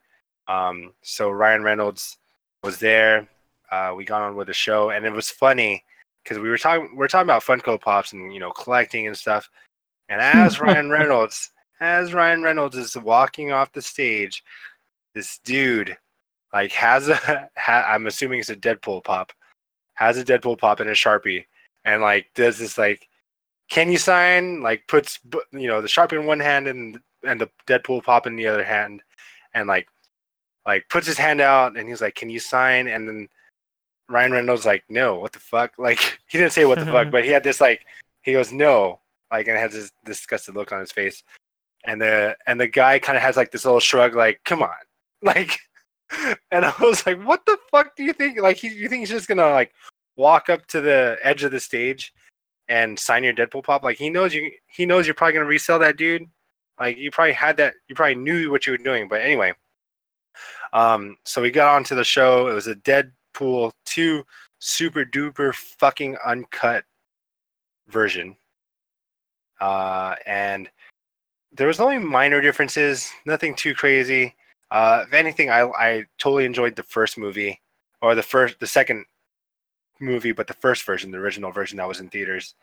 Um 0.49 0.93
so 1.03 1.31
ryan 1.31 1.62
reynolds 1.62 2.18
was 2.62 2.79
there. 2.79 3.29
Uh 3.70 3.95
we 3.97 4.05
got 4.05 4.22
on 4.22 4.37
with 4.37 4.49
the 4.49 4.55
show 4.55 4.91
and 4.91 5.05
it 5.05 5.12
was 5.12 5.31
funny 5.31 5.85
because 6.22 6.39
we 6.39 6.49
were 6.49 6.59
talking 6.59 6.97
we 6.97 7.05
are 7.05 7.09
talking 7.09 7.27
about 7.27 7.45
funko 7.45 7.81
pops 7.81 8.12
and 8.12 8.33
you 8.33 8.41
know 8.41 8.51
collecting 8.51 9.07
and 9.07 9.16
stuff. 9.16 9.49
And 10.09 10.20
as 10.20 10.61
ryan 10.61 10.91
reynolds 10.91 11.51
as 11.81 12.14
ryan 12.14 12.43
reynolds 12.43 12.77
is 12.77 12.97
walking 12.97 13.53
off 13.53 13.72
the 13.72 13.83
stage 13.83 14.43
this 15.14 15.39
dude 15.45 15.97
like 16.53 16.72
has 16.72 17.09
a 17.09 17.16
ha, 17.57 17.85
i'm 17.89 18.07
assuming 18.07 18.41
it's 18.41 18.51
a 18.51 18.57
deadpool 18.57 19.03
pop 19.03 19.33
has 19.95 20.18
a 20.18 20.24
deadpool 20.24 20.59
pop 20.59 20.81
and 20.81 20.91
a 20.91 20.95
sharpie 20.95 21.45
and 21.85 22.03
like 22.03 22.27
does 22.35 22.59
this 22.59 22.77
like 22.77 23.09
can 23.68 23.91
you 23.91 23.99
sign 23.99 24.62
like 24.62 24.87
puts 24.87 25.18
you 25.53 25.66
know 25.66 25.81
the 25.81 25.89
sharpie 25.89 26.18
in 26.20 26.27
one 26.27 26.41
hand 26.41 26.68
and 26.68 26.99
and 27.24 27.41
the 27.41 27.51
deadpool 27.66 28.03
pop 28.03 28.27
in 28.27 28.37
the 28.37 28.47
other 28.47 28.64
hand 28.64 29.03
and 29.55 29.68
like 29.68 29.89
like 30.66 30.89
puts 30.89 31.07
his 31.07 31.18
hand 31.18 31.41
out 31.41 31.77
and 31.77 31.89
he's 31.89 32.01
like 32.01 32.14
can 32.14 32.31
you 32.31 32.39
sign? 32.39 32.89
And 32.89 33.09
then 33.09 33.29
ryan 34.09 34.33
reynolds 34.33 34.64
like 34.64 34.85
no 34.89 35.16
what 35.16 35.33
the 35.33 35.41
fuck? 35.41 35.72
Like 35.79 36.20
he 36.29 36.39
didn't 36.39 36.53
say 36.53 36.64
what 36.64 36.79
the 36.79 36.87
fuck 36.87 37.11
but 37.12 37.24
he 37.24 37.31
had 37.31 37.43
this 37.45 37.61
like 37.61 37.85
he 38.22 38.33
goes 38.33 38.53
no 38.53 39.01
like 39.33 39.49
and 39.49 39.59
has 39.59 39.72
this 39.72 39.93
disgusted 40.05 40.55
look 40.55 40.72
on 40.72 40.81
his 40.81 40.93
face 40.93 41.22
and 41.87 42.01
the 42.01 42.37
and 42.47 42.61
the 42.61 42.66
guy 42.66 42.99
kind 42.99 43.16
of 43.16 43.22
has 43.22 43.37
like 43.37 43.51
this 43.51 43.64
little 43.64 43.80
shrug 43.80 44.14
like 44.14 44.41
come 44.45 44.62
on 44.62 44.70
like 45.22 45.59
and 46.51 46.64
i 46.64 46.72
was 46.80 47.05
like 47.07 47.20
what 47.24 47.45
the 47.47 47.57
fuck 47.70 47.97
do 47.97 48.05
you 48.05 48.12
think 48.12 48.41
like 48.41 48.57
he, 48.57 48.68
you 48.68 48.89
think 48.89 49.01
he's 49.01 49.11
just 49.11 49.28
gonna 49.28 49.51
like 49.51 49.72
walk 50.16 50.49
up 50.49 50.66
to 50.66 50.80
the 50.80 51.18
edge 51.22 51.45
of 51.45 51.53
the 51.53 51.61
stage 51.61 52.12
and 52.68 52.99
sign 52.99 53.24
your 53.24 53.34
Deadpool 53.34 53.64
pop. 53.64 53.82
Like 53.82 53.99
he 53.99 54.11
knows 54.11 54.34
you. 54.34 54.51
He 54.66 54.87
knows 54.87 55.07
you're 55.07 55.14
probably 55.14 55.34
gonna 55.34 55.47
resell 55.47 55.78
that 55.80 55.97
dude. 55.97 56.26
Like 56.80 56.97
you 56.97 57.11
probably 57.11 57.32
had 57.32 57.57
that. 57.59 57.74
You 57.89 57.95
probably 57.95 58.16
knew 58.16 58.51
what 58.51 58.66
you 58.66 58.72
were 58.72 58.78
doing. 58.78 59.09
But 59.09 59.22
anyway, 59.22 59.53
um, 60.72 61.16
so 61.24 61.41
we 61.43 61.51
got 61.51 61.74
onto 61.74 61.95
the 61.95 62.05
show. 62.05 62.49
It 62.49 62.55
was 62.55 62.66
a 62.66 62.74
Deadpool 62.74 63.72
two 63.84 64.24
super 64.59 65.05
duper 65.05 65.55
fucking 65.55 66.16
uncut 66.24 66.84
version, 67.89 68.37
uh, 69.61 70.16
and 70.26 70.68
there 71.57 71.67
was 71.67 71.81
only 71.81 71.99
minor 71.99 72.41
differences. 72.41 73.11
Nothing 73.25 73.55
too 73.55 73.75
crazy. 73.75 74.35
Uh, 74.71 75.05
if 75.07 75.13
anything, 75.15 75.51
I 75.51 75.63
I 75.63 76.05
totally 76.19 76.45
enjoyed 76.45 76.77
the 76.77 76.83
first 76.83 77.19
movie 77.19 77.61
or 78.03 78.15
the 78.15 78.23
first 78.23 78.61
the 78.61 78.67
second 78.67 79.05
movie, 80.01 80.33
but 80.33 80.47
the 80.47 80.55
first 80.55 80.85
version, 80.85 81.11
the 81.11 81.19
original 81.19 81.53
version 81.53 81.79
that 81.79 81.89
was 81.89 82.01
in 82.01 82.09
theaters. 82.09 82.55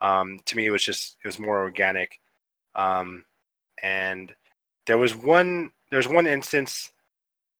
Um, 0.00 0.40
to 0.46 0.56
me, 0.56 0.66
it 0.66 0.70
was 0.70 0.84
just 0.84 1.16
it 1.24 1.28
was 1.28 1.38
more 1.38 1.60
organic. 1.60 2.20
Um, 2.74 3.24
and 3.82 4.34
there 4.86 4.98
was 4.98 5.14
one 5.14 5.70
there 5.90 5.98
was 5.98 6.08
one 6.08 6.26
instance 6.26 6.92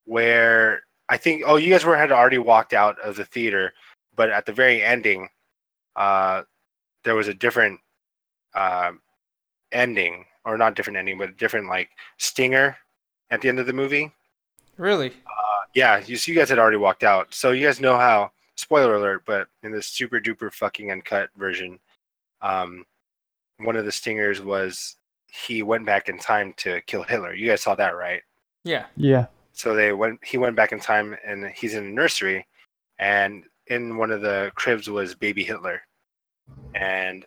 where 0.05 0.83
I 1.09 1.17
think 1.17 1.43
oh 1.47 1.57
you 1.57 1.71
guys 1.71 1.85
were 1.85 1.97
had 1.97 2.13
already 2.13 2.39
walked 2.39 2.73
out 2.73 2.99
of 3.01 3.17
the 3.17 3.25
theater, 3.25 3.73
but 4.17 4.31
at 4.31 4.47
the 4.47 4.53
very 4.53 4.83
ending, 4.83 5.29
uh, 5.97 6.43
there 7.05 7.15
was 7.17 7.29
a 7.29 7.35
different 7.35 7.81
uh, 8.55 8.93
ending 9.73 10.25
or 10.49 10.57
not 10.57 10.75
different 10.75 10.97
ending, 10.97 11.19
but 11.19 11.29
a 11.29 11.33
different 11.33 11.69
like 11.69 11.91
stinger 12.17 12.77
at 13.31 13.41
the 13.41 13.49
end 13.49 13.59
of 13.59 13.67
the 13.67 13.73
movie. 13.73 14.13
really? 14.77 15.13
Yeah, 15.75 16.03
you 16.05 16.17
so 16.17 16.33
you 16.33 16.39
guys 16.39 16.49
had 16.49 16.59
already 16.59 16.79
walked 16.79 17.05
out, 17.05 17.33
so 17.35 17.53
you 17.53 17.67
guys 17.67 17.81
know 17.81 17.97
how. 17.97 18.33
Spoiler 18.57 18.97
alert! 18.97 19.23
But 19.25 19.47
in 19.63 19.71
this 19.71 19.87
super 19.87 20.19
duper 20.19 20.53
fucking 20.53 20.91
uncut 20.91 21.31
version, 21.37 21.79
um, 22.43 22.85
one 23.59 23.77
of 23.77 23.85
the 23.85 23.93
stingers 23.93 24.41
was 24.41 24.97
he 25.29 25.63
went 25.63 25.87
back 25.87 26.09
in 26.09 26.19
time 26.19 26.55
to 26.57 26.81
kill 26.83 27.03
Hitler. 27.03 27.35
You 27.35 27.49
guys 27.49 27.63
saw 27.63 27.75
that, 27.77 27.95
right? 27.95 28.23
Yeah. 28.65 28.87
yeah. 28.97 29.27
So 29.53 29.75
they 29.75 29.93
went. 29.93 30.25
He 30.25 30.39
went 30.39 30.57
back 30.57 30.73
in 30.73 30.81
time, 30.81 31.17
and 31.25 31.47
he's 31.49 31.75
in 31.75 31.85
a 31.85 31.91
nursery, 31.91 32.47
and 32.99 33.45
in 33.69 33.97
one 33.97 34.11
of 34.11 34.23
the 34.23 34.51
cribs 34.55 34.89
was 34.89 35.15
baby 35.15 35.45
Hitler, 35.45 35.83
and 36.75 37.25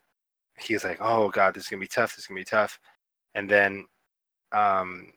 he's 0.57 0.83
like, 0.83 0.97
"Oh 0.99 1.29
God, 1.29 1.53
this 1.53 1.63
is 1.63 1.69
gonna 1.69 1.79
be 1.79 1.87
tough. 1.87 2.15
This 2.15 2.25
is 2.25 2.27
gonna 2.27 2.41
be 2.41 2.45
tough," 2.45 2.79
and 3.35 3.49
then, 3.49 3.85
um, 4.51 5.13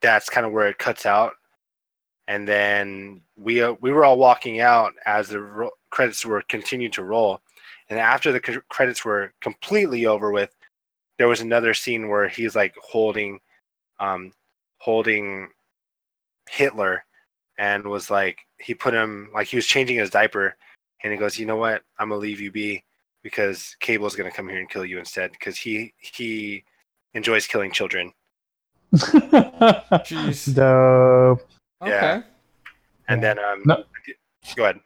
that's 0.00 0.30
kind 0.30 0.46
of 0.46 0.52
where 0.52 0.68
it 0.68 0.78
cuts 0.78 1.06
out, 1.06 1.34
and 2.28 2.46
then 2.48 3.20
we 3.36 3.62
uh, 3.62 3.74
we 3.80 3.92
were 3.92 4.04
all 4.04 4.18
walking 4.18 4.60
out 4.60 4.92
as 5.06 5.28
the 5.28 5.40
ro- 5.40 5.70
credits 5.90 6.24
were 6.24 6.42
continued 6.48 6.92
to 6.94 7.04
roll, 7.04 7.40
and 7.90 7.98
after 7.98 8.32
the 8.32 8.40
c- 8.44 8.60
credits 8.68 9.04
were 9.04 9.32
completely 9.40 10.06
over 10.06 10.30
with, 10.32 10.54
there 11.18 11.28
was 11.28 11.40
another 11.40 11.74
scene 11.74 12.08
where 12.08 12.28
he's 12.28 12.56
like 12.56 12.74
holding, 12.82 13.40
um, 14.00 14.32
holding 14.78 15.48
Hitler 16.48 17.04
and 17.58 17.86
was 17.86 18.10
like 18.10 18.38
he 18.58 18.74
put 18.74 18.94
him 18.94 19.30
like 19.34 19.46
he 19.48 19.56
was 19.56 19.66
changing 19.66 19.96
his 19.98 20.10
diaper. 20.10 20.56
And 21.02 21.12
he 21.12 21.18
goes, 21.18 21.38
"You 21.38 21.46
know 21.46 21.56
what? 21.56 21.82
I'm 21.98 22.10
to 22.10 22.16
leave 22.16 22.40
you 22.40 22.50
be 22.52 22.84
because 23.22 23.76
Cable's 23.80 24.16
to 24.30 24.36
come 24.36 24.48
here 24.48 24.58
and 24.58 24.70
kill 24.70 24.84
you 24.84 24.98
instead. 24.98 25.32
Because 25.32 25.56
he 25.56 25.92
he 25.98 26.64
enjoys 27.14 27.46
killing 27.46 27.72
children." 27.72 28.12
Jeez. 28.94 30.54
Dope. 30.54 31.40
Okay. 31.82 31.90
Yeah. 31.90 32.22
And 33.08 33.22
then 33.22 33.38
um, 33.38 33.62
No. 33.64 33.84
go 34.56 34.64
ahead. 34.64 34.80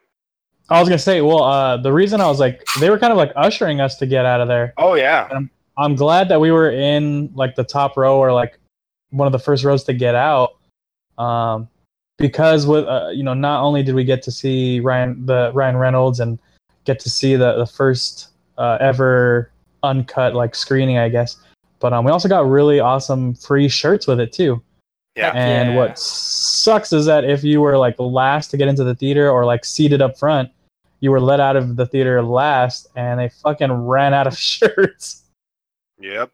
I 0.68 0.81
was 0.81 0.89
gonna 0.89 0.99
say, 0.99 1.20
well, 1.20 1.45
uh, 1.45 1.77
the 1.77 1.93
reason 1.93 2.20
I 2.20 2.27
was 2.27 2.41
like, 2.41 2.64
they 2.81 2.91
were 2.91 2.99
kind 2.99 3.12
of 3.12 3.16
like 3.16 3.31
ushering 3.37 3.81
us 3.81 3.97
to 3.99 4.07
get 4.07 4.27
out 4.27 4.41
of 4.41 4.49
there. 4.49 4.74
Oh 4.79 4.95
yeah, 4.95 5.29
I'm 5.79 5.95
glad 5.95 6.29
that 6.29 6.41
we 6.41 6.51
were 6.51 6.70
in 6.70 7.31
like 7.35 7.55
the 7.55 7.62
top 7.62 7.97
row 7.97 8.18
or 8.18 8.33
like 8.33 8.59
one 9.11 9.27
of 9.27 9.33
the 9.33 9.39
first 9.39 9.62
rows 9.62 9.85
to 9.85 9.93
get 9.93 10.16
out, 10.16 10.57
um, 11.18 11.68
because 12.18 12.66
with 12.66 12.85
uh, 12.87 13.11
you 13.12 13.22
know 13.22 13.35
not 13.35 13.62
only 13.62 13.85
did 13.85 13.95
we 13.95 14.03
get 14.03 14.22
to 14.22 14.33
see 14.33 14.81
Ryan 14.81 15.24
the 15.24 15.53
Ryan 15.55 15.77
Reynolds 15.77 16.18
and 16.18 16.37
get 16.85 16.99
to 17.01 17.11
see 17.11 17.37
the 17.37 17.59
the 17.59 17.66
first 17.66 18.31
uh, 18.59 18.77
ever 18.81 19.53
uncut 19.85 20.35
like 20.35 20.57
screening, 20.57 20.99
I 20.99 21.09
guess, 21.09 21.37
but 21.81 21.93
um, 21.93 22.05
we 22.05 22.11
also 22.11 22.29
got 22.29 22.49
really 22.49 22.81
awesome 22.81 23.35
free 23.35 23.68
shirts 23.68 24.07
with 24.07 24.20
it 24.20 24.33
too. 24.33 24.62
yeah, 25.14 25.33
And 25.35 25.70
Yeah. 25.70 25.77
what 25.77 25.99
sucks 25.99 26.93
is 26.93 27.07
that 27.07 27.24
if 27.24 27.43
you 27.45 27.61
were 27.61 27.77
like 27.79 27.97
last 27.99 28.51
to 28.51 28.57
get 28.57 28.68
into 28.68 28.85
the 28.85 28.95
theater 28.95 29.31
or 29.31 29.45
like 29.45 29.64
seated 29.64 30.03
up 30.03 30.18
front, 30.18 30.51
you 31.01 31.11
were 31.11 31.20
let 31.20 31.41
out 31.41 31.57
of 31.57 31.77
the 31.77 31.87
theater 31.87 32.22
last, 32.22 32.89
and 32.97 33.20
they 33.20 33.29
fucking 33.29 33.70
ran 33.72 34.12
out 34.14 34.27
of 34.27 34.37
shirts. 34.39 35.22
yep. 36.01 36.31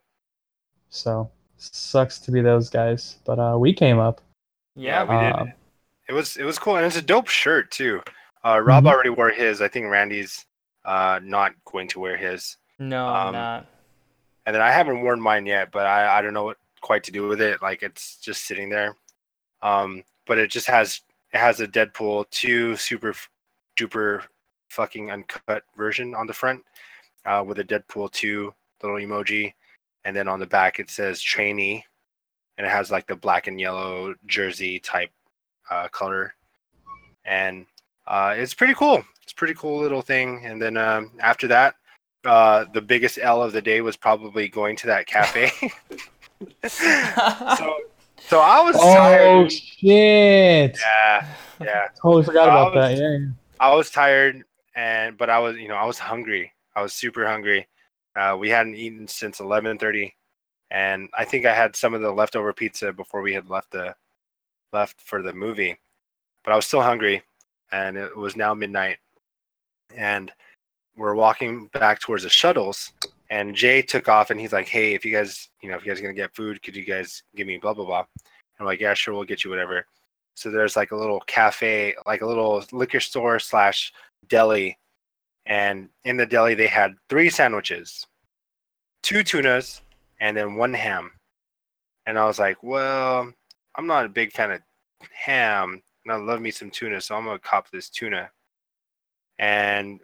So 0.89 1.29
sucks 1.57 2.19
to 2.19 2.31
be 2.31 2.41
those 2.41 2.69
guys, 2.69 3.17
but 3.25 3.39
uh, 3.39 3.57
we 3.57 3.73
came 3.73 3.99
up. 3.99 4.21
Yeah. 4.75 5.03
we 5.03 5.15
did. 5.15 5.33
Um, 5.35 5.53
It 6.09 6.13
was 6.13 6.35
it 6.37 6.43
was 6.43 6.59
cool, 6.59 6.75
and 6.75 6.85
it's 6.85 6.97
a 6.97 7.01
dope 7.01 7.27
shirt 7.29 7.71
too. 7.71 8.01
Uh, 8.43 8.59
Rob 8.59 8.83
Mhm. 8.83 8.87
already 8.91 9.09
wore 9.09 9.29
his. 9.29 9.61
I 9.61 9.69
think 9.69 9.87
Randy's 9.87 10.45
uh, 10.85 11.19
not 11.23 11.53
going 11.63 11.87
to 11.89 11.99
wear 12.01 12.17
his, 12.17 12.57
No, 12.79 13.07
Um, 13.07 13.15
I'm 13.27 13.33
not. 13.33 13.65
And 14.45 14.53
then 14.53 14.61
I 14.61 14.71
haven't 14.71 15.01
worn 15.01 15.21
mine 15.21 15.45
yet, 15.45 15.71
but 15.71 15.85
I, 15.85 16.19
I 16.19 16.21
don't 16.21 16.33
know 16.33 16.43
what 16.43 16.57
quite 16.81 17.03
to 17.05 17.11
do 17.11 17.27
with 17.27 17.41
it. 17.41 17.61
Like 17.61 17.81
it's 17.83 18.17
just 18.17 18.45
sitting 18.45 18.69
there. 18.69 18.95
Um, 19.61 20.03
but 20.27 20.37
it 20.37 20.51
just 20.51 20.67
has 20.67 21.01
it 21.33 21.37
has 21.37 21.59
a 21.59 21.67
Deadpool 21.67 22.29
two 22.29 22.75
super 22.75 23.13
duper 23.77 24.23
fucking 24.69 25.11
uncut 25.11 25.63
version 25.77 26.13
on 26.15 26.27
the 26.27 26.33
front 26.33 26.61
uh, 27.25 27.43
with 27.45 27.59
a 27.59 27.63
Deadpool 27.63 28.11
two 28.11 28.53
little 28.81 28.97
emoji, 28.97 29.53
and 30.03 30.15
then 30.15 30.27
on 30.27 30.39
the 30.39 30.45
back 30.45 30.79
it 30.79 30.89
says 30.89 31.21
trainee, 31.21 31.83
and 32.57 32.67
it 32.67 32.69
has 32.69 32.91
like 32.91 33.07
the 33.07 33.15
black 33.15 33.47
and 33.47 33.59
yellow 33.59 34.13
jersey 34.25 34.79
type 34.79 35.11
uh, 35.71 35.87
color, 35.87 36.33
and 37.25 37.65
uh, 38.07 38.33
it's 38.37 38.53
pretty 38.53 38.73
cool. 38.73 39.03
It's 39.23 39.33
pretty 39.33 39.53
cool 39.53 39.79
little 39.79 40.01
thing. 40.01 40.45
And 40.45 40.61
then 40.61 40.75
um, 40.75 41.11
after 41.19 41.47
that, 41.47 41.75
uh, 42.25 42.65
the 42.73 42.81
biggest 42.81 43.19
L 43.21 43.41
of 43.43 43.51
the 43.53 43.61
day 43.61 43.81
was 43.81 43.95
probably 43.97 44.47
going 44.47 44.75
to 44.77 44.87
that 44.87 45.05
cafe. 45.07 45.51
so, 46.67 47.75
so 48.19 48.39
I 48.39 48.61
was 48.61 48.75
oh 48.79 48.93
tired. 48.95 49.51
shit! 49.51 50.77
Yeah, 50.79 51.27
yeah. 51.61 51.87
Totally 52.01 52.23
forgot 52.23 52.49
I 52.49 52.51
about 52.53 52.73
that. 52.75 52.91
was- 52.91 52.99
Yeah, 52.99 53.17
yeah. 53.17 53.25
I 53.59 53.73
was 53.73 53.89
tired, 53.89 54.43
and 54.75 55.17
but 55.17 55.29
I 55.29 55.39
was, 55.39 55.57
you 55.57 55.67
know, 55.67 55.75
I 55.75 55.85
was 55.85 55.99
hungry. 55.99 56.51
I 56.75 56.81
was 56.81 56.93
super 56.93 57.25
hungry. 57.25 57.67
Uh, 58.15 58.35
we 58.39 58.49
hadn't 58.49 58.75
eaten 58.75 59.07
since 59.07 59.39
eleven 59.39 59.77
thirty, 59.77 60.15
and 60.71 61.09
I 61.17 61.25
think 61.25 61.45
I 61.45 61.53
had 61.53 61.75
some 61.75 61.93
of 61.93 62.01
the 62.01 62.11
leftover 62.11 62.51
pizza 62.53 62.91
before 62.93 63.21
we 63.21 63.33
had 63.33 63.49
left 63.49 63.71
the 63.71 63.95
left 64.71 64.99
for 65.01 65.21
the 65.21 65.33
movie. 65.33 65.77
But 66.43 66.51
I 66.53 66.55
was 66.55 66.65
still 66.65 66.81
hungry, 66.81 67.23
and 67.71 67.95
it 67.97 68.15
was 68.17 68.35
now 68.35 68.53
midnight, 68.53 68.97
and 69.95 70.31
we're 70.95 71.15
walking 71.15 71.67
back 71.67 71.99
towards 71.99 72.23
the 72.23 72.29
shuttles. 72.29 72.93
And 73.29 73.55
Jay 73.55 73.81
took 73.81 74.09
off, 74.09 74.29
and 74.29 74.39
he's 74.39 74.53
like, 74.53 74.67
"Hey, 74.67 74.93
if 74.93 75.03
you 75.05 75.11
guys, 75.11 75.49
you 75.61 75.69
know, 75.69 75.75
if 75.75 75.85
you 75.85 75.91
guys 75.91 75.99
are 75.99 76.03
gonna 76.03 76.13
get 76.13 76.35
food, 76.35 76.61
could 76.61 76.75
you 76.75 76.85
guys 76.85 77.23
give 77.35 77.47
me 77.47 77.57
blah 77.57 77.73
blah 77.73 77.85
blah?" 77.85 77.99
And 77.99 78.59
I'm 78.59 78.65
like, 78.65 78.79
"Yeah, 78.79 78.93
sure, 78.93 79.13
we'll 79.13 79.23
get 79.23 79.43
you 79.43 79.49
whatever." 79.49 79.87
So 80.35 80.51
there's 80.51 80.75
like 80.75 80.91
a 80.91 80.95
little 80.95 81.21
cafe, 81.21 81.95
like 82.05 82.21
a 82.21 82.25
little 82.27 82.63
liquor 82.71 82.99
store 82.99 83.39
slash 83.39 83.93
deli, 84.27 84.77
and 85.45 85.89
in 86.05 86.17
the 86.17 86.25
deli 86.25 86.55
they 86.55 86.67
had 86.67 86.95
three 87.09 87.29
sandwiches, 87.29 88.05
two 89.03 89.23
tunas, 89.23 89.81
and 90.19 90.35
then 90.37 90.55
one 90.55 90.73
ham. 90.73 91.11
And 92.05 92.17
I 92.19 92.25
was 92.25 92.39
like, 92.39 92.61
well, 92.63 93.31
I'm 93.75 93.87
not 93.87 94.05
a 94.05 94.09
big 94.09 94.31
fan 94.31 94.51
of 94.51 94.61
ham, 95.11 95.81
and 96.05 96.13
I 96.13 96.17
love 96.17 96.41
me 96.41 96.51
some 96.51 96.69
tuna, 96.69 97.01
so 97.01 97.15
I'm 97.15 97.25
gonna 97.25 97.39
cop 97.39 97.69
this 97.69 97.89
tuna. 97.89 98.29
And 99.39 100.01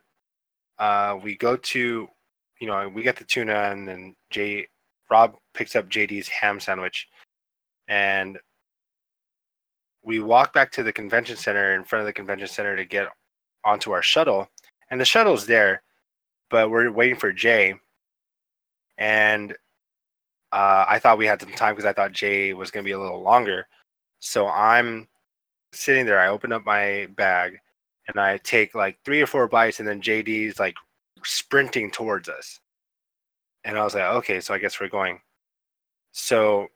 uh, 0.79 1.17
we 1.21 1.35
go 1.35 1.55
to, 1.55 2.07
you 2.59 2.67
know, 2.67 2.89
we 2.89 3.03
get 3.03 3.17
the 3.17 3.23
tuna, 3.23 3.71
and 3.71 3.87
then 3.87 4.15
Jay 4.29 4.67
Rob 5.11 5.35
picks 5.53 5.75
up 5.75 5.89
JD's 5.89 6.27
ham 6.27 6.59
sandwich, 6.59 7.07
and 7.87 8.39
we 10.03 10.19
walk 10.19 10.53
back 10.53 10.71
to 10.71 10.83
the 10.83 10.93
convention 10.93 11.35
center 11.35 11.75
in 11.75 11.83
front 11.83 12.01
of 12.01 12.05
the 12.07 12.13
convention 12.13 12.47
center 12.47 12.75
to 12.75 12.85
get 12.85 13.07
onto 13.65 13.91
our 13.91 14.01
shuttle. 14.01 14.47
And 14.89 14.99
the 14.99 15.05
shuttle's 15.05 15.45
there 15.45 15.83
but 16.49 16.69
we're 16.69 16.91
waiting 16.91 17.15
for 17.15 17.31
jay 17.31 17.73
and 18.97 19.53
uh, 20.51 20.85
i 20.87 20.99
thought 20.99 21.17
we 21.17 21.25
had 21.25 21.41
some 21.41 21.51
time 21.51 21.73
because 21.73 21.85
i 21.85 21.93
thought 21.93 22.11
jay 22.11 22.53
was 22.53 22.71
going 22.71 22.83
to 22.83 22.87
be 22.87 22.93
a 22.93 22.99
little 22.99 23.21
longer. 23.21 23.67
So 24.19 24.47
i'm 24.47 25.07
sitting 25.71 26.05
there 26.05 26.19
i 26.19 26.29
open 26.29 26.51
up 26.51 26.65
my 26.65 27.07
bag 27.15 27.59
and 28.09 28.19
i 28.19 28.37
take 28.39 28.75
like 28.75 28.99
three 29.05 29.21
or 29.21 29.25
four 29.27 29.47
bites 29.47 29.79
and 29.79 29.87
then 29.87 30.01
jd's 30.01 30.59
like 30.59 30.75
sprinting 31.23 31.89
towards 31.89 32.27
us 32.27 32.59
and 33.63 33.77
i 33.77 33.83
was 33.83 33.95
like 33.95 34.03
okay 34.03 34.41
so 34.41 34.53
i 34.53 34.57
guess 34.57 34.79
we're 34.81 34.89
going 34.89 35.19
so 36.11 36.67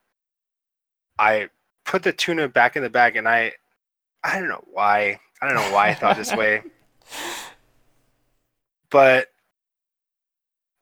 i 1.20 1.50
put 1.86 2.04
the 2.04 2.14
tuna 2.14 2.48
back 2.48 2.76
in 2.76 2.84
the 2.84 2.90
bag 2.90 3.16
and 3.16 3.28
I 3.28 3.52
I 4.24 4.40
don't 4.40 4.48
know 4.48 4.64
why. 4.72 5.20
I 5.42 5.46
don't 5.46 5.56
know 5.56 5.74
why 5.76 5.90
I 5.90 5.94
thought 5.96 6.16
this 6.16 6.32
way. 6.38 6.64
But 8.90 9.28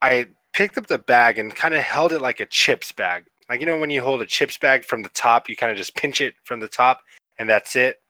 I 0.02 0.28
picked 0.54 0.78
up 0.78 0.88
the 0.88 1.00
bag 1.00 1.40
and 1.40 1.56
kind 1.56 1.74
of 1.74 1.82
held 1.82 2.12
it 2.12 2.22
like 2.22 2.40
a 2.40 2.46
chips 2.46 2.92
bag. 2.92 3.26
Like 3.50 3.60
you 3.60 3.66
know 3.66 3.80
when 3.80 3.90
you 3.90 4.02
hold 4.02 4.22
a 4.22 4.26
chips 4.26 4.58
bag 4.58 4.86
from 4.86 5.02
the 5.02 5.10
top, 5.10 5.50
you 5.50 5.56
kind 5.56 5.72
of 5.72 5.78
just 5.78 5.96
pinch 5.96 6.22
it 6.22 6.36
from 6.44 6.60
the 6.60 6.68
top 6.68 7.02
and 7.40 7.50
that's 7.50 7.76
it 7.76 8.02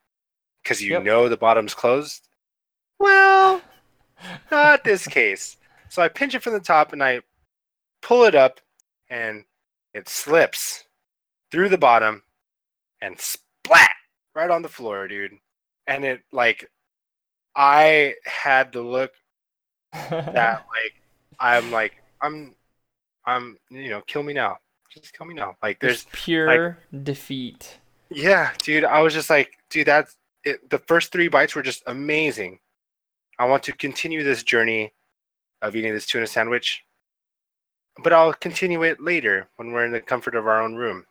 cuz 0.64 0.82
you 0.82 0.92
Yep. 0.92 1.04
know 1.04 1.28
the 1.28 1.36
bottom's 1.36 1.74
closed. 1.74 2.28
Well, 3.02 3.60
not 4.52 4.84
this 4.84 5.08
case. 5.08 5.56
So 5.88 6.02
I 6.02 6.08
pinch 6.08 6.36
it 6.36 6.42
from 6.42 6.52
the 6.52 6.60
top 6.60 6.92
and 6.92 7.02
I 7.02 7.22
pull 8.00 8.22
it 8.22 8.36
up 8.36 8.60
and 9.10 9.44
it 9.92 10.08
slips 10.08 10.84
through 11.50 11.68
the 11.68 11.76
bottom 11.78 12.22
and 13.00 13.18
splat 13.18 13.90
right 14.36 14.50
on 14.50 14.62
the 14.62 14.68
floor, 14.68 15.08
dude. 15.08 15.32
And 15.88 16.04
it 16.04 16.20
like 16.30 16.70
I 17.56 18.14
had 18.24 18.70
the 18.72 18.82
look 18.82 19.10
that 19.92 20.64
like 20.72 20.94
I'm 21.40 21.72
like 21.72 21.96
I'm 22.20 22.54
I'm 23.26 23.58
you 23.68 23.90
know 23.90 24.02
kill 24.06 24.22
me 24.22 24.32
now, 24.32 24.58
just 24.90 25.12
kill 25.12 25.26
me 25.26 25.34
now. 25.34 25.56
Like 25.60 25.80
there's 25.80 26.04
There's 26.04 26.22
pure 26.24 26.78
defeat. 27.02 27.78
yeah, 28.10 28.52
dude. 28.62 28.84
I 28.84 29.00
was 29.00 29.12
just 29.12 29.28
like, 29.28 29.58
dude, 29.70 29.88
that's 29.88 30.16
it. 30.44 30.70
The 30.70 30.78
first 30.78 31.10
three 31.10 31.26
bites 31.26 31.56
were 31.56 31.62
just 31.62 31.82
amazing. 31.88 32.60
I 33.42 33.44
want 33.44 33.64
to 33.64 33.72
continue 33.72 34.22
this 34.22 34.44
journey 34.44 34.92
of 35.62 35.74
eating 35.74 35.92
this 35.92 36.06
tuna 36.06 36.28
sandwich, 36.28 36.84
but 38.04 38.12
I'll 38.12 38.32
continue 38.32 38.84
it 38.84 39.00
later 39.00 39.48
when 39.56 39.72
we're 39.72 39.84
in 39.84 39.90
the 39.90 40.00
comfort 40.00 40.36
of 40.36 40.46
our 40.46 40.62
own 40.62 40.76
room. 40.76 41.06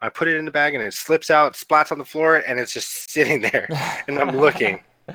I 0.00 0.08
put 0.08 0.28
it 0.28 0.36
in 0.36 0.44
the 0.44 0.52
bag 0.52 0.76
and 0.76 0.84
it 0.84 0.94
slips 0.94 1.28
out, 1.28 1.54
splats 1.54 1.90
on 1.90 1.98
the 1.98 2.04
floor, 2.04 2.36
and 2.36 2.60
it's 2.60 2.72
just 2.72 3.10
sitting 3.10 3.40
there. 3.40 3.66
And 4.06 4.20
I'm 4.20 4.36
looking. 4.36 4.80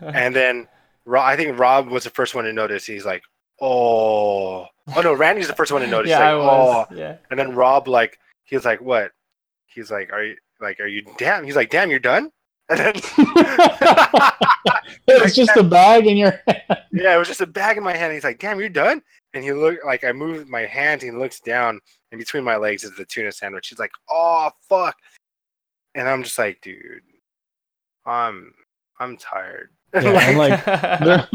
And 0.00 0.36
then 0.36 0.68
I 1.12 1.34
think 1.34 1.58
Rob 1.58 1.88
was 1.88 2.04
the 2.04 2.10
first 2.10 2.36
one 2.36 2.44
to 2.44 2.52
notice. 2.52 2.84
He's 2.84 3.04
like, 3.04 3.22
"Oh, 3.60 4.66
oh 4.94 5.00
no!" 5.02 5.12
Randy's 5.14 5.48
the 5.48 5.54
first 5.54 5.72
one 5.72 5.82
to 5.82 5.86
notice. 5.86 6.10
yeah, 6.10 6.18
like, 6.18 6.28
I 6.28 6.34
was. 6.36 6.86
"Oh," 6.90 6.94
Yeah. 6.94 7.16
And 7.30 7.38
then 7.38 7.54
Rob, 7.54 7.86
like, 7.86 8.18
he's 8.44 8.64
like, 8.64 8.80
"What?" 8.80 9.12
He's 9.66 9.90
like, 9.90 10.12
"Are 10.12 10.24
you 10.24 10.36
like, 10.60 10.80
are 10.80 10.86
you 10.86 11.02
damn?" 11.18 11.44
He's 11.44 11.54
like, 11.54 11.70
"Damn, 11.70 11.90
you're 11.90 11.98
done." 11.98 12.30
And 12.70 12.78
then, 12.78 12.94
it's 15.06 15.34
just 15.34 15.56
a 15.56 15.62
bag 15.62 16.06
in 16.06 16.16
your 16.16 16.30
hand. 16.46 16.62
yeah, 16.92 17.14
it 17.14 17.18
was 17.18 17.28
just 17.28 17.42
a 17.42 17.46
bag 17.46 17.76
in 17.76 17.84
my 17.84 17.94
hand. 17.94 18.14
He's 18.14 18.24
like, 18.24 18.38
"Damn, 18.38 18.58
you're 18.58 18.68
done." 18.70 19.02
And 19.34 19.44
he 19.44 19.52
looked 19.52 19.84
like 19.84 20.04
I 20.04 20.12
moved 20.12 20.48
my 20.48 20.62
hand. 20.62 21.02
He 21.02 21.10
looks 21.10 21.40
down, 21.40 21.80
and 22.10 22.18
between 22.18 22.42
my 22.42 22.56
legs 22.56 22.84
is 22.84 22.96
the 22.96 23.04
tuna 23.04 23.32
sandwich. 23.32 23.68
He's 23.68 23.78
like, 23.78 23.92
"Oh 24.10 24.50
fuck," 24.68 24.96
and 25.94 26.08
I'm 26.08 26.22
just 26.22 26.38
like, 26.38 26.58
"Dude, 26.62 27.02
I'm 28.06 28.52
I'm 28.98 29.16
tired." 29.16 29.70
Yeah, 29.94 30.36
like 30.36 30.64
there, 31.00 31.28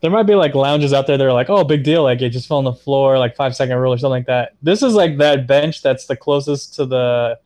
there 0.00 0.10
might 0.10 0.24
be 0.24 0.34
like 0.34 0.54
lounges 0.56 0.92
out 0.92 1.06
there 1.06 1.16
that 1.16 1.24
are 1.24 1.32
like, 1.32 1.48
oh, 1.48 1.62
big 1.62 1.84
deal, 1.84 2.02
like 2.02 2.20
it 2.20 2.30
just 2.30 2.48
fell 2.48 2.58
on 2.58 2.64
the 2.64 2.72
floor, 2.72 3.18
like 3.20 3.36
five 3.36 3.54
second 3.54 3.76
rule 3.76 3.92
or 3.92 3.98
something 3.98 4.10
like 4.10 4.26
that. 4.26 4.54
This 4.62 4.82
is 4.82 4.94
like 4.94 5.18
that 5.18 5.46
bench 5.46 5.80
that's 5.80 6.06
the 6.06 6.16
closest 6.16 6.74
to 6.74 6.86
the 6.86 7.38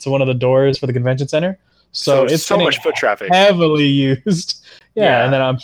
to 0.00 0.10
one 0.10 0.20
of 0.20 0.26
the 0.26 0.34
doors 0.34 0.76
for 0.78 0.86
the 0.86 0.92
convention 0.92 1.26
center. 1.26 1.58
So, 1.92 2.24
it's 2.24 2.44
so 2.44 2.56
much 2.58 2.78
foot 2.82 2.94
traffic. 2.94 3.32
heavily 3.32 3.86
used. 4.26 4.64
Yeah, 4.94 5.04
Yeah. 5.04 5.24
and 5.24 5.32
then 5.32 5.42
I'm 5.42 5.58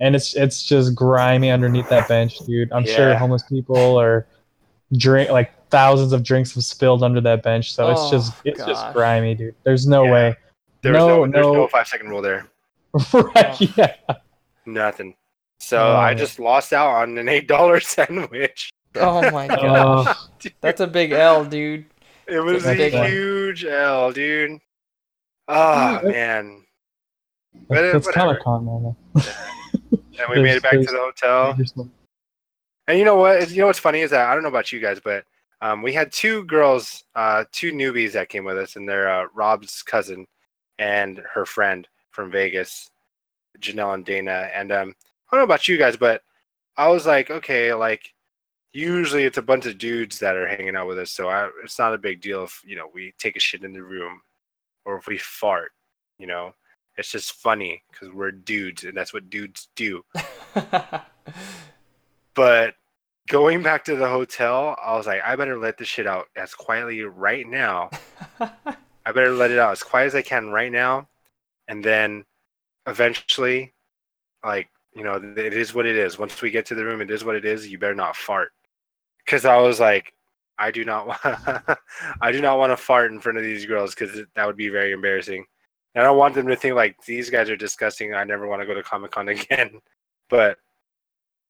and 0.00 0.14
it's 0.14 0.34
it's 0.36 0.62
just 0.62 0.94
grimy 0.94 1.50
underneath 1.50 1.88
that 1.88 2.06
bench, 2.08 2.38
dude. 2.40 2.70
I'm 2.72 2.84
sure 2.86 3.14
homeless 3.16 3.42
people 3.44 3.76
or 3.76 4.26
drink 4.96 5.30
like 5.30 5.52
thousands 5.70 6.12
of 6.12 6.22
drinks 6.22 6.54
have 6.54 6.64
spilled 6.64 7.02
under 7.02 7.20
that 7.20 7.42
bench. 7.42 7.72
So 7.74 7.90
it's 7.90 8.00
Oh, 8.02 8.10
just 8.10 8.32
it's 8.44 8.64
just 8.64 8.92
grimy, 8.92 9.34
dude. 9.34 9.54
There's 9.64 9.86
no 9.86 10.04
Yeah. 10.04 10.12
way. 10.12 10.36
There 10.82 10.92
was 10.92 11.00
No, 11.00 11.24
no, 11.24 11.32
there's 11.32 11.46
no. 11.46 11.52
no 11.54 11.68
five 11.68 11.88
second 11.88 12.08
rule 12.10 12.22
there. 12.22 12.46
right? 13.12 13.60
Yeah. 13.76 13.94
Nothing. 14.66 15.14
So 15.60 15.78
Oh, 15.78 15.96
I 15.96 16.10
man. 16.10 16.18
just 16.18 16.38
lost 16.38 16.72
out 16.72 16.90
on 16.90 17.18
an 17.18 17.28
eight 17.28 17.48
dollar 17.48 17.80
sandwich. 17.94 18.70
Oh 18.94 19.28
my 19.30 19.46
god. 19.48 20.06
Oh, 20.08 20.50
That's 20.60 20.80
a 20.80 20.86
big 20.86 21.12
L, 21.12 21.44
dude. 21.44 21.86
It 22.26 22.40
was 22.40 22.64
a 22.66 22.70
a 22.80 23.08
huge 23.08 23.64
L, 23.64 24.12
dude. 24.12 24.58
Oh 25.48 26.00
Yeah. 26.04 26.10
man. 26.10 26.64
That's. 27.68 28.08
Comic 28.08 28.40
Con, 28.42 28.64
man. 28.64 28.96
And 30.20 30.28
we 30.34 30.42
made 30.42 30.56
it 30.56 30.62
back 30.64 30.72
to 30.72 30.78
the 30.80 30.98
hotel. 30.98 31.54
And 32.88 32.98
you 32.98 33.04
know 33.04 33.14
what? 33.16 33.48
You 33.50 33.58
know 33.58 33.66
what's 33.66 33.78
funny 33.78 34.00
is 34.00 34.10
that 34.10 34.28
I 34.28 34.34
don't 34.34 34.42
know 34.42 34.48
about 34.48 34.72
you 34.72 34.80
guys, 34.80 34.98
but 34.98 35.24
um, 35.60 35.80
we 35.82 35.92
had 35.92 36.10
two 36.10 36.44
girls, 36.44 37.04
uh, 37.14 37.44
two 37.52 37.72
newbies 37.72 38.12
that 38.12 38.28
came 38.28 38.44
with 38.44 38.58
us, 38.58 38.74
and 38.76 38.88
they're 38.88 39.08
uh, 39.08 39.26
Rob's 39.34 39.82
cousin 39.82 40.26
and 40.78 41.22
her 41.32 41.46
friend 41.46 41.86
from 42.10 42.30
Vegas, 42.32 42.90
Janelle 43.60 43.94
and 43.94 44.04
Dana. 44.04 44.50
And 44.52 44.72
um, 44.72 44.94
I 45.30 45.36
don't 45.36 45.40
know 45.40 45.44
about 45.44 45.68
you 45.68 45.78
guys, 45.78 45.96
but 45.96 46.22
I 46.76 46.88
was 46.88 47.06
like, 47.06 47.30
okay, 47.30 47.72
like 47.72 48.12
usually 48.72 49.24
it's 49.24 49.38
a 49.38 49.42
bunch 49.42 49.66
of 49.66 49.78
dudes 49.78 50.18
that 50.18 50.36
are 50.36 50.48
hanging 50.48 50.74
out 50.76 50.88
with 50.88 50.98
us, 50.98 51.12
so 51.12 51.28
I, 51.28 51.48
it's 51.62 51.78
not 51.78 51.94
a 51.94 51.98
big 51.98 52.20
deal 52.20 52.42
if 52.44 52.60
you 52.64 52.74
know 52.76 52.88
we 52.92 53.14
take 53.18 53.36
a 53.36 53.40
shit 53.40 53.62
in 53.62 53.72
the 53.72 53.82
room 53.82 54.20
or 54.88 54.96
if 54.96 55.06
we 55.06 55.18
fart. 55.18 55.72
You 56.18 56.26
know, 56.26 56.54
it's 56.96 57.12
just 57.12 57.32
funny 57.32 57.82
because 57.90 58.12
we're 58.12 58.32
dudes, 58.32 58.84
and 58.84 58.96
that's 58.96 59.12
what 59.14 59.30
dudes 59.30 59.68
do. 59.76 60.02
But 62.38 62.76
going 63.28 63.64
back 63.64 63.84
to 63.86 63.96
the 63.96 64.06
hotel, 64.06 64.76
I 64.80 64.96
was 64.96 65.08
like, 65.08 65.22
I 65.24 65.34
better 65.34 65.58
let 65.58 65.76
this 65.76 65.88
shit 65.88 66.06
out 66.06 66.26
as 66.36 66.54
quietly 66.54 67.02
right 67.02 67.44
now. 67.44 67.90
I 68.40 69.12
better 69.12 69.32
let 69.32 69.50
it 69.50 69.58
out 69.58 69.72
as 69.72 69.82
quiet 69.82 70.06
as 70.06 70.14
I 70.14 70.22
can 70.22 70.50
right 70.50 70.70
now. 70.70 71.08
And 71.66 71.82
then 71.82 72.24
eventually, 72.86 73.74
like, 74.44 74.68
you 74.94 75.02
know, 75.02 75.16
it 75.16 75.52
is 75.52 75.74
what 75.74 75.84
it 75.84 75.96
is. 75.96 76.16
Once 76.16 76.40
we 76.40 76.52
get 76.52 76.64
to 76.66 76.76
the 76.76 76.84
room, 76.84 77.00
it 77.00 77.10
is 77.10 77.24
what 77.24 77.34
it 77.34 77.44
is. 77.44 77.66
You 77.66 77.76
better 77.76 77.92
not 77.92 78.14
fart. 78.14 78.52
Because 79.24 79.44
I 79.44 79.56
was 79.56 79.80
like, 79.80 80.12
I 80.58 80.70
do 80.70 80.84
not 80.84 81.06
want, 81.24 81.78
I 82.20 82.32
do 82.32 82.40
not 82.40 82.58
want 82.58 82.72
to 82.72 82.76
fart 82.76 83.12
in 83.12 83.20
front 83.20 83.38
of 83.38 83.44
these 83.44 83.66
girls 83.66 83.94
because 83.94 84.20
that 84.34 84.46
would 84.46 84.56
be 84.56 84.68
very 84.68 84.92
embarrassing. 84.92 85.44
And 85.94 86.02
I 86.02 86.06
don't 86.06 86.18
want 86.18 86.34
them 86.34 86.46
to 86.48 86.56
think 86.56 86.74
like 86.74 87.02
these 87.04 87.30
guys 87.30 87.48
are 87.50 87.56
disgusting. 87.56 88.14
I 88.14 88.24
never 88.24 88.46
want 88.46 88.62
to 88.62 88.66
go 88.66 88.74
to 88.74 88.82
Comic 88.82 89.10
Con 89.10 89.28
again. 89.28 89.80
But 90.28 90.58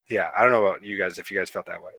yeah, 0.09 0.29
I 0.37 0.43
don't 0.43 0.51
know 0.51 0.65
about 0.65 0.83
you 0.83 0.97
guys 0.97 1.17
if 1.17 1.29
you 1.29 1.37
guys 1.37 1.49
felt 1.49 1.65
that 1.67 1.81
way. 1.81 1.91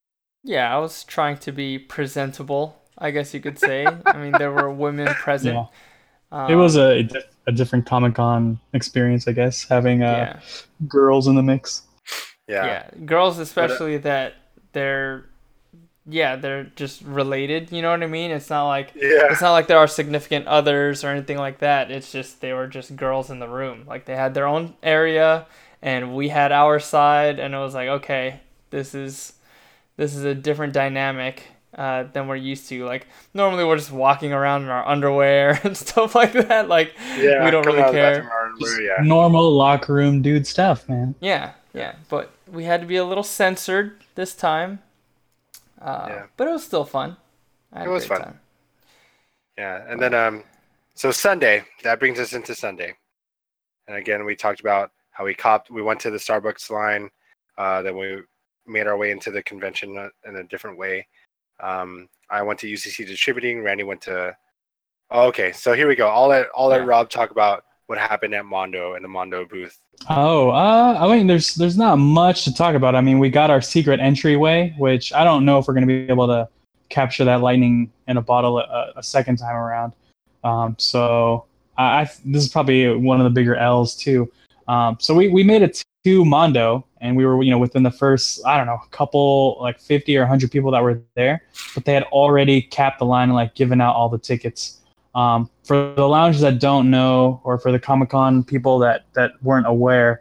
yeah, 0.43 0.75
I 0.75 0.79
was 0.79 1.05
trying 1.05 1.37
to 1.39 1.53
be 1.53 1.79
presentable, 1.79 2.81
I 2.99 3.11
guess 3.11 3.33
you 3.35 3.41
could 3.41 3.59
say. 3.59 3.87
I 4.07 4.17
mean, 4.17 4.33
there 4.33 4.53
were 4.53 4.71
women 4.71 5.07
present. 5.15 5.55
Yeah. 5.55 5.67
Um, 6.33 6.51
It 6.51 6.57
was 6.57 6.77
a, 6.77 7.09
a 7.47 7.53
different 7.53 7.87
Comic 7.87 8.15
Con 8.15 8.59
experience, 8.73 9.29
I 9.29 9.33
guess, 9.33 9.65
having 9.65 10.03
uh, 10.03 10.07
yeah. 10.07 10.41
girls 10.89 11.27
in 11.27 11.35
the 11.35 11.43
mix. 11.43 11.83
Yeah. 12.49 12.67
yeah 12.67 12.91
girls 13.05 13.39
especially 13.39 13.99
that 13.99 14.35
they're 14.73 15.30
yeah 16.11 16.35
they're 16.37 16.65
just 16.77 17.03
related 17.03 17.71
you 17.73 17.83
know 17.83 17.91
what 17.91 18.03
i 18.03 18.07
mean 18.07 18.31
it's 18.31 18.51
not 18.51 18.67
like 18.67 18.93
Yeah. 18.95 19.29
it's 19.31 19.41
not 19.41 19.53
like 19.53 19.67
there 19.67 19.79
are 19.79 19.87
significant 19.87 20.47
others 20.47 21.05
or 21.05 21.09
anything 21.09 21.37
like 21.39 21.59
that 21.59 21.91
it's 21.91 22.11
just 22.11 22.41
they 22.41 22.53
were 22.53 22.67
just 22.67 22.97
girls 22.97 23.31
in 23.31 23.39
the 23.39 23.49
room 23.49 23.85
like 23.87 24.07
they 24.07 24.17
had 24.17 24.35
their 24.35 24.47
own 24.47 24.75
area 24.83 25.47
and 25.83 26.15
we 26.15 26.29
had 26.29 26.53
our 26.53 26.79
side 26.81 27.39
and 27.39 27.55
it 27.55 27.59
was 27.59 27.75
like 27.75 27.89
okay 27.89 28.41
this 28.71 28.95
is 28.95 29.35
this 29.97 30.15
is 30.17 30.25
a 30.25 30.35
different 30.35 30.73
dynamic 30.73 31.43
uh, 31.77 32.03
than 32.13 32.27
we're 32.27 32.35
used 32.35 32.69
to 32.69 32.85
like 32.85 33.07
normally 33.33 33.65
we're 33.65 33.77
just 33.77 33.93
walking 33.93 34.33
around 34.33 34.63
in 34.63 34.69
our 34.69 34.87
underwear 34.89 35.61
and 35.65 35.77
stuff 35.77 36.15
like 36.17 36.33
that 36.33 36.69
like 36.69 36.93
Yeah. 37.19 37.45
we 37.45 37.51
don't 37.53 37.65
really 37.65 37.81
out 37.81 37.89
of 37.91 37.95
the 37.95 38.01
care. 38.01 38.21
Just 38.59 38.73
underwear, 38.73 38.83
yeah. 38.99 39.05
Normal 39.05 39.53
locker 39.53 39.93
room 39.95 40.21
dude 40.23 40.47
stuff, 40.49 40.89
man. 40.89 41.15
Yeah, 41.21 41.53
yeah, 41.73 41.95
but 42.09 42.33
we 42.51 42.65
had 42.65 42.81
to 42.81 42.87
be 42.89 42.97
a 42.97 43.05
little 43.05 43.23
censored 43.23 43.93
this 44.17 44.35
time. 44.35 44.81
Uh, 45.81 46.07
Yeah. 46.09 46.27
But 46.37 46.49
it 46.49 46.53
was 46.53 46.65
still 46.65 46.85
fun. 46.85 47.17
It 47.75 47.89
was 47.89 48.07
fun. 48.07 48.23
Time. 48.23 48.41
Yeah. 49.57 49.85
And 49.89 50.01
then 50.01 50.15
um 50.15 50.45
so 50.95 51.11
Sunday, 51.11 51.65
that 51.83 51.99
brings 51.99 52.19
us 52.19 52.33
into 52.33 52.55
Sunday. 52.55 52.95
And 53.89 53.97
again, 53.97 54.25
we 54.25 54.37
talked 54.37 54.61
about 54.61 54.91
how 55.13 55.25
we 55.25 55.35
copped 55.35 55.71
we 55.71 55.83
went 55.83 56.01
to 56.01 56.11
the 56.11 56.19
Starbucks 56.19 56.71
line, 56.71 57.11
uh, 57.59 57.83
then 57.83 57.97
we 57.97 58.23
made 58.67 58.87
our 58.87 58.97
way 58.97 59.11
into 59.11 59.31
the 59.31 59.43
convention 59.43 59.97
uh, 59.97 60.09
in 60.27 60.37
a 60.37 60.45
different 60.45 60.79
way. 60.79 61.07
Um 61.61 62.09
I 62.29 62.43
went 62.43 62.59
to 62.61 62.67
UCC 62.69 63.07
distributing, 63.07 63.63
Randy 63.63 63.85
went 63.85 64.03
to 64.03 64.37
oh, 65.11 65.27
okay, 65.29 65.51
so 65.53 65.73
here 65.73 65.89
we 65.89 65.97
go. 65.97 66.09
I'll 66.09 66.29
let 66.29 66.49
I'll 66.57 66.69
let 66.69 66.81
Yeah. 66.83 66.87
Rob 66.87 67.09
talk 67.11 67.31
about 67.31 67.65
what 67.91 67.99
happened 67.99 68.33
at 68.35 68.47
Mondo 68.47 68.95
and 68.95 69.05
the 69.05 69.09
Mondo 69.09 69.45
booth. 69.45 69.77
Oh, 70.09 70.51
uh, 70.51 70.97
I 71.01 71.15
mean, 71.15 71.27
there's 71.27 71.57
there's 71.57 71.77
not 71.77 71.97
much 71.97 72.45
to 72.45 72.55
talk 72.55 72.77
about. 72.77 72.95
I 72.95 73.01
mean, 73.01 73.19
we 73.19 73.31
got 73.31 73.51
our 73.51 73.61
secret 73.61 73.99
entryway, 73.99 74.73
which 74.79 75.13
I 75.13 75.25
don't 75.25 75.45
know 75.45 75.59
if 75.59 75.67
we're 75.67 75.75
gonna 75.75 75.87
be 75.87 76.09
able 76.09 76.29
to 76.29 76.49
capture 76.89 77.25
that 77.25 77.41
lightning 77.41 77.93
in 78.07 78.17
a 78.17 78.23
bottle 78.23 78.61
a, 78.61 78.93
a 78.95 79.03
second 79.03 79.39
time 79.39 79.57
around. 79.57 79.93
Um, 80.45 80.77
so 80.79 81.47
I, 81.77 82.03
I 82.03 82.11
this 82.25 82.45
is 82.45 82.49
probably 82.49 82.95
one 82.95 83.21
of 83.21 83.25
the 83.25 83.31
bigger 83.31 83.57
L's 83.57 83.97
too. 83.97 84.31
Um, 84.69 84.97
so 85.01 85.13
we 85.13 85.27
we 85.27 85.43
made 85.43 85.63
it 85.63 85.83
to 86.05 86.25
Mondo, 86.25 86.87
and 87.01 87.17
we 87.17 87.27
were 87.27 87.43
you 87.43 87.51
know 87.51 87.59
within 87.59 87.83
the 87.83 87.91
first 87.91 88.47
I 88.47 88.57
don't 88.57 88.67
know 88.67 88.79
couple 88.93 89.59
like 89.61 89.81
50 89.81 90.17
or 90.17 90.21
100 90.21 90.53
people 90.53 90.71
that 90.71 90.83
were 90.83 91.03
there, 91.17 91.43
but 91.75 91.85
they 91.85 91.95
had 91.95 92.05
already 92.05 92.63
capped 92.63 93.01
the 93.01 93.05
line 93.05 93.31
and 93.31 93.35
like 93.35 93.57
given 93.57 93.81
out 93.81 93.97
all 93.97 94.09
the 94.09 94.19
tickets. 94.19 94.80
Um, 95.15 95.51
for 95.65 95.93
the 95.97 96.07
lounges 96.07 96.41
that 96.43 96.61
don't 96.61 96.91
know, 96.91 97.41
or 97.45 97.59
for 97.59 97.73
the 97.73 97.79
Comic 97.79 98.11
Con 98.11 98.45
people 98.45 98.79
that 98.81 99.07
that 99.15 99.33
weren't 99.43 99.67
aware, 99.67 100.21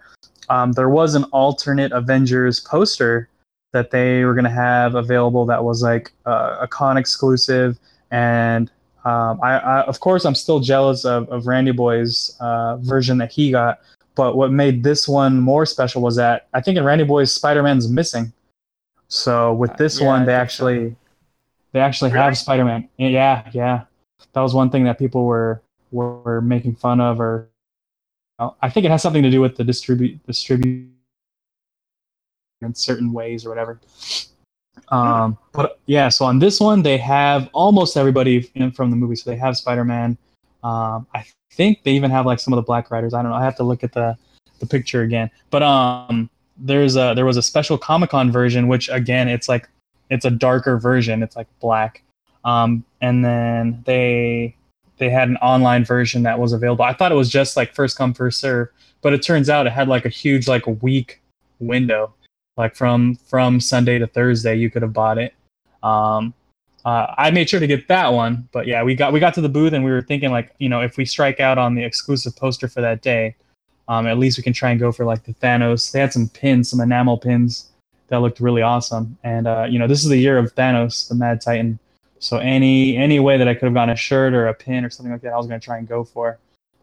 um, 0.49 0.71
there 0.71 0.89
was 0.89 1.15
an 1.15 1.25
alternate 1.25 1.91
Avengers 1.91 2.59
poster 2.59 3.29
that 3.71 3.91
they 3.91 4.23
were 4.25 4.33
going 4.33 4.45
to 4.45 4.49
have 4.49 4.95
available 4.95 5.45
that 5.45 5.63
was 5.63 5.83
like 5.83 6.11
uh, 6.25 6.57
a 6.59 6.67
con 6.67 6.97
exclusive. 6.97 7.77
And 8.09 8.71
um, 9.05 9.39
I, 9.43 9.59
I, 9.59 9.81
of 9.83 9.99
course, 9.99 10.25
I'm 10.25 10.33
still 10.33 10.59
jealous 10.59 11.05
of, 11.05 11.29
of 11.29 11.45
Randy 11.45 11.71
Boy's 11.71 12.35
uh, 12.39 12.77
version 12.77 13.19
that 13.19 13.31
he 13.31 13.51
got. 13.51 13.79
But 14.15 14.35
what 14.35 14.51
made 14.51 14.83
this 14.83 15.07
one 15.07 15.39
more 15.39 15.67
special 15.67 16.01
was 16.01 16.15
that 16.15 16.47
I 16.53 16.61
think 16.61 16.77
in 16.77 16.83
Randy 16.83 17.03
Boy's 17.03 17.31
Spider 17.31 17.61
Man's 17.61 17.87
missing. 17.87 18.33
So 19.07 19.53
with 19.53 19.71
Uh, 19.71 19.75
this 19.77 20.01
yeah, 20.01 20.07
one, 20.07 20.25
they 20.25 20.31
think 20.33 20.37
so. 20.37 20.41
actually 20.41 20.95
they 21.73 21.79
actually 21.79 22.09
have 22.09 22.35
Spider 22.37 22.65
Man. 22.65 22.89
Yeah, 22.97 23.47
yeah. 23.53 23.85
That 24.33 24.41
was 24.41 24.53
one 24.53 24.69
thing 24.69 24.83
that 24.85 24.97
people 24.99 25.25
were 25.25 25.61
were 25.91 26.41
making 26.41 26.75
fun 26.75 27.01
of, 27.01 27.19
or 27.19 27.49
I 28.61 28.69
think 28.69 28.85
it 28.85 28.91
has 28.91 29.01
something 29.01 29.23
to 29.23 29.31
do 29.31 29.41
with 29.41 29.55
the 29.55 29.63
distribute 29.63 30.25
distribute 30.25 30.89
in 32.61 32.75
certain 32.75 33.11
ways 33.11 33.45
or 33.45 33.49
whatever. 33.49 33.79
Um, 34.89 35.37
but 35.51 35.79
yeah, 35.85 36.09
so 36.09 36.25
on 36.25 36.39
this 36.39 36.59
one 36.59 36.81
they 36.81 36.97
have 36.97 37.49
almost 37.53 37.97
everybody 37.97 38.41
from 38.75 38.89
the 38.91 38.95
movie. 38.95 39.15
So 39.15 39.29
they 39.29 39.37
have 39.37 39.57
Spider 39.57 39.83
Man. 39.83 40.17
Um, 40.63 41.07
I 41.13 41.25
think 41.51 41.83
they 41.83 41.91
even 41.91 42.11
have 42.11 42.25
like 42.25 42.39
some 42.39 42.53
of 42.53 42.57
the 42.57 42.63
Black 42.63 42.91
Riders. 42.91 43.13
I 43.13 43.21
don't 43.21 43.31
know. 43.31 43.37
I 43.37 43.43
have 43.43 43.55
to 43.57 43.63
look 43.63 43.83
at 43.83 43.93
the 43.93 44.17
the 44.59 44.65
picture 44.65 45.01
again. 45.01 45.31
But 45.49 45.63
um, 45.63 46.29
there's 46.57 46.95
a 46.95 47.13
there 47.15 47.25
was 47.25 47.37
a 47.37 47.41
special 47.41 47.77
Comic 47.77 48.11
Con 48.11 48.31
version, 48.31 48.67
which 48.67 48.89
again 48.89 49.27
it's 49.27 49.49
like 49.49 49.69
it's 50.09 50.25
a 50.25 50.31
darker 50.31 50.77
version. 50.77 51.23
It's 51.23 51.35
like 51.35 51.47
black. 51.59 52.03
Um, 52.43 52.83
and 53.01 53.23
then 53.23 53.83
they 53.85 54.55
they 54.97 55.09
had 55.09 55.29
an 55.29 55.37
online 55.37 55.85
version 55.85 56.23
that 56.23 56.37
was 56.39 56.53
available. 56.53 56.83
I 56.83 56.93
thought 56.93 57.11
it 57.11 57.15
was 57.15 57.29
just 57.29 57.57
like 57.57 57.73
first 57.73 57.97
come 57.97 58.13
first 58.13 58.39
serve, 58.39 58.69
but 59.01 59.13
it 59.13 59.21
turns 59.21 59.49
out 59.49 59.65
it 59.65 59.71
had 59.71 59.87
like 59.87 60.05
a 60.05 60.09
huge 60.09 60.47
like 60.47 60.67
a 60.67 60.71
week 60.71 61.21
window, 61.59 62.13
like 62.57 62.75
from 62.75 63.15
from 63.15 63.59
Sunday 63.59 63.97
to 63.97 64.07
Thursday 64.07 64.55
you 64.55 64.69
could 64.69 64.81
have 64.81 64.93
bought 64.93 65.17
it. 65.17 65.33
Um, 65.81 66.33
uh, 66.85 67.13
I 67.17 67.31
made 67.31 67.49
sure 67.49 67.59
to 67.59 67.67
get 67.67 67.87
that 67.87 68.13
one, 68.13 68.47
but 68.51 68.67
yeah, 68.67 68.83
we 68.83 68.95
got 68.95 69.11
we 69.13 69.19
got 69.19 69.33
to 69.35 69.41
the 69.41 69.49
booth 69.49 69.73
and 69.73 69.83
we 69.83 69.91
were 69.91 70.01
thinking 70.01 70.31
like 70.31 70.53
you 70.59 70.69
know 70.69 70.81
if 70.81 70.97
we 70.97 71.05
strike 71.05 71.39
out 71.39 71.57
on 71.57 71.75
the 71.75 71.83
exclusive 71.83 72.35
poster 72.35 72.67
for 72.67 72.81
that 72.81 73.01
day, 73.01 73.35
um, 73.87 74.07
at 74.07 74.17
least 74.17 74.37
we 74.37 74.43
can 74.43 74.53
try 74.53 74.71
and 74.71 74.79
go 74.79 74.91
for 74.91 75.05
like 75.05 75.23
the 75.23 75.33
Thanos. 75.33 75.91
They 75.91 75.99
had 75.99 76.13
some 76.13 76.29
pins, 76.29 76.69
some 76.69 76.79
enamel 76.79 77.17
pins 77.17 77.69
that 78.07 78.17
looked 78.17 78.39
really 78.39 78.61
awesome, 78.61 79.17
and 79.23 79.47
uh, 79.47 79.65
you 79.69 79.79
know 79.79 79.87
this 79.87 80.03
is 80.03 80.09
the 80.09 80.17
year 80.17 80.37
of 80.37 80.53
Thanos, 80.55 81.07
the 81.07 81.15
Mad 81.15 81.41
Titan. 81.41 81.79
So 82.19 82.37
any 82.37 82.97
any 82.97 83.19
way 83.19 83.37
that 83.37 83.47
I 83.47 83.53
could 83.53 83.65
have 83.65 83.73
gotten 83.73 83.93
a 83.93 83.95
shirt 83.95 84.33
or 84.33 84.47
a 84.47 84.53
pin 84.53 84.85
or 84.85 84.89
something 84.89 85.11
like 85.11 85.21
that, 85.21 85.33
I 85.33 85.37
was 85.37 85.47
gonna 85.47 85.59
try 85.59 85.77
and 85.77 85.87
go 85.87 86.03
for. 86.03 86.37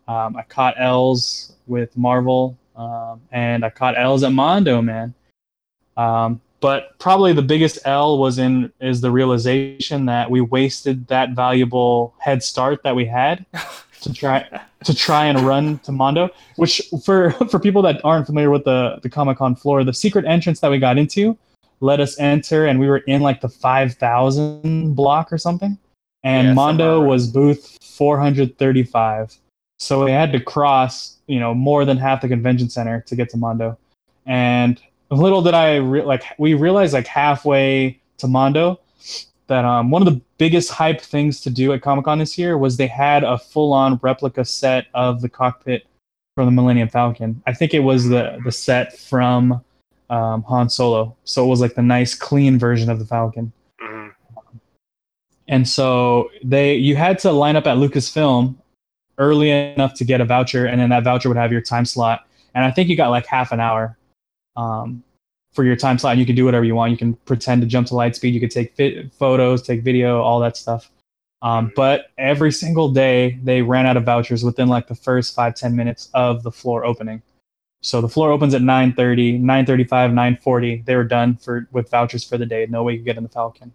Um, 0.08 0.36
I 0.36 0.42
caught 0.42 0.74
L's 0.78 1.52
with 1.66 1.96
Marvel, 1.96 2.56
um, 2.76 3.20
and 3.32 3.64
I 3.64 3.70
caught 3.70 3.98
L's 3.98 4.22
at 4.22 4.32
Mondo, 4.32 4.80
man. 4.80 5.14
Um, 5.96 6.40
but 6.60 6.98
probably 6.98 7.32
the 7.32 7.42
biggest 7.42 7.78
L 7.84 8.18
was 8.18 8.38
in 8.38 8.72
is 8.80 9.00
the 9.00 9.10
realization 9.10 10.06
that 10.06 10.30
we 10.30 10.40
wasted 10.40 11.06
that 11.08 11.30
valuable 11.30 12.14
head 12.18 12.42
start 12.42 12.82
that 12.82 12.96
we 12.96 13.04
had 13.04 13.44
to 14.00 14.12
try 14.12 14.48
to 14.84 14.94
try 14.94 15.26
and 15.26 15.40
run 15.40 15.78
to 15.80 15.92
Mondo. 15.92 16.30
Which 16.56 16.80
for 17.04 17.30
for 17.50 17.58
people 17.58 17.82
that 17.82 18.00
aren't 18.04 18.26
familiar 18.26 18.50
with 18.50 18.64
the 18.64 19.00
the 19.02 19.10
Comic 19.10 19.38
Con 19.38 19.54
floor, 19.54 19.84
the 19.84 19.92
secret 19.92 20.24
entrance 20.24 20.60
that 20.60 20.70
we 20.70 20.78
got 20.78 20.96
into 20.96 21.36
let 21.80 22.00
us 22.00 22.18
enter, 22.18 22.66
and 22.66 22.80
we 22.80 22.88
were 22.88 22.98
in 22.98 23.22
like 23.22 23.40
the 23.40 23.48
five 23.48 23.94
thousand 23.94 24.94
block 24.94 25.32
or 25.32 25.38
something, 25.38 25.78
and 26.22 26.48
Yeah, 26.48 26.54
Mondo 26.54 27.00
was 27.02 27.26
booth 27.26 27.78
four 27.82 28.18
hundred 28.18 28.58
thirty 28.58 28.82
five. 28.82 29.36
So 29.78 30.04
we 30.04 30.10
had 30.10 30.32
to 30.32 30.40
cross, 30.40 31.18
you 31.26 31.38
know, 31.38 31.54
more 31.54 31.84
than 31.84 31.98
half 31.98 32.22
the 32.22 32.28
convention 32.28 32.70
center 32.70 33.02
to 33.02 33.16
get 33.16 33.28
to 33.30 33.36
Mondo, 33.36 33.78
and 34.24 34.80
little 35.10 35.42
did 35.42 35.54
I 35.54 35.76
re- 35.76 36.02
like 36.02 36.24
we 36.38 36.54
realized 36.54 36.92
like 36.92 37.06
halfway 37.06 38.00
to 38.18 38.28
Mondo 38.28 38.80
that 39.48 39.64
um, 39.64 39.90
one 39.90 40.02
of 40.02 40.12
the 40.12 40.20
biggest 40.38 40.70
hype 40.70 41.00
things 41.00 41.40
to 41.42 41.50
do 41.50 41.72
at 41.72 41.82
Comic 41.82 42.04
Con 42.04 42.18
this 42.18 42.36
year 42.36 42.58
was 42.58 42.76
they 42.76 42.86
had 42.88 43.22
a 43.22 43.38
full 43.38 43.72
on 43.72 43.96
replica 44.02 44.44
set 44.44 44.86
of 44.94 45.20
the 45.20 45.28
cockpit 45.28 45.86
from 46.34 46.46
the 46.46 46.52
Millennium 46.52 46.88
Falcon. 46.88 47.42
I 47.46 47.52
think 47.52 47.74
it 47.74 47.80
was 47.80 48.08
the 48.08 48.38
the 48.44 48.52
set 48.52 48.98
from 48.98 49.62
um, 50.10 50.42
Han 50.44 50.68
Solo, 50.68 51.16
so 51.24 51.44
it 51.44 51.48
was 51.48 51.60
like 51.60 51.74
the 51.74 51.82
nice 51.82 52.14
clean 52.14 52.58
version 52.58 52.90
of 52.90 52.98
the 52.98 53.04
Falcon. 53.04 53.52
Mhm. 53.80 54.12
And 55.48 55.68
so 55.68 56.30
they 56.44 56.74
you 56.74 56.96
had 56.96 57.18
to 57.20 57.32
line 57.32 57.56
up 57.56 57.66
at 57.66 57.76
Lucasfilm 57.76 58.56
early 59.18 59.50
enough 59.50 59.94
to 59.94 60.04
get 60.04 60.20
a 60.20 60.24
voucher, 60.24 60.66
and 60.66 60.80
then 60.80 60.90
that 60.90 61.04
voucher 61.04 61.28
would 61.28 61.38
have 61.38 61.52
your 61.52 61.60
time 61.60 61.84
slot. 61.84 62.26
And 62.54 62.64
I 62.64 62.70
think 62.70 62.88
you 62.88 62.96
got 62.96 63.10
like 63.10 63.26
half 63.26 63.52
an 63.52 63.60
hour 63.60 63.96
um, 64.56 65.02
for 65.52 65.64
your 65.64 65.76
time 65.76 65.98
slot. 65.98 66.12
And 66.12 66.20
you 66.20 66.26
can 66.26 66.34
do 66.34 66.44
whatever 66.44 66.64
you 66.64 66.74
want. 66.74 66.90
You 66.90 66.98
can 66.98 67.14
pretend 67.14 67.62
to 67.62 67.66
jump 67.68 67.86
to 67.88 67.94
light 67.94 68.16
speed. 68.16 68.34
You 68.34 68.40
could 68.40 68.50
take 68.50 68.74
fit, 68.74 69.12
photos, 69.12 69.62
take 69.62 69.82
video, 69.82 70.22
all 70.22 70.40
that 70.40 70.56
stuff. 70.56 70.90
Um, 71.42 71.72
but 71.76 72.06
every 72.16 72.50
single 72.50 72.88
day 72.88 73.38
they 73.44 73.60
ran 73.62 73.86
out 73.86 73.96
of 73.96 74.04
vouchers 74.04 74.42
within 74.42 74.68
like 74.68 74.88
the 74.88 74.94
first 74.94 75.34
five 75.34 75.54
ten 75.54 75.76
minutes 75.76 76.08
of 76.14 76.42
the 76.42 76.50
floor 76.50 76.84
opening. 76.84 77.22
So 77.86 78.00
the 78.00 78.08
floor 78.08 78.32
opens 78.32 78.52
at 78.52 78.62
9:30, 78.62 79.38
9:35, 79.40 80.12
9:40. 80.12 80.84
They 80.84 80.96
were 80.96 81.04
done 81.04 81.36
for 81.36 81.68
with 81.70 81.88
vouchers 81.88 82.24
for 82.24 82.36
the 82.36 82.44
day. 82.44 82.66
No 82.68 82.82
way 82.82 82.94
you 82.94 82.98
could 82.98 83.04
get 83.04 83.16
in 83.16 83.22
the 83.22 83.28
Falcon. 83.28 83.72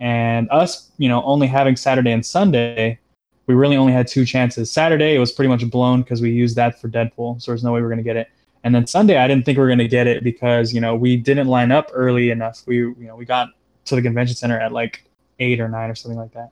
And 0.00 0.48
us, 0.50 0.90
you 0.98 1.08
know, 1.08 1.22
only 1.22 1.46
having 1.46 1.76
Saturday 1.76 2.10
and 2.10 2.26
Sunday, 2.26 2.98
we 3.46 3.54
really 3.54 3.76
only 3.76 3.92
had 3.92 4.08
two 4.08 4.24
chances. 4.24 4.68
Saturday 4.68 5.14
it 5.14 5.20
was 5.20 5.30
pretty 5.30 5.48
much 5.48 5.70
blown 5.70 6.02
because 6.02 6.20
we 6.20 6.32
used 6.32 6.56
that 6.56 6.80
for 6.80 6.88
Deadpool, 6.88 7.40
so 7.40 7.52
there's 7.52 7.62
no 7.62 7.70
way 7.70 7.80
we're 7.80 7.88
gonna 7.88 8.02
get 8.02 8.16
it. 8.16 8.30
And 8.64 8.74
then 8.74 8.84
Sunday 8.84 9.16
I 9.16 9.28
didn't 9.28 9.44
think 9.44 9.58
we 9.58 9.62
were 9.62 9.68
gonna 9.68 9.86
get 9.86 10.08
it 10.08 10.24
because 10.24 10.74
you 10.74 10.80
know 10.80 10.96
we 10.96 11.16
didn't 11.16 11.46
line 11.46 11.70
up 11.70 11.88
early 11.94 12.30
enough. 12.30 12.64
We 12.66 12.78
you 12.78 13.06
know 13.06 13.14
we 13.14 13.24
got 13.24 13.50
to 13.84 13.94
the 13.94 14.02
convention 14.02 14.34
center 14.34 14.58
at 14.58 14.72
like 14.72 15.04
eight 15.38 15.60
or 15.60 15.68
nine 15.68 15.88
or 15.88 15.94
something 15.94 16.18
like 16.18 16.32
that. 16.32 16.50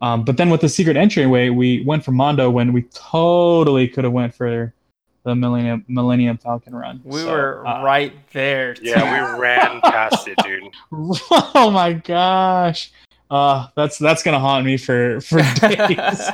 Um, 0.00 0.24
but 0.24 0.38
then 0.38 0.48
with 0.48 0.62
the 0.62 0.70
secret 0.70 0.96
entryway, 0.96 1.50
we 1.50 1.84
went 1.84 2.06
for 2.06 2.12
Mondo 2.12 2.50
when 2.50 2.72
we 2.72 2.84
totally 2.94 3.86
could 3.86 4.04
have 4.04 4.14
went 4.14 4.34
for 4.34 4.72
the 5.24 5.34
Millennium 5.34 5.84
Millennium 5.88 6.36
Falcon 6.38 6.74
run. 6.74 7.00
We 7.04 7.20
So, 7.20 7.30
were 7.32 7.66
uh, 7.66 7.82
right 7.84 8.12
there. 8.32 8.74
too. 8.74 8.82
Yeah, 8.86 9.34
we 9.34 9.40
ran 9.40 9.80
past 9.82 10.26
it, 10.28 10.36
dude. 10.44 10.64
oh 10.92 11.70
my 11.72 11.92
gosh. 11.92 12.90
Uh, 13.30 13.68
that's 13.76 13.98
that's 13.98 14.22
gonna 14.22 14.40
haunt 14.40 14.64
me 14.66 14.76
for 14.76 15.20
for 15.20 15.38
days. 15.60 16.28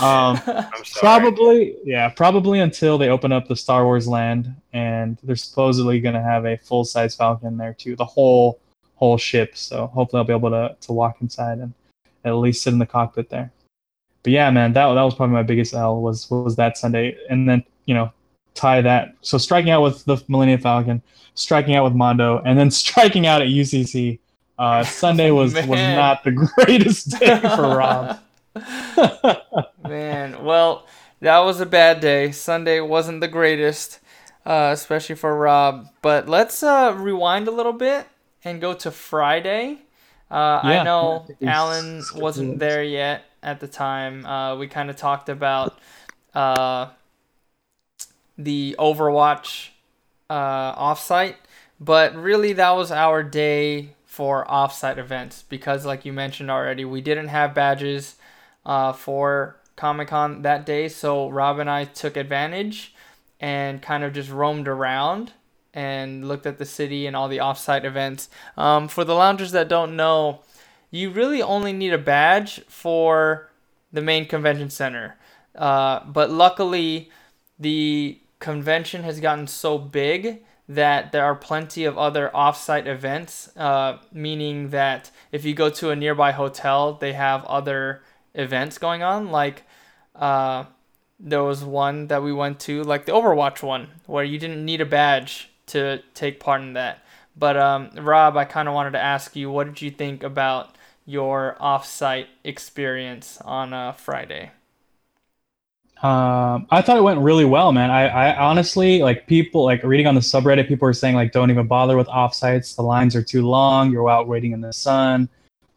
um, 0.00 0.40
I'm 0.46 0.84
sorry. 0.84 1.00
probably 1.00 1.76
yeah, 1.84 2.08
probably 2.08 2.60
until 2.60 2.98
they 2.98 3.08
open 3.10 3.32
up 3.32 3.46
the 3.48 3.56
Star 3.56 3.84
Wars 3.84 4.08
land 4.08 4.54
and 4.72 5.18
they're 5.22 5.36
supposedly 5.36 6.00
gonna 6.00 6.22
have 6.22 6.44
a 6.46 6.56
full 6.56 6.84
size 6.84 7.14
Falcon 7.14 7.56
there 7.56 7.74
too, 7.74 7.94
the 7.96 8.04
whole 8.04 8.60
whole 8.96 9.18
ship. 9.18 9.56
So 9.56 9.86
hopefully 9.88 10.18
I'll 10.20 10.26
be 10.26 10.32
able 10.32 10.50
to 10.50 10.76
to 10.80 10.92
walk 10.92 11.18
inside 11.20 11.58
and 11.58 11.72
at 12.24 12.32
least 12.32 12.62
sit 12.62 12.72
in 12.72 12.78
the 12.78 12.86
cockpit 12.86 13.28
there. 13.28 13.52
But 14.22 14.32
yeah, 14.32 14.50
man, 14.50 14.72
that 14.72 14.92
that 14.94 15.02
was 15.02 15.14
probably 15.14 15.34
my 15.34 15.42
biggest 15.42 15.74
L 15.74 16.00
was 16.00 16.30
was 16.30 16.56
that 16.56 16.78
Sunday, 16.78 17.16
and 17.28 17.48
then 17.48 17.62
you 17.86 17.94
know 17.94 18.12
tie 18.54 18.80
that. 18.82 19.14
So 19.22 19.38
striking 19.38 19.70
out 19.70 19.82
with 19.82 20.04
the 20.04 20.22
Millennium 20.28 20.60
Falcon, 20.60 21.02
striking 21.34 21.74
out 21.74 21.84
with 21.84 21.94
Mondo, 21.94 22.42
and 22.44 22.58
then 22.58 22.70
striking 22.82 23.26
out 23.26 23.42
at 23.42 23.48
UCC. 23.48 24.18
Uh, 24.58 24.84
Sunday 24.84 25.30
was 25.40 25.54
was 25.54 25.68
not 25.80 26.22
the 26.24 26.32
greatest 26.56 27.18
day 27.18 27.38
for 27.40 27.76
Rob. 27.76 28.18
Man, 29.88 30.44
well, 30.44 30.86
that 31.20 31.38
was 31.40 31.60
a 31.60 31.66
bad 31.66 32.00
day. 32.00 32.32
Sunday 32.32 32.80
wasn't 32.80 33.20
the 33.20 33.28
greatest, 33.28 34.00
uh, 34.46 34.70
especially 34.72 35.14
for 35.16 35.36
Rob. 35.36 35.88
But 36.02 36.28
let's 36.28 36.62
uh, 36.62 36.94
rewind 36.96 37.48
a 37.48 37.50
little 37.50 37.72
bit 37.72 38.06
and 38.44 38.60
go 38.60 38.74
to 38.74 38.90
Friday. 38.90 39.78
Uh, 40.30 40.60
I 40.62 40.74
Yeah. 40.74 40.82
know 40.82 41.22
I 41.24 41.26
think 41.26 41.40
we 41.40 41.46
Alan 41.48 42.02
wasn't 42.16 42.58
there 42.58 42.82
yet 42.82 43.24
at 43.42 43.60
the 43.60 43.68
time. 43.68 44.24
Uh, 44.24 44.56
we 44.56 44.66
kind 44.68 44.90
of 44.90 44.96
talked 44.96 45.28
about 45.28 45.78
uh, 46.34 46.88
the 48.38 48.76
Overwatch 48.78 49.68
uh, 50.30 50.74
offsite, 50.74 51.36
but 51.80 52.14
really 52.14 52.52
that 52.54 52.70
was 52.70 52.90
our 52.90 53.22
day 53.22 53.94
for 54.04 54.44
offsite 54.46 54.98
events 54.98 55.44
because, 55.48 55.86
like 55.86 56.04
you 56.04 56.12
mentioned 56.12 56.50
already, 56.50 56.84
we 56.84 57.00
didn't 57.00 57.28
have 57.28 57.54
badges 57.54 58.16
uh, 58.66 58.92
for 58.92 59.56
Comic 59.76 60.08
Con 60.08 60.42
that 60.42 60.66
day. 60.66 60.88
So 60.88 61.28
Rob 61.28 61.58
and 61.58 61.70
I 61.70 61.84
took 61.84 62.16
advantage 62.16 62.94
and 63.40 63.82
kind 63.82 64.04
of 64.04 64.12
just 64.12 64.30
roamed 64.30 64.68
around 64.68 65.32
and 65.74 66.28
looked 66.28 66.46
at 66.46 66.58
the 66.58 66.64
city 66.64 67.06
and 67.06 67.16
all 67.16 67.28
the 67.28 67.38
offsite 67.38 67.84
events. 67.84 68.28
Um, 68.56 68.88
for 68.88 69.04
the 69.04 69.14
loungers 69.14 69.52
that 69.52 69.68
don't 69.68 69.96
know, 69.96 70.40
you 70.90 71.10
really 71.10 71.42
only 71.42 71.72
need 71.72 71.92
a 71.92 71.98
badge 71.98 72.62
for 72.66 73.50
the 73.92 74.02
main 74.02 74.26
convention 74.26 74.70
center. 74.70 75.16
Uh, 75.54 76.00
but 76.04 76.30
luckily, 76.30 77.10
the 77.58 78.18
convention 78.42 79.04
has 79.04 79.20
gotten 79.20 79.46
so 79.46 79.78
big 79.78 80.42
that 80.68 81.12
there 81.12 81.24
are 81.24 81.34
plenty 81.34 81.84
of 81.84 81.96
other 81.96 82.28
offsite 82.34 82.86
events, 82.86 83.56
uh, 83.56 83.98
meaning 84.12 84.70
that 84.70 85.10
if 85.30 85.44
you 85.44 85.54
go 85.54 85.70
to 85.70 85.90
a 85.90 85.96
nearby 85.96 86.32
hotel, 86.32 86.94
they 86.94 87.12
have 87.12 87.44
other 87.44 88.02
events 88.34 88.78
going 88.78 89.02
on. 89.02 89.30
Like 89.30 89.62
uh, 90.16 90.64
there 91.20 91.44
was 91.44 91.64
one 91.64 92.08
that 92.08 92.22
we 92.22 92.32
went 92.32 92.58
to, 92.60 92.82
like 92.82 93.06
the 93.06 93.12
Overwatch 93.12 93.62
one, 93.62 93.88
where 94.06 94.24
you 94.24 94.38
didn't 94.38 94.64
need 94.64 94.80
a 94.80 94.86
badge 94.86 95.50
to 95.66 96.02
take 96.14 96.40
part 96.40 96.62
in 96.62 96.72
that. 96.72 97.04
But 97.36 97.56
um, 97.56 97.90
Rob, 97.94 98.36
I 98.36 98.44
kind 98.44 98.66
of 98.66 98.74
wanted 98.74 98.92
to 98.92 99.00
ask 99.00 99.36
you, 99.36 99.50
what 99.50 99.68
did 99.68 99.80
you 99.80 99.90
think 99.90 100.24
about 100.24 100.76
your 101.06 101.56
offsite 101.60 102.26
experience 102.42 103.40
on 103.44 103.72
uh, 103.72 103.92
Friday? 103.92 104.50
Um, 106.02 106.66
I 106.72 106.82
thought 106.82 106.96
it 106.96 107.02
went 107.02 107.20
really 107.20 107.44
well, 107.44 107.70
man. 107.70 107.88
I, 107.90 108.08
I 108.08 108.36
honestly 108.36 109.02
like 109.02 109.28
people 109.28 109.64
like 109.64 109.84
reading 109.84 110.08
on 110.08 110.16
the 110.16 110.20
subreddit. 110.20 110.66
People 110.66 110.86
were 110.86 110.92
saying 110.92 111.14
like, 111.14 111.30
don't 111.30 111.50
even 111.50 111.68
bother 111.68 111.96
with 111.96 112.08
offsites. 112.08 112.74
The 112.74 112.82
lines 112.82 113.14
are 113.14 113.22
too 113.22 113.46
long. 113.46 113.92
You're 113.92 114.10
out 114.10 114.26
waiting 114.26 114.50
in 114.50 114.60
the 114.60 114.72
sun. 114.72 115.28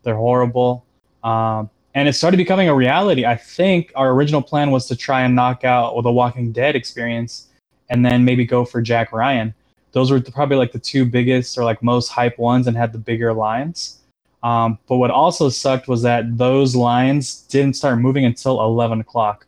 They're 0.02 0.16
horrible. 0.16 0.84
Um, 1.24 1.70
and 1.94 2.10
it 2.10 2.14
started 2.14 2.38
becoming 2.38 2.70
a 2.70 2.76
reality. 2.76 3.26
I 3.26 3.36
think 3.36 3.92
our 3.96 4.12
original 4.12 4.42
plan 4.42 4.72
was 4.72 4.88
to 4.88 4.96
try 4.96 5.22
and 5.22 5.36
knock 5.36 5.64
out 5.64 6.00
the 6.02 6.12
Walking 6.12 6.52
Dead 6.52 6.76
experience, 6.76 7.48
and 7.90 8.06
then 8.06 8.26
maybe 8.26 8.46
go 8.46 8.66
for 8.66 8.82
Jack 8.82 9.14
Ryan. 9.14 9.54
Those 9.94 10.12
were 10.12 10.20
probably 10.20 10.58
like 10.58 10.74
the 10.74 10.80
two 10.80 11.06
biggest 11.06 11.58
or 11.58 11.64
like 11.64 11.82
most 11.82 12.10
hype 12.10 12.38
ones, 12.38 12.68
and 12.68 12.76
had 12.76 12.92
the 12.92 12.98
bigger 12.98 13.32
lines. 13.32 14.00
Um, 14.44 14.78
but 14.88 14.98
what 14.98 15.10
also 15.10 15.50
sucked 15.50 15.88
was 15.88 16.02
that 16.02 16.38
those 16.38 16.76
lines 16.76 17.42
didn't 17.44 17.76
start 17.76 18.00
moving 18.00 18.26
until 18.26 18.62
11 18.62 19.00
o'clock. 19.00 19.48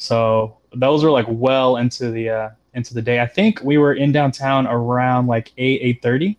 So 0.00 0.56
those 0.72 1.04
were 1.04 1.10
like 1.10 1.26
well 1.28 1.76
into 1.76 2.10
the 2.10 2.30
uh, 2.30 2.50
into 2.72 2.94
the 2.94 3.02
day. 3.02 3.20
I 3.20 3.26
think 3.26 3.60
we 3.62 3.76
were 3.76 3.92
in 3.92 4.12
downtown 4.12 4.66
around 4.66 5.26
like 5.26 5.52
eight 5.58 5.80
eight 5.82 6.02
thirty, 6.02 6.38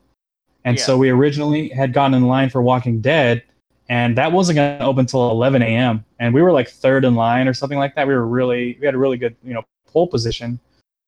and 0.65 0.77
Yeah. 0.77 0.83
so 0.83 0.97
we 0.97 1.09
originally 1.11 1.69
had 1.69 1.93
gotten 1.93 2.15
in 2.15 2.25
line 2.27 2.49
for 2.49 2.63
Walking 2.63 3.01
Dead, 3.01 3.43
and 3.87 4.17
that 4.17 4.31
wasn't 4.31 4.55
going 4.55 4.79
to 4.79 4.85
open 4.85 5.01
until 5.01 5.29
eleven 5.29 5.61
a.m. 5.61 6.03
And 6.19 6.33
we 6.33 6.41
were 6.41 6.51
like 6.51 6.69
third 6.69 7.05
in 7.05 7.13
line 7.13 7.47
or 7.47 7.53
something 7.53 7.77
like 7.77 7.93
that. 7.95 8.07
We 8.07 8.15
were 8.15 8.27
really 8.27 8.77
we 8.79 8.85
had 8.87 8.95
a 8.95 8.97
really 8.97 9.17
good 9.17 9.35
you 9.43 9.53
know 9.53 9.63
pole 9.87 10.07
position, 10.07 10.59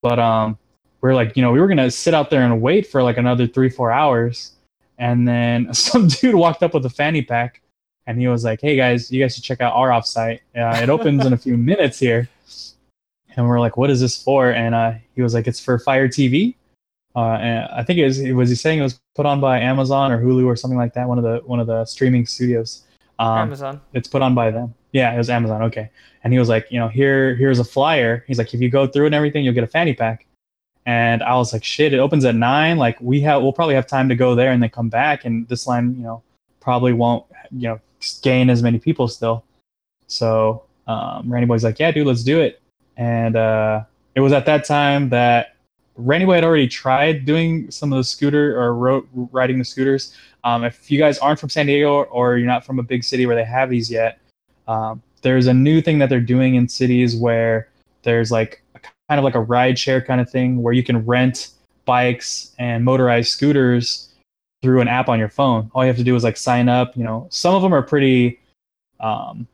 but 0.03 0.19
um 0.19 0.55
we 1.01 1.09
are 1.09 1.15
like 1.15 1.35
you 1.35 1.41
know 1.41 1.51
we 1.51 1.59
were 1.59 1.67
going 1.67 1.77
to 1.77 1.89
sit 1.89 2.13
out 2.13 2.29
there 2.29 2.43
and 2.43 2.61
wait 2.61 2.85
for 2.85 3.01
like 3.01 3.17
another 3.17 3.47
three 3.47 3.69
four 3.69 3.91
hours, 3.91 4.51
and 4.99 5.27
then 5.27 5.73
some 5.73 6.07
dude 6.07 6.35
walked 6.35 6.61
up 6.61 6.75
with 6.75 6.85
a 6.85 6.89
fanny 6.91 7.23
pack. 7.23 7.61
And 8.05 8.19
he 8.19 8.27
was 8.27 8.43
like, 8.43 8.61
"Hey 8.61 8.75
guys, 8.75 9.09
you 9.11 9.23
guys 9.23 9.33
should 9.33 9.45
check 9.45 9.61
out 9.61 9.73
our 9.73 9.89
offsite. 9.89 10.41
Uh, 10.55 10.77
it 10.83 10.89
opens 10.89 11.25
in 11.25 11.33
a 11.33 11.37
few 11.37 11.57
minutes 11.57 11.97
here." 11.97 12.29
And 13.35 13.47
we're 13.47 13.59
like, 13.59 13.77
"What 13.77 13.89
is 13.89 13.99
this 13.99 14.21
for?" 14.21 14.51
And 14.51 14.75
uh, 14.75 14.93
he 15.15 15.21
was 15.21 15.33
like, 15.33 15.47
"It's 15.47 15.59
for 15.59 15.79
Fire 15.79 16.07
TV." 16.07 16.55
Uh, 17.15 17.37
and 17.39 17.69
I 17.71 17.83
think 17.83 17.99
it 17.99 18.05
was, 18.05 18.17
he 18.17 18.31
was 18.31 18.49
he 18.49 18.55
saying 18.55 18.79
it 18.79 18.83
was 18.83 18.99
put 19.15 19.25
on 19.25 19.39
by 19.39 19.59
Amazon 19.59 20.11
or 20.11 20.19
Hulu 20.21 20.45
or 20.45 20.55
something 20.55 20.77
like 20.77 20.93
that, 20.95 21.07
one 21.07 21.17
of 21.17 21.23
the 21.23 21.41
one 21.45 21.59
of 21.59 21.67
the 21.67 21.85
streaming 21.85 22.25
studios. 22.25 22.83
Um, 23.19 23.37
Amazon. 23.37 23.81
it's 23.93 24.07
put 24.07 24.21
on 24.21 24.33
by 24.33 24.49
them. 24.49 24.73
Yeah, 24.91 25.13
it 25.13 25.17
was 25.17 25.29
Amazon. 25.29 25.61
Okay. 25.63 25.89
And 26.23 26.33
he 26.33 26.39
was 26.39 26.49
like, 26.49 26.67
you 26.71 26.79
know, 26.79 26.87
here 26.87 27.35
here's 27.35 27.59
a 27.59 27.63
flyer. 27.63 28.23
He's 28.27 28.37
like, 28.37 28.53
if 28.53 28.61
you 28.61 28.69
go 28.69 28.87
through 28.87 29.05
and 29.05 29.15
everything, 29.15 29.43
you'll 29.43 29.53
get 29.53 29.63
a 29.63 29.67
fanny 29.67 29.93
pack. 29.93 30.25
And 30.85 31.23
I 31.23 31.35
was 31.35 31.53
like, 31.53 31.63
shit, 31.63 31.93
it 31.93 31.99
opens 31.99 32.25
at 32.25 32.35
nine. 32.35 32.77
Like 32.77 32.99
we 32.99 33.21
have, 33.21 33.41
we'll 33.41 33.53
probably 33.53 33.75
have 33.75 33.87
time 33.87 34.09
to 34.09 34.15
go 34.15 34.35
there 34.35 34.51
and 34.51 34.61
then 34.61 34.69
come 34.69 34.89
back. 34.89 35.25
And 35.25 35.47
this 35.47 35.65
line, 35.65 35.95
you 35.95 36.03
know, 36.03 36.21
probably 36.59 36.93
won't, 36.93 37.25
you 37.51 37.69
know, 37.69 37.79
gain 38.21 38.49
as 38.49 38.61
many 38.61 38.79
people 38.79 39.07
still. 39.07 39.45
So 40.07 40.63
um, 40.87 41.31
Randy 41.31 41.47
Boy's 41.47 41.63
like, 41.63 41.79
yeah, 41.79 41.91
dude, 41.91 42.07
let's 42.07 42.23
do 42.23 42.41
it. 42.41 42.61
And 42.97 43.35
uh, 43.35 43.83
it 44.15 44.19
was 44.21 44.33
at 44.33 44.45
that 44.45 44.65
time 44.65 45.09
that 45.09 45.55
Randy 45.95 46.25
had 46.25 46.43
already 46.43 46.67
tried 46.67 47.25
doing 47.25 47.69
some 47.69 47.93
of 47.93 47.97
the 47.97 48.03
scooter 48.03 48.59
or 48.59 48.75
ro- 48.75 49.07
riding 49.31 49.59
the 49.59 49.65
scooters. 49.65 50.15
Um, 50.43 50.63
if 50.63 50.89
you 50.89 50.97
guys 50.97 51.17
aren't 51.19 51.39
from 51.39 51.49
San 51.49 51.67
Diego 51.67 52.03
or 52.03 52.37
you're 52.37 52.47
not 52.47 52.65
from 52.65 52.79
a 52.79 52.83
big 52.83 53.03
city 53.03 53.25
where 53.25 53.35
they 53.35 53.43
have 53.43 53.69
these 53.69 53.89
yet, 53.89 54.19
um, 54.67 55.01
there's 55.21 55.47
a 55.47 55.53
new 55.53 55.81
thing 55.81 55.99
that 55.99 56.09
they're 56.09 56.19
doing 56.19 56.55
in 56.55 56.67
cities 56.67 57.15
where 57.15 57.69
there's 58.03 58.31
like 58.31 58.61
a, 58.75 58.79
kind 58.79 59.19
of 59.19 59.23
like 59.23 59.35
a 59.35 59.41
ride 59.41 59.77
share 59.77 60.01
kind 60.01 60.19
of 60.19 60.29
thing 60.29 60.61
where 60.61 60.73
you 60.73 60.83
can 60.83 61.05
rent 61.05 61.51
bikes 61.85 62.53
and 62.59 62.83
motorized 62.83 63.31
scooters 63.31 64.09
through 64.61 64.81
an 64.81 64.87
app 64.87 65.09
on 65.09 65.19
your 65.19 65.29
phone. 65.29 65.69
All 65.73 65.83
you 65.83 65.87
have 65.87 65.97
to 65.97 66.03
do 66.03 66.15
is 66.15 66.23
like 66.23 66.37
sign 66.37 66.69
up. 66.69 66.95
You 66.97 67.03
know, 67.03 67.27
some 67.29 67.53
of 67.55 67.61
them 67.61 67.73
are 67.73 67.81
pretty. 67.81 68.39
Um, 68.99 69.47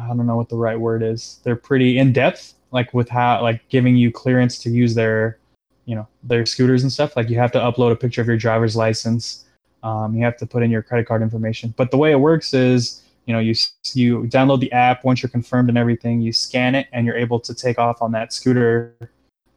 I 0.00 0.06
don't 0.08 0.26
know 0.26 0.36
what 0.36 0.48
the 0.48 0.56
right 0.56 0.78
word 0.78 1.02
is. 1.02 1.40
They're 1.42 1.56
pretty 1.56 1.98
in 1.98 2.12
depth, 2.12 2.54
like 2.70 2.92
with 2.94 3.08
how 3.08 3.42
like 3.42 3.66
giving 3.68 3.96
you 3.96 4.10
clearance 4.12 4.58
to 4.58 4.70
use 4.70 4.94
their, 4.94 5.38
you 5.86 5.94
know, 5.94 6.06
their 6.22 6.44
scooters 6.46 6.82
and 6.82 6.92
stuff. 6.92 7.16
Like 7.16 7.30
you 7.30 7.38
have 7.38 7.52
to 7.52 7.58
upload 7.58 7.92
a 7.92 7.96
picture 7.96 8.20
of 8.20 8.26
your 8.26 8.36
driver's 8.36 8.76
license. 8.76 9.44
Um, 9.82 10.14
you 10.14 10.24
have 10.24 10.36
to 10.38 10.46
put 10.46 10.62
in 10.62 10.70
your 10.70 10.82
credit 10.82 11.06
card 11.06 11.22
information. 11.22 11.72
But 11.76 11.90
the 11.90 11.96
way 11.96 12.10
it 12.10 12.20
works 12.20 12.52
is, 12.52 13.02
you 13.26 13.32
know, 13.32 13.38
you 13.40 13.54
you 13.94 14.22
download 14.24 14.60
the 14.60 14.72
app 14.72 15.04
once 15.04 15.22
you're 15.22 15.30
confirmed 15.30 15.68
and 15.68 15.78
everything. 15.78 16.20
You 16.20 16.32
scan 16.32 16.74
it, 16.74 16.88
and 16.92 17.06
you're 17.06 17.16
able 17.16 17.38
to 17.40 17.54
take 17.54 17.78
off 17.78 18.02
on 18.02 18.12
that 18.12 18.32
scooter. 18.32 18.94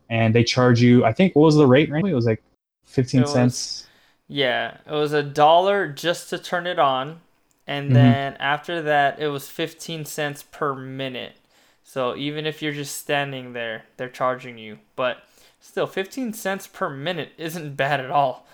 And 0.10 0.36
they 0.36 0.44
charge 0.44 0.82
you. 0.82 1.06
I 1.06 1.14
think 1.14 1.36
what 1.36 1.44
was 1.44 1.56
the 1.56 1.66
rate? 1.66 1.90
Right? 1.90 2.04
It 2.06 2.14
was 2.14 2.26
like 2.26 2.44
fifteen 2.86 3.22
It 3.22 3.24
was- 3.24 3.34
cents. 3.34 3.88
Yeah, 4.28 4.78
it 4.86 4.92
was 4.94 5.12
a 5.12 5.24
dollar 5.24 5.88
just 5.90 6.30
to 6.30 6.38
turn 6.38 6.66
it 6.66 6.80
on, 6.80 7.20
and 7.68 7.90
Mhm. 7.90 7.94
then 7.94 8.34
after 8.40 8.82
that, 8.82 9.20
it 9.20 9.28
was 9.28 9.50
15 9.50 10.06
cents 10.06 10.42
per 10.42 10.74
minute. 10.74 11.34
So 11.92 12.16
even 12.16 12.46
if 12.46 12.62
you're 12.62 12.72
just 12.72 12.98
standing 12.98 13.52
there, 13.52 13.84
they're 13.98 14.08
charging 14.08 14.58
you. 14.58 14.80
But 14.96 15.24
still, 15.60 15.86
15 15.88 16.32
cents 16.32 16.66
per 16.66 16.90
minute 16.90 17.34
isn't 17.38 17.76
bad 17.76 18.00
at 18.00 18.10
all. 18.10 18.48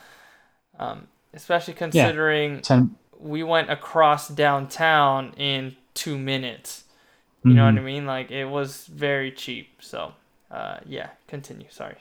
Um, 0.79 1.05
especially 1.35 1.75
considering 1.75 2.61
Ten. 2.61 2.95
we 3.19 3.43
went 3.43 3.69
across 3.69 4.27
downtown 4.27 5.33
in 5.37 5.75
two 5.93 6.17
minutes. 6.17 6.85
You 7.43 7.53
know 7.53 7.61
Mhm. 7.61 7.73
what 7.75 7.79
I 7.79 7.83
mean? 7.85 8.05
Like 8.07 8.31
it 8.31 8.45
was 8.45 8.87
very 8.87 9.31
cheap. 9.31 9.67
So, 9.81 10.13
uh, 10.49 10.77
yeah, 10.87 11.09
continue. 11.27 11.67
Sorry. 11.69 11.97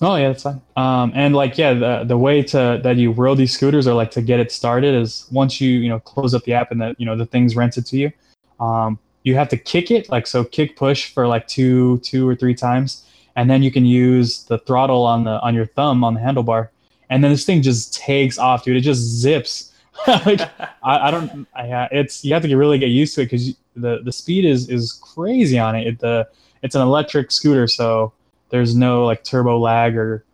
Oh 0.00 0.16
yeah, 0.16 0.28
that's 0.28 0.44
fine. 0.44 0.62
Um, 0.74 1.12
and 1.14 1.34
like 1.34 1.58
yeah, 1.58 1.74
the 1.74 2.04
the 2.04 2.16
way 2.16 2.42
to 2.44 2.80
that 2.82 2.96
you 2.96 3.12
roll 3.12 3.34
these 3.36 3.52
scooters 3.52 3.86
or 3.86 3.92
like 3.92 4.10
to 4.12 4.22
get 4.22 4.40
it 4.40 4.50
started 4.50 4.94
is 4.94 5.26
once 5.30 5.60
you 5.60 5.68
you 5.68 5.90
know 5.90 6.00
close 6.00 6.32
up 6.32 6.44
the 6.44 6.54
app 6.54 6.70
and 6.72 6.80
that 6.80 6.98
you 6.98 7.04
know 7.04 7.14
the 7.14 7.26
thing's 7.26 7.54
rented 7.56 7.84
to 7.86 7.98
you, 7.98 8.10
um, 8.58 8.98
you 9.22 9.34
have 9.34 9.48
to 9.50 9.56
kick 9.56 9.90
it 9.90 10.08
like 10.08 10.26
so 10.26 10.44
kick 10.44 10.76
push 10.76 11.12
for 11.12 11.26
like 11.26 11.46
two 11.46 11.98
two 11.98 12.28
or 12.28 12.34
three 12.34 12.54
times, 12.54 13.04
and 13.36 13.50
then 13.50 13.62
you 13.62 13.70
can 13.70 13.84
use 13.84 14.44
the 14.44 14.58
throttle 14.58 15.04
on 15.04 15.24
the 15.24 15.40
on 15.40 15.54
your 15.54 15.66
thumb 15.66 16.04
on 16.04 16.14
the 16.14 16.20
handlebar, 16.20 16.68
and 17.10 17.22
then 17.22 17.30
this 17.30 17.44
thing 17.44 17.62
just 17.62 17.94
takes 17.94 18.38
off, 18.38 18.64
dude. 18.64 18.76
It 18.76 18.80
just 18.80 19.00
zips. 19.00 19.72
like 20.06 20.40
I, 20.82 21.08
I 21.08 21.10
don't. 21.10 21.46
I, 21.54 21.88
it's 21.90 22.24
you 22.24 22.32
have 22.32 22.42
to 22.42 22.48
get, 22.48 22.54
really 22.54 22.78
get 22.78 22.86
used 22.86 23.14
to 23.16 23.22
it 23.22 23.26
because 23.26 23.54
the 23.76 24.00
the 24.02 24.12
speed 24.12 24.44
is 24.44 24.68
is 24.70 24.92
crazy 24.92 25.58
on 25.58 25.74
it. 25.74 25.86
it. 25.86 25.98
The 25.98 26.28
it's 26.62 26.74
an 26.74 26.82
electric 26.82 27.30
scooter, 27.30 27.66
so 27.66 28.12
there's 28.50 28.74
no 28.74 29.04
like 29.04 29.24
turbo 29.24 29.58
lag 29.58 29.96
or 29.96 30.24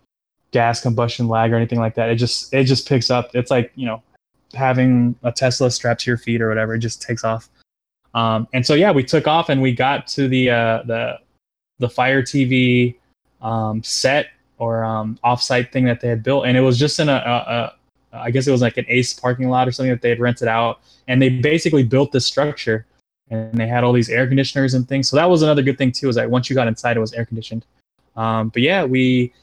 gas 0.52 0.80
combustion 0.80 1.28
lag 1.28 1.52
or 1.52 1.56
anything 1.56 1.80
like 1.80 1.94
that. 1.96 2.10
It 2.10 2.16
just 2.16 2.52
it 2.54 2.64
just 2.64 2.88
picks 2.88 3.10
up. 3.10 3.30
It's 3.34 3.50
like 3.50 3.72
you 3.74 3.86
know 3.86 4.02
having 4.54 5.16
a 5.22 5.32
Tesla 5.32 5.70
strapped 5.70 6.02
to 6.02 6.10
your 6.10 6.18
feet 6.18 6.40
or 6.40 6.48
whatever. 6.48 6.74
It 6.74 6.80
just 6.80 7.02
takes 7.02 7.24
off. 7.24 7.48
Um, 8.16 8.48
and 8.54 8.64
so 8.64 8.72
yeah, 8.72 8.90
we 8.90 9.04
took 9.04 9.28
off 9.28 9.50
and 9.50 9.60
we 9.60 9.72
got 9.72 10.06
to 10.08 10.26
the 10.26 10.50
uh, 10.50 10.82
the 10.84 11.18
the 11.78 11.88
Fire 11.88 12.22
TV 12.22 12.96
um, 13.42 13.82
set 13.82 14.28
or 14.58 14.82
um, 14.84 15.18
offsite 15.22 15.70
thing 15.70 15.84
that 15.84 16.00
they 16.00 16.08
had 16.08 16.22
built, 16.22 16.46
and 16.46 16.56
it 16.56 16.62
was 16.62 16.78
just 16.78 16.98
in 16.98 17.10
a, 17.10 17.12
a, 17.12 17.74
a 18.14 18.18
I 18.18 18.30
guess 18.30 18.46
it 18.46 18.52
was 18.52 18.62
like 18.62 18.78
an 18.78 18.86
Ace 18.88 19.12
parking 19.12 19.50
lot 19.50 19.68
or 19.68 19.72
something 19.72 19.90
that 19.90 20.00
they 20.00 20.08
had 20.08 20.18
rented 20.18 20.48
out, 20.48 20.80
and 21.08 21.20
they 21.20 21.28
basically 21.28 21.84
built 21.84 22.10
this 22.10 22.24
structure, 22.24 22.86
and 23.28 23.52
they 23.52 23.66
had 23.66 23.84
all 23.84 23.92
these 23.92 24.08
air 24.08 24.26
conditioners 24.26 24.72
and 24.72 24.88
things. 24.88 25.10
So 25.10 25.16
that 25.16 25.28
was 25.28 25.42
another 25.42 25.62
good 25.62 25.76
thing 25.76 25.92
too, 25.92 26.08
is 26.08 26.16
that 26.16 26.30
once 26.30 26.48
you 26.48 26.56
got 26.56 26.68
inside, 26.68 26.96
it 26.96 27.00
was 27.00 27.12
air 27.12 27.26
conditioned. 27.26 27.66
Um, 28.16 28.48
but 28.48 28.62
yeah, 28.62 28.82
we 28.82 29.34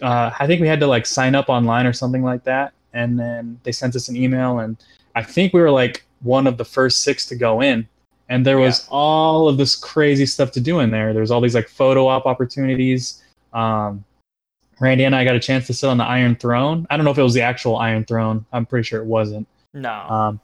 uh, 0.00 0.30
I 0.40 0.46
think 0.46 0.62
we 0.62 0.68
had 0.68 0.80
to 0.80 0.86
like 0.86 1.04
sign 1.04 1.34
up 1.34 1.50
online 1.50 1.86
or 1.86 1.92
something 1.92 2.22
like 2.22 2.44
that, 2.44 2.72
and 2.94 3.20
then 3.20 3.60
they 3.62 3.72
sent 3.72 3.94
us 3.94 4.08
an 4.08 4.16
email, 4.16 4.60
and 4.60 4.78
I 5.14 5.22
think 5.22 5.52
we 5.52 5.60
were 5.60 5.70
like 5.70 6.06
one 6.22 6.46
of 6.46 6.56
the 6.56 6.64
first 6.64 7.02
six 7.02 7.26
to 7.26 7.36
go 7.36 7.60
in, 7.60 7.86
and 8.28 8.44
there 8.44 8.58
was 8.58 8.86
all 8.90 9.48
of 9.48 9.56
this 9.56 9.76
crazy 9.76 10.26
stuff 10.26 10.50
to 10.52 10.60
do 10.60 10.80
in 10.80 10.90
there. 10.90 11.12
There's 11.12 11.30
all 11.30 11.40
these 11.40 11.54
like 11.54 11.68
photo 11.68 12.06
op 12.06 12.26
opportunities. 12.26 13.22
Um, 13.52 14.04
Randy 14.80 15.04
and 15.04 15.14
I 15.14 15.24
got 15.24 15.36
a 15.36 15.40
chance 15.40 15.66
to 15.68 15.74
sit 15.74 15.88
on 15.88 15.96
the 15.96 16.04
Iron 16.04 16.36
Throne. 16.36 16.86
I 16.90 16.96
don't 16.96 17.04
know 17.04 17.12
if 17.12 17.18
it 17.18 17.22
was 17.22 17.34
the 17.34 17.42
actual 17.42 17.76
Iron 17.76 18.04
Throne. 18.04 18.44
I'm 18.52 18.66
pretty 18.66 18.84
sure 18.84 19.00
it 19.00 19.06
wasn't. 19.06 19.46
No. 19.72 19.92
Um, 19.92 20.40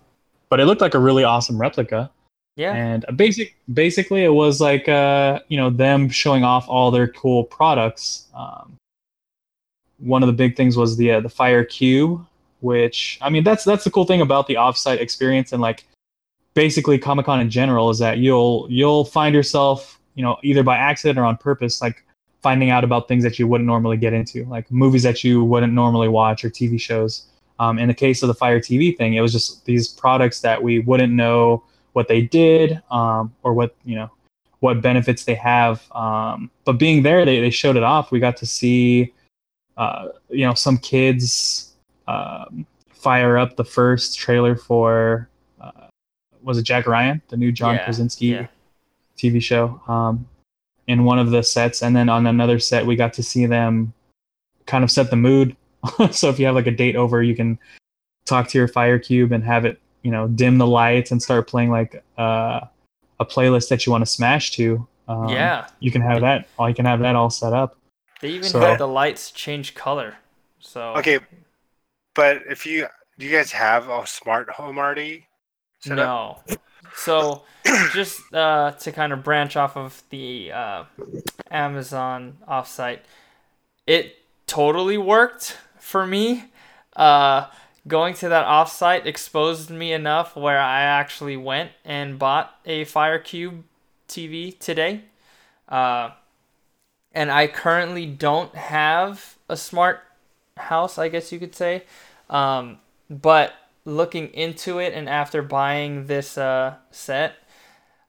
but 0.48 0.60
it 0.60 0.66
looked 0.66 0.80
like 0.80 0.94
a 0.94 0.98
really 0.98 1.24
awesome 1.24 1.58
replica 1.58 2.10
yeah. 2.56 2.74
and 2.74 3.04
basic 3.16 3.56
basically 3.72 4.24
it 4.24 4.32
was 4.32 4.60
like 4.60 4.88
uh 4.88 5.40
you 5.48 5.56
know 5.56 5.70
them 5.70 6.08
showing 6.08 6.44
off 6.44 6.68
all 6.68 6.90
their 6.90 7.08
cool 7.08 7.44
products 7.44 8.26
um 8.34 8.76
one 9.98 10.22
of 10.22 10.26
the 10.26 10.32
big 10.32 10.56
things 10.56 10.76
was 10.76 10.96
the 10.96 11.12
uh, 11.12 11.20
the 11.20 11.28
fire 11.28 11.64
cube 11.64 12.24
which 12.60 13.18
i 13.22 13.30
mean 13.30 13.42
that's 13.42 13.64
that's 13.64 13.84
the 13.84 13.90
cool 13.90 14.04
thing 14.04 14.20
about 14.20 14.46
the 14.46 14.54
offsite 14.54 15.00
experience 15.00 15.52
and 15.52 15.62
like 15.62 15.84
basically 16.54 16.98
comic-con 16.98 17.40
in 17.40 17.50
general 17.50 17.90
is 17.90 17.98
that 17.98 18.18
you'll 18.18 18.66
you'll 18.68 19.04
find 19.04 19.34
yourself 19.34 20.00
you 20.14 20.22
know 20.22 20.36
either 20.42 20.62
by 20.62 20.76
accident 20.76 21.18
or 21.18 21.24
on 21.24 21.36
purpose 21.36 21.80
like 21.80 22.04
finding 22.42 22.70
out 22.70 22.82
about 22.84 23.06
things 23.08 23.22
that 23.22 23.38
you 23.38 23.46
wouldn't 23.46 23.66
normally 23.66 23.96
get 23.96 24.12
into 24.12 24.44
like 24.46 24.70
movies 24.70 25.02
that 25.02 25.22
you 25.22 25.44
wouldn't 25.44 25.72
normally 25.72 26.08
watch 26.08 26.44
or 26.44 26.50
tv 26.50 26.80
shows. 26.80 27.26
Um, 27.58 27.78
in 27.78 27.86
the 27.86 27.94
case 27.94 28.22
of 28.22 28.28
the 28.28 28.34
fire 28.34 28.58
tv 28.58 28.96
thing 28.96 29.14
it 29.14 29.20
was 29.20 29.32
just 29.32 29.64
these 29.64 29.86
products 29.86 30.40
that 30.40 30.60
we 30.62 30.80
wouldn't 30.80 31.12
know 31.12 31.62
what 31.92 32.08
they 32.08 32.22
did 32.22 32.82
um, 32.90 33.32
or 33.42 33.54
what 33.54 33.74
you 33.84 33.94
know 33.94 34.10
what 34.60 34.80
benefits 34.80 35.24
they 35.24 35.34
have. 35.34 35.90
Um, 35.92 36.50
but 36.64 36.74
being 36.74 37.02
there 37.02 37.24
they, 37.24 37.40
they 37.40 37.50
showed 37.50 37.76
it 37.76 37.82
off. 37.82 38.10
We 38.10 38.20
got 38.20 38.36
to 38.38 38.46
see 38.46 39.12
uh, 39.76 40.08
you 40.28 40.46
know 40.46 40.54
some 40.54 40.78
kids 40.78 41.74
um, 42.08 42.66
fire 42.90 43.38
up 43.38 43.56
the 43.56 43.64
first 43.64 44.18
trailer 44.18 44.56
for 44.56 45.28
was 46.42 46.58
it 46.58 46.62
jack 46.62 46.86
ryan 46.86 47.20
the 47.28 47.36
new 47.36 47.52
john 47.52 47.74
Yeah, 47.74 47.84
krasinski 47.84 48.26
yeah. 48.26 48.46
tv 49.18 49.42
show 49.42 49.80
um, 49.88 50.26
in 50.86 51.04
one 51.04 51.18
of 51.18 51.30
the 51.30 51.42
sets 51.42 51.82
and 51.82 51.94
then 51.94 52.08
on 52.08 52.26
another 52.26 52.58
set 52.58 52.84
we 52.86 52.96
got 52.96 53.12
to 53.14 53.22
see 53.22 53.46
them 53.46 53.92
kind 54.66 54.84
of 54.84 54.90
set 54.90 55.10
the 55.10 55.16
mood 55.16 55.56
so 56.10 56.28
if 56.28 56.38
you 56.38 56.46
have 56.46 56.54
like 56.54 56.66
a 56.66 56.70
date 56.72 56.96
over 56.96 57.22
you 57.22 57.34
can 57.34 57.58
talk 58.26 58.48
to 58.48 58.58
your 58.58 58.68
fire 58.68 58.98
cube 58.98 59.32
and 59.32 59.42
have 59.44 59.64
it 59.64 59.80
you 60.02 60.10
know 60.10 60.28
dim 60.28 60.58
the 60.58 60.66
lights 60.66 61.10
and 61.10 61.22
start 61.22 61.46
playing 61.48 61.70
like 61.70 62.02
uh, 62.18 62.60
a 63.20 63.24
playlist 63.24 63.68
that 63.68 63.84
you 63.86 63.92
want 63.92 64.02
to 64.02 64.10
smash 64.10 64.50
to 64.52 64.86
um, 65.08 65.28
yeah. 65.28 65.66
you 65.80 65.90
can 65.90 66.00
have 66.02 66.20
that 66.20 66.48
all 66.58 66.68
you 66.68 66.74
can 66.74 66.84
have 66.84 67.00
that 67.00 67.16
all 67.16 67.30
set 67.30 67.52
up 67.52 67.76
They 68.20 68.30
even 68.30 68.48
so- 68.48 68.60
had 68.60 68.78
the 68.78 68.86
lights 68.88 69.30
change 69.32 69.74
color. 69.74 70.16
So 70.60 70.94
Okay, 70.96 71.18
but 72.14 72.42
if 72.48 72.64
you 72.64 72.86
do, 73.18 73.26
you 73.26 73.32
guys 73.36 73.50
have 73.50 73.88
a 73.88 74.06
smart 74.06 74.48
home 74.50 74.78
already? 74.78 75.26
Up? 75.90 75.96
no. 75.96 76.56
So 76.96 77.42
just 77.92 78.20
uh, 78.34 78.72
to 78.72 78.92
kind 78.92 79.12
of 79.12 79.24
branch 79.24 79.56
off 79.56 79.76
of 79.76 80.02
the 80.10 80.52
uh, 80.52 80.84
Amazon 81.50 82.38
offsite, 82.48 83.00
it 83.86 84.16
totally 84.46 84.98
worked 84.98 85.56
for 85.78 86.06
me. 86.06 86.44
Uh, 86.94 87.46
going 87.88 88.14
to 88.14 88.28
that 88.28 88.46
offsite 88.46 89.06
exposed 89.06 89.70
me 89.70 89.92
enough 89.92 90.36
where 90.36 90.60
I 90.60 90.82
actually 90.82 91.36
went 91.36 91.72
and 91.84 92.18
bought 92.18 92.54
a 92.64 92.84
FireCube 92.84 93.62
TV 94.08 94.58
today. 94.58 95.02
Uh, 95.68 96.10
and 97.12 97.30
I 97.30 97.46
currently 97.46 98.06
don't 98.06 98.54
have 98.54 99.36
a 99.48 99.56
smart 99.56 100.00
house, 100.56 100.98
I 100.98 101.08
guess 101.08 101.32
you 101.32 101.38
could 101.38 101.54
say. 101.54 101.84
Um, 102.30 102.78
but 103.10 103.52
looking 103.84 104.28
into 104.28 104.78
it 104.78 104.92
and 104.94 105.08
after 105.08 105.42
buying 105.42 106.06
this 106.06 106.38
uh, 106.38 106.76
set, 106.90 107.34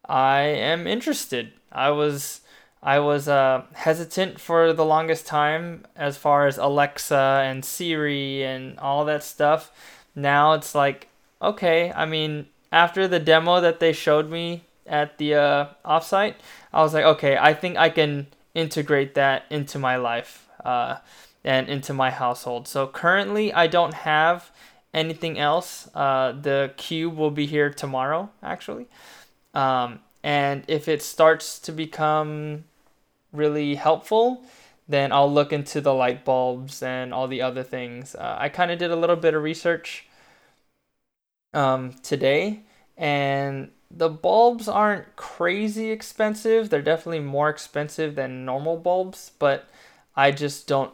I 0.06 0.42
am 0.42 0.88
interested. 0.88 1.54
I 1.72 1.90
was 1.92 2.42
I 2.82 3.00
was 3.00 3.30
uh, 3.30 3.64
hesitant 3.74 4.42
for 4.42 4.74
the 4.74 4.84
longest 4.86 5.26
time 5.26 5.86
as 5.96 6.18
far 6.18 6.48
as 6.48 6.58
Alexa 6.58 7.42
and 7.46 7.64
Siri 7.64 8.44
and 8.44 8.78
all 8.80 9.06
that 9.06 9.24
stuff. 9.24 9.72
Now 10.16 10.54
it's 10.54 10.76
like 10.76 11.08
okay. 11.42 11.92
I 11.94 12.06
mean, 12.06 12.48
after 12.72 13.08
the 13.08 13.20
demo 13.20 13.62
that 13.62 13.80
they 13.80 13.94
showed 13.94 14.30
me 14.30 14.64
at 14.86 15.18
the 15.18 15.36
uh, 15.36 15.68
offsite, 15.86 16.36
I 16.74 16.82
was 16.82 16.94
like, 16.94 17.06
okay, 17.06 17.38
I 17.38 17.54
think 17.54 17.78
I 17.78 17.90
can 17.90 18.28
integrate 18.54 19.16
that 19.16 19.46
into 19.50 19.80
my 19.80 19.96
life 19.96 20.48
uh, 20.64 20.98
and 21.44 21.70
into 21.70 21.94
my 21.94 22.12
household. 22.12 22.68
So 22.68 22.88
currently, 22.88 23.54
I 23.54 23.68
don't 23.68 23.94
have 23.94 24.52
anything 24.94 25.40
else. 25.40 25.90
Uh, 25.96 26.34
the 26.34 26.74
cube 26.78 27.16
will 27.16 27.32
be 27.32 27.46
here 27.46 27.70
tomorrow, 27.70 28.30
actually. 28.42 28.88
Um, 29.54 30.00
and 30.24 30.64
if 30.68 30.88
it 30.88 31.02
starts 31.02 31.60
to 31.60 31.72
become 31.72 32.66
really 33.32 33.76
helpful, 33.76 34.44
then 34.88 35.12
I'll 35.12 35.32
look 35.32 35.52
into 35.52 35.82
the 35.82 35.94
light 35.94 36.24
bulbs 36.26 36.84
and 36.84 37.14
all 37.14 37.28
the 37.28 37.42
other 37.42 37.64
things. 37.64 38.16
Uh, 38.16 38.38
I 38.40 38.50
kind 38.50 38.72
of 38.72 38.80
did 38.80 38.92
a 38.92 38.96
little 38.96 39.16
bit 39.16 39.34
of 39.34 39.44
research 39.44 40.06
um, 41.54 41.94
today, 42.04 42.62
and 42.98 43.72
the 43.90 44.10
bulbs 44.10 44.68
aren't 44.68 45.16
crazy 45.16 45.92
expensive. 45.92 46.70
They're 46.70 46.82
definitely 46.82 47.20
more 47.20 47.50
expensive 47.50 48.16
than 48.16 48.46
normal 48.46 48.78
bulbs, 48.78 49.32
but 49.40 49.70
I 50.16 50.32
just 50.32 50.68
don't. 50.68 50.94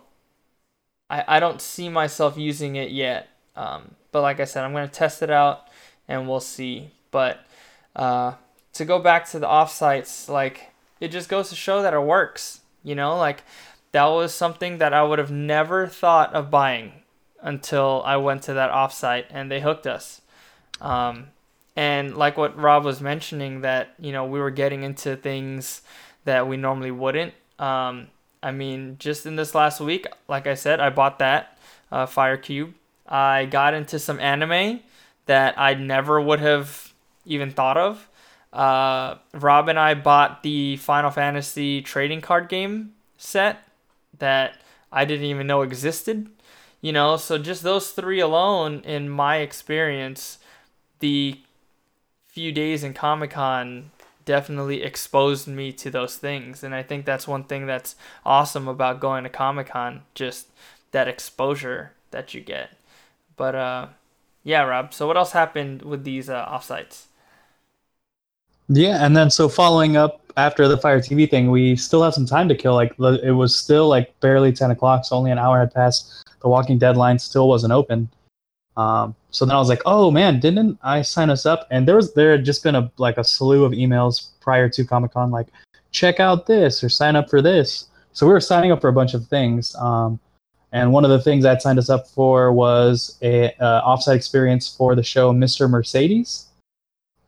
I, 1.09 1.23
I 1.27 1.39
don't 1.39 1.61
see 1.61 1.89
myself 1.89 2.37
using 2.37 2.75
it 2.75 2.91
yet. 2.91 3.29
Um, 3.59 3.95
but 4.13 4.21
like 4.21 4.39
I 4.39 4.45
said, 4.45 4.63
I'm 4.63 4.71
gonna 4.71 4.87
test 4.87 5.21
it 5.21 5.29
out 5.29 5.67
and 6.07 6.27
we'll 6.29 6.39
see. 6.39 6.91
But 7.11 7.45
uh, 7.95 8.33
to 8.73 8.85
go 8.85 8.99
back 8.99 9.29
to 9.31 9.39
the 9.39 9.47
offsites, 9.47 10.29
like 10.29 10.71
it 11.01 11.09
just 11.09 11.27
goes 11.27 11.49
to 11.49 11.55
show 11.55 11.81
that 11.81 11.93
it 11.93 11.99
works. 11.99 12.61
You 12.83 12.95
know, 12.95 13.17
like 13.17 13.43
that 13.91 14.05
was 14.05 14.33
something 14.33 14.77
that 14.77 14.93
I 14.93 15.03
would 15.03 15.19
have 15.19 15.31
never 15.31 15.87
thought 15.87 16.33
of 16.33 16.49
buying 16.49 16.93
until 17.41 18.01
I 18.05 18.15
went 18.15 18.43
to 18.43 18.53
that 18.53 18.71
offsite 18.71 19.25
and 19.29 19.51
they 19.51 19.59
hooked 19.59 19.85
us. 19.85 20.21
Um, 20.79 21.27
and 21.75 22.15
like 22.15 22.37
what 22.37 22.57
Rob 22.57 22.85
was 22.85 23.01
mentioning, 23.01 23.61
that 23.61 23.93
you 23.99 24.13
know 24.13 24.25
we 24.25 24.39
were 24.39 24.51
getting 24.51 24.83
into 24.83 25.17
things 25.17 25.81
that 26.23 26.47
we 26.47 26.55
normally 26.55 26.91
wouldn't. 26.91 27.33
Um, 27.57 28.07
I 28.41 28.51
mean, 28.51 28.95
just 28.99 29.25
in 29.25 29.35
this 29.35 29.53
last 29.53 29.81
week, 29.81 30.07
like 30.29 30.47
I 30.47 30.53
said, 30.53 30.79
I 30.79 30.89
bought 30.89 31.19
that 31.19 31.57
uh, 31.91 32.05
Fire 32.05 32.37
Cube. 32.37 32.73
I 33.09 33.45
got 33.45 33.73
into 33.73 33.99
some 33.99 34.19
anime 34.19 34.81
that 35.25 35.59
I 35.59 35.73
never 35.73 36.21
would 36.21 36.39
have 36.39 36.93
even 37.25 37.51
thought 37.51 37.77
of. 37.77 38.07
Uh, 38.53 39.15
Rob 39.33 39.67
and 39.67 39.77
I 39.77 39.93
bought 39.95 40.43
the 40.43 40.77
Final 40.77 41.11
Fantasy 41.11 41.81
trading 41.81 42.21
card 42.21 42.49
game 42.49 42.93
set 43.17 43.67
that 44.17 44.57
I 44.91 45.05
didn't 45.05 45.25
even 45.25 45.47
know 45.47 45.61
existed. 45.61 46.29
You 46.81 46.93
know, 46.93 47.17
so 47.17 47.37
just 47.37 47.61
those 47.61 47.91
three 47.91 48.19
alone, 48.19 48.81
in 48.85 49.09
my 49.09 49.37
experience, 49.37 50.37
the 50.99 51.39
few 52.27 52.51
days 52.51 52.83
in 52.83 52.93
Comic 52.93 53.31
Con 53.31 53.91
definitely 54.23 54.81
exposed 54.81 55.47
me 55.47 55.73
to 55.73 55.91
those 55.91 56.15
things. 56.15 56.63
And 56.63 56.73
I 56.73 56.83
think 56.83 57.05
that's 57.05 57.27
one 57.27 57.43
thing 57.43 57.65
that's 57.65 57.95
awesome 58.25 58.67
about 58.67 58.99
going 59.01 59.23
to 59.23 59.29
Comic 59.29 59.67
Con, 59.67 60.03
just 60.13 60.47
that 60.91 61.07
exposure 61.07 61.91
that 62.11 62.33
you 62.33 62.41
get. 62.41 62.78
But 63.39 63.55
uh, 63.55 63.87
yeah, 64.43 64.63
Rob. 64.63 64.93
So 64.93 65.07
what 65.07 65.15
else 65.15 65.31
happened 65.31 65.81
with 65.81 66.03
these 66.03 66.29
uh, 66.29 66.45
offsites? 66.45 67.05
Yeah, 68.67 69.03
and 69.03 69.15
then 69.15 69.31
so 69.31 69.47
following 69.47 69.95
up 69.95 70.21
after 70.35 70.67
the 70.67 70.77
Fire 70.77 70.99
TV 70.99 71.27
thing, 71.27 71.49
we 71.49 71.77
still 71.77 72.03
have 72.03 72.13
some 72.13 72.25
time 72.25 72.49
to 72.49 72.55
kill. 72.55 72.73
Like 72.75 72.93
it 72.99 73.31
was 73.31 73.57
still 73.57 73.87
like 73.87 74.13
barely 74.19 74.51
ten 74.51 74.71
o'clock, 74.71 75.05
so 75.05 75.15
only 75.15 75.31
an 75.31 75.39
hour 75.39 75.57
had 75.57 75.73
passed. 75.73 76.29
The 76.41 76.49
Walking 76.49 76.77
Dead 76.77 76.97
line 76.97 77.17
still 77.17 77.47
wasn't 77.47 77.71
open. 77.71 78.09
Um, 78.75 79.15
so 79.31 79.45
then 79.45 79.55
I 79.55 79.59
was 79.59 79.69
like, 79.69 79.81
oh 79.85 80.11
man, 80.11 80.41
didn't 80.41 80.77
I 80.83 81.01
sign 81.01 81.29
us 81.29 81.45
up? 81.45 81.65
And 81.71 81.87
there 81.87 81.95
was 81.95 82.13
there 82.13 82.31
had 82.31 82.43
just 82.43 82.61
been 82.61 82.75
a 82.75 82.91
like 82.97 83.17
a 83.17 83.23
slew 83.23 83.63
of 83.63 83.71
emails 83.71 84.31
prior 84.41 84.67
to 84.67 84.83
Comic 84.83 85.13
Con, 85.13 85.31
like 85.31 85.47
check 85.91 86.19
out 86.19 86.45
this 86.45 86.83
or 86.83 86.89
sign 86.89 87.15
up 87.15 87.29
for 87.29 87.41
this. 87.41 87.87
So 88.11 88.27
we 88.27 88.33
were 88.33 88.41
signing 88.41 88.73
up 88.73 88.81
for 88.81 88.89
a 88.89 88.93
bunch 88.93 89.13
of 89.13 89.25
things. 89.27 89.73
Um, 89.75 90.19
and 90.71 90.91
one 90.91 91.03
of 91.03 91.09
the 91.09 91.19
things 91.19 91.43
that 91.43 91.61
signed 91.61 91.79
us 91.79 91.89
up 91.89 92.07
for 92.07 92.51
was 92.51 93.17
a 93.21 93.51
uh, 93.59 93.81
offsite 93.81 94.15
experience 94.15 94.73
for 94.75 94.95
the 94.95 95.03
show 95.03 95.33
Mr. 95.33 95.69
Mercedes 95.69 96.49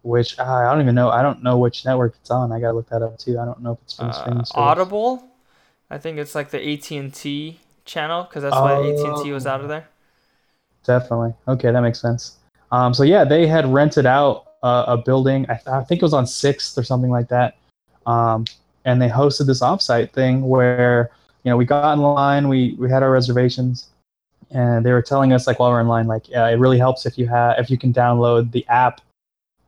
which 0.04 0.38
uh, 0.40 0.44
I 0.44 0.72
don't 0.72 0.82
even 0.82 0.96
know. 0.96 1.10
I 1.10 1.22
don't 1.22 1.44
know 1.44 1.58
which 1.58 1.86
network 1.86 2.16
it's 2.20 2.32
on. 2.32 2.52
I 2.52 2.60
gotta 2.60 2.74
look 2.74 2.90
that 2.90 3.02
up 3.02 3.18
too. 3.18 3.40
I 3.40 3.46
don't 3.46 3.62
know 3.62 3.74
if 3.74 3.80
it's 3.84 3.94
from 3.94 4.10
uh, 4.10 4.44
Audible. 4.56 5.24
I 5.90 5.98
think 5.98 6.18
it's 6.18 6.36
like 6.36 6.50
the 6.50 6.74
AT 6.74 6.92
and 6.92 7.14
T 7.14 7.60
channel 7.86 8.24
because 8.24 8.44
that's 8.44 8.56
why 8.56 8.80
AT 8.80 9.00
and 9.00 9.24
T 9.24 9.32
was 9.32 9.46
out 9.46 9.62
of 9.62 9.68
there. 9.68 9.88
Definitely. 10.84 11.34
Okay, 11.48 11.72
that 11.72 11.82
makes 11.82 12.00
sense. 12.00 12.38
Um, 12.72 12.94
so 12.94 13.04
yeah, 13.04 13.24
they 13.24 13.46
had 13.46 13.72
rented 13.72 14.06
out 14.06 14.46
uh, 14.64 14.86
a 14.88 14.98
building. 14.98 15.46
I, 15.50 15.60
I, 15.68 15.84
think 15.84 16.02
it 16.02 16.06
was 16.06 16.14
on 16.14 16.26
Sixth 16.26 16.78
or 16.78 16.84
something 16.84 17.12
like 17.12 17.28
that. 17.28 17.58
Um, 18.06 18.46
and 18.86 19.02
they 19.02 19.10
hosted 19.10 19.46
this 19.46 19.62
offsite 19.62 20.12
thing 20.12 20.48
where 20.48 21.12
you 21.44 21.50
know 21.50 21.58
we 21.58 21.66
got 21.66 21.94
in 21.94 22.00
line, 22.00 22.48
we 22.48 22.76
we 22.80 22.90
had 22.90 23.04
our 23.04 23.12
reservations, 23.12 23.88
and 24.52 24.86
they 24.86 24.92
were 24.92 25.02
telling 25.02 25.34
us 25.34 25.48
like 25.48 25.60
while 25.60 25.72
we're 25.72 25.82
in 25.82 25.88
line, 25.88 26.08
like 26.08 26.30
yeah, 26.30 26.48
it 26.48 26.56
really 26.56 26.78
helps 26.78 27.06
if 27.06 27.18
you 27.18 27.28
have 27.28 27.60
if 27.60 27.70
you 27.70 27.78
can 27.78 27.94
download 27.94 28.52
the 28.52 28.68
app 28.68 29.02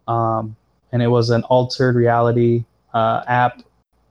um, 0.08 0.56
and 0.92 1.02
it 1.02 1.08
was 1.08 1.30
an 1.30 1.44
altered 1.44 1.96
reality 1.96 2.64
uh, 2.94 3.24
app 3.28 3.64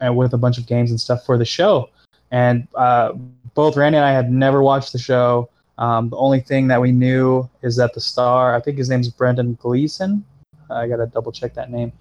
uh, 0.04 0.12
with 0.12 0.34
a 0.34 0.38
bunch 0.38 0.58
of 0.58 0.66
games 0.66 0.90
and 0.90 1.00
stuff 1.00 1.24
for 1.24 1.38
the 1.38 1.44
show. 1.44 1.88
And 2.30 2.66
uh, 2.74 3.12
both 3.54 3.76
Randy 3.76 3.98
and 3.98 4.04
I 4.04 4.12
had 4.12 4.32
never 4.32 4.62
watched 4.62 4.92
the 4.92 4.98
show. 4.98 5.48
Um, 5.78 6.08
the 6.08 6.16
only 6.16 6.40
thing 6.40 6.68
that 6.68 6.80
we 6.80 6.92
knew 6.92 7.48
is 7.62 7.76
that 7.76 7.94
the 7.94 8.00
star, 8.00 8.54
I 8.54 8.60
think 8.60 8.78
his 8.78 8.88
name's 8.88 9.08
Brendan 9.08 9.54
Gleeson. 9.60 10.24
I 10.70 10.86
gotta 10.86 11.06
double 11.06 11.32
check 11.32 11.54
that 11.54 11.70
name. 11.70 11.92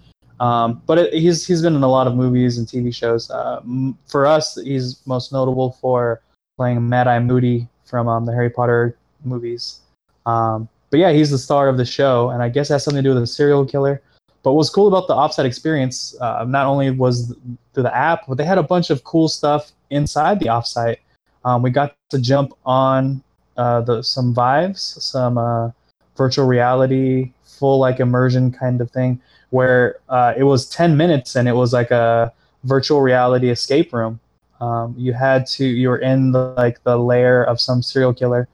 Um, 0.42 0.82
but 0.88 0.98
it, 0.98 1.14
he's 1.14 1.46
he's 1.46 1.62
been 1.62 1.76
in 1.76 1.84
a 1.84 1.88
lot 1.88 2.08
of 2.08 2.16
movies 2.16 2.58
and 2.58 2.68
TV 2.68 2.94
shows. 2.94 3.30
Uh, 3.30 3.62
for 4.08 4.26
us, 4.26 4.60
he's 4.60 5.00
most 5.06 5.32
notable 5.32 5.78
for 5.80 6.22
playing 6.58 6.90
Mad 6.90 7.08
Eye 7.08 7.20
Moody 7.20 7.68
from 7.86 8.08
um, 8.08 8.26
the 8.26 8.34
Harry 8.34 8.50
Potter 8.50 8.98
movies. 9.24 9.82
Um, 10.26 10.68
but 10.90 11.00
yeah, 11.00 11.12
he's 11.12 11.30
the 11.30 11.38
star 11.38 11.70
of 11.70 11.78
the 11.78 11.86
show, 11.86 12.32
and 12.32 12.42
I 12.42 12.50
guess 12.50 12.70
has 12.70 12.84
something 12.84 13.04
to 13.04 13.08
do 13.08 13.14
with 13.14 13.22
a 13.22 13.28
serial 13.28 13.66
killer. 13.66 14.02
But 14.42 14.54
what's 14.54 14.72
cool 14.72 14.88
about 14.88 15.08
the 15.08 15.14
offsite 15.14 15.46
experience, 15.46 16.16
uh, 16.20 16.44
not 16.48 16.66
only 16.66 16.90
was 16.90 17.36
through 17.76 17.84
the 17.84 17.96
app, 17.96 18.26
but 18.28 18.40
they 18.40 18.44
had 18.44 18.58
a 18.58 18.64
bunch 18.64 18.90
of 18.90 19.04
cool 19.04 19.28
stuff 19.28 19.72
inside 19.92 20.40
the 20.40 20.48
offsite. 20.48 20.98
Um, 21.46 21.62
we 21.62 21.70
got 21.70 21.96
to 22.10 22.20
jump 22.20 22.54
on 22.66 23.24
uh, 23.58 23.82
the 23.82 24.02
some 24.02 24.34
Vives, 24.34 24.82
some 25.04 25.38
uh, 25.38 25.70
virtual 26.18 26.48
reality, 26.48 27.32
full 27.44 27.78
like 27.78 28.00
immersion 28.00 28.52
kind 28.52 28.82
of 28.82 28.90
thing, 28.90 29.22
where 29.52 29.98
uh, 30.10 30.34
it 30.36 30.44
was 30.44 30.68
10 30.68 30.98
minutes 30.98 31.36
and 31.36 31.48
it 31.48 31.54
was 31.54 31.72
like 31.72 31.92
a 31.92 32.34
virtual 32.64 33.02
reality 33.02 33.50
escape 33.50 33.94
room. 33.94 34.20
Um, 34.60 34.96
you 34.98 35.14
had 35.14 35.46
to, 35.48 35.66
you 35.66 35.90
were 35.90 35.98
in 35.98 36.32
the, 36.32 36.54
like 36.58 36.84
the 36.84 36.98
lair 36.98 37.44
of 37.44 37.62
some 37.62 37.82
serial 37.82 38.14
killer 38.14 38.48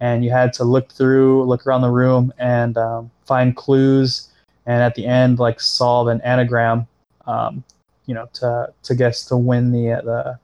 and 0.00 0.24
you 0.24 0.30
had 0.30 0.52
to 0.54 0.64
look 0.64 0.90
through, 0.90 1.44
look 1.44 1.66
around 1.66 1.82
the 1.82 1.90
room, 1.90 2.32
and 2.38 2.76
um, 2.78 3.10
find 3.26 3.54
clues, 3.54 4.28
and 4.66 4.82
at 4.82 4.94
the 4.94 5.06
end, 5.06 5.38
like 5.38 5.60
solve 5.60 6.08
an 6.08 6.20
anagram, 6.22 6.86
um, 7.26 7.62
you 8.06 8.14
know, 8.14 8.28
to 8.32 8.72
to 8.82 8.94
guess 8.94 9.24
to 9.26 9.36
win 9.36 9.70
the 9.70 9.92
uh, 9.92 10.00
the 10.00 10.38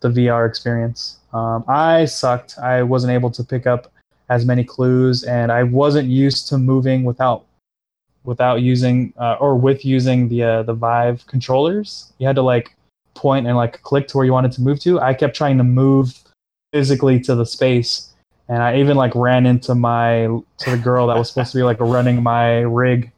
the 0.00 0.08
VR 0.08 0.48
experience. 0.48 1.18
Um, 1.32 1.64
I 1.66 2.04
sucked. 2.04 2.58
I 2.58 2.82
wasn't 2.82 3.12
able 3.12 3.30
to 3.32 3.42
pick 3.42 3.66
up 3.66 3.92
as 4.28 4.46
many 4.46 4.64
clues, 4.64 5.24
and 5.24 5.50
I 5.50 5.64
wasn't 5.64 6.08
used 6.08 6.48
to 6.48 6.58
moving 6.58 7.04
without 7.04 7.44
without 8.24 8.62
using 8.62 9.12
uh, 9.18 9.36
or 9.40 9.56
with 9.56 9.84
using 9.84 10.28
the 10.28 10.42
uh, 10.42 10.62
the 10.64 10.74
Vive 10.74 11.26
controllers. 11.26 12.12
You 12.18 12.26
had 12.26 12.36
to 12.36 12.42
like 12.42 12.74
point 13.14 13.46
and 13.46 13.56
like 13.56 13.80
click 13.82 14.08
to 14.08 14.16
where 14.16 14.26
you 14.26 14.32
wanted 14.32 14.52
to 14.52 14.60
move 14.60 14.80
to. 14.80 15.00
I 15.00 15.14
kept 15.14 15.36
trying 15.36 15.58
to 15.58 15.64
move 15.64 16.18
physically 16.72 17.20
to 17.20 17.34
the 17.36 17.46
space 17.46 18.14
and 18.48 18.62
I 18.62 18.76
even 18.76 18.96
like 18.96 19.14
ran 19.14 19.46
into 19.46 19.74
my 19.74 20.26
to 20.58 20.70
the 20.70 20.76
girl 20.76 21.06
that 21.06 21.16
was 21.16 21.28
supposed 21.28 21.52
to 21.52 21.58
be 21.58 21.62
like 21.62 21.80
running 21.80 22.22
my 22.22 22.60
rig. 22.60 23.10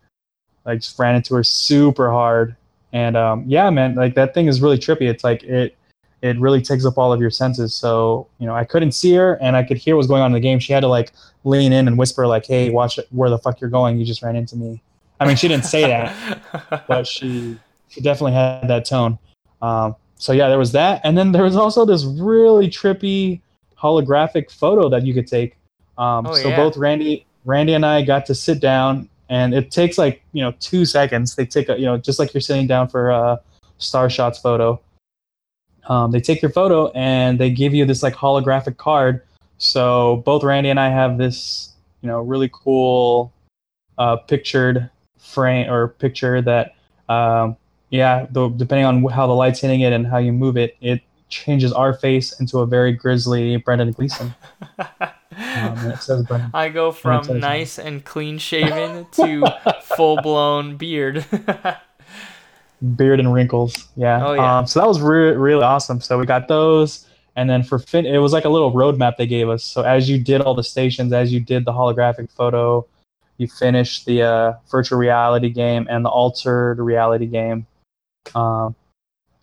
I 0.65 0.77
just 0.77 0.99
ran 0.99 1.15
into 1.15 1.35
her 1.35 1.45
super 1.45 2.11
hard, 2.11 2.57
and 2.93 3.17
um, 3.17 3.45
yeah, 3.47 3.71
man, 3.71 3.95
like 3.95 4.15
that 4.15 4.35
thing 4.35 4.47
is 4.47 4.61
really 4.61 4.79
trippy. 4.79 5.03
It's 5.03 5.25
like 5.25 5.43
it 5.45 5.77
it 6.23 6.39
really 6.41 6.63
takes 6.63 6.85
up 6.85 6.97
all 6.99 7.13
of 7.13 7.21
your 7.21 7.31
senses. 7.31 7.75
So 7.75 8.29
you 8.39 8.47
know, 8.47 8.55
I 8.55 8.65
couldn't 8.65 8.93
see 8.93 9.15
her, 9.15 9.35
and 9.41 9.57
I 9.57 9.65
could 9.65 9.77
hear 9.77 9.97
what 9.97 9.99
was 9.99 10.07
going 10.07 10.23
on 10.23 10.31
in 10.31 10.35
the 10.35 10.41
game. 10.41 10.59
She 10.59 10.73
had 10.73 10.81
to 10.81 10.89
like 10.89 11.13
lean 11.45 11.73
in 11.73 11.89
and 11.89 11.99
whisper 11.99 12.27
like, 12.27 12.47
"Hey, 12.47 12.71
watch 12.71 12.99
where 13.11 13.31
the 13.31 13.39
fuck 13.39 13.61
you're 13.61 13.71
going? 13.71 13.99
You 13.99 14.05
just 14.05 14.23
ran 14.23 14.37
into 14.37 14.57
me." 14.57 14.81
I 15.19 15.27
mean, 15.27 15.37
she 15.37 15.49
didn't 15.49 15.65
say 15.65 15.83
that, 15.83 16.85
but 16.89 17.07
she 17.07 17.59
she 17.89 18.01
definitely 18.01 18.33
had 18.33 18.69
that 18.69 18.85
tone. 18.85 19.19
Um, 19.63 19.97
so 20.19 20.33
yeah, 20.33 20.49
there 20.49 20.59
was 20.59 20.73
that, 20.73 21.01
and 21.05 21.17
then 21.17 21.33
there 21.33 21.45
was 21.45 21.57
also 21.57 21.85
this 21.85 22.05
really 22.05 22.69
trippy 22.69 23.41
holographic 23.79 24.51
photo 24.51 24.89
that 24.89 25.05
you 25.05 25.15
could 25.15 25.27
take. 25.27 25.57
Um, 25.99 26.27
oh, 26.27 26.35
so 26.35 26.49
yeah. 26.49 26.57
both 26.57 26.77
Randy, 26.77 27.27
Randy 27.45 27.75
and 27.75 27.85
I 27.85 28.03
got 28.03 28.27
to 28.27 28.35
sit 28.35 28.61
down, 28.61 29.09
and 29.29 29.55
it 29.55 29.71
takes 29.71 29.99
like 29.99 30.23
you 30.33 30.43
know 30.43 30.53
two 30.61 30.85
seconds. 30.85 31.35
They 31.35 31.47
take 31.47 31.69
a 31.69 31.79
you 31.79 31.87
know 31.87 31.97
just 31.97 32.19
like 32.19 32.35
you're 32.35 32.41
sitting 32.41 32.67
down 32.67 32.89
for 32.89 33.11
a 33.11 33.41
Star 33.79 34.11
Shots 34.11 34.39
photo. 34.39 34.81
Um, 35.89 36.11
they 36.11 36.21
take 36.21 36.43
your 36.43 36.51
photo 36.51 36.91
and 36.93 37.39
they 37.39 37.49
give 37.49 37.73
you 37.73 37.85
this 37.85 38.03
like 38.03 38.15
holographic 38.15 38.77
card. 38.77 39.23
So 39.59 40.23
both 40.27 40.43
Randy 40.43 40.69
and 40.69 40.81
I 40.81 40.91
have 40.91 41.17
this 41.17 41.71
you 42.03 42.09
know 42.09 42.21
really 42.21 42.51
cool 42.53 43.33
uh, 43.99 44.17
pictured 44.17 44.91
frame 45.27 45.71
or 45.71 45.89
picture 45.89 46.41
that 46.43 46.75
um, 47.09 47.57
yeah, 47.91 48.27
the, 48.31 48.49
depending 48.49 48.85
on 48.85 49.05
how 49.13 49.27
the 49.27 49.33
light's 49.33 49.61
hitting 49.61 49.81
it 49.81 49.93
and 49.93 50.07
how 50.07 50.19
you 50.19 50.33
move 50.33 50.57
it, 50.57 50.77
it 50.81 51.03
changes 51.29 51.73
our 51.73 51.93
face 51.93 52.39
into 52.41 52.59
a 52.59 52.67
very 52.67 52.93
grisly 52.93 53.57
Brendan 53.57 53.93
Gleeson. 53.93 54.35
um, 54.79 56.51
I 56.55 56.71
go 56.73 56.93
from 56.93 57.39
nice 57.39 57.79
and 57.79 58.05
clean 58.05 58.39
shaven 58.39 59.07
to 59.13 59.45
full 59.83 60.21
blown 60.23 60.77
beard. 60.77 61.25
beard 62.97 63.21
and 63.21 63.33
wrinkles. 63.33 63.89
Yeah. 63.97 64.27
Oh, 64.27 64.35
yeah. 64.35 64.59
Um, 64.59 64.67
so 64.67 64.81
that 64.81 64.87
was 64.87 65.01
re- 65.01 65.33
really 65.33 65.63
awesome. 65.63 66.01
So 66.01 66.19
we 66.19 66.27
got 66.27 66.49
those, 66.49 67.07
and 67.37 67.49
then 67.49 67.63
for 67.63 67.79
fin, 67.79 68.07
it 68.07 68.19
was 68.19 68.33
like 68.33 68.45
a 68.45 68.49
little 68.49 68.73
roadmap 68.73 69.17
they 69.17 69.27
gave 69.27 69.49
us. 69.49 69.65
So 69.65 69.83
as 69.83 70.09
you 70.09 70.19
did 70.19 70.41
all 70.41 70.55
the 70.55 70.65
stations, 70.65 71.13
as 71.13 71.33
you 71.33 71.41
did 71.41 71.65
the 71.65 71.73
holographic 71.73 72.31
photo, 72.31 72.87
you 73.39 73.49
finish 73.49 74.05
the 74.05 74.23
uh, 74.23 74.53
virtual 74.71 74.99
reality 74.99 75.51
game 75.51 75.87
and 75.91 76.05
the 76.05 76.09
altered 76.09 76.79
reality 76.79 77.27
game. 77.27 77.67
Um, 78.35 78.75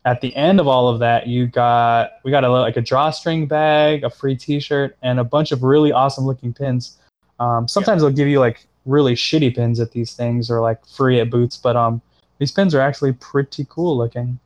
at 0.05 0.19
the 0.21 0.35
end 0.35 0.59
of 0.59 0.67
all 0.67 0.89
of 0.89 0.99
that, 0.99 1.27
you 1.27 1.47
got 1.47 2.11
we 2.23 2.31
got 2.31 2.43
a 2.43 2.49
like 2.49 2.77
a 2.77 2.81
drawstring 2.81 3.47
bag, 3.47 4.03
a 4.03 4.09
free 4.09 4.35
T-shirt, 4.35 4.97
and 5.01 5.19
a 5.19 5.23
bunch 5.23 5.51
of 5.51 5.63
really 5.63 5.91
awesome 5.91 6.25
looking 6.25 6.53
pins. 6.53 6.97
Um, 7.39 7.67
sometimes 7.67 8.01
they'll 8.01 8.11
give 8.11 8.27
you 8.27 8.39
like 8.39 8.67
really 8.85 9.15
shitty 9.15 9.55
pins 9.55 9.79
at 9.79 9.91
these 9.91 10.13
things 10.13 10.51
or 10.51 10.59
like 10.59 10.85
free 10.85 11.19
at 11.19 11.29
boots, 11.29 11.57
but 11.57 11.75
um, 11.75 12.01
these 12.39 12.51
pins 12.51 12.75
are 12.75 12.81
actually 12.81 13.13
pretty 13.13 13.65
cool 13.69 13.97
looking. 13.97 14.39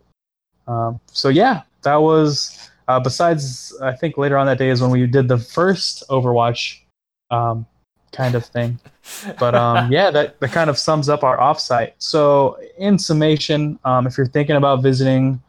Um, 0.68 0.99
so 1.07 1.30
yeah, 1.30 1.64
that 1.84 1.98
was. 1.98 2.69
Uh, 2.88 3.02
besides, 3.02 3.76
I 3.82 3.94
think 3.94 4.18
later 4.18 4.38
on 4.38 4.45
that 4.45 4.57
day 4.57 4.69
is 4.69 4.82
when 4.82 4.91
we 4.91 5.06
did 5.07 5.28
the 5.28 5.38
first 5.38 6.07
Overwatch 6.10 6.80
um, 7.32 7.65
kind 8.11 8.35
of 8.35 8.45
thing. 8.45 8.79
But 9.39 9.55
um, 9.55 9.91
yeah, 9.91 10.11
that, 10.11 10.39
that 10.39 10.51
kind 10.51 10.69
of 10.69 10.77
sums 10.77 11.09
up 11.09 11.23
our 11.23 11.38
offsite. 11.38 11.93
So, 11.97 12.59
in 12.77 12.99
summation, 12.99 13.79
um, 13.85 14.07
if 14.07 14.17
you're 14.17 14.27
thinking 14.27 14.55
about 14.55 14.81
visiting 14.81 15.41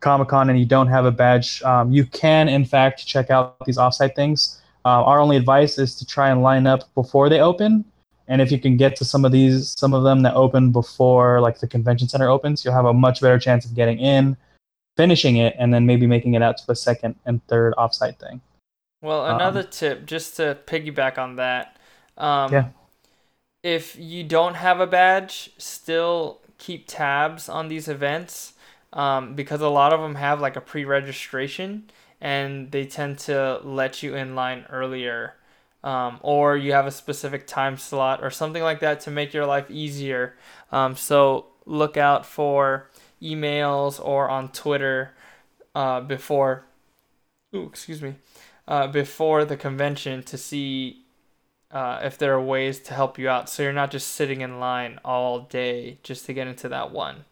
Comic 0.00 0.28
Con 0.28 0.50
and 0.50 0.58
you 0.58 0.66
don't 0.66 0.88
have 0.88 1.06
a 1.06 1.10
badge, 1.10 1.62
um, 1.62 1.92
you 1.92 2.04
can, 2.04 2.48
in 2.48 2.64
fact, 2.64 3.06
check 3.06 3.30
out 3.30 3.56
these 3.64 3.78
offsite 3.78 4.14
things. 4.14 4.60
Uh, 4.84 5.02
our 5.02 5.18
only 5.18 5.36
advice 5.36 5.78
is 5.78 5.94
to 5.96 6.06
try 6.06 6.30
and 6.30 6.42
line 6.42 6.66
up 6.66 6.92
before 6.94 7.28
they 7.28 7.40
open. 7.40 7.84
And 8.28 8.40
if 8.40 8.50
you 8.50 8.58
can 8.58 8.76
get 8.76 8.96
to 8.96 9.04
some 9.04 9.24
of 9.24 9.32
these, 9.32 9.74
some 9.78 9.92
of 9.92 10.02
them 10.02 10.22
that 10.22 10.34
open 10.34 10.72
before 10.72 11.40
like 11.40 11.58
the 11.58 11.66
convention 11.66 12.08
center 12.08 12.28
opens, 12.28 12.64
you'll 12.64 12.74
have 12.74 12.86
a 12.86 12.92
much 12.92 13.20
better 13.20 13.38
chance 13.38 13.66
of 13.66 13.74
getting 13.74 13.98
in, 13.98 14.36
finishing 14.96 15.36
it, 15.36 15.54
and 15.58 15.72
then 15.72 15.84
maybe 15.84 16.06
making 16.06 16.34
it 16.34 16.42
out 16.42 16.56
to 16.58 16.66
the 16.66 16.76
second 16.76 17.16
and 17.26 17.46
third 17.48 17.74
offsite 17.76 18.18
thing. 18.18 18.40
Well, 19.02 19.26
another 19.26 19.60
um, 19.60 19.66
tip, 19.70 20.06
just 20.06 20.36
to 20.36 20.56
piggyback 20.66 21.18
on 21.18 21.36
that, 21.36 21.73
um, 22.16 22.52
yeah. 22.52 22.68
if 23.62 23.96
you 23.96 24.24
don't 24.24 24.54
have 24.54 24.80
a 24.80 24.86
badge, 24.86 25.50
still 25.58 26.40
keep 26.58 26.86
tabs 26.86 27.48
on 27.48 27.68
these 27.68 27.88
events 27.88 28.54
um, 28.92 29.34
because 29.34 29.60
a 29.60 29.68
lot 29.68 29.92
of 29.92 30.00
them 30.00 30.14
have 30.14 30.40
like 30.40 30.56
a 30.56 30.60
pre-registration 30.60 31.90
and 32.20 32.70
they 32.70 32.86
tend 32.86 33.18
to 33.18 33.60
let 33.62 34.02
you 34.02 34.14
in 34.14 34.34
line 34.34 34.64
earlier. 34.70 35.34
Um, 35.82 36.18
or 36.22 36.56
you 36.56 36.72
have 36.72 36.86
a 36.86 36.90
specific 36.90 37.46
time 37.46 37.76
slot 37.76 38.24
or 38.24 38.30
something 38.30 38.62
like 38.62 38.80
that 38.80 39.00
to 39.00 39.10
make 39.10 39.34
your 39.34 39.44
life 39.44 39.70
easier. 39.70 40.34
Um, 40.72 40.96
so 40.96 41.46
look 41.66 41.98
out 41.98 42.24
for 42.24 42.88
emails 43.20 44.02
or 44.02 44.30
on 44.30 44.48
Twitter 44.48 45.12
uh, 45.74 46.00
before, 46.00 46.64
ooh, 47.54 47.66
excuse 47.66 48.00
me, 48.00 48.14
uh, 48.66 48.86
before 48.86 49.44
the 49.44 49.58
convention 49.58 50.22
to 50.22 50.38
see 50.38 51.03
uh, 51.74 52.00
if 52.02 52.16
there 52.16 52.32
are 52.32 52.40
ways 52.40 52.78
to 52.78 52.94
help 52.94 53.18
you 53.18 53.28
out. 53.28 53.50
So 53.50 53.64
you're 53.64 53.72
not 53.72 53.90
just 53.90 54.12
sitting 54.12 54.40
in 54.40 54.60
line 54.60 55.00
all 55.04 55.40
day 55.40 55.98
just 56.04 56.24
to 56.26 56.32
get 56.32 56.46
into 56.46 56.68
that 56.68 56.92
one. 56.92 57.24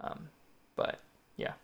Um, 0.00 0.28
but 0.76 1.00
yeah. 1.36 1.54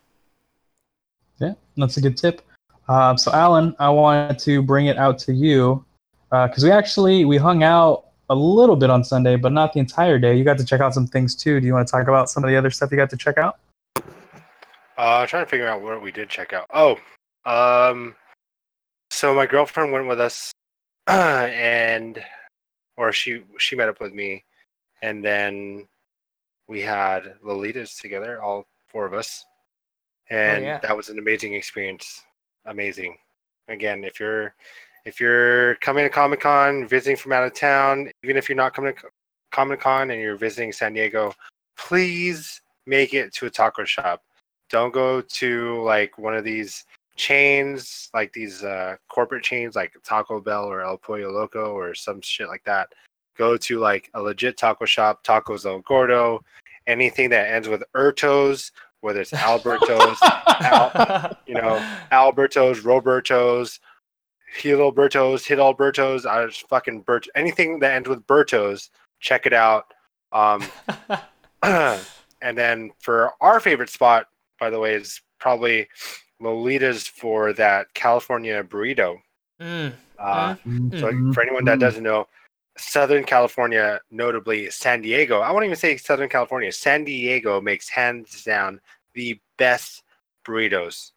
Yeah, 1.38 1.52
that's 1.76 1.98
a 1.98 2.00
good 2.00 2.16
tip. 2.16 2.42
Uh, 2.88 3.14
so 3.16 3.30
Alan, 3.32 3.76
I 3.78 3.90
wanted 3.90 4.38
to 4.40 4.62
bring 4.62 4.86
it 4.86 4.96
out 4.96 5.18
to 5.20 5.34
you 5.34 5.84
because 6.30 6.64
uh, 6.64 6.66
we 6.66 6.70
actually 6.70 7.24
we 7.26 7.36
hung 7.36 7.62
out 7.62 8.06
a 8.30 8.34
little 8.34 8.76
bit 8.76 8.88
on 8.90 9.04
Sunday, 9.04 9.36
but 9.36 9.52
not 9.52 9.74
the 9.74 9.78
entire 9.78 10.18
day. 10.18 10.36
You 10.36 10.44
got 10.44 10.58
to 10.58 10.64
check 10.64 10.80
out 10.80 10.94
some 10.94 11.06
things 11.06 11.34
too. 11.34 11.60
Do 11.60 11.66
you 11.66 11.74
want 11.74 11.86
to 11.86 11.92
talk 11.92 12.08
about 12.08 12.30
some 12.30 12.42
of 12.42 12.48
the 12.48 12.56
other 12.56 12.70
stuff 12.70 12.90
you 12.90 12.96
got 12.96 13.10
to 13.10 13.16
check 13.16 13.36
out? 13.38 13.58
Uh, 13.96 15.20
I'm 15.20 15.28
trying 15.28 15.44
to 15.44 15.50
figure 15.50 15.68
out 15.68 15.82
what 15.82 16.02
we 16.02 16.10
did 16.10 16.28
check 16.28 16.52
out. 16.52 16.66
Oh, 16.72 16.98
um, 17.44 18.14
so 19.10 19.34
my 19.34 19.46
girlfriend 19.46 19.92
went 19.92 20.08
with 20.08 20.20
us, 20.20 20.50
and 21.14 22.22
or 22.98 23.12
she 23.12 23.42
she 23.58 23.76
met 23.76 23.88
up 23.88 24.00
with 24.00 24.12
me, 24.12 24.44
and 25.02 25.24
then 25.24 25.86
we 26.68 26.82
had 26.82 27.34
Lolitas 27.42 27.98
together, 27.98 28.42
all 28.42 28.66
four 28.88 29.06
of 29.06 29.14
us, 29.14 29.46
and 30.28 30.64
oh, 30.64 30.66
yeah. 30.66 30.78
that 30.80 30.96
was 30.96 31.08
an 31.08 31.18
amazing 31.18 31.54
experience. 31.54 32.24
Amazing. 32.66 33.16
Again, 33.68 34.04
if 34.04 34.20
you're 34.20 34.54
if 35.06 35.18
you're 35.18 35.76
coming 35.76 36.04
to 36.04 36.10
Comic 36.10 36.40
Con, 36.40 36.86
visiting 36.86 37.16
from 37.16 37.32
out 37.32 37.44
of 37.44 37.54
town, 37.54 38.10
even 38.22 38.36
if 38.36 38.46
you're 38.46 38.56
not 38.56 38.74
coming 38.74 38.94
to 38.94 39.02
Comic 39.50 39.80
Con 39.80 40.10
and 40.10 40.20
you're 40.20 40.36
visiting 40.36 40.72
San 40.72 40.92
Diego, 40.92 41.32
please 41.78 42.60
make 42.86 43.14
it 43.14 43.32
to 43.34 43.46
a 43.46 43.50
taco 43.50 43.84
shop. 43.84 44.22
Don't 44.68 44.92
go 44.92 45.22
to 45.22 45.82
like 45.82 46.18
one 46.18 46.34
of 46.34 46.44
these 46.44 46.84
chains, 47.18 48.08
like 48.14 48.32
these 48.32 48.64
uh, 48.64 48.96
corporate 49.08 49.44
chains 49.44 49.76
like 49.76 49.92
Taco 50.04 50.40
Bell 50.40 50.64
or 50.64 50.82
El 50.82 50.96
Pollo 50.96 51.30
Loco 51.30 51.72
or 51.72 51.94
some 51.94 52.20
shit 52.22 52.48
like 52.48 52.64
that. 52.64 52.88
Go 53.36 53.56
to 53.58 53.78
like 53.78 54.10
a 54.14 54.22
legit 54.22 54.56
taco 54.56 54.84
shop, 54.84 55.22
Tacos 55.24 55.66
El 55.66 55.80
Gordo, 55.80 56.42
anything 56.86 57.28
that 57.30 57.52
ends 57.52 57.68
with 57.68 57.82
Ertos, 57.94 58.70
whether 59.00 59.20
it's 59.20 59.34
Alberto's, 59.34 60.18
Al, 60.22 61.36
you 61.46 61.54
know, 61.54 61.76
Alberto's, 62.10 62.80
Roberto's, 62.80 63.78
Hidalberto's, 64.60 65.44
Hidalberto's, 65.44 66.26
I 66.26 66.44
was 66.44 66.56
fucking 66.56 67.02
Bert, 67.02 67.26
anything 67.36 67.78
that 67.80 67.94
ends 67.94 68.08
with 68.08 68.26
Berto's, 68.26 68.90
check 69.20 69.46
it 69.46 69.52
out. 69.52 69.92
Um, 70.32 70.64
and 71.62 72.58
then 72.58 72.90
for 73.00 73.32
our 73.40 73.60
favorite 73.60 73.90
spot, 73.90 74.26
by 74.58 74.70
the 74.70 74.78
way, 74.78 74.94
is 74.94 75.20
probably 75.38 75.88
Lolita's 76.40 77.06
for 77.06 77.52
that 77.54 77.92
California 77.94 78.62
burrito. 78.62 79.18
Mm. 79.60 79.92
Uh, 80.18 80.54
mm. 80.66 81.00
So 81.00 81.32
for 81.32 81.42
anyone 81.42 81.64
that 81.64 81.78
doesn't 81.78 82.02
know, 82.02 82.28
Southern 82.76 83.24
California, 83.24 84.00
notably 84.10 84.70
San 84.70 85.02
Diego, 85.02 85.40
I 85.40 85.50
won't 85.50 85.64
even 85.64 85.76
say 85.76 85.96
Southern 85.96 86.28
California, 86.28 86.70
San 86.70 87.04
Diego 87.04 87.60
makes 87.60 87.88
hands 87.88 88.44
down 88.44 88.80
the 89.14 89.38
best 89.56 90.04
burritos. 90.46 91.12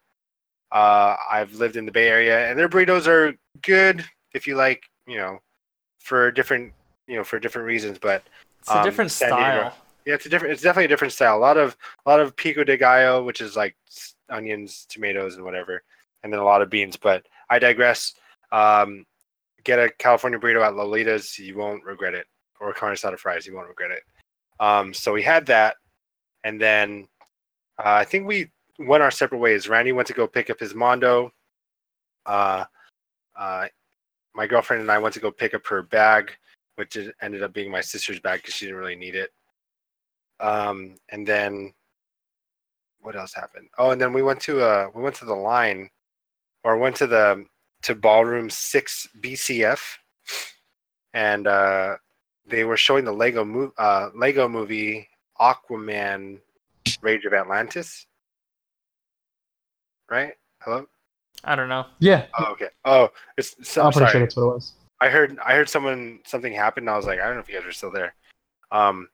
Uh, 0.72 1.16
I've 1.30 1.54
lived 1.54 1.76
in 1.76 1.86
the 1.86 1.92
Bay 1.92 2.08
Area, 2.08 2.50
and 2.50 2.58
their 2.58 2.70
burritos 2.70 3.06
are 3.06 3.36
good 3.62 4.04
if 4.34 4.48
you 4.48 4.56
like, 4.56 4.84
you 5.06 5.18
know, 5.18 5.40
for 6.00 6.32
different, 6.32 6.74
you 7.08 7.18
know, 7.18 7.24
for 7.24 7.40
different 7.40 7.68
reasons. 7.68 8.00
But 8.00 8.24
it's 8.60 8.70
a 8.70 8.80
um, 8.80 8.84
different 8.84 9.12
San 9.12 9.30
style. 9.30 9.62
Diego, 9.62 9.76
yeah, 10.06 10.14
it's 10.16 10.26
a 10.26 10.30
different. 10.30 10.54
It's 10.54 10.64
definitely 10.64 10.86
a 10.86 10.88
different 10.88 11.14
style. 11.14 11.38
A 11.38 11.40
lot 11.40 11.58
of 11.58 11.76
a 12.06 12.10
lot 12.10 12.20
of 12.20 12.36
pico 12.36 12.64
de 12.64 12.78
gallo, 12.78 13.24
which 13.24 13.42
is 13.42 13.56
like 13.56 13.76
onions, 14.32 14.86
tomatoes, 14.90 15.36
and 15.36 15.46
whatever, 15.46 15.84
and 16.24 16.32
then 16.32 16.40
a 16.40 16.46
lot 16.46 16.62
of 16.62 16.70
beans. 16.70 16.98
But 16.98 17.26
I 17.50 17.60
digress. 17.60 18.14
Um, 18.52 19.06
get 19.64 19.80
a 19.80 19.90
California 20.00 20.40
burrito 20.40 20.66
at 20.66 20.74
Lolita's, 20.74 21.38
you 21.38 21.56
won't 21.56 21.84
regret 21.84 22.14
it, 22.14 22.26
or 22.60 22.74
carne 22.74 22.96
asada 22.96 23.18
fries, 23.18 23.46
you 23.46 23.56
won't 23.56 23.68
regret 23.68 23.92
it. 23.92 24.04
Um, 24.60 24.94
so 24.94 25.14
we 25.14 25.22
had 25.22 25.46
that, 25.48 25.76
and 26.44 26.60
then 26.60 27.08
uh, 27.78 27.94
I 27.94 28.04
think 28.04 28.28
we 28.28 28.52
went 28.80 29.04
our 29.04 29.12
separate 29.12 29.40
ways. 29.40 29.70
Randy 29.70 29.92
went 29.92 30.08
to 30.08 30.14
go 30.14 30.28
pick 30.28 30.50
up 30.50 30.60
his 30.60 30.76
Mondo. 30.76 31.32
Uh, 32.26 32.66
uh, 33.36 33.68
my 34.34 34.48
girlfriend 34.48 34.82
and 34.82 34.92
I 34.92 34.98
went 34.98 35.14
to 35.16 35.20
go 35.20 35.32
pick 35.32 35.54
up 35.54 35.66
her 35.68 35.82
bag, 35.82 36.32
which 36.76 36.98
ended 37.22 37.44
up 37.44 37.54
being 37.54 37.72
my 37.72 37.82
sister's 37.82 38.20
bag 38.20 38.42
because 38.42 38.56
she 38.56 38.66
didn't 38.66 38.80
really 38.80 38.96
need 38.96 39.16
it. 39.16 39.32
Um, 40.40 40.96
and 41.10 41.28
then 41.28 41.74
what 43.02 43.16
else 43.16 43.34
happened? 43.34 43.68
Oh, 43.78 43.92
and 43.92 44.02
then 44.02 44.14
we 44.14 44.22
went 44.22 44.40
to 44.42 44.62
uh 44.62 44.88
we 44.94 45.02
went 45.02 45.16
to 45.16 45.26
the 45.26 45.36
line, 45.36 45.90
or 46.64 46.78
went 46.78 46.96
to 46.98 47.08
the 47.08 47.46
to 47.84 47.96
ballroom 47.96 48.50
six 48.50 49.08
BCF, 49.22 49.80
and 51.14 51.48
uh, 51.48 51.98
they 52.46 52.64
were 52.64 52.78
showing 52.78 53.06
the 53.06 53.12
Lego 53.12 53.44
mo- 53.44 53.74
uh, 53.78 54.10
Lego 54.16 54.48
movie 54.48 55.08
Aquaman, 55.40 56.40
Rage 57.02 57.26
of 57.26 57.34
Atlantis. 57.34 58.06
Right? 60.10 60.34
Hello. 60.62 60.86
I 61.44 61.56
don't 61.56 61.70
know. 61.70 61.86
Yeah. 62.00 62.26
Oh, 62.38 62.52
okay. 62.52 62.68
Oh, 62.86 63.10
it's. 63.38 63.56
So, 63.68 63.84
I'm 63.84 63.92
pretty 63.92 64.12
sure 64.12 64.22
that's 64.22 64.36
what 64.36 64.44
it 64.44 64.54
was. 64.54 64.74
I 65.00 65.10
heard. 65.10 65.40
I 65.44 65.56
heard 65.56 65.70
someone 65.70 66.20
something 66.26 66.54
happened. 66.54 66.90
I 66.90 66.96
was 66.96 67.08
like, 67.08 67.20
I 67.20 67.26
don't 67.26 67.36
know 67.36 67.42
if 67.42 67.50
you 67.50 67.58
guys 67.58 67.68
are 67.68 67.72
still 67.72 67.92
there. 67.92 68.14
Um, 68.72 69.10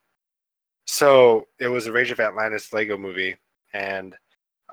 so 0.86 1.48
it 1.60 1.68
was 1.68 1.88
a 1.88 1.92
Rage 1.92 2.12
of 2.12 2.20
Atlantis 2.20 2.74
Lego 2.74 2.98
movie, 2.98 3.36
and 3.74 4.16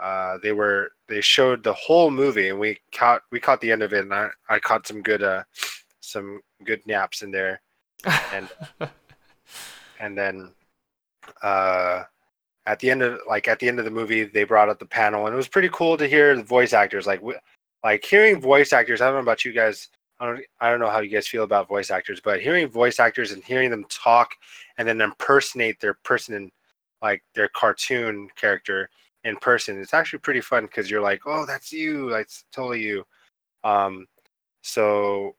uh, 0.01 0.39
they 0.43 0.53
were 0.53 0.93
they 1.09 1.21
showed 1.21 1.62
the 1.62 1.73
whole 1.73 2.11
movie, 2.11 2.49
and 2.49 2.59
we 2.59 2.79
caught 2.93 3.23
we 3.31 3.41
caught 3.41 3.61
the 3.61 3.71
end 3.73 3.83
of 3.83 3.93
it, 3.93 4.05
and 4.05 4.15
I, 4.15 4.29
I 4.49 4.59
caught 4.59 4.87
some 4.87 5.03
good 5.03 5.23
uh 5.23 5.45
some 6.01 6.41
good 6.65 6.81
naps 6.87 7.23
in 7.23 7.31
there, 7.31 7.61
and 8.33 8.49
and 10.01 10.16
then 10.16 10.53
uh 11.43 12.05
at 12.66 12.79
the 12.79 12.91
end 12.91 13.03
of 13.03 13.19
like 13.29 13.49
at 13.49 13.59
the 13.59 13.69
end 13.69 13.79
of 13.79 13.85
the 13.85 13.91
movie 13.91 14.25
they 14.25 14.45
brought 14.45 14.69
up 14.69 14.79
the 14.79 14.87
panel 14.87 15.27
and 15.27 15.35
it 15.35 15.37
was 15.37 15.49
pretty 15.49 15.69
cool 15.73 15.97
to 15.97 16.07
hear 16.07 16.35
the 16.37 16.43
voice 16.43 16.73
actors 16.73 17.07
like 17.07 17.21
like 17.83 18.05
hearing 18.05 18.41
voice 18.41 18.73
actors 18.73 19.01
i 19.01 19.07
don't 19.07 19.15
know 19.15 19.21
about 19.21 19.45
you 19.45 19.53
guys 19.53 19.89
I 20.21 20.27
don't, 20.27 20.41
I 20.61 20.71
don't 20.71 20.79
know 20.79 20.91
how 20.91 21.01
you 21.01 21.11
guys 21.11 21.27
feel 21.27 21.43
about 21.43 21.69
voice 21.69 21.91
actors 21.91 22.21
but 22.23 22.41
hearing 22.41 22.69
voice 22.69 23.01
actors 23.01 23.33
and 23.33 23.43
hearing 23.43 23.71
them 23.71 23.85
talk 23.89 24.31
and 24.79 24.87
then 24.87 25.01
impersonate 25.01 25.81
their 25.81 25.95
person 26.05 26.51
like 27.05 27.22
their 27.35 27.48
cartoon 27.48 28.28
character 28.35 28.89
in 29.24 29.36
person. 29.36 29.78
It's 29.81 29.94
actually 29.94 30.20
pretty 30.20 30.40
fun 30.40 30.64
because 30.64 30.90
you're 30.90 31.02
like, 31.02 31.20
oh, 31.26 31.44
that's 31.47 31.70
you, 31.70 32.10
that's 32.10 32.47
totally 32.51 32.82
you. 32.82 33.05
Um, 33.62 34.06
so 34.62 35.36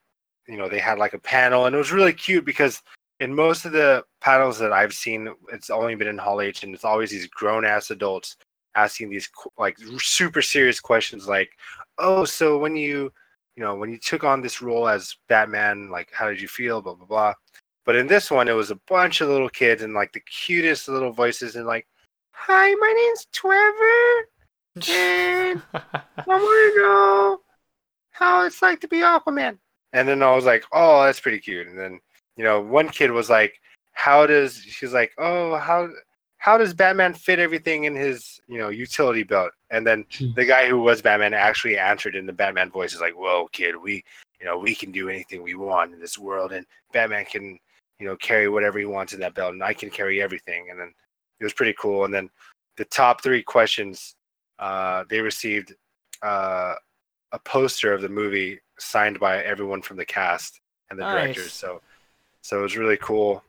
you 0.48 0.58
know 0.58 0.70
they 0.70 0.80
had 0.80 1.00
like 1.00 1.14
a 1.14 1.20
panel, 1.20 1.66
and 1.66 1.76
it 1.76 1.80
was 1.80 1.92
really 1.92 2.14
cute 2.14 2.46
because 2.46 2.84
in 3.20 3.34
most 3.34 3.66
of 3.66 3.72
the 3.72 4.04
panels 4.22 4.60
that 4.60 4.72
I've 4.72 4.94
seen, 4.94 5.34
it's 5.52 5.70
only 5.72 5.96
been 5.96 6.08
in 6.08 6.20
Hall 6.20 6.40
H, 6.40 6.64
and 6.64 6.74
it's 6.74 6.86
always 6.86 7.10
these 7.12 7.28
grown 7.28 7.66
ass 7.66 7.90
adults 7.92 8.38
asking 8.76 9.10
these 9.10 9.30
like 9.58 9.78
super 9.98 10.42
serious 10.42 10.80
questions, 10.80 11.28
like, 11.28 11.50
oh, 11.98 12.26
so 12.26 12.60
when 12.60 12.76
you 12.76 13.12
you 13.56 13.64
know 13.64 13.76
when 13.76 13.90
you 13.90 13.98
took 13.98 14.24
on 14.24 14.42
this 14.42 14.62
role 14.62 14.88
as 14.88 15.16
Batman, 15.30 15.90
like 15.90 16.12
how 16.14 16.30
did 16.30 16.40
you 16.40 16.48
feel, 16.48 16.82
blah 16.82 16.94
blah 16.94 17.08
blah. 17.08 17.34
But 17.86 17.96
in 17.96 18.08
this 18.08 18.32
one, 18.32 18.48
it 18.48 18.54
was 18.54 18.72
a 18.72 18.80
bunch 18.88 19.22
of 19.22 19.30
little 19.30 19.50
kids 19.50 19.84
and 19.84 19.94
like 19.94 20.12
the 20.12 20.20
cutest 20.22 20.88
little 20.90 21.12
voices 21.12 21.56
and 21.56 21.68
like, 21.68 21.88
"Hi, 22.32 22.74
my 22.74 22.94
name's 22.94 23.28
Trevor, 23.32 24.28
and 24.92 25.62
I 25.74 26.24
want 26.26 26.74
to 26.74 26.82
know 26.82 27.42
how 28.12 28.44
it's 28.46 28.62
like 28.64 28.82
to 28.82 28.88
be 28.88 28.98
Aquaman." 28.98 29.60
And 29.94 30.08
then 30.08 30.24
I 30.24 30.36
was 30.36 30.46
like, 30.46 30.66
"Oh, 30.72 31.04
that's 31.04 31.20
pretty 31.20 31.40
cute." 31.40 31.68
And 31.68 31.78
then 31.78 32.00
you 32.36 32.44
know, 32.44 32.60
one 32.60 32.90
kid 32.90 33.12
was 33.12 33.30
like, 33.30 33.62
"How 33.94 34.26
does?" 34.26 34.56
She's 34.56 34.94
like, 34.94 35.14
"Oh, 35.20 35.58
how 35.58 35.90
how 36.38 36.58
does 36.58 36.74
Batman 36.74 37.14
fit 37.14 37.40
everything 37.40 37.84
in 37.84 37.96
his 37.96 38.42
you 38.48 38.58
know 38.58 38.70
utility 38.70 39.24
belt?" 39.24 39.52
And 39.70 39.86
then 39.86 40.06
hmm. 40.18 40.34
the 40.36 40.46
guy 40.46 40.68
who 40.68 40.80
was 40.80 41.04
Batman 41.04 41.36
actually 41.36 41.78
answered 41.78 42.16
in 42.16 42.26
the 42.26 42.34
Batman 42.34 42.72
voice, 42.72 42.96
"Is 42.96 43.02
like, 43.02 43.14
whoa, 43.14 43.48
kid, 43.52 43.76
we." 43.76 44.04
You 44.42 44.48
know, 44.48 44.58
we 44.60 44.76
can 44.76 44.92
do 44.92 45.10
anything 45.10 45.42
we 45.42 45.56
want 45.56 45.94
in 45.94 46.00
this 46.00 46.18
world, 46.18 46.52
and 46.52 46.66
Batman 46.92 47.24
can 47.24 47.58
you 48.00 48.06
know, 48.06 48.16
carry 48.18 48.50
whatever 48.50 48.80
he 48.80 48.86
wants 48.86 49.14
in 49.14 49.20
that 49.22 49.36
belt, 49.36 49.54
and 49.54 49.64
I 49.64 49.74
can 49.74 49.90
carry 49.90 50.22
everything. 50.22 50.68
And 50.70 50.80
then 50.80 50.94
it 51.40 51.44
was 51.44 51.54
pretty 51.54 51.76
cool. 51.80 52.06
And 52.06 52.14
then 52.14 52.30
the 52.78 52.86
top 52.86 53.24
three 53.24 53.44
questions, 53.44 54.16
uh, 54.60 55.04
they 55.10 55.22
received 55.22 55.74
uh, 56.22 56.76
a 57.32 57.40
poster 57.40 57.94
of 57.94 58.02
the 58.02 58.10
movie 58.10 58.60
signed 58.80 59.20
by 59.20 59.44
everyone 59.44 59.82
from 59.82 59.98
the 59.98 60.06
cast 60.06 60.60
and 60.90 61.00
the 61.00 61.04
nice. 61.04 61.24
directors. 61.24 61.54
So, 61.54 61.82
so 62.42 62.60
it 62.60 62.64
was 62.64 62.78
really 62.78 62.98
cool. 62.98 63.44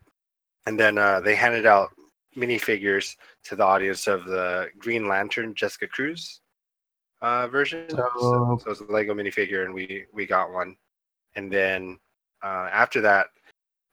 And 0.67 0.79
then 0.79 0.99
uh, 0.99 1.21
they 1.21 1.35
handed 1.35 1.67
out 1.67 1.91
minifigures 2.37 3.17
to 3.45 3.57
the 3.57 3.65
audience 3.65 4.07
of 4.07 4.25
the 4.25 4.69
Green 4.79 5.09
Lantern 5.09 5.55
Jessica 5.55 5.87
Cruz 5.87 6.41
uh, 7.23 7.47
version. 7.49 7.89
So, 7.91 7.97
so, 7.97 8.59
so 8.61 8.67
it 8.67 8.69
was 8.69 8.81
a 8.81 8.93
Lego 8.93 9.15
minifigure, 9.15 9.65
and 9.65 9.73
we 9.73 10.05
we 10.13 10.27
got 10.27 10.53
one. 10.53 10.77
And 11.35 11.51
then 11.51 11.99
uh, 12.43 12.69
after 12.73 13.01
that, 13.03 13.29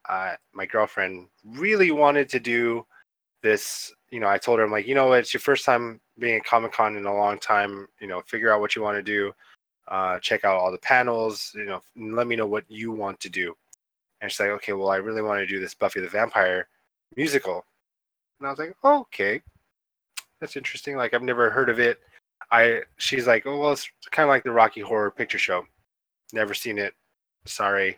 uh, 0.10 0.34
my 0.54 0.66
girlfriend 0.66 1.28
really 1.46 1.92
wanted 1.92 2.30
to 2.30 2.40
do 2.40 2.86
this. 3.42 3.94
You 4.12 4.20
know, 4.20 4.28
I 4.28 4.38
told 4.38 4.60
her, 4.60 4.66
I'm 4.66 4.72
like, 4.72 4.88
you 4.88 4.96
know, 4.96 5.14
it's 5.14 5.34
your 5.34 5.42
first 5.42 5.66
time 5.66 6.00
being 6.20 6.38
at 6.38 6.46
Comic 6.46 6.72
Con 6.72 6.98
in 6.98 7.06
a 7.06 7.14
long 7.14 7.40
time. 7.40 7.88
You 8.00 8.08
know, 8.08 8.22
figure 8.22 8.52
out 8.52 8.62
what 8.62 8.76
you 8.76 8.82
want 8.82 8.98
to 8.98 9.04
do. 9.04 9.34
Uh, 9.88 10.20
check 10.20 10.46
out 10.46 10.56
all 10.56 10.72
the 10.72 10.78
panels. 10.78 11.52
You 11.56 11.66
know, 11.66 11.82
let 11.96 12.28
me 12.28 12.36
know 12.36 12.48
what 12.48 12.64
you 12.68 12.92
want 12.92 13.20
to 13.22 13.30
do. 13.30 13.56
And 14.22 14.32
she's 14.32 14.40
like, 14.40 14.50
okay, 14.50 14.74
well, 14.74 14.90
I 14.90 14.98
really 14.98 15.22
want 15.22 15.40
to 15.40 15.48
do 15.48 15.60
this 15.60 15.74
Buffy 15.74 16.00
the 16.00 16.08
Vampire 16.08 16.68
musical. 17.16 17.66
And 18.40 18.48
I 18.48 18.52
was 18.52 18.60
like, 18.60 18.76
oh, 18.84 19.02
okay, 19.02 19.42
that's 20.40 20.56
interesting. 20.56 20.96
Like, 20.96 21.14
I've 21.14 21.24
never 21.24 21.50
heard 21.50 21.70
of 21.70 21.80
it. 21.80 22.00
I 22.52 22.82
she's 22.98 23.26
like, 23.26 23.46
oh 23.46 23.58
well, 23.58 23.72
it's 23.72 23.90
kind 24.12 24.26
of 24.26 24.30
like 24.30 24.44
the 24.44 24.52
Rocky 24.52 24.82
Horror 24.82 25.12
Picture 25.12 25.40
Show. 25.40 25.66
Never 26.34 26.54
seen 26.54 26.78
it. 26.78 26.94
Sorry, 27.46 27.98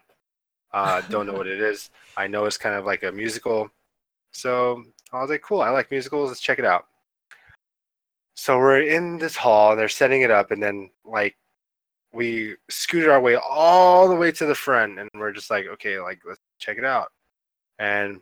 uh, 0.76 1.00
don't 1.10 1.26
know 1.26 1.34
what 1.34 1.48
it 1.48 1.62
is. 1.62 1.90
I 2.18 2.28
know 2.28 2.44
it's 2.44 2.58
kind 2.58 2.76
of 2.76 2.86
like 2.86 3.04
a 3.04 3.12
musical. 3.12 3.70
So 4.34 4.84
I 5.14 5.22
was 5.22 5.30
like, 5.30 5.42
cool, 5.42 5.62
I 5.62 5.70
like 5.70 5.90
musicals. 5.90 6.30
Let's 6.30 6.42
check 6.42 6.60
it 6.60 6.66
out. 6.66 6.86
So 8.36 8.58
we're 8.58 8.82
in 8.82 9.18
this 9.18 9.38
hall 9.38 9.72
and 9.72 9.80
they're 9.80 9.88
setting 9.88 10.24
it 10.24 10.32
up, 10.32 10.52
and 10.52 10.62
then 10.62 10.90
like 11.06 11.38
we 12.14 12.56
scooted 12.70 13.10
our 13.10 13.22
way 13.22 13.38
all 13.38 14.10
the 14.10 14.16
way 14.16 14.34
to 14.34 14.46
the 14.46 14.54
front, 14.54 15.00
and 15.00 15.10
we're 15.16 15.32
just 15.32 15.50
like, 15.50 15.66
okay, 15.68 15.98
like 15.98 16.20
let's 16.28 16.42
check 16.60 16.78
it 16.78 16.84
out. 16.84 17.08
And 17.80 18.20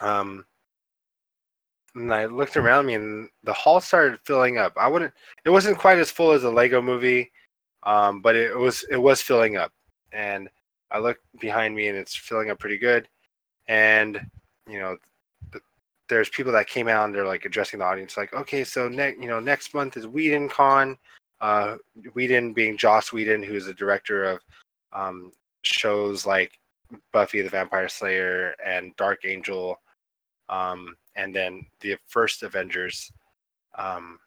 um, 0.00 0.44
and 1.94 2.12
I 2.12 2.26
looked 2.26 2.58
around 2.58 2.84
me, 2.84 2.94
and 2.94 3.30
the 3.44 3.54
hall 3.54 3.80
started 3.80 4.20
filling 4.24 4.58
up. 4.58 4.74
I 4.76 4.88
wouldn't. 4.88 5.14
It 5.46 5.50
wasn't 5.50 5.78
quite 5.78 5.98
as 5.98 6.10
full 6.10 6.32
as 6.32 6.44
a 6.44 6.50
Lego 6.50 6.82
Movie, 6.82 7.32
um, 7.84 8.20
but 8.20 8.36
it 8.36 8.54
was 8.54 8.84
it 8.90 8.98
was 8.98 9.22
filling 9.22 9.56
up, 9.56 9.72
and 10.12 10.50
I 10.90 10.98
look 10.98 11.18
behind 11.40 11.74
me 11.74 11.88
and 11.88 11.98
it's 11.98 12.14
filling 12.14 12.50
up 12.50 12.58
pretty 12.58 12.78
good. 12.78 13.08
And 13.68 14.20
you 14.68 14.78
know, 14.78 14.96
there's 16.08 16.28
people 16.28 16.52
that 16.52 16.68
came 16.68 16.88
out 16.88 17.06
and 17.06 17.14
they're 17.14 17.26
like 17.26 17.44
addressing 17.44 17.80
the 17.80 17.84
audience, 17.84 18.16
like, 18.16 18.32
okay, 18.34 18.64
so 18.64 18.88
next, 18.88 19.20
you 19.20 19.28
know, 19.28 19.40
next 19.40 19.74
month 19.74 19.96
is 19.96 20.06
Whedon 20.06 20.48
Con. 20.48 20.96
Uh, 21.40 21.76
Whedon 22.14 22.52
being 22.52 22.78
Joss 22.78 23.12
Whedon, 23.12 23.42
who's 23.42 23.66
the 23.66 23.74
director 23.74 24.24
of 24.24 24.40
um, 24.92 25.32
shows 25.62 26.24
like 26.24 26.58
Buffy 27.12 27.42
the 27.42 27.50
Vampire 27.50 27.88
Slayer 27.88 28.54
and 28.64 28.96
Dark 28.96 29.24
Angel, 29.24 29.78
um, 30.48 30.96
and 31.14 31.34
then 31.34 31.66
the 31.80 31.96
first 32.06 32.42
Avengers. 32.42 33.12
Um, 33.76 34.18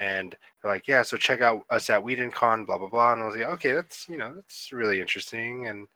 and 0.00 0.34
they're 0.62 0.72
like, 0.72 0.88
yeah, 0.88 1.02
so 1.02 1.16
check 1.16 1.40
out 1.40 1.62
us 1.70 1.90
at 1.90 2.02
Whedon 2.02 2.30
Con, 2.32 2.64
blah 2.64 2.78
blah 2.78 2.88
blah. 2.88 3.12
And 3.12 3.22
I 3.22 3.26
was 3.26 3.36
like, 3.36 3.46
okay, 3.46 3.72
that's 3.72 4.08
you 4.08 4.16
know, 4.16 4.34
that's 4.34 4.72
really 4.72 5.00
interesting. 5.00 5.68
And 5.68 5.86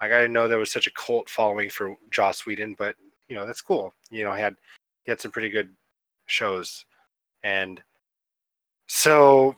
like 0.00 0.12
I 0.12 0.20
didn't 0.20 0.32
know 0.32 0.48
there 0.48 0.58
was 0.58 0.72
such 0.72 0.86
a 0.86 0.92
cult 0.92 1.28
following 1.28 1.68
for 1.68 1.96
Joss 2.10 2.46
Whedon, 2.46 2.74
but 2.78 2.96
you 3.28 3.36
know 3.36 3.46
that's 3.46 3.62
cool. 3.62 3.94
You 4.10 4.24
know, 4.24 4.32
he 4.32 4.40
had 4.40 4.56
he 5.04 5.10
had 5.10 5.20
some 5.20 5.30
pretty 5.30 5.50
good 5.50 5.70
shows, 6.26 6.84
and 7.42 7.82
so 8.86 9.56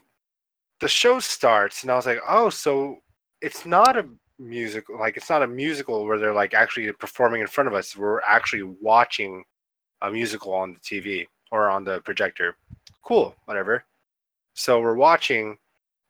the 0.79 0.87
show 0.87 1.19
starts, 1.19 1.83
and 1.83 1.91
I 1.91 1.95
was 1.95 2.05
like, 2.05 2.19
oh, 2.27 2.49
so 2.49 2.97
it's 3.41 3.65
not 3.65 3.97
a 3.97 4.05
musical, 4.37 4.99
like 4.99 5.17
it's 5.17 5.29
not 5.29 5.43
a 5.43 5.47
musical 5.47 6.05
where 6.05 6.19
they're 6.19 6.33
like 6.33 6.53
actually 6.53 6.91
performing 6.91 7.41
in 7.41 7.47
front 7.47 7.67
of 7.67 7.73
us. 7.73 7.95
We're 7.95 8.21
actually 8.21 8.63
watching 8.81 9.43
a 10.01 10.11
musical 10.11 10.53
on 10.53 10.73
the 10.73 10.79
TV 10.79 11.25
or 11.51 11.69
on 11.69 11.83
the 11.83 12.01
projector. 12.01 12.57
Cool, 13.03 13.35
whatever. 13.45 13.85
So 14.53 14.81
we're 14.81 14.95
watching, 14.95 15.57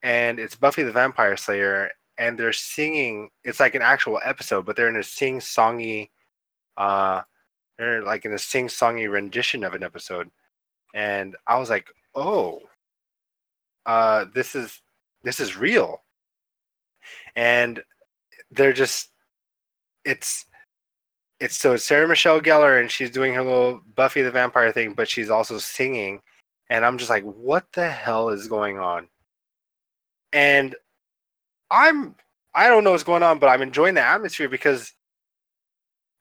and 0.02 0.40
it's 0.40 0.56
Buffy 0.56 0.84
the 0.84 0.92
Vampire 0.92 1.38
Slayer, 1.38 1.92
and 2.24 2.38
they're 2.38 2.54
singing. 2.54 3.30
It's 3.44 3.60
like 3.60 3.76
an 3.76 3.82
actual 3.82 4.20
episode, 4.24 4.66
but 4.66 4.76
they're 4.76 4.90
in 4.90 4.96
a 4.96 5.04
sing-songy, 5.04 6.10
uh, 6.78 7.22
they're 7.78 8.04
like 8.04 8.26
in 8.26 8.34
a 8.34 8.40
sing-songy 8.40 9.12
rendition 9.12 9.64
of 9.64 9.74
an 9.74 9.84
episode, 9.84 10.30
and 10.94 11.36
I 11.48 11.60
was 11.60 11.70
like, 11.70 11.88
oh, 12.16 12.62
uh, 13.86 14.26
this 14.34 14.56
is 14.56 14.82
this 15.24 15.40
is 15.40 15.58
real, 15.58 16.02
and 17.36 17.84
they're 18.52 18.74
just, 18.74 19.10
it's. 20.06 20.46
It's 21.40 21.58
so 21.58 21.76
Sarah 21.76 22.08
Michelle 22.08 22.40
Gellar 22.40 22.80
and 22.80 22.90
she's 22.90 23.12
doing 23.12 23.34
her 23.34 23.44
little 23.44 23.82
Buffy 23.96 24.22
the 24.22 24.32
Vampire 24.32 24.72
thing, 24.72 24.94
but 24.94 25.10
she's 25.10 25.30
also 25.30 25.58
singing, 25.58 26.22
and 26.70 26.86
I'm 26.86 26.98
just 26.98 27.10
like, 27.10 27.26
what 27.26 27.66
the 27.74 27.90
hell 27.90 28.30
is 28.30 28.48
going 28.48 28.80
on? 28.80 29.10
And 30.32 30.74
I'm 31.74 32.16
I 32.54 32.70
don't 32.70 32.84
know 32.84 32.92
what's 32.92 33.04
going 33.04 33.24
on, 33.24 33.40
but 33.40 33.48
I'm 33.48 33.64
enjoying 33.64 33.96
the 33.96 34.02
atmosphere 34.02 34.48
because 34.48 34.94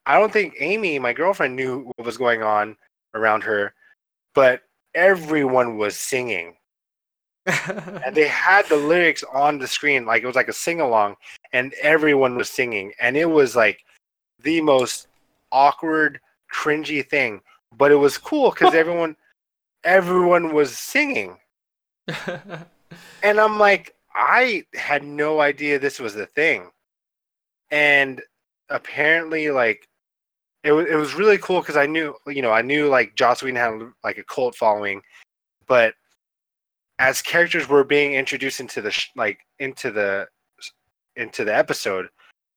I 0.05 0.19
don't 0.19 0.33
think 0.33 0.55
Amy, 0.59 0.97
my 0.97 1.13
girlfriend, 1.13 1.55
knew 1.55 1.91
what 1.95 2.05
was 2.05 2.17
going 2.17 2.41
on 2.41 2.75
around 3.13 3.43
her, 3.43 3.73
but 4.33 4.63
everyone 4.95 5.77
was 5.77 5.95
singing. 5.95 6.55
and 7.45 8.15
they 8.15 8.27
had 8.27 8.65
the 8.67 8.75
lyrics 8.75 9.23
on 9.33 9.59
the 9.59 9.67
screen, 9.67 10.05
like 10.05 10.23
it 10.23 10.27
was 10.27 10.35
like 10.35 10.47
a 10.47 10.53
sing 10.53 10.81
along, 10.81 11.15
and 11.51 11.73
everyone 11.81 12.35
was 12.35 12.49
singing. 12.49 12.91
And 12.99 13.15
it 13.15 13.29
was 13.29 13.55
like 13.55 13.85
the 14.41 14.59
most 14.61 15.07
awkward, 15.51 16.19
cringy 16.51 17.07
thing. 17.07 17.41
But 17.77 17.91
it 17.91 17.95
was 17.95 18.17
cool 18.17 18.49
because 18.49 18.73
everyone 18.73 19.15
everyone 19.83 20.53
was 20.53 20.75
singing. 20.75 21.37
and 22.27 23.39
I'm 23.39 23.59
like, 23.59 23.93
I 24.15 24.63
had 24.73 25.03
no 25.03 25.41
idea 25.41 25.79
this 25.79 25.99
was 25.99 26.15
a 26.15 26.25
thing. 26.25 26.69
And 27.71 28.21
apparently, 28.69 29.49
like, 29.49 29.87
it 30.63 30.71
was 30.71 30.87
it 30.87 30.95
was 30.95 31.13
really 31.13 31.37
cool 31.37 31.59
because 31.59 31.77
I 31.77 31.85
knew, 31.85 32.15
you 32.27 32.41
know, 32.41 32.51
I 32.51 32.61
knew 32.61 32.87
like 32.87 33.15
Joss 33.15 33.43
Whedon 33.43 33.55
had 33.55 33.91
like 34.03 34.17
a 34.17 34.23
cult 34.23 34.55
following, 34.55 35.01
but 35.67 35.93
as 36.99 37.21
characters 37.21 37.67
were 37.67 37.83
being 37.83 38.13
introduced 38.13 38.59
into 38.59 38.81
the 38.81 38.91
sh- 38.91 39.09
like 39.15 39.39
into 39.59 39.91
the 39.91 40.27
into 41.15 41.43
the 41.43 41.55
episode, 41.55 42.07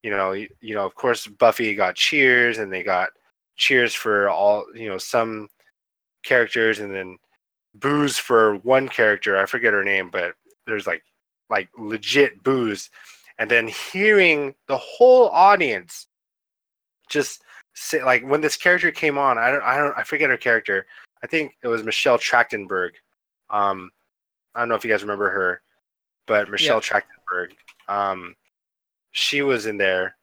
you 0.02 0.10
know, 0.10 0.32
you, 0.32 0.48
you 0.60 0.74
know, 0.74 0.86
of 0.86 0.94
course, 0.94 1.26
Buffy 1.26 1.74
got 1.74 1.96
cheers, 1.96 2.58
and 2.58 2.72
they 2.72 2.82
got 2.82 3.08
cheers 3.56 3.94
for 3.94 4.28
all, 4.28 4.64
you 4.74 4.88
know, 4.88 4.98
some 4.98 5.48
characters, 6.22 6.80
and 6.80 6.94
then 6.94 7.18
boos 7.74 8.18
for 8.18 8.56
one 8.58 8.88
character. 8.88 9.36
I 9.36 9.46
forget 9.46 9.72
her 9.72 9.84
name, 9.84 10.10
but 10.10 10.34
there's 10.66 10.86
like 10.86 11.02
like 11.50 11.68
legit 11.78 12.42
boos 12.42 12.90
and 13.38 13.50
then 13.50 13.68
hearing 13.68 14.54
the 14.66 14.76
whole 14.76 15.28
audience 15.30 16.06
just 17.08 17.42
say 17.74 18.02
like 18.02 18.26
when 18.26 18.40
this 18.40 18.56
character 18.56 18.90
came 18.90 19.18
on 19.18 19.38
i 19.38 19.50
don't 19.50 19.62
i 19.62 19.76
don't 19.76 19.96
i 19.96 20.02
forget 20.02 20.30
her 20.30 20.36
character 20.36 20.86
I 21.22 21.26
think 21.26 21.56
it 21.62 21.68
was 21.68 21.82
Michelle 21.82 22.18
Trachtenberg. 22.18 22.90
Um, 23.50 23.90
I 24.54 24.60
don't 24.60 24.68
know 24.68 24.74
if 24.74 24.84
you 24.84 24.90
guys 24.90 25.02
remember 25.02 25.30
her, 25.30 25.62
but 26.26 26.50
Michelle 26.50 26.80
yeah. 26.82 27.00
Trachtenberg. 27.00 27.52
Um, 27.88 28.36
she 29.12 29.42
was 29.42 29.66
in 29.66 29.76
there, 29.76 30.16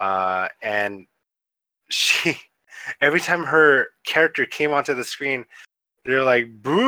uh, 0.00 0.48
and 0.60 1.06
she 1.88 2.36
every 3.00 3.20
time 3.20 3.44
her 3.44 3.88
character 4.04 4.44
came 4.46 4.72
onto 4.72 4.94
the 4.94 5.04
screen, 5.04 5.44
they're 6.04 6.24
like 6.24 6.50
boo, 6.62 6.80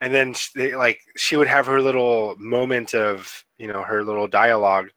and 0.00 0.14
then 0.14 0.34
they 0.54 0.74
like 0.74 1.00
she 1.16 1.36
would 1.36 1.48
have 1.48 1.66
her 1.66 1.80
little 1.80 2.36
moment 2.38 2.94
of 2.94 3.44
you 3.58 3.66
know 3.66 3.82
her 3.82 4.04
little 4.04 4.28
dialogue, 4.28 4.88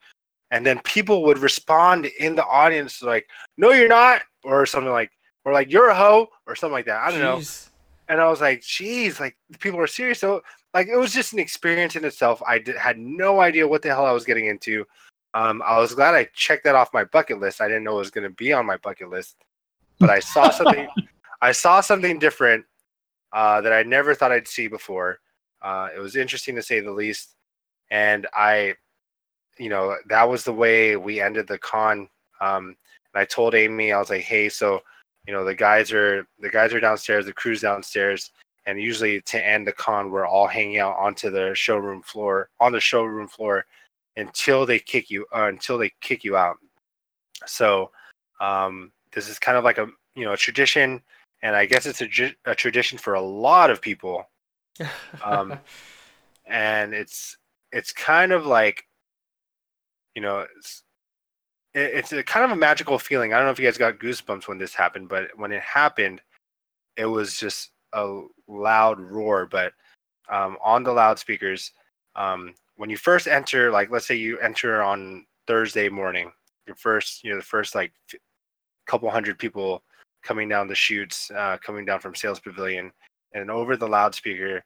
and 0.51 0.65
then 0.65 0.79
people 0.79 1.23
would 1.23 1.39
respond 1.39 2.05
in 2.05 2.35
the 2.35 2.45
audience 2.45 3.01
like, 3.01 3.27
"No, 3.57 3.71
you're 3.71 3.87
not," 3.87 4.21
or 4.43 4.65
something 4.65 4.91
like, 4.91 5.11
or 5.45 5.53
like, 5.53 5.71
"You're 5.71 5.89
a 5.89 5.95
hoe," 5.95 6.27
or 6.45 6.55
something 6.55 6.73
like 6.73 6.85
that. 6.85 7.01
I 7.01 7.11
don't 7.11 7.19
Jeez. 7.19 7.67
know. 7.67 7.71
And 8.09 8.21
I 8.21 8.27
was 8.29 8.41
like, 8.41 8.61
"Geez, 8.61 9.19
like 9.19 9.37
people 9.59 9.79
are 9.79 9.87
serious." 9.87 10.19
So 10.19 10.41
like 10.73 10.87
it 10.87 10.97
was 10.97 11.13
just 11.13 11.33
an 11.33 11.39
experience 11.39 11.95
in 11.95 12.05
itself. 12.05 12.41
I 12.47 12.59
did, 12.59 12.77
had 12.77 12.97
no 12.99 13.41
idea 13.41 13.67
what 13.67 13.81
the 13.81 13.89
hell 13.89 14.05
I 14.05 14.11
was 14.11 14.25
getting 14.25 14.45
into. 14.45 14.85
Um, 15.33 15.63
I 15.65 15.79
was 15.79 15.95
glad 15.95 16.13
I 16.13 16.27
checked 16.33 16.65
that 16.65 16.75
off 16.75 16.93
my 16.93 17.05
bucket 17.05 17.39
list. 17.39 17.61
I 17.61 17.67
didn't 17.67 17.85
know 17.85 17.95
it 17.95 17.99
was 17.99 18.11
going 18.11 18.25
to 18.25 18.35
be 18.35 18.51
on 18.51 18.65
my 18.65 18.77
bucket 18.77 19.09
list, 19.09 19.37
but 19.99 20.09
I 20.09 20.19
saw 20.19 20.49
something. 20.49 20.87
I 21.43 21.53
saw 21.53 21.81
something 21.81 22.19
different 22.19 22.65
uh, 23.33 23.61
that 23.61 23.73
I 23.73 23.83
never 23.83 24.13
thought 24.13 24.31
I'd 24.31 24.47
see 24.47 24.67
before. 24.67 25.19
Uh, 25.61 25.89
it 25.95 25.99
was 25.99 26.15
interesting 26.15 26.55
to 26.55 26.63
say 26.63 26.79
the 26.79 26.91
least, 26.91 27.35
and 27.91 28.27
I, 28.33 28.75
you 29.57 29.69
know, 29.69 29.95
that 30.09 30.27
was 30.27 30.43
the 30.43 30.53
way 30.53 30.95
we 30.95 31.21
ended 31.21 31.47
the 31.47 31.57
con. 31.57 32.09
Um, 32.39 32.75
and 33.13 33.21
I 33.21 33.25
told 33.25 33.55
Amy, 33.55 33.91
I 33.91 33.99
was 33.99 34.09
like, 34.09 34.21
"Hey, 34.21 34.49
so, 34.49 34.81
you 35.27 35.33
know, 35.33 35.45
the 35.45 35.55
guys 35.55 35.91
are 35.91 36.25
the 36.39 36.49
guys 36.49 36.73
are 36.73 36.79
downstairs, 36.79 37.25
the 37.25 37.33
crew's 37.33 37.61
downstairs, 37.61 38.31
and 38.65 38.81
usually 38.81 39.21
to 39.21 39.45
end 39.45 39.67
the 39.67 39.73
con, 39.73 40.11
we're 40.11 40.25
all 40.25 40.47
hanging 40.47 40.79
out 40.79 40.95
onto 40.97 41.29
the 41.29 41.53
showroom 41.55 42.01
floor, 42.01 42.49
on 42.59 42.71
the 42.71 42.79
showroom 42.79 43.27
floor, 43.27 43.65
until 44.17 44.65
they 44.65 44.79
kick 44.79 45.09
you, 45.09 45.25
uh, 45.35 45.45
until 45.45 45.77
they 45.77 45.91
kick 46.01 46.23
you 46.23 46.35
out. 46.37 46.57
So, 47.45 47.91
um, 48.39 48.91
this 49.13 49.29
is 49.29 49.39
kind 49.39 49.57
of 49.57 49.63
like 49.63 49.77
a 49.77 49.87
you 50.15 50.25
know 50.25 50.33
a 50.33 50.37
tradition 50.37 51.01
and 51.41 51.55
I 51.55 51.65
guess 51.65 51.85
it's 51.85 52.01
a, 52.01 52.35
a 52.45 52.55
tradition 52.55 52.97
for 52.97 53.13
a 53.13 53.21
lot 53.21 53.69
of 53.69 53.81
people. 53.81 54.27
Um, 55.23 55.59
and 56.47 56.93
it's 56.93 57.37
it's 57.71 57.93
kind 57.93 58.31
of 58.31 58.45
like, 58.45 58.85
you 60.15 60.21
know, 60.21 60.45
it's 60.57 60.83
it's 61.73 62.11
a 62.11 62.23
kind 62.23 62.43
of 62.43 62.51
a 62.51 62.55
magical 62.55 62.97
feeling. 62.97 63.33
I 63.33 63.37
don't 63.37 63.45
know 63.45 63.51
if 63.51 63.59
you 63.59 63.65
guys 63.65 63.77
got 63.77 63.99
goosebumps 63.99 64.47
when 64.47 64.57
this 64.57 64.73
happened, 64.73 65.07
but 65.07 65.29
when 65.35 65.51
it 65.51 65.61
happened, 65.61 66.21
it 66.97 67.05
was 67.05 67.37
just 67.37 67.71
a 67.93 68.21
loud 68.47 68.99
roar. 68.99 69.45
But 69.45 69.73
um, 70.29 70.57
on 70.63 70.83
the 70.83 70.91
loudspeakers, 70.91 71.71
um, 72.15 72.53
when 72.75 72.89
you 72.89 72.97
first 72.97 73.27
enter, 73.27 73.71
like 73.71 73.91
let's 73.91 74.07
say 74.07 74.15
you 74.15 74.39
enter 74.39 74.81
on 74.81 75.25
Thursday 75.47 75.87
morning, 75.89 76.31
your 76.67 76.75
first, 76.75 77.23
you 77.23 77.29
know, 77.29 77.37
the 77.37 77.43
first 77.43 77.75
like 77.75 77.93
couple 78.87 79.09
hundred 79.09 79.37
people 79.39 79.83
coming 80.23 80.49
down 80.49 80.67
the 80.67 80.75
chutes, 80.75 81.31
uh, 81.31 81.57
coming 81.63 81.85
down 81.85 81.99
from 81.99 82.15
Sails 82.15 82.39
Pavilion, 82.39 82.91
and 83.33 83.49
over 83.51 83.75
the 83.77 83.87
loudspeaker, 83.87 84.63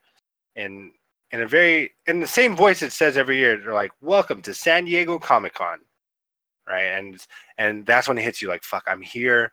and 0.56 0.92
in 1.32 1.42
a 1.42 1.48
very 1.48 1.92
in 2.08 2.20
the 2.20 2.28
same 2.28 2.56
voice 2.56 2.82
it 2.82 2.92
says 2.92 3.18
every 3.18 3.38
year, 3.38 3.58
they're 3.58 3.74
like, 3.74 3.92
"Welcome 4.02 4.42
to 4.44 4.54
San 4.54 4.86
Diego 4.86 5.20
Comic 5.20 5.54
Con," 5.56 5.80
right? 6.68 6.84
And 6.84 7.26
and 7.58 7.86
that's 7.86 8.08
when 8.08 8.18
it 8.18 8.24
hits 8.24 8.42
you 8.42 8.48
like, 8.48 8.64
"Fuck, 8.64 8.84
I'm 8.88 9.02
here." 9.02 9.52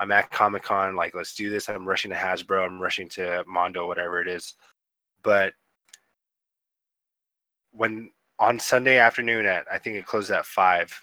I'm 0.00 0.12
at 0.12 0.30
Comic 0.30 0.62
Con, 0.62 0.96
like 0.96 1.14
let's 1.14 1.34
do 1.34 1.50
this. 1.50 1.68
I'm 1.68 1.86
rushing 1.86 2.10
to 2.10 2.16
Hasbro, 2.16 2.64
I'm 2.64 2.80
rushing 2.80 3.08
to 3.10 3.44
Mondo, 3.46 3.86
whatever 3.86 4.22
it 4.22 4.28
is. 4.28 4.54
But 5.22 5.52
when 7.72 8.10
on 8.38 8.58
Sunday 8.58 8.98
afternoon 8.98 9.44
at 9.46 9.66
I 9.70 9.78
think 9.78 9.96
it 9.96 10.06
closed 10.06 10.30
at 10.30 10.46
five. 10.46 10.98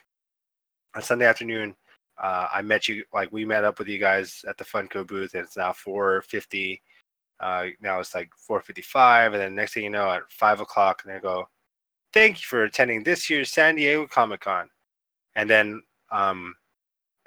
On 0.95 1.01
Sunday 1.01 1.25
afternoon, 1.25 1.75
uh, 2.19 2.47
I 2.51 2.61
met 2.61 2.87
you 2.87 3.03
like 3.13 3.31
we 3.31 3.45
met 3.45 3.63
up 3.63 3.79
with 3.79 3.87
you 3.87 3.99
guys 3.99 4.43
at 4.47 4.57
the 4.57 4.65
Funko 4.65 5.05
booth, 5.05 5.33
and 5.33 5.43
it's 5.43 5.57
now 5.57 5.71
4:50. 5.71 6.81
Uh, 7.39 7.67
now 7.81 7.99
it's 7.99 8.15
like 8.15 8.29
4:55, 8.49 9.33
and 9.33 9.35
then 9.35 9.55
next 9.55 9.73
thing 9.73 9.83
you 9.83 9.89
know, 9.91 10.11
at 10.11 10.31
five 10.31 10.59
o'clock, 10.59 11.03
and 11.05 11.13
they 11.13 11.19
go, 11.19 11.47
"Thank 12.13 12.41
you 12.41 12.45
for 12.47 12.63
attending 12.63 13.03
this 13.03 13.29
year's 13.29 13.51
San 13.51 13.75
Diego 13.75 14.07
Comic 14.07 14.41
Con," 14.41 14.69
and 15.35 15.49
then 15.49 15.83
um, 16.11 16.55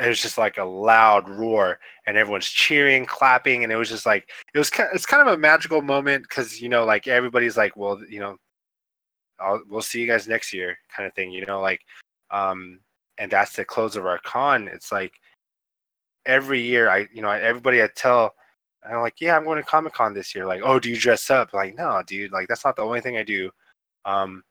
it 0.01 0.09
was 0.09 0.21
just 0.23 0.39
like 0.39 0.59
a 0.59 0.65
loud 0.65 1.29
roar, 1.29 1.79
and 2.07 2.17
everyone's 2.17 2.49
cheering, 2.49 3.07
clapping, 3.07 3.63
and 3.63 3.73
it 3.73 3.77
was 3.77 3.91
just 3.91 4.07
like 4.07 4.29
it 4.55 4.59
was 4.59 4.71
kind. 4.71 4.89
Of, 4.91 4.97
it's 4.97 5.07
kind 5.07 5.27
of 5.27 5.35
a 5.35 5.39
magical 5.39 5.83
moment 5.83 6.25
because 6.29 6.61
you 6.61 6.69
know, 6.69 6.85
like 6.85 7.07
everybody's 7.07 7.57
like, 7.57 7.77
"Well, 7.77 8.01
you 8.09 8.21
know, 8.21 8.37
I'll, 9.39 9.63
we'll 9.69 9.83
see 9.83 10.01
you 10.01 10.09
guys 10.09 10.27
next 10.27 10.53
year," 10.53 10.77
kind 10.95 11.07
of 11.07 11.15
thing. 11.15 11.31
You 11.31 11.47
know, 11.47 11.61
like 11.61 11.83
um, 12.31 12.81
and 13.21 13.31
that's 13.31 13.55
the 13.55 13.65
close 13.65 13.95
of 13.95 14.07
our 14.07 14.19
con. 14.19 14.67
It's 14.67 14.91
like 14.91 15.13
every 16.25 16.61
year 16.61 16.89
I, 16.89 17.07
you 17.13 17.21
know, 17.21 17.31
everybody 17.31 17.83
I 17.83 17.89
tell, 17.95 18.35
I'm 18.83 19.03
like, 19.03 19.21
yeah, 19.21 19.37
I'm 19.37 19.45
going 19.45 19.59
to 19.59 19.63
Comic 19.63 19.93
Con 19.93 20.15
this 20.15 20.35
year. 20.35 20.47
Like, 20.47 20.63
oh, 20.65 20.81
do 20.81 20.89
you 20.89 20.97
dress 20.97 21.29
up? 21.29 21.53
Like, 21.53 21.77
no, 21.77 22.03
dude, 22.07 22.33
like 22.33 22.49
that's 22.49 22.65
not 22.65 22.77
the 22.77 22.83
only 22.83 23.03
thing 23.03 23.19
I 23.19 23.23
do. 23.23 23.51
Um, 24.07 24.43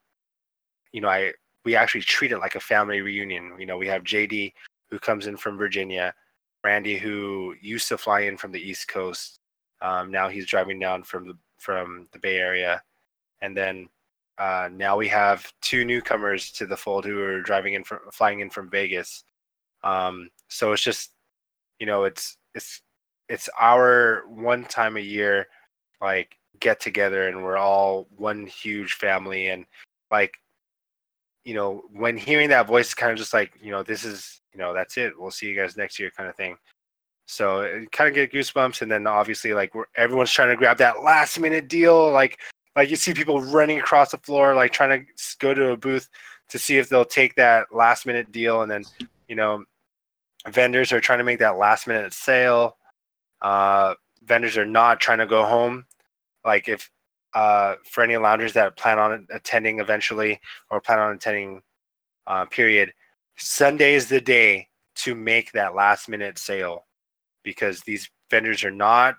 you 0.94 1.02
know, 1.02 1.10
I 1.10 1.34
we 1.66 1.76
actually 1.76 2.02
treat 2.02 2.32
it 2.32 2.38
like 2.38 2.54
a 2.56 2.60
family 2.60 3.02
reunion. 3.02 3.54
You 3.60 3.66
know, 3.66 3.78
we 3.78 3.88
have 3.88 4.04
JD 4.04 4.54
who 4.92 5.00
comes 5.00 5.26
in 5.26 5.36
from 5.36 5.58
Virginia, 5.58 6.14
Randy 6.64 7.00
who 7.00 7.56
used 7.60 7.88
to 7.90 7.98
fly 7.98 8.22
in 8.22 8.38
from 8.38 8.52
the 8.52 8.62
East 8.62 8.88
Coast. 8.88 9.40
Um, 9.82 10.12
now 10.12 10.30
he's 10.30 10.46
driving 10.46 10.78
down 10.80 11.02
from 11.04 11.28
the 11.28 11.38
from 11.58 12.08
the 12.12 12.20
Bay 12.20 12.38
Area, 12.38 12.84
and 13.42 13.58
then 13.58 13.90
uh, 14.40 14.70
now 14.72 14.96
we 14.96 15.08
have 15.10 15.52
two 15.62 15.84
newcomers 15.84 16.52
to 16.54 16.66
the 16.66 16.78
fold 16.78 17.04
who 17.04 17.22
are 17.22 17.42
driving 17.42 17.74
in 17.74 17.84
from 17.84 18.00
flying 18.14 18.40
in 18.40 18.50
from 18.50 18.70
Vegas. 18.70 19.26
Um, 19.84 20.30
so 20.48 20.72
it's 20.72 20.82
just, 20.82 21.12
you 21.78 21.86
know, 21.86 22.06
it's 22.06 22.38
it's 22.56 22.82
it's 23.28 23.50
our 23.60 24.24
one 24.30 24.64
time 24.64 24.96
a 24.96 25.02
year 25.02 25.48
like 26.02 26.38
get 26.60 26.80
together 26.80 27.28
and 27.28 27.44
we're 27.44 27.58
all 27.58 28.08
one 28.16 28.48
huge 28.48 28.94
family. 28.94 29.50
And 29.50 29.66
like 30.10 30.38
you 31.44 31.54
know 31.54 31.84
when 31.92 32.18
hearing 32.18 32.50
that 32.50 32.68
voice 32.68 32.94
kind 32.94 33.12
of 33.12 33.18
just 33.18 33.34
like 33.34 33.54
you 33.62 33.72
know 33.72 33.84
this 33.84 34.06
is 34.06 34.42
you 34.54 34.60
know 34.60 34.74
that's 34.74 34.98
it. 34.98 35.20
We'll 35.20 35.32
see 35.32 35.48
you 35.48 35.56
guys 35.56 35.76
next 35.76 36.00
year 36.00 36.12
kind 36.16 36.30
of 36.30 36.36
thing. 36.36 36.56
So 37.26 37.62
it 37.62 37.92
kind 37.92 38.08
of 38.08 38.16
get 38.16 38.32
goosebumps. 38.32 38.82
And 38.82 38.92
then 38.92 39.06
obviously 39.06 39.54
like 39.54 39.76
we're 39.76 39.86
everyone's 39.96 40.32
trying 40.32 40.50
to 40.50 40.56
grab 40.56 40.78
that 40.78 41.04
last 41.04 41.40
minute 41.40 41.68
deal. 41.68 42.10
Like 42.10 42.40
like 42.76 42.90
you 42.90 42.96
see 42.96 43.14
people 43.14 43.42
running 43.42 43.80
across 43.80 44.12
the 44.12 44.18
floor, 44.18 44.56
like 44.56 44.72
trying 44.72 45.06
to 45.06 45.12
go 45.40 45.54
to 45.54 45.72
a 45.72 45.78
booth 45.78 46.10
to 46.50 46.60
see 46.60 46.78
if 46.78 46.90
they'll 46.90 47.06
take 47.06 47.36
that 47.36 47.68
last 47.74 48.06
minute 48.06 48.32
deal, 48.32 48.62
and 48.62 48.72
then 48.72 48.84
you 49.28 49.36
know, 49.36 49.64
vendors 50.48 50.92
are 50.92 51.02
trying 51.02 51.20
to 51.20 51.24
make 51.24 51.40
that 51.40 51.58
last 51.58 51.88
minute 51.88 52.14
sale. 52.14 52.78
Uh, 53.42 53.94
vendors 54.24 54.58
are 54.58 54.66
not 54.66 55.00
trying 55.00 55.20
to 55.20 55.26
go 55.26 55.46
home. 55.46 55.86
Like 56.46 56.68
if 56.68 56.90
uh, 57.34 57.76
for 57.86 58.04
any 58.04 58.18
loungers 58.18 58.54
that 58.54 58.76
plan 58.76 58.98
on 58.98 59.28
attending 59.32 59.80
eventually 59.80 60.40
or 60.70 60.82
plan 60.82 61.00
on 61.00 61.16
attending, 61.16 61.62
uh, 62.28 62.46
period, 62.46 62.94
Sunday 63.38 63.94
is 63.94 64.08
the 64.08 64.22
day 64.22 64.68
to 64.96 65.16
make 65.16 65.52
that 65.52 65.76
last 65.76 66.10
minute 66.10 66.38
sale 66.38 66.86
because 67.44 67.82
these 67.82 68.10
vendors 68.30 68.64
are 68.64 68.72
not 68.72 69.16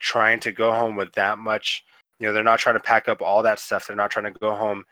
trying 0.00 0.40
to 0.40 0.52
go 0.52 0.72
home 0.72 0.96
with 0.96 1.12
that 1.12 1.38
much 1.38 1.84
you 2.18 2.26
know 2.26 2.32
they're 2.32 2.44
not 2.44 2.58
trying 2.58 2.76
to 2.76 2.80
pack 2.80 3.08
up 3.08 3.22
all 3.22 3.42
that 3.42 3.58
stuff. 3.58 3.86
They're 3.86 3.96
not 3.96 4.10
trying 4.10 4.32
to 4.32 4.38
go 4.38 4.54
home 4.54 4.84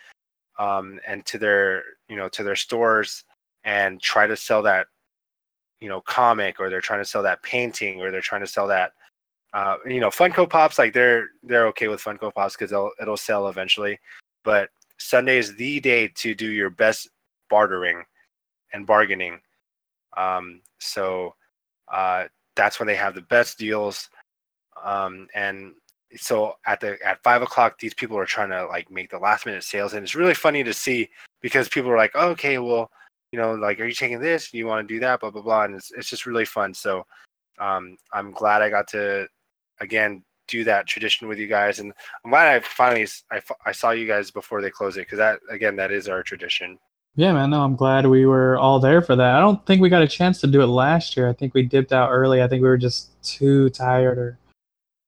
um, 0.59 1.01
and 1.07 1.25
to 1.27 1.39
their 1.39 1.83
you 2.09 2.17
know 2.17 2.29
to 2.31 2.43
their 2.43 2.57
stores 2.57 3.25
and 3.65 4.01
try 4.01 4.27
to 4.27 4.37
sell 4.37 4.63
that 4.63 4.87
you 5.81 5.89
know 5.89 6.01
comic 6.03 6.61
or 6.61 6.69
they're 6.69 6.81
trying 6.81 7.01
to 7.01 7.09
sell 7.09 7.23
that 7.23 7.43
painting 7.43 8.01
or 8.01 8.11
they're 8.11 8.21
trying 8.21 8.41
to 8.41 8.47
sell 8.47 8.67
that 8.67 8.93
uh, 9.55 9.77
you 9.87 10.01
know 10.01 10.11
funko 10.11 10.49
pops 10.49 10.79
like 10.79 10.93
they're 10.93 11.29
they're 11.43 11.67
okay 11.69 11.89
with 11.89 12.03
funko 12.03 12.33
pops 12.33 12.57
because 12.57 12.73
it'll 13.01 13.17
sell 13.17 13.49
eventually. 13.49 13.99
But 14.45 14.71
sunday 14.99 15.39
is 15.39 15.55
the 15.57 15.81
day 15.81 16.09
to 16.09 16.35
do 16.35 16.49
your 16.49 16.71
best 16.71 17.09
bartering 17.51 18.03
and 18.73 18.87
bargaining. 18.87 19.41
Um, 20.17 20.61
so 20.79 21.35
uh, 21.93 22.25
that's 22.57 22.79
when 22.79 22.87
they 22.87 22.97
have 22.97 23.15
the 23.15 23.23
best 23.23 23.59
deals 23.59 24.09
um, 24.83 25.29
and 25.35 25.73
so 26.17 26.55
at 26.67 26.81
the 26.81 26.99
at 27.05 27.23
five 27.23 27.43
o'clock 27.43 27.79
these 27.79 27.95
people 27.95 28.17
are 28.19 28.27
trying 28.27 28.51
to 28.51 28.67
like 28.67 28.91
make 28.91 29.11
the 29.11 29.19
last 29.19 29.47
minute 29.47 29.65
sales 29.65 29.95
and 29.95 30.03
it's 30.03 30.15
really 30.15 30.35
funny 30.35 30.63
to 30.63 30.73
see 30.73 31.09
because 31.41 31.69
people 31.69 31.91
are 31.91 31.97
like 31.97 32.13
oh, 32.15 32.29
okay 32.29 32.59
well 32.59 32.91
you 33.31 33.39
know 33.39 33.55
like 33.55 33.81
are 33.81 33.87
you 33.87 33.95
taking 33.95 34.21
this 34.21 34.51
do 34.51 34.59
you 34.59 34.67
want 34.67 34.87
to 34.87 34.95
do 34.95 35.01
that 35.01 35.21
blah 35.21 35.31
blah 35.31 35.43
blah 35.43 35.65
and 35.65 35.75
it's, 35.75 35.91
it's 35.93 36.09
just 36.11 36.27
really 36.27 36.45
fun 36.45 36.73
so 36.75 37.05
um, 37.59 37.97
i'm 38.13 38.33
glad 38.33 38.63
i 38.63 38.69
got 38.69 38.87
to 38.89 39.27
again 39.81 40.23
do 40.49 40.65
that 40.65 40.87
tradition 40.87 41.29
with 41.29 41.39
you 41.39 41.47
guys 41.47 41.79
and 41.79 41.93
i'm 42.25 42.31
glad 42.31 42.49
i 42.49 42.61
finally 42.61 43.07
i, 43.31 43.41
I 43.65 43.73
saw 43.73 43.91
you 43.91 44.07
guys 44.07 44.31
before 44.31 44.61
they 44.61 44.71
close 44.71 44.97
it 44.97 45.07
because 45.07 45.19
that 45.19 45.41
again 45.51 45.77
that 45.77 45.93
is 45.93 46.09
our 46.09 46.23
tradition 46.23 46.79
Yeah, 47.15 47.35
man. 47.35 47.51
No, 47.51 47.63
I'm 47.63 47.77
glad 47.77 48.07
we 48.07 48.25
were 48.25 48.57
all 48.57 48.81
there 48.81 49.03
for 49.03 49.15
that. 49.17 49.35
I 49.35 49.41
don't 49.41 49.61
think 49.67 49.83
we 49.83 49.91
got 49.91 50.01
a 50.01 50.09
chance 50.09 50.41
to 50.41 50.47
do 50.47 50.63
it 50.63 50.67
last 50.67 51.15
year. 51.15 51.29
I 51.29 51.35
think 51.35 51.53
we 51.53 51.63
dipped 51.63 51.93
out 51.93 52.09
early. 52.09 52.43
I 52.43 52.49
think 52.49 52.63
we 52.63 52.69
were 52.69 52.79
just 52.79 53.11
too 53.23 53.69
tired 53.69 54.17
or 54.17 54.39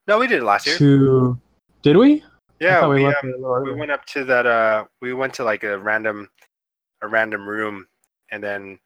No, 0.07 0.19
we 0.19 0.27
did 0.27 0.41
it 0.41 0.45
last 0.45 0.67
year. 0.67 0.77
too. 0.77 1.41
Did 1.83 1.97
we? 1.97 2.23
Yeah, 2.61 2.81
thought 2.81 2.91
we, 2.91 3.05
um, 3.05 3.15
it 3.23 3.25
a 3.25 3.39
little 3.39 3.63
we 3.63 3.75
went 3.75 3.91
up 3.91 4.05
to 4.07 4.25
that. 4.25 4.47
Uh, 4.47 4.85
we 5.01 5.13
went 5.13 5.35
to 5.35 5.45
like 5.45 5.65
a 5.65 5.79
random, 5.79 6.29
a 7.03 7.09
random 7.09 7.47
room, 7.49 7.87
and 8.31 8.43
then, 8.43 8.79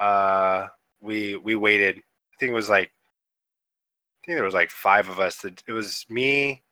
uh, 0.00 0.66
we 1.00 1.36
we 1.36 1.54
waited. 1.54 1.98
I 1.98 2.36
think 2.40 2.50
it 2.50 2.54
was 2.54 2.68
like, 2.68 2.88
I 2.88 4.26
think 4.26 4.36
there 4.36 4.44
was 4.44 4.54
like 4.54 4.70
five 4.70 5.08
of 5.08 5.20
us. 5.20 5.36
That 5.38 5.62
it 5.66 5.72
was 5.72 6.04
me. 6.08 6.62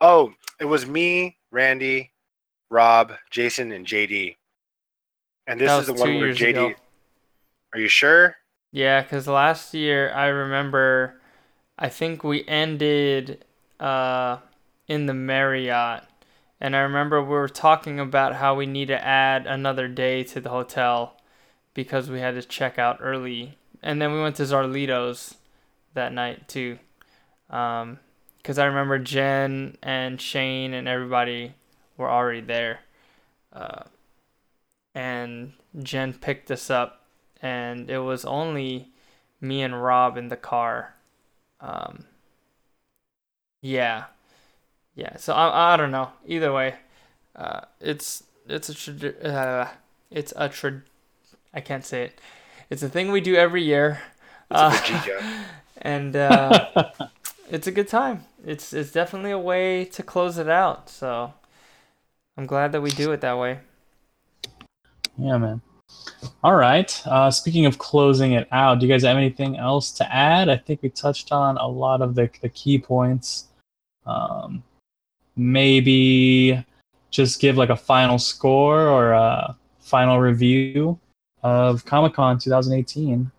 Oh, 0.00 0.32
it 0.60 0.64
was 0.64 0.86
me, 0.86 1.36
Randy, 1.50 2.12
Rob, 2.70 3.12
Jason, 3.30 3.72
and 3.72 3.86
JD. 3.86 4.36
And 5.46 5.60
this 5.60 5.72
is 5.80 5.86
the 5.86 5.94
one 5.94 6.16
where 6.16 6.32
JD. 6.32 6.50
ago. 6.50 6.72
Are 7.74 7.80
you 7.80 7.88
sure? 7.88 8.36
Yeah, 8.72 9.02
because 9.02 9.26
last 9.26 9.74
year 9.74 10.12
I 10.12 10.26
remember, 10.26 11.19
I 11.82 11.88
think 11.88 12.22
we 12.22 12.44
ended 12.46 13.44
uh, 13.80 14.36
in 14.86 15.06
the 15.06 15.14
Marriott, 15.14 16.04
and 16.60 16.76
I 16.76 16.80
remember 16.80 17.22
we 17.22 17.30
were 17.30 17.48
talking 17.48 17.98
about 17.98 18.34
how 18.34 18.54
we 18.54 18.66
need 18.66 18.88
to 18.88 19.02
add 19.02 19.46
another 19.46 19.88
day 19.88 20.22
to 20.24 20.42
the 20.42 20.50
hotel 20.50 21.16
because 21.72 22.10
we 22.10 22.20
had 22.20 22.34
to 22.34 22.42
check 22.42 22.78
out 22.78 22.98
early, 23.00 23.56
and 23.82 24.00
then 24.00 24.12
we 24.12 24.20
went 24.20 24.36
to 24.36 24.42
Zarlitos 24.42 25.36
that 25.94 26.12
night 26.12 26.46
too, 26.48 26.78
because 27.46 28.58
I 28.58 28.66
remember 28.66 28.98
Jen 28.98 29.78
and 29.82 30.20
Shane 30.20 30.74
and 30.74 30.86
everybody 30.86 31.54
were 31.96 32.10
already 32.10 32.42
there, 32.42 32.80
uh, 33.54 33.84
and 34.94 35.54
Jen 35.82 36.12
picked 36.12 36.50
us 36.50 36.68
up 36.68 37.06
and 37.42 37.90
it 37.90 38.00
was 38.00 38.24
only 38.24 38.90
me 39.40 39.62
and 39.62 39.82
Rob 39.82 40.16
in 40.16 40.28
the 40.28 40.36
car. 40.36 40.94
Um, 41.60 42.04
yeah, 43.62 44.04
yeah. 44.94 45.16
So 45.16 45.34
I, 45.34 45.74
I 45.74 45.76
don't 45.76 45.90
know. 45.90 46.10
Either 46.26 46.52
way, 46.52 46.76
uh, 47.36 47.62
it's 47.80 48.24
it's 48.48 48.68
a 48.70 48.74
trad- 48.74 49.24
uh, 49.26 49.68
it's 50.10 50.32
a 50.36 50.48
trad. 50.48 50.82
I 51.54 51.60
can't 51.60 51.84
say 51.84 52.04
it. 52.04 52.20
It's 52.70 52.82
a 52.82 52.88
thing 52.88 53.12
we 53.12 53.20
do 53.20 53.36
every 53.36 53.62
year, 53.64 54.00
It's 54.50 54.62
Uh, 54.62 54.70
a 54.90 55.40
and 55.82 56.16
uh, 56.16 56.68
it's 57.50 57.66
a 57.66 57.72
good 57.72 57.88
time. 57.88 58.24
It's 58.46 58.72
it's 58.72 58.92
definitely 58.92 59.32
a 59.32 59.38
way 59.38 59.84
to 59.86 60.02
close 60.02 60.38
it 60.38 60.48
out. 60.48 60.90
So 60.90 61.34
I'm 62.36 62.46
glad 62.46 62.72
that 62.72 62.80
we 62.80 62.90
do 62.90 63.12
it 63.12 63.20
that 63.20 63.38
way. 63.38 63.60
Yeah, 65.18 65.38
man. 65.38 65.60
All 66.44 66.54
right. 66.56 67.00
Uh, 67.06 67.30
speaking 67.30 67.66
of 67.66 67.78
closing 67.78 68.32
it 68.32 68.46
out, 68.52 68.78
do 68.78 68.86
you 68.86 68.92
guys 68.92 69.02
have 69.04 69.16
anything 69.16 69.56
else 69.56 69.90
to 69.92 70.14
add? 70.14 70.48
I 70.48 70.56
think 70.56 70.82
we 70.82 70.90
touched 70.90 71.32
on 71.32 71.56
a 71.56 71.66
lot 71.66 72.02
of 72.02 72.14
the 72.14 72.30
the 72.42 72.48
key 72.50 72.78
points. 72.78 73.46
Um, 74.06 74.62
maybe 75.36 76.64
just 77.10 77.40
give 77.40 77.56
like 77.56 77.70
a 77.70 77.76
final 77.76 78.18
score 78.18 78.86
or 78.88 79.12
a 79.12 79.56
final 79.80 80.20
review 80.20 80.98
of 81.42 81.84
Comic 81.84 82.14
Con 82.14 82.38
2018. 82.38 83.30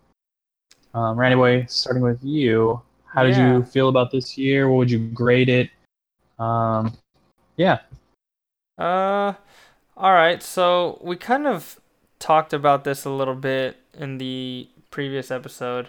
Um, 0.94 1.16
Randy 1.16 1.36
Boy, 1.36 1.64
starting 1.68 2.02
with 2.02 2.22
you, 2.22 2.80
how 3.06 3.22
did 3.22 3.36
Yeah. 3.36 3.54
you 3.54 3.62
feel 3.62 3.88
about 3.88 4.10
this 4.10 4.36
year? 4.36 4.68
What 4.68 4.76
would 4.78 4.90
you 4.90 4.98
grade 5.10 5.48
it? 5.48 5.70
Um, 6.38 6.96
yeah. 7.56 7.80
Uh, 8.78 9.34
all 9.96 10.12
right. 10.12 10.42
So 10.42 10.98
we 11.02 11.16
kind 11.16 11.46
of 11.46 11.78
talked 12.22 12.52
about 12.52 12.84
this 12.84 13.04
a 13.04 13.10
little 13.10 13.34
bit 13.34 13.76
in 13.98 14.18
the 14.18 14.68
previous 14.92 15.30
episode. 15.32 15.88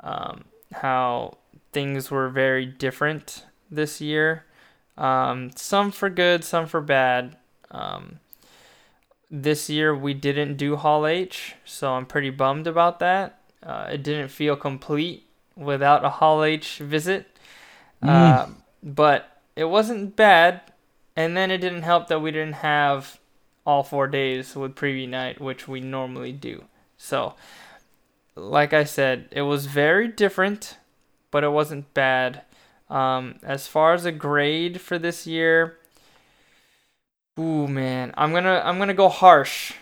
Um, 0.00 0.46
how 0.72 1.36
things 1.72 2.10
were 2.10 2.30
very 2.30 2.64
different 2.64 3.44
this 3.70 4.00
year. 4.00 4.44
Um, 4.96 5.50
some 5.54 5.90
for 5.90 6.08
good, 6.08 6.44
some 6.44 6.66
for 6.66 6.80
bad. 6.80 7.36
Um, 7.70 8.20
this 9.30 9.68
year 9.68 9.94
we 9.94 10.14
didn't 10.14 10.56
do 10.56 10.76
Hall 10.76 11.06
H, 11.06 11.56
so 11.66 11.92
I'm 11.92 12.06
pretty 12.06 12.30
bummed 12.30 12.66
about 12.66 12.98
that. 13.00 13.38
Uh, 13.62 13.88
it 13.92 14.02
didn't 14.02 14.28
feel 14.28 14.56
complete 14.56 15.26
without 15.56 16.06
a 16.06 16.10
Hall 16.10 16.42
H 16.42 16.78
visit. 16.78 17.26
Mm. 18.02 18.08
Uh, 18.08 18.46
but 18.82 19.42
it 19.54 19.64
wasn't 19.64 20.16
bad. 20.16 20.62
And 21.14 21.36
then 21.36 21.50
it 21.50 21.58
didn't 21.58 21.82
help 21.82 22.08
that 22.08 22.20
we 22.20 22.30
didn't 22.30 22.54
have 22.54 23.18
all 23.66 23.82
four 23.82 24.06
days 24.06 24.54
with 24.54 24.74
preview 24.76 25.08
night, 25.08 25.40
which 25.40 25.68
we 25.68 25.80
normally 25.80 26.32
do. 26.32 26.64
So, 26.96 27.34
like 28.34 28.72
I 28.72 28.84
said, 28.84 29.28
it 29.32 29.42
was 29.42 29.66
very 29.66 30.08
different, 30.08 30.76
but 31.30 31.44
it 31.44 31.50
wasn't 31.50 31.92
bad. 31.94 32.42
Um, 32.88 33.36
as 33.42 33.66
far 33.66 33.94
as 33.94 34.04
a 34.04 34.12
grade 34.12 34.80
for 34.80 34.98
this 34.98 35.26
year, 35.26 35.78
ooh 37.38 37.66
man, 37.66 38.12
I'm 38.16 38.32
gonna 38.32 38.62
I'm 38.64 38.78
gonna 38.78 38.94
go 38.94 39.08
harsh. 39.08 39.72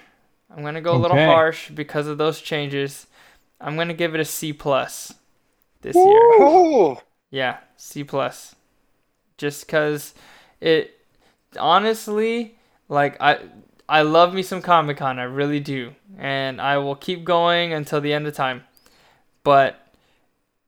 I'm 0.54 0.62
gonna 0.64 0.80
go 0.80 0.96
a 0.96 0.98
little 0.98 1.16
harsh 1.16 1.70
because 1.70 2.06
of 2.06 2.18
those 2.18 2.40
changes. 2.40 3.06
I'm 3.60 3.76
gonna 3.76 3.94
give 3.94 4.14
it 4.14 4.20
a 4.20 4.24
C 4.24 4.52
plus 4.52 5.12
this 5.82 5.94
year. 5.94 6.20
Oh, 6.38 7.02
Yeah, 7.30 7.58
C 7.76 8.04
plus. 8.04 8.54
Just 9.36 9.68
cause 9.68 10.14
it 10.60 10.98
honestly, 11.58 12.56
like 12.88 13.20
I 13.20 13.38
I 13.88 14.02
love 14.02 14.32
me 14.32 14.42
some 14.42 14.62
Comic 14.62 14.98
Con, 14.98 15.18
I 15.18 15.24
really 15.24 15.60
do. 15.60 15.94
And 16.18 16.60
I 16.60 16.78
will 16.78 16.96
keep 16.96 17.24
going 17.24 17.72
until 17.72 18.00
the 18.00 18.12
end 18.12 18.26
of 18.26 18.34
time. 18.34 18.64
But 19.42 19.78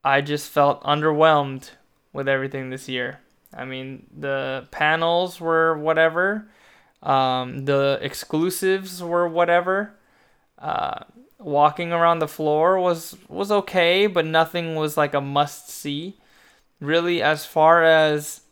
I 0.04 0.20
just 0.20 0.50
felt 0.50 0.82
underwhelmed 0.84 1.70
with 2.12 2.28
everything 2.28 2.70
this 2.70 2.88
year. 2.88 3.20
I 3.54 3.64
mean, 3.64 4.06
the 4.16 4.68
panels 4.70 5.40
were 5.40 5.78
whatever. 5.78 6.48
Um, 7.02 7.64
the 7.64 7.98
exclusives 8.02 9.02
were 9.02 9.28
whatever. 9.28 9.94
Uh, 10.58 11.04
walking 11.38 11.92
around 11.92 12.18
the 12.18 12.28
floor 12.28 12.78
was 12.78 13.16
was 13.28 13.50
okay, 13.52 14.06
but 14.06 14.26
nothing 14.26 14.74
was 14.74 14.96
like 14.96 15.14
a 15.14 15.20
must 15.20 15.68
see 15.68 16.16
really 16.80 17.22
as 17.22 17.46
far 17.46 17.84
as 17.84 18.42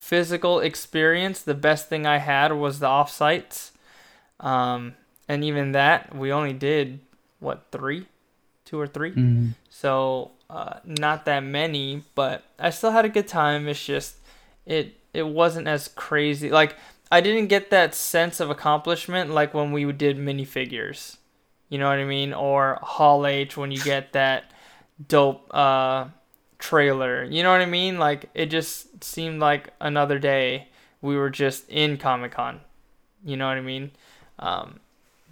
physical 0.00 0.60
experience 0.60 1.42
the 1.42 1.54
best 1.54 1.88
thing 1.88 2.06
i 2.06 2.18
had 2.18 2.52
was 2.52 2.78
the 2.78 2.86
offsites. 2.86 3.72
Um, 4.40 4.94
and 5.28 5.42
even 5.44 5.72
that 5.72 6.14
we 6.14 6.32
only 6.32 6.52
did 6.52 7.00
what 7.40 7.66
three? 7.72 8.06
Two 8.64 8.78
or 8.78 8.86
three? 8.86 9.12
Mm. 9.12 9.54
so 9.70 10.32
uh, 10.50 10.78
not 10.84 11.24
that 11.26 11.40
many 11.40 12.02
but 12.14 12.42
i 12.58 12.70
still 12.70 12.90
had 12.92 13.04
a 13.04 13.08
good 13.08 13.28
time. 13.28 13.68
It's 13.68 13.84
just 13.84 14.16
it 14.66 14.94
it 15.12 15.26
wasn't 15.26 15.68
as 15.68 15.88
crazy. 15.88 16.50
Like 16.50 16.76
i 17.10 17.20
didn't 17.20 17.48
get 17.48 17.70
that 17.70 17.94
sense 17.94 18.40
of 18.40 18.50
accomplishment 18.50 19.30
like 19.30 19.52
when 19.54 19.72
we 19.72 19.90
did 19.92 20.16
minifigures. 20.18 21.16
You 21.68 21.78
know 21.78 21.88
what 21.88 21.98
i 21.98 22.04
mean? 22.04 22.32
Or 22.32 22.78
hall 22.82 23.26
h 23.26 23.56
when 23.56 23.70
you 23.72 23.82
get 23.82 24.12
that 24.12 24.50
dope 25.06 25.52
uh 25.54 26.06
trailer. 26.58 27.24
You 27.24 27.42
know 27.42 27.50
what 27.50 27.60
I 27.60 27.66
mean? 27.66 27.98
Like 27.98 28.30
it 28.34 28.46
just 28.46 29.02
seemed 29.04 29.40
like 29.40 29.72
another 29.80 30.18
day 30.18 30.68
we 31.00 31.16
were 31.16 31.30
just 31.30 31.68
in 31.68 31.96
Comic 31.96 32.32
Con. 32.32 32.60
You 33.24 33.36
know 33.36 33.48
what 33.48 33.56
I 33.56 33.62
mean? 33.62 33.90
Um, 34.38 34.80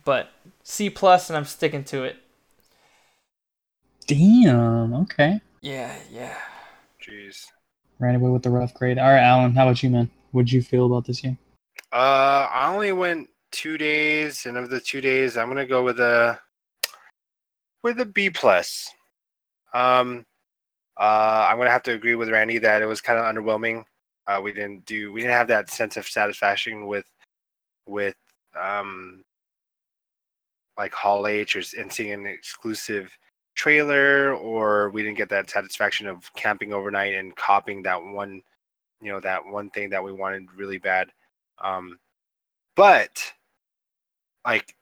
but 0.05 0.31
C 0.63 0.91
plus, 0.91 1.31
and 1.31 1.37
I'm 1.37 1.45
sticking 1.45 1.85
to 1.85 2.05
it. 2.05 2.17
Damn. 4.07 4.95
Okay. 4.95 5.41
Yeah, 5.61 5.95
yeah. 6.13 6.37
jeez. 7.03 7.47
Randy 7.99 8.21
away 8.21 8.31
with 8.31 8.43
the 8.43 8.51
rough 8.51 8.75
grade. 8.75 8.99
All 8.99 9.09
right, 9.09 9.23
Alan, 9.23 9.55
how 9.55 9.65
about 9.65 9.83
you, 9.83 9.91
man? 9.91 10.11
What'd 10.33 10.53
you 10.53 10.63
feel 10.63 10.87
about 10.87 11.07
this 11.07 11.25
year? 11.25 11.37
Uh, 11.93 12.49
I 12.53 12.73
only 12.73 12.93
went 12.93 13.29
two 13.51 13.79
days, 13.79 14.47
and 14.47 14.57
of 14.57 14.71
the 14.71 14.81
two 14.81 15.01
days, 15.01 15.37
I'm 15.37 15.49
gonna 15.49 15.67
go 15.67 15.83
with 15.83 15.99
a 15.99 16.39
with 17.83 18.01
a 18.01 18.05
B 18.05 18.31
plus. 18.31 18.89
Um, 19.73 20.25
uh, 20.99 21.47
I'm 21.49 21.59
gonna 21.59 21.71
have 21.71 21.83
to 21.85 21.93
agree 21.95 22.15
with 22.15 22.31
Randy 22.31 22.59
that 22.59 22.83
it 22.83 22.87
was 22.87 23.01
kind 23.01 23.19
of 23.19 23.25
underwhelming. 23.25 23.85
Uh, 24.27 24.41
we 24.43 24.53
didn't 24.53 24.85
do 24.87 25.13
we 25.13 25.21
didn't 25.21 25.35
have 25.35 25.49
that 25.49 25.71
sense 25.71 25.97
of 25.97 26.07
satisfaction 26.07 26.87
with 26.87 27.07
with 27.87 28.17
um 28.61 29.23
like 30.79 30.93
Hall 30.93 31.27
H 31.27 31.57
or 31.57 31.63
and 31.79 31.93
seeing 31.93 32.13
an 32.13 32.27
exclusive 32.27 33.11
trailer, 33.55 34.35
or 34.35 34.91
we 34.91 35.03
didn't 35.03 35.17
get 35.17 35.29
that 35.31 35.51
satisfaction 35.51 36.07
of 36.07 36.33
camping 36.35 36.73
overnight 36.73 37.15
and 37.15 37.35
copying 37.37 37.83
that 37.83 38.03
one, 38.03 38.43
you 39.01 39.11
know, 39.11 39.21
that 39.21 39.45
one 39.45 39.71
thing 39.71 39.91
that 39.91 40.05
we 40.05 40.13
wanted 40.13 40.47
really 40.55 40.79
bad. 40.79 41.11
Um, 41.59 41.99
but 42.77 43.33
like, 44.45 44.77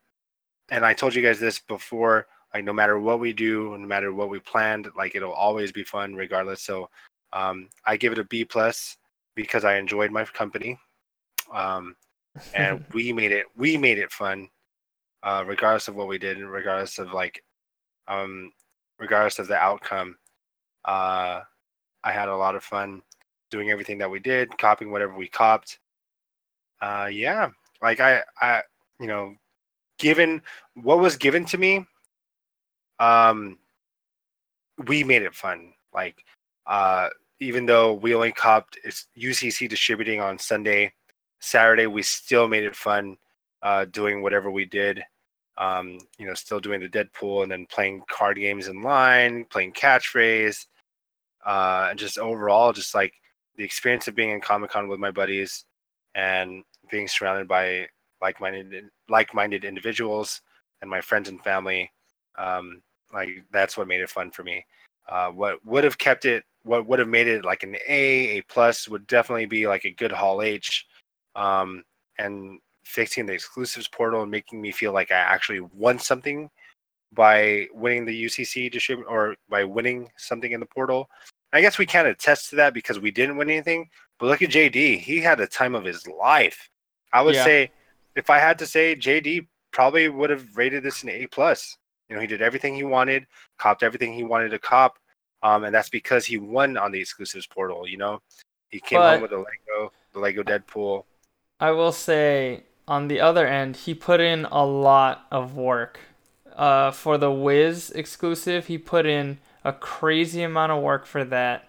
and 0.71 0.85
I 0.85 0.93
told 0.95 1.15
you 1.15 1.23
guys 1.23 1.39
this 1.41 1.61
before. 1.61 2.27
Like, 2.55 2.65
no 2.65 2.73
matter 2.73 2.99
what 3.01 3.21
we 3.21 3.33
do, 3.33 3.77
no 3.77 3.87
matter 3.87 4.15
what 4.15 4.31
we 4.31 4.39
planned, 4.39 4.89
like 4.97 5.15
it'll 5.17 5.33
always 5.33 5.73
be 5.73 5.85
fun, 5.85 6.15
regardless. 6.15 6.63
So, 6.63 6.89
um, 7.33 7.69
I 7.85 7.97
give 7.97 8.13
it 8.13 8.19
a 8.19 8.25
B 8.25 8.45
plus 8.45 8.97
because 9.35 9.65
I 9.65 9.77
enjoyed 9.77 10.13
my 10.13 10.25
company, 10.25 10.79
um, 11.53 11.97
and 12.55 12.85
we 12.95 13.13
made 13.13 13.33
it. 13.33 13.47
We 13.57 13.77
made 13.77 13.99
it 13.99 14.13
fun. 14.13 14.49
uh, 15.25 15.43
regardless 15.47 15.89
of 15.89 15.97
what 15.97 16.07
we 16.07 16.19
did, 16.19 16.37
and 16.37 16.51
regardless 16.51 16.99
of 16.99 17.13
like, 17.13 17.43
um, 18.09 18.53
regardless 18.99 19.39
of 19.39 19.49
the 19.49 19.57
outcome. 19.57 20.17
Uh, 20.85 21.41
I 22.05 22.13
had 22.13 22.29
a 22.29 22.37
lot 22.37 22.55
of 22.55 22.63
fun 22.63 23.03
doing 23.51 23.71
everything 23.71 23.99
that 23.99 24.11
we 24.11 24.21
did, 24.21 24.57
copying 24.59 24.93
whatever 24.93 25.15
we 25.15 25.29
copped. 25.29 25.79
Uh, 26.83 27.09
yeah, 27.11 27.49
like 27.83 28.01
I, 28.01 28.23
I, 28.41 28.63
you 29.01 29.07
know, 29.07 29.35
given 29.99 30.43
what 30.75 30.99
was 30.99 31.17
given 31.17 31.47
to 31.47 31.59
me, 31.59 31.87
um, 32.99 33.59
we 34.87 35.05
made 35.05 35.23
it 35.23 35.35
fun. 35.35 35.73
Like, 35.93 36.25
uh, 36.67 37.09
even 37.41 37.67
though 37.67 37.95
we 37.95 38.15
only 38.15 38.33
copped 38.33 38.79
it's 38.85 39.07
UCC 39.17 39.69
distributing 39.69 40.21
on 40.21 40.39
Sunday, 40.39 40.93
Saturday 41.41 41.87
we 41.87 42.03
still 42.03 42.49
made 42.49 42.65
it 42.65 42.77
fun, 42.77 43.17
uh, 43.63 43.85
doing 43.87 44.23
whatever 44.23 44.51
we 44.51 44.65
did. 44.65 45.03
Um, 45.57 45.99
you 46.19 46.27
know, 46.27 46.35
still 46.35 46.59
doing 46.59 46.81
the 46.81 46.89
Deadpool 46.89 47.45
and 47.45 47.53
then 47.53 47.67
playing 47.67 48.03
card 48.11 48.37
games 48.39 48.67
in 48.67 48.83
line, 48.83 49.45
playing 49.45 49.73
catchphrase, 49.73 50.67
uh, 51.47 51.89
and 51.91 51.99
just 51.99 52.19
overall, 52.19 52.73
just 52.73 52.95
like 52.95 53.13
the 53.57 53.65
experience 53.65 54.09
of 54.09 54.17
being 54.17 54.31
in 54.31 54.41
Comic 54.41 54.71
Con 54.71 54.89
with 54.89 54.99
my 54.99 55.13
buddies 55.13 55.65
and 56.15 56.65
being 56.91 57.07
surrounded 57.07 57.47
by 57.47 57.87
like-minded 58.21 58.89
like-minded 59.09 59.65
individuals 59.65 60.41
and 60.81 60.91
my 60.91 61.01
friends 61.01 61.29
and 61.29 61.43
family. 61.45 61.91
Um, 62.37 62.83
like 63.13 63.45
that's 63.53 63.77
what 63.77 63.89
made 63.89 64.01
it 64.01 64.11
fun 64.11 64.31
for 64.31 64.43
me. 64.43 64.65
Uh, 65.09 65.31
what 65.31 65.65
would 65.65 65.85
have 65.85 65.99
kept 65.99 66.25
it, 66.25 66.45
what 66.65 66.87
would 66.87 66.99
have 66.99 67.09
made 67.09 67.29
it 67.29 67.45
like 67.45 67.63
an 67.63 67.77
A, 67.89 68.39
A 68.39 68.43
plus, 68.43 68.89
would 68.89 69.07
definitely 69.07 69.47
be 69.47 69.67
like 69.67 69.85
a 69.85 69.91
good 69.91 70.13
Hall 70.13 70.43
H, 70.43 70.87
um, 71.37 71.85
and 72.19 72.59
fixing 72.85 73.27
the 73.27 73.33
exclusives 73.33 73.89
portal 73.89 74.23
and 74.23 74.31
making 74.31 74.61
me 74.61 74.71
feel 74.71 74.93
like 74.93 75.11
I 75.11 75.17
actually 75.17 75.61
won 75.61 75.99
something 75.99 76.51
by 77.13 77.67
winning 77.73 78.05
the 78.05 78.25
UCC 78.25 78.71
distribute 78.71 79.07
or 79.07 79.37
by 79.49 79.65
winning 79.65 80.11
something 80.17 80.53
in 80.53 80.61
the 80.61 80.67
portal. 80.67 81.09
I 81.53 81.61
guess 81.61 81.79
we 81.79 81.87
can't 81.87 82.09
attest 82.09 82.51
to 82.51 82.57
that 82.57 82.75
because 82.75 82.99
we 82.99 83.11
didn't 83.11 83.37
win 83.37 83.49
anything. 83.51 83.89
But 84.19 84.27
look 84.27 84.43
at 84.43 84.51
JD; 84.51 84.99
he 84.99 85.21
had 85.21 85.39
the 85.39 85.47
time 85.47 85.75
of 85.75 85.85
his 85.85 86.07
life. 86.07 86.69
I 87.13 87.23
would 87.23 87.35
Yeah. 87.35 87.45
say, 87.45 87.73
if 88.17 88.31
I 88.31 88.39
had 88.39 88.59
to 88.59 88.67
say, 88.67 88.97
JD 88.97 89.47
probably 89.71 90.09
would 90.09 90.31
have 90.31 90.57
rated 90.57 90.83
this 90.83 91.03
an 91.03 91.11
A 91.11 91.27
plus. 91.27 91.77
You 92.09 92.17
know, 92.17 92.21
he 92.21 92.27
did 92.27 92.43
everything 92.43 92.75
he 92.75 92.85
wanted, 92.85 93.27
copped 93.59 93.83
everything 93.83 94.13
he 94.13 94.25
wanted 94.25 94.51
to 94.51 94.59
cop, 94.59 94.99
um, 95.43 95.65
and 95.65 95.75
that's 95.75 95.89
because 95.89 96.27
he 96.27 96.37
won 96.39 96.77
on 96.77 96.93
the 96.93 97.01
exclusives 97.01 97.47
portal. 97.47 97.89
You 97.89 97.97
know, 97.97 98.23
he 98.71 98.81
came 98.81 98.99
But- 98.99 99.13
home 99.15 99.23
with 99.23 99.33
a 99.33 99.37
Lego, 99.39 99.93
the 100.13 100.19
Lego 100.21 100.43
Deadpool. 100.43 101.05
I 101.61 101.71
will 101.71 101.93
say 101.93 102.65
on 102.87 103.09
the 103.09 103.21
other 103.21 103.47
end, 103.47 103.77
he 103.77 103.95
put 103.95 104.21
in 104.21 104.45
a 104.47 104.65
lot 104.67 105.27
of 105.31 105.57
work. 105.57 106.01
Uh, 106.55 106.91
for 106.93 107.19
the 107.19 107.33
Wiz 107.33 107.91
exclusive, 107.91 108.67
he 108.67 108.79
put 108.79 109.07
in 109.07 109.39
a 109.65 109.73
crazy 109.73 110.43
amount 110.43 110.71
of 110.73 110.83
work 110.83 111.05
for 111.07 111.25
that. 111.25 111.69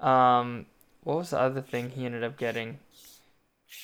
Um, 0.00 0.66
what 1.04 1.18
was 1.18 1.30
the 1.30 1.38
other 1.38 1.60
thing 1.60 1.90
he 1.90 2.06
ended 2.06 2.24
up 2.24 2.36
getting 2.36 2.78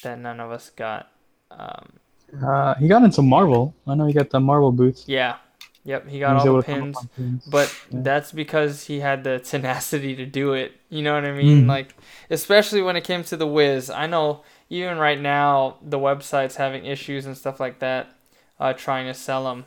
that 0.02 0.18
none 0.18 0.40
of 0.40 0.50
us 0.50 0.70
got? 0.70 1.10
Um, 1.50 1.98
Uh, 2.42 2.74
he 2.76 2.88
got 2.88 3.02
into 3.04 3.20
Marvel. 3.22 3.74
I 3.86 3.94
know 3.94 4.06
he 4.06 4.12
got 4.14 4.30
the 4.30 4.40
Marvel 4.40 4.72
booth. 4.72 5.04
yeah, 5.06 5.36
yep, 5.84 6.08
he 6.08 6.18
He 6.24 6.30
got 6.30 6.34
was 6.34 6.44
all 6.46 6.46
able 6.46 6.58
the 6.58 6.62
pins. 6.62 7.06
pins. 7.16 7.44
But 7.46 7.76
Yeah. 7.90 8.02
that's 8.02 8.32
because 8.32 8.84
he 8.86 9.00
had 9.00 9.24
the 9.24 9.38
tenacity 9.44 10.14
to 10.16 10.26
do 10.26 10.52
it. 10.52 10.72
You 10.88 11.02
know 11.02 11.14
what 11.14 11.24
I 11.24 11.32
mean? 11.32 11.64
Mhm. 11.64 11.66
Like, 11.66 11.94
especially 12.30 12.82
when 12.82 12.96
it 12.96 13.04
came 13.04 13.24
to 13.24 13.36
the 13.36 13.46
Wiz. 13.46 13.90
I 13.90 14.06
know 14.06 14.42
even 14.70 14.98
right 14.98 15.20
now 15.20 15.76
the 15.82 15.98
website's 15.98 16.56
having 16.56 16.86
issues 16.86 17.26
and 17.26 17.36
stuff 17.36 17.60
like 17.60 17.80
that, 17.80 18.14
uh, 18.60 18.72
trying 18.74 19.06
to 19.06 19.14
sell 19.14 19.50
him, 19.52 19.66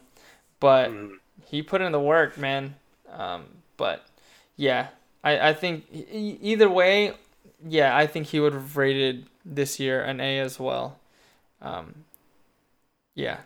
But 0.60 0.92
Mhm. 0.92 1.20
he 1.46 1.62
put 1.62 1.82
in 1.82 1.92
the 1.92 2.00
work, 2.00 2.38
man. 2.38 2.76
Um, 3.12 3.46
but 3.78 4.06
yeah, 4.58 4.90
I, 5.24 5.50
I 5.50 5.54
think 5.54 5.86
e- 5.94 6.40
either 6.42 6.70
way, 6.70 7.14
yeah, 7.68 7.96
I 7.96 8.08
think 8.08 8.28
he 8.28 8.40
would 8.40 8.54
have 8.54 8.78
rated 8.78 9.28
this 9.46 9.80
year 9.80 10.02
an 10.04 10.20
A 10.22 10.40
as 10.40 10.60
well. 10.60 11.00
Um, 11.62 12.06
yeah. 13.16 13.38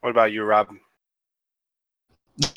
What 0.00 0.10
about 0.10 0.32
you, 0.32 0.42
Rob? 0.44 0.68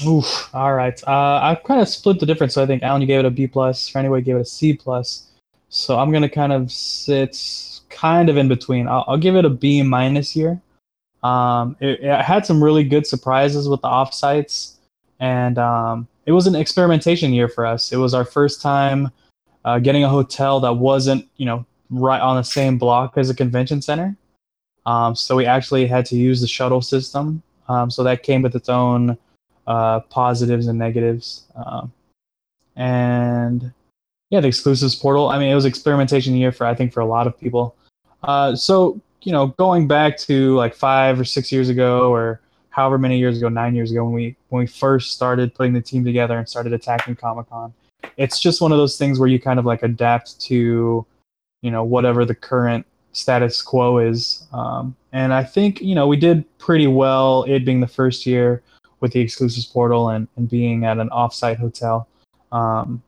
Oof. 0.05 0.53
All 0.53 0.73
right. 0.73 1.01
Uh, 1.07 1.39
I've 1.41 1.63
kind 1.63 1.81
of 1.81 1.87
split 1.87 2.19
the 2.19 2.25
difference. 2.25 2.53
So 2.53 2.63
I 2.63 2.65
think 2.65 2.83
Alan, 2.83 3.01
you 3.01 3.07
gave 3.07 3.19
it 3.19 3.25
a 3.25 3.29
B 3.29 3.47
plus. 3.47 3.95
Anyway, 3.95 4.21
gave 4.21 4.35
it 4.35 4.41
a 4.41 4.45
C 4.45 4.73
plus. 4.73 5.27
So 5.69 5.97
I'm 5.97 6.11
gonna 6.11 6.29
kind 6.29 6.51
of 6.51 6.71
sit 6.71 7.81
kind 7.89 8.29
of 8.29 8.37
in 8.37 8.47
between. 8.47 8.87
I'll, 8.87 9.05
I'll 9.07 9.17
give 9.17 9.35
it 9.35 9.45
a 9.45 9.49
B 9.49 9.83
minus 9.83 10.31
here. 10.31 10.61
Um, 11.23 11.75
it, 11.79 12.01
it 12.01 12.21
had 12.21 12.45
some 12.45 12.63
really 12.63 12.83
good 12.83 13.05
surprises 13.05 13.67
with 13.67 13.81
the 13.81 13.87
offsites, 13.87 14.75
and 15.19 15.57
um, 15.57 16.07
it 16.25 16.31
was 16.31 16.47
an 16.47 16.55
experimentation 16.55 17.33
year 17.33 17.47
for 17.47 17.65
us. 17.65 17.91
It 17.91 17.97
was 17.97 18.13
our 18.13 18.25
first 18.25 18.61
time 18.61 19.11
uh, 19.65 19.79
getting 19.79 20.03
a 20.03 20.09
hotel 20.09 20.59
that 20.61 20.73
wasn't, 20.73 21.27
you 21.37 21.45
know, 21.45 21.65
right 21.89 22.21
on 22.21 22.35
the 22.35 22.43
same 22.43 22.77
block 22.77 23.17
as 23.17 23.29
a 23.29 23.35
convention 23.35 23.81
center. 23.81 24.15
Um, 24.85 25.15
so 25.15 25.35
we 25.35 25.45
actually 25.45 25.87
had 25.87 26.05
to 26.07 26.15
use 26.15 26.41
the 26.41 26.47
shuttle 26.47 26.81
system. 26.81 27.43
Um, 27.67 27.91
so 27.91 28.03
that 28.03 28.23
came 28.23 28.41
with 28.41 28.55
its 28.55 28.69
own 28.69 29.17
uh, 29.69 29.99
positives 30.01 30.67
and 30.67 30.77
negatives. 30.77 31.43
Um, 31.55 31.93
and 32.75 33.71
yeah, 34.31 34.41
the 34.41 34.47
exclusives 34.47 34.95
portal. 34.95 35.29
I 35.29 35.37
mean, 35.37 35.49
it 35.49 35.55
was 35.55 35.65
experimentation 35.65 36.35
year 36.35 36.51
for 36.51 36.65
I 36.65 36.73
think 36.73 36.91
for 36.91 36.99
a 37.01 37.05
lot 37.05 37.27
of 37.27 37.39
people. 37.39 37.75
Uh, 38.23 38.55
so 38.55 38.99
you 39.21 39.31
know, 39.31 39.47
going 39.47 39.87
back 39.87 40.17
to 40.17 40.55
like 40.55 40.73
five 40.73 41.19
or 41.19 41.25
six 41.25 41.51
years 41.51 41.69
ago, 41.69 42.11
or 42.11 42.41
however 42.71 42.97
many 42.97 43.19
years 43.19 43.37
ago, 43.37 43.47
nine 43.47 43.75
years 43.75 43.91
ago, 43.91 44.03
when 44.03 44.13
we 44.13 44.35
when 44.49 44.59
we 44.61 44.67
first 44.67 45.11
started 45.11 45.53
putting 45.53 45.73
the 45.73 45.81
team 45.81 46.03
together 46.03 46.37
and 46.37 46.49
started 46.49 46.73
attacking 46.73 47.15
Comic 47.15 47.47
Con, 47.49 47.71
it's 48.17 48.39
just 48.39 48.61
one 48.61 48.71
of 48.71 48.79
those 48.79 48.97
things 48.97 49.19
where 49.19 49.29
you 49.29 49.39
kind 49.39 49.59
of 49.59 49.65
like 49.65 49.83
adapt 49.83 50.39
to, 50.41 51.05
you 51.61 51.71
know, 51.71 51.83
whatever 51.83 52.25
the 52.25 52.35
current 52.35 52.85
status 53.11 53.61
quo 53.61 53.99
is. 53.99 54.47
Um, 54.51 54.95
and 55.11 55.31
I 55.31 55.43
think 55.43 55.79
you 55.79 55.93
know 55.93 56.07
we 56.07 56.17
did 56.17 56.43
pretty 56.57 56.87
well. 56.87 57.43
It 57.43 57.65
being 57.65 57.81
the 57.81 57.87
first 57.87 58.25
year 58.25 58.63
with 58.99 59.13
the 59.13 59.19
exclusives 59.19 59.65
portal 59.65 60.09
and, 60.09 60.27
and 60.35 60.49
being 60.49 60.85
at 60.85 60.97
an 60.97 61.09
offsite 61.09 61.57
hotel. 61.57 62.07
Um, 62.51 63.01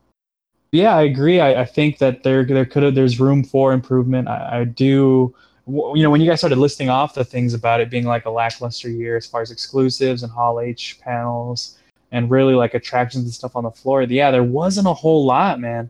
yeah, 0.72 0.96
I 0.96 1.02
agree. 1.04 1.40
I, 1.40 1.62
I 1.62 1.66
think 1.66 1.98
that 1.98 2.24
there 2.24 2.46
there 2.46 2.66
could 2.66 2.84
have 2.84 2.96
there's 2.96 3.20
room 3.20 3.44
for 3.44 3.74
improvement. 3.74 4.28
I, 4.28 4.62
I 4.62 4.64
do. 4.64 5.36
You 5.68 6.02
know, 6.04 6.10
when 6.10 6.22
you 6.22 6.30
guys 6.30 6.40
started 6.40 6.58
listing 6.58 6.90
off 6.90 7.14
the 7.14 7.24
things 7.24 7.54
about 7.54 7.82
it 7.82 7.90
being 7.90 8.06
like 8.06 8.26
a 8.26 8.32
lackluster 8.32 8.90
year 8.90 9.16
as 9.16 9.28
far 9.28 9.42
as 9.42 9.52
exclusives 9.52 10.24
and 10.24 10.32
Hall 10.32 10.60
H 10.60 11.00
panels 11.02 11.78
and 12.12 12.30
really 12.32 12.56
like 12.56 12.74
attractions 12.74 13.26
and 13.26 13.34
stuff 13.34 13.56
on 13.56 13.64
the 13.64 13.72
floor, 13.72 14.02
yeah, 14.04 14.32
there 14.32 14.44
wasn't 14.44 14.88
a 14.88 14.94
whole 14.94 15.24
lot, 15.24 15.60
man. 15.60 15.90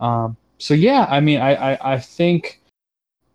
Um, 0.00 0.36
so 0.58 0.74
yeah, 0.74 1.06
I 1.08 1.20
mean, 1.20 1.40
I, 1.40 1.54
I 1.74 1.94
I 1.94 1.98
think, 1.98 2.60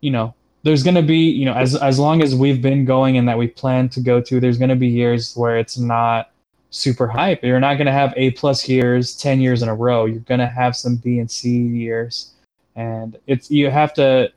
you 0.02 0.12
know, 0.12 0.34
there's 0.64 0.84
gonna 0.84 1.02
be 1.02 1.30
you 1.30 1.46
know 1.46 1.54
as 1.54 1.76
as 1.76 2.00
long 2.00 2.22
as 2.22 2.36
we've 2.36 2.62
been 2.62 2.86
going 2.86 3.18
and 3.18 3.28
that 3.28 3.38
we 3.38 3.48
plan 3.48 3.90
to 3.90 4.00
go 4.00 4.22
to, 4.22 4.40
there's 4.40 4.58
gonna 4.58 4.76
be 4.76 4.88
years 4.88 5.36
where 5.36 5.58
it's 5.58 5.78
not 5.78 6.32
super 6.70 7.08
hype. 7.08 7.44
You're 7.44 7.60
not 7.60 7.78
gonna 7.78 7.92
have 7.92 8.14
A 8.18 8.32
plus 8.32 8.68
years 8.68 9.16
ten 9.16 9.40
years 9.40 9.62
in 9.62 9.70
a 9.70 9.76
row. 9.76 10.06
You're 10.06 10.20
gonna 10.20 10.48
have 10.48 10.76
some 10.76 10.98
B 10.98 11.20
and 11.20 11.30
C 11.30 11.50
years, 11.50 12.34
and 12.76 13.18
it's 13.28 13.50
you 13.50 13.70
have 13.70 13.94
to 13.96 14.32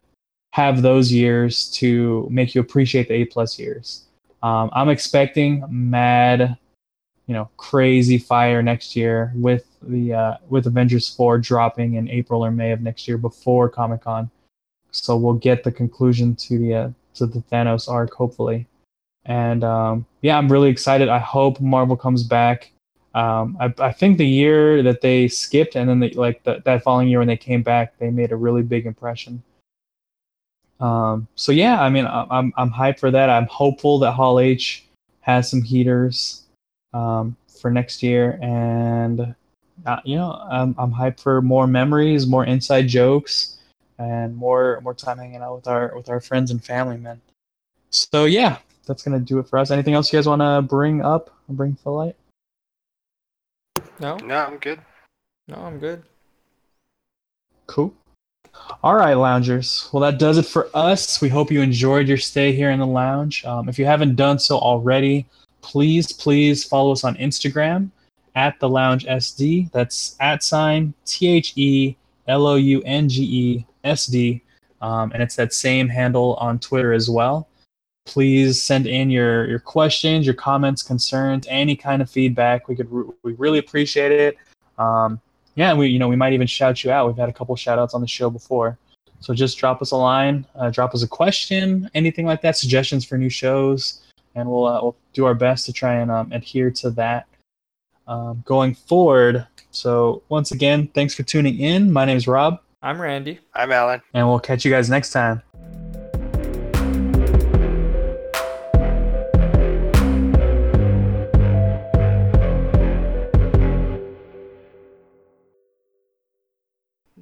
have 0.52 0.82
those 0.82 1.12
years 1.12 1.70
to 1.70 2.26
make 2.30 2.55
you 2.55 2.60
appreciate 2.60 3.09
the 3.09 3.14
A 3.14 3.24
plus 3.24 3.59
years. 3.59 4.05
Um, 4.42 4.70
I'm 4.72 4.88
expecting 4.88 5.64
mad, 5.68 6.56
you 7.26 7.34
know, 7.34 7.51
crazy 7.56 8.18
fire 8.18 8.62
next 8.62 8.97
year 8.97 9.32
with 9.34 9.66
the 9.82 10.14
uh, 10.14 10.34
with 10.48 10.66
Avengers 10.66 11.09
four 11.09 11.38
dropping 11.38 11.94
in 11.94 12.09
April 12.09 12.44
or 12.44 12.51
May 12.51 12.72
of 12.72 12.80
next 12.80 13.06
year 13.06 13.18
before 13.18 13.68
Comic 13.68 14.02
Con. 14.02 14.30
So 14.92 15.16
we'll 15.16 15.34
get 15.34 15.64
the 15.64 15.72
conclusion 15.72 16.34
to 16.36 16.58
the 16.58 16.74
uh, 16.74 16.90
to 17.14 17.26
the 17.26 17.40
Thanos 17.50 17.88
arc 17.88 18.12
hopefully, 18.14 18.66
and 19.24 19.64
um, 19.64 20.06
yeah, 20.22 20.36
I'm 20.38 20.50
really 20.50 20.70
excited. 20.70 21.08
I 21.08 21.18
hope 21.18 21.60
Marvel 21.60 21.96
comes 21.96 22.22
back. 22.22 22.72
Um, 23.14 23.56
I, 23.60 23.74
I 23.78 23.92
think 23.92 24.18
the 24.18 24.26
year 24.26 24.82
that 24.84 25.00
they 25.00 25.26
skipped 25.26 25.74
and 25.74 25.88
then 25.88 25.98
they, 25.98 26.10
like 26.10 26.44
the, 26.44 26.62
that 26.64 26.84
following 26.84 27.08
year 27.08 27.18
when 27.18 27.26
they 27.26 27.36
came 27.36 27.60
back, 27.60 27.98
they 27.98 28.08
made 28.08 28.30
a 28.30 28.36
really 28.36 28.62
big 28.62 28.86
impression. 28.86 29.42
Um, 30.78 31.26
so 31.34 31.52
yeah, 31.52 31.80
I 31.82 31.90
mean, 31.90 32.06
I- 32.06 32.26
I'm 32.30 32.52
I'm 32.56 32.70
hyped 32.70 32.98
for 33.00 33.10
that. 33.10 33.28
I'm 33.28 33.46
hopeful 33.46 33.98
that 34.00 34.12
Hall 34.12 34.40
H 34.40 34.86
has 35.20 35.50
some 35.50 35.62
heaters 35.62 36.44
um, 36.94 37.36
for 37.60 37.70
next 37.70 38.02
year, 38.02 38.38
and 38.40 39.34
uh, 39.86 40.00
you 40.04 40.16
know, 40.16 40.32
I'm 40.50 40.74
I'm 40.78 40.92
hyped 40.92 41.20
for 41.20 41.42
more 41.42 41.66
memories, 41.66 42.26
more 42.26 42.44
inside 42.46 42.88
jokes, 42.88 43.58
and 44.01 44.35
more 44.35 44.81
more 44.82 44.94
time 44.94 45.18
hanging 45.18 45.43
out 45.43 45.55
with 45.56 45.68
our 45.68 45.94
with 45.94 46.09
our 46.09 46.20
friends 46.20 46.51
and 46.51 46.64
family, 46.64 46.97
man. 46.97 47.20
So 47.90 48.24
yeah, 48.24 48.59
that's 48.86 49.02
gonna 49.02 49.20
do 49.20 49.39
it 49.39 49.47
for 49.47 49.59
us. 49.59 49.70
Anything 49.70 49.94
else 49.94 50.12
you 50.12 50.16
guys 50.18 50.27
want 50.27 50.40
to 50.40 50.62
bring 50.62 51.02
up? 51.02 51.31
Bring 51.48 51.77
to 51.82 51.90
light? 51.90 52.16
No, 54.01 54.16
No, 54.16 54.36
I'm 54.36 54.56
good. 54.56 54.81
no, 55.48 55.56
I'm 55.56 55.78
good. 55.78 56.02
Cool. 57.66 57.93
All 58.82 58.94
right, 58.94 59.14
loungers. 59.14 59.89
Well, 59.93 60.01
that 60.02 60.18
does 60.18 60.39
it 60.39 60.47
for 60.47 60.68
us. 60.74 61.20
We 61.20 61.28
hope 61.28 61.51
you 61.51 61.60
enjoyed 61.60 62.09
your 62.09 62.16
stay 62.18 62.52
here 62.52 62.70
in 62.70 62.81
the 62.81 62.86
lounge. 62.86 63.44
Um, 63.44 63.68
if 63.68 63.78
you 63.78 63.85
haven't 63.85 64.16
done 64.16 64.39
so 64.39 64.59
already, 64.59 65.27
please, 65.60 66.12
please 66.12 66.64
follow 66.64 66.93
us 66.93 67.05
on 67.05 67.14
Instagram 67.16 67.90
at 68.35 68.59
the 68.60 68.68
Lounge 68.68 69.05
SD. 69.05 69.70
That's 69.72 70.16
at 70.20 70.43
sign 70.43 70.94
T 71.05 71.28
H 71.28 71.52
E 71.56 71.97
L 72.28 72.47
O 72.47 72.55
U 72.56 72.82
N 72.85 73.09
G 73.09 73.22
E 73.22 73.66
S 73.85 74.07
D. 74.07 74.43
Um, 74.81 75.12
and 75.12 75.23
it's 75.23 75.36
that 75.36 75.52
same 75.52 75.89
handle 75.89 76.35
on 76.36 76.59
Twitter 76.59 76.93
as 76.93 77.11
well. 77.11 77.48
Please 78.07 78.61
send 78.62 78.86
in 78.86 79.11
your, 79.11 79.47
your 79.47 79.59
questions, 79.59 80.24
your 80.24 80.35
comments, 80.35 80.82
concerns, 80.82 81.47
any 81.51 81.77
kind 81.77 82.01
of 82.01 82.11
feedback. 82.11 82.66
We 82.66 82.74
could 82.74 82.90
we 82.90 83.32
really 83.35 83.59
appreciate 83.59 84.11
it. 84.11 84.39
Um, 84.78 85.20
yeah, 85.55 85.74
we 85.74 85.89
you 85.89 85.98
know 85.98 86.09
we 86.09 86.16
might 86.16 86.32
even 86.32 86.47
shout 86.47 86.82
you 86.82 86.90
out. 86.90 87.07
We've 87.07 87.16
had 87.16 87.28
a 87.28 87.32
couple 87.32 87.55
shout 87.57 87.78
outs 87.78 87.93
on 87.93 88.01
the 88.01 88.09
show 88.09 88.31
before. 88.31 88.78
So 89.20 89.35
just 89.35 89.59
drop 89.59 89.82
us 89.82 89.90
a 89.90 89.97
line, 89.97 90.47
uh, 90.55 90.70
drop 90.70 90.94
us 90.94 91.02
a 91.02 91.09
question, 91.09 91.90
anything 91.93 92.24
like 92.24 92.40
that, 92.40 92.57
suggestions 92.57 93.05
for 93.05 93.19
new 93.19 93.28
shows, 93.28 94.01
and 94.35 94.48
we'll 94.48 94.66
uh, 94.66 94.81
we'll 94.81 94.97
do 95.12 95.27
our 95.27 95.35
best 95.35 95.66
to 95.66 95.73
try 95.74 95.97
and 95.97 96.11
um, 96.11 96.32
adhere 96.32 96.70
to 96.70 96.90
that 96.93 97.27
um, 98.09 98.43
going 98.47 98.74
forward. 98.74 99.47
So 99.73 100.23
once 100.31 100.52
again, 100.52 100.89
thanks 100.94 101.15
for 101.15 101.23
tuning 101.23 101.61
in. 101.61 101.93
My 101.93 102.07
name 102.07 102.16
is 102.16 102.27
Rob. 102.27 102.61
I'm 102.82 102.98
Randy. 102.98 103.40
I'm 103.52 103.73
Alan. 103.73 104.01
And 104.15 104.27
we'll 104.27 104.40
catch 104.40 104.65
you 104.65 104.70
guys 104.70 104.89
next 104.89 105.11
time. 105.11 105.43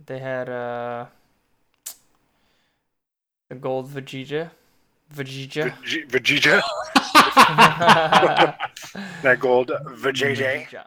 They 0.07 0.21
had 0.21 0.49
uh 0.49 1.07
the 3.49 3.57
gold 3.57 3.91
Vegeta. 3.91 4.51
Vegeta. 5.13 5.75
Vegeta. 6.07 6.63
that 9.23 9.41
gold 9.41 9.73
Vegeta. 9.87 10.87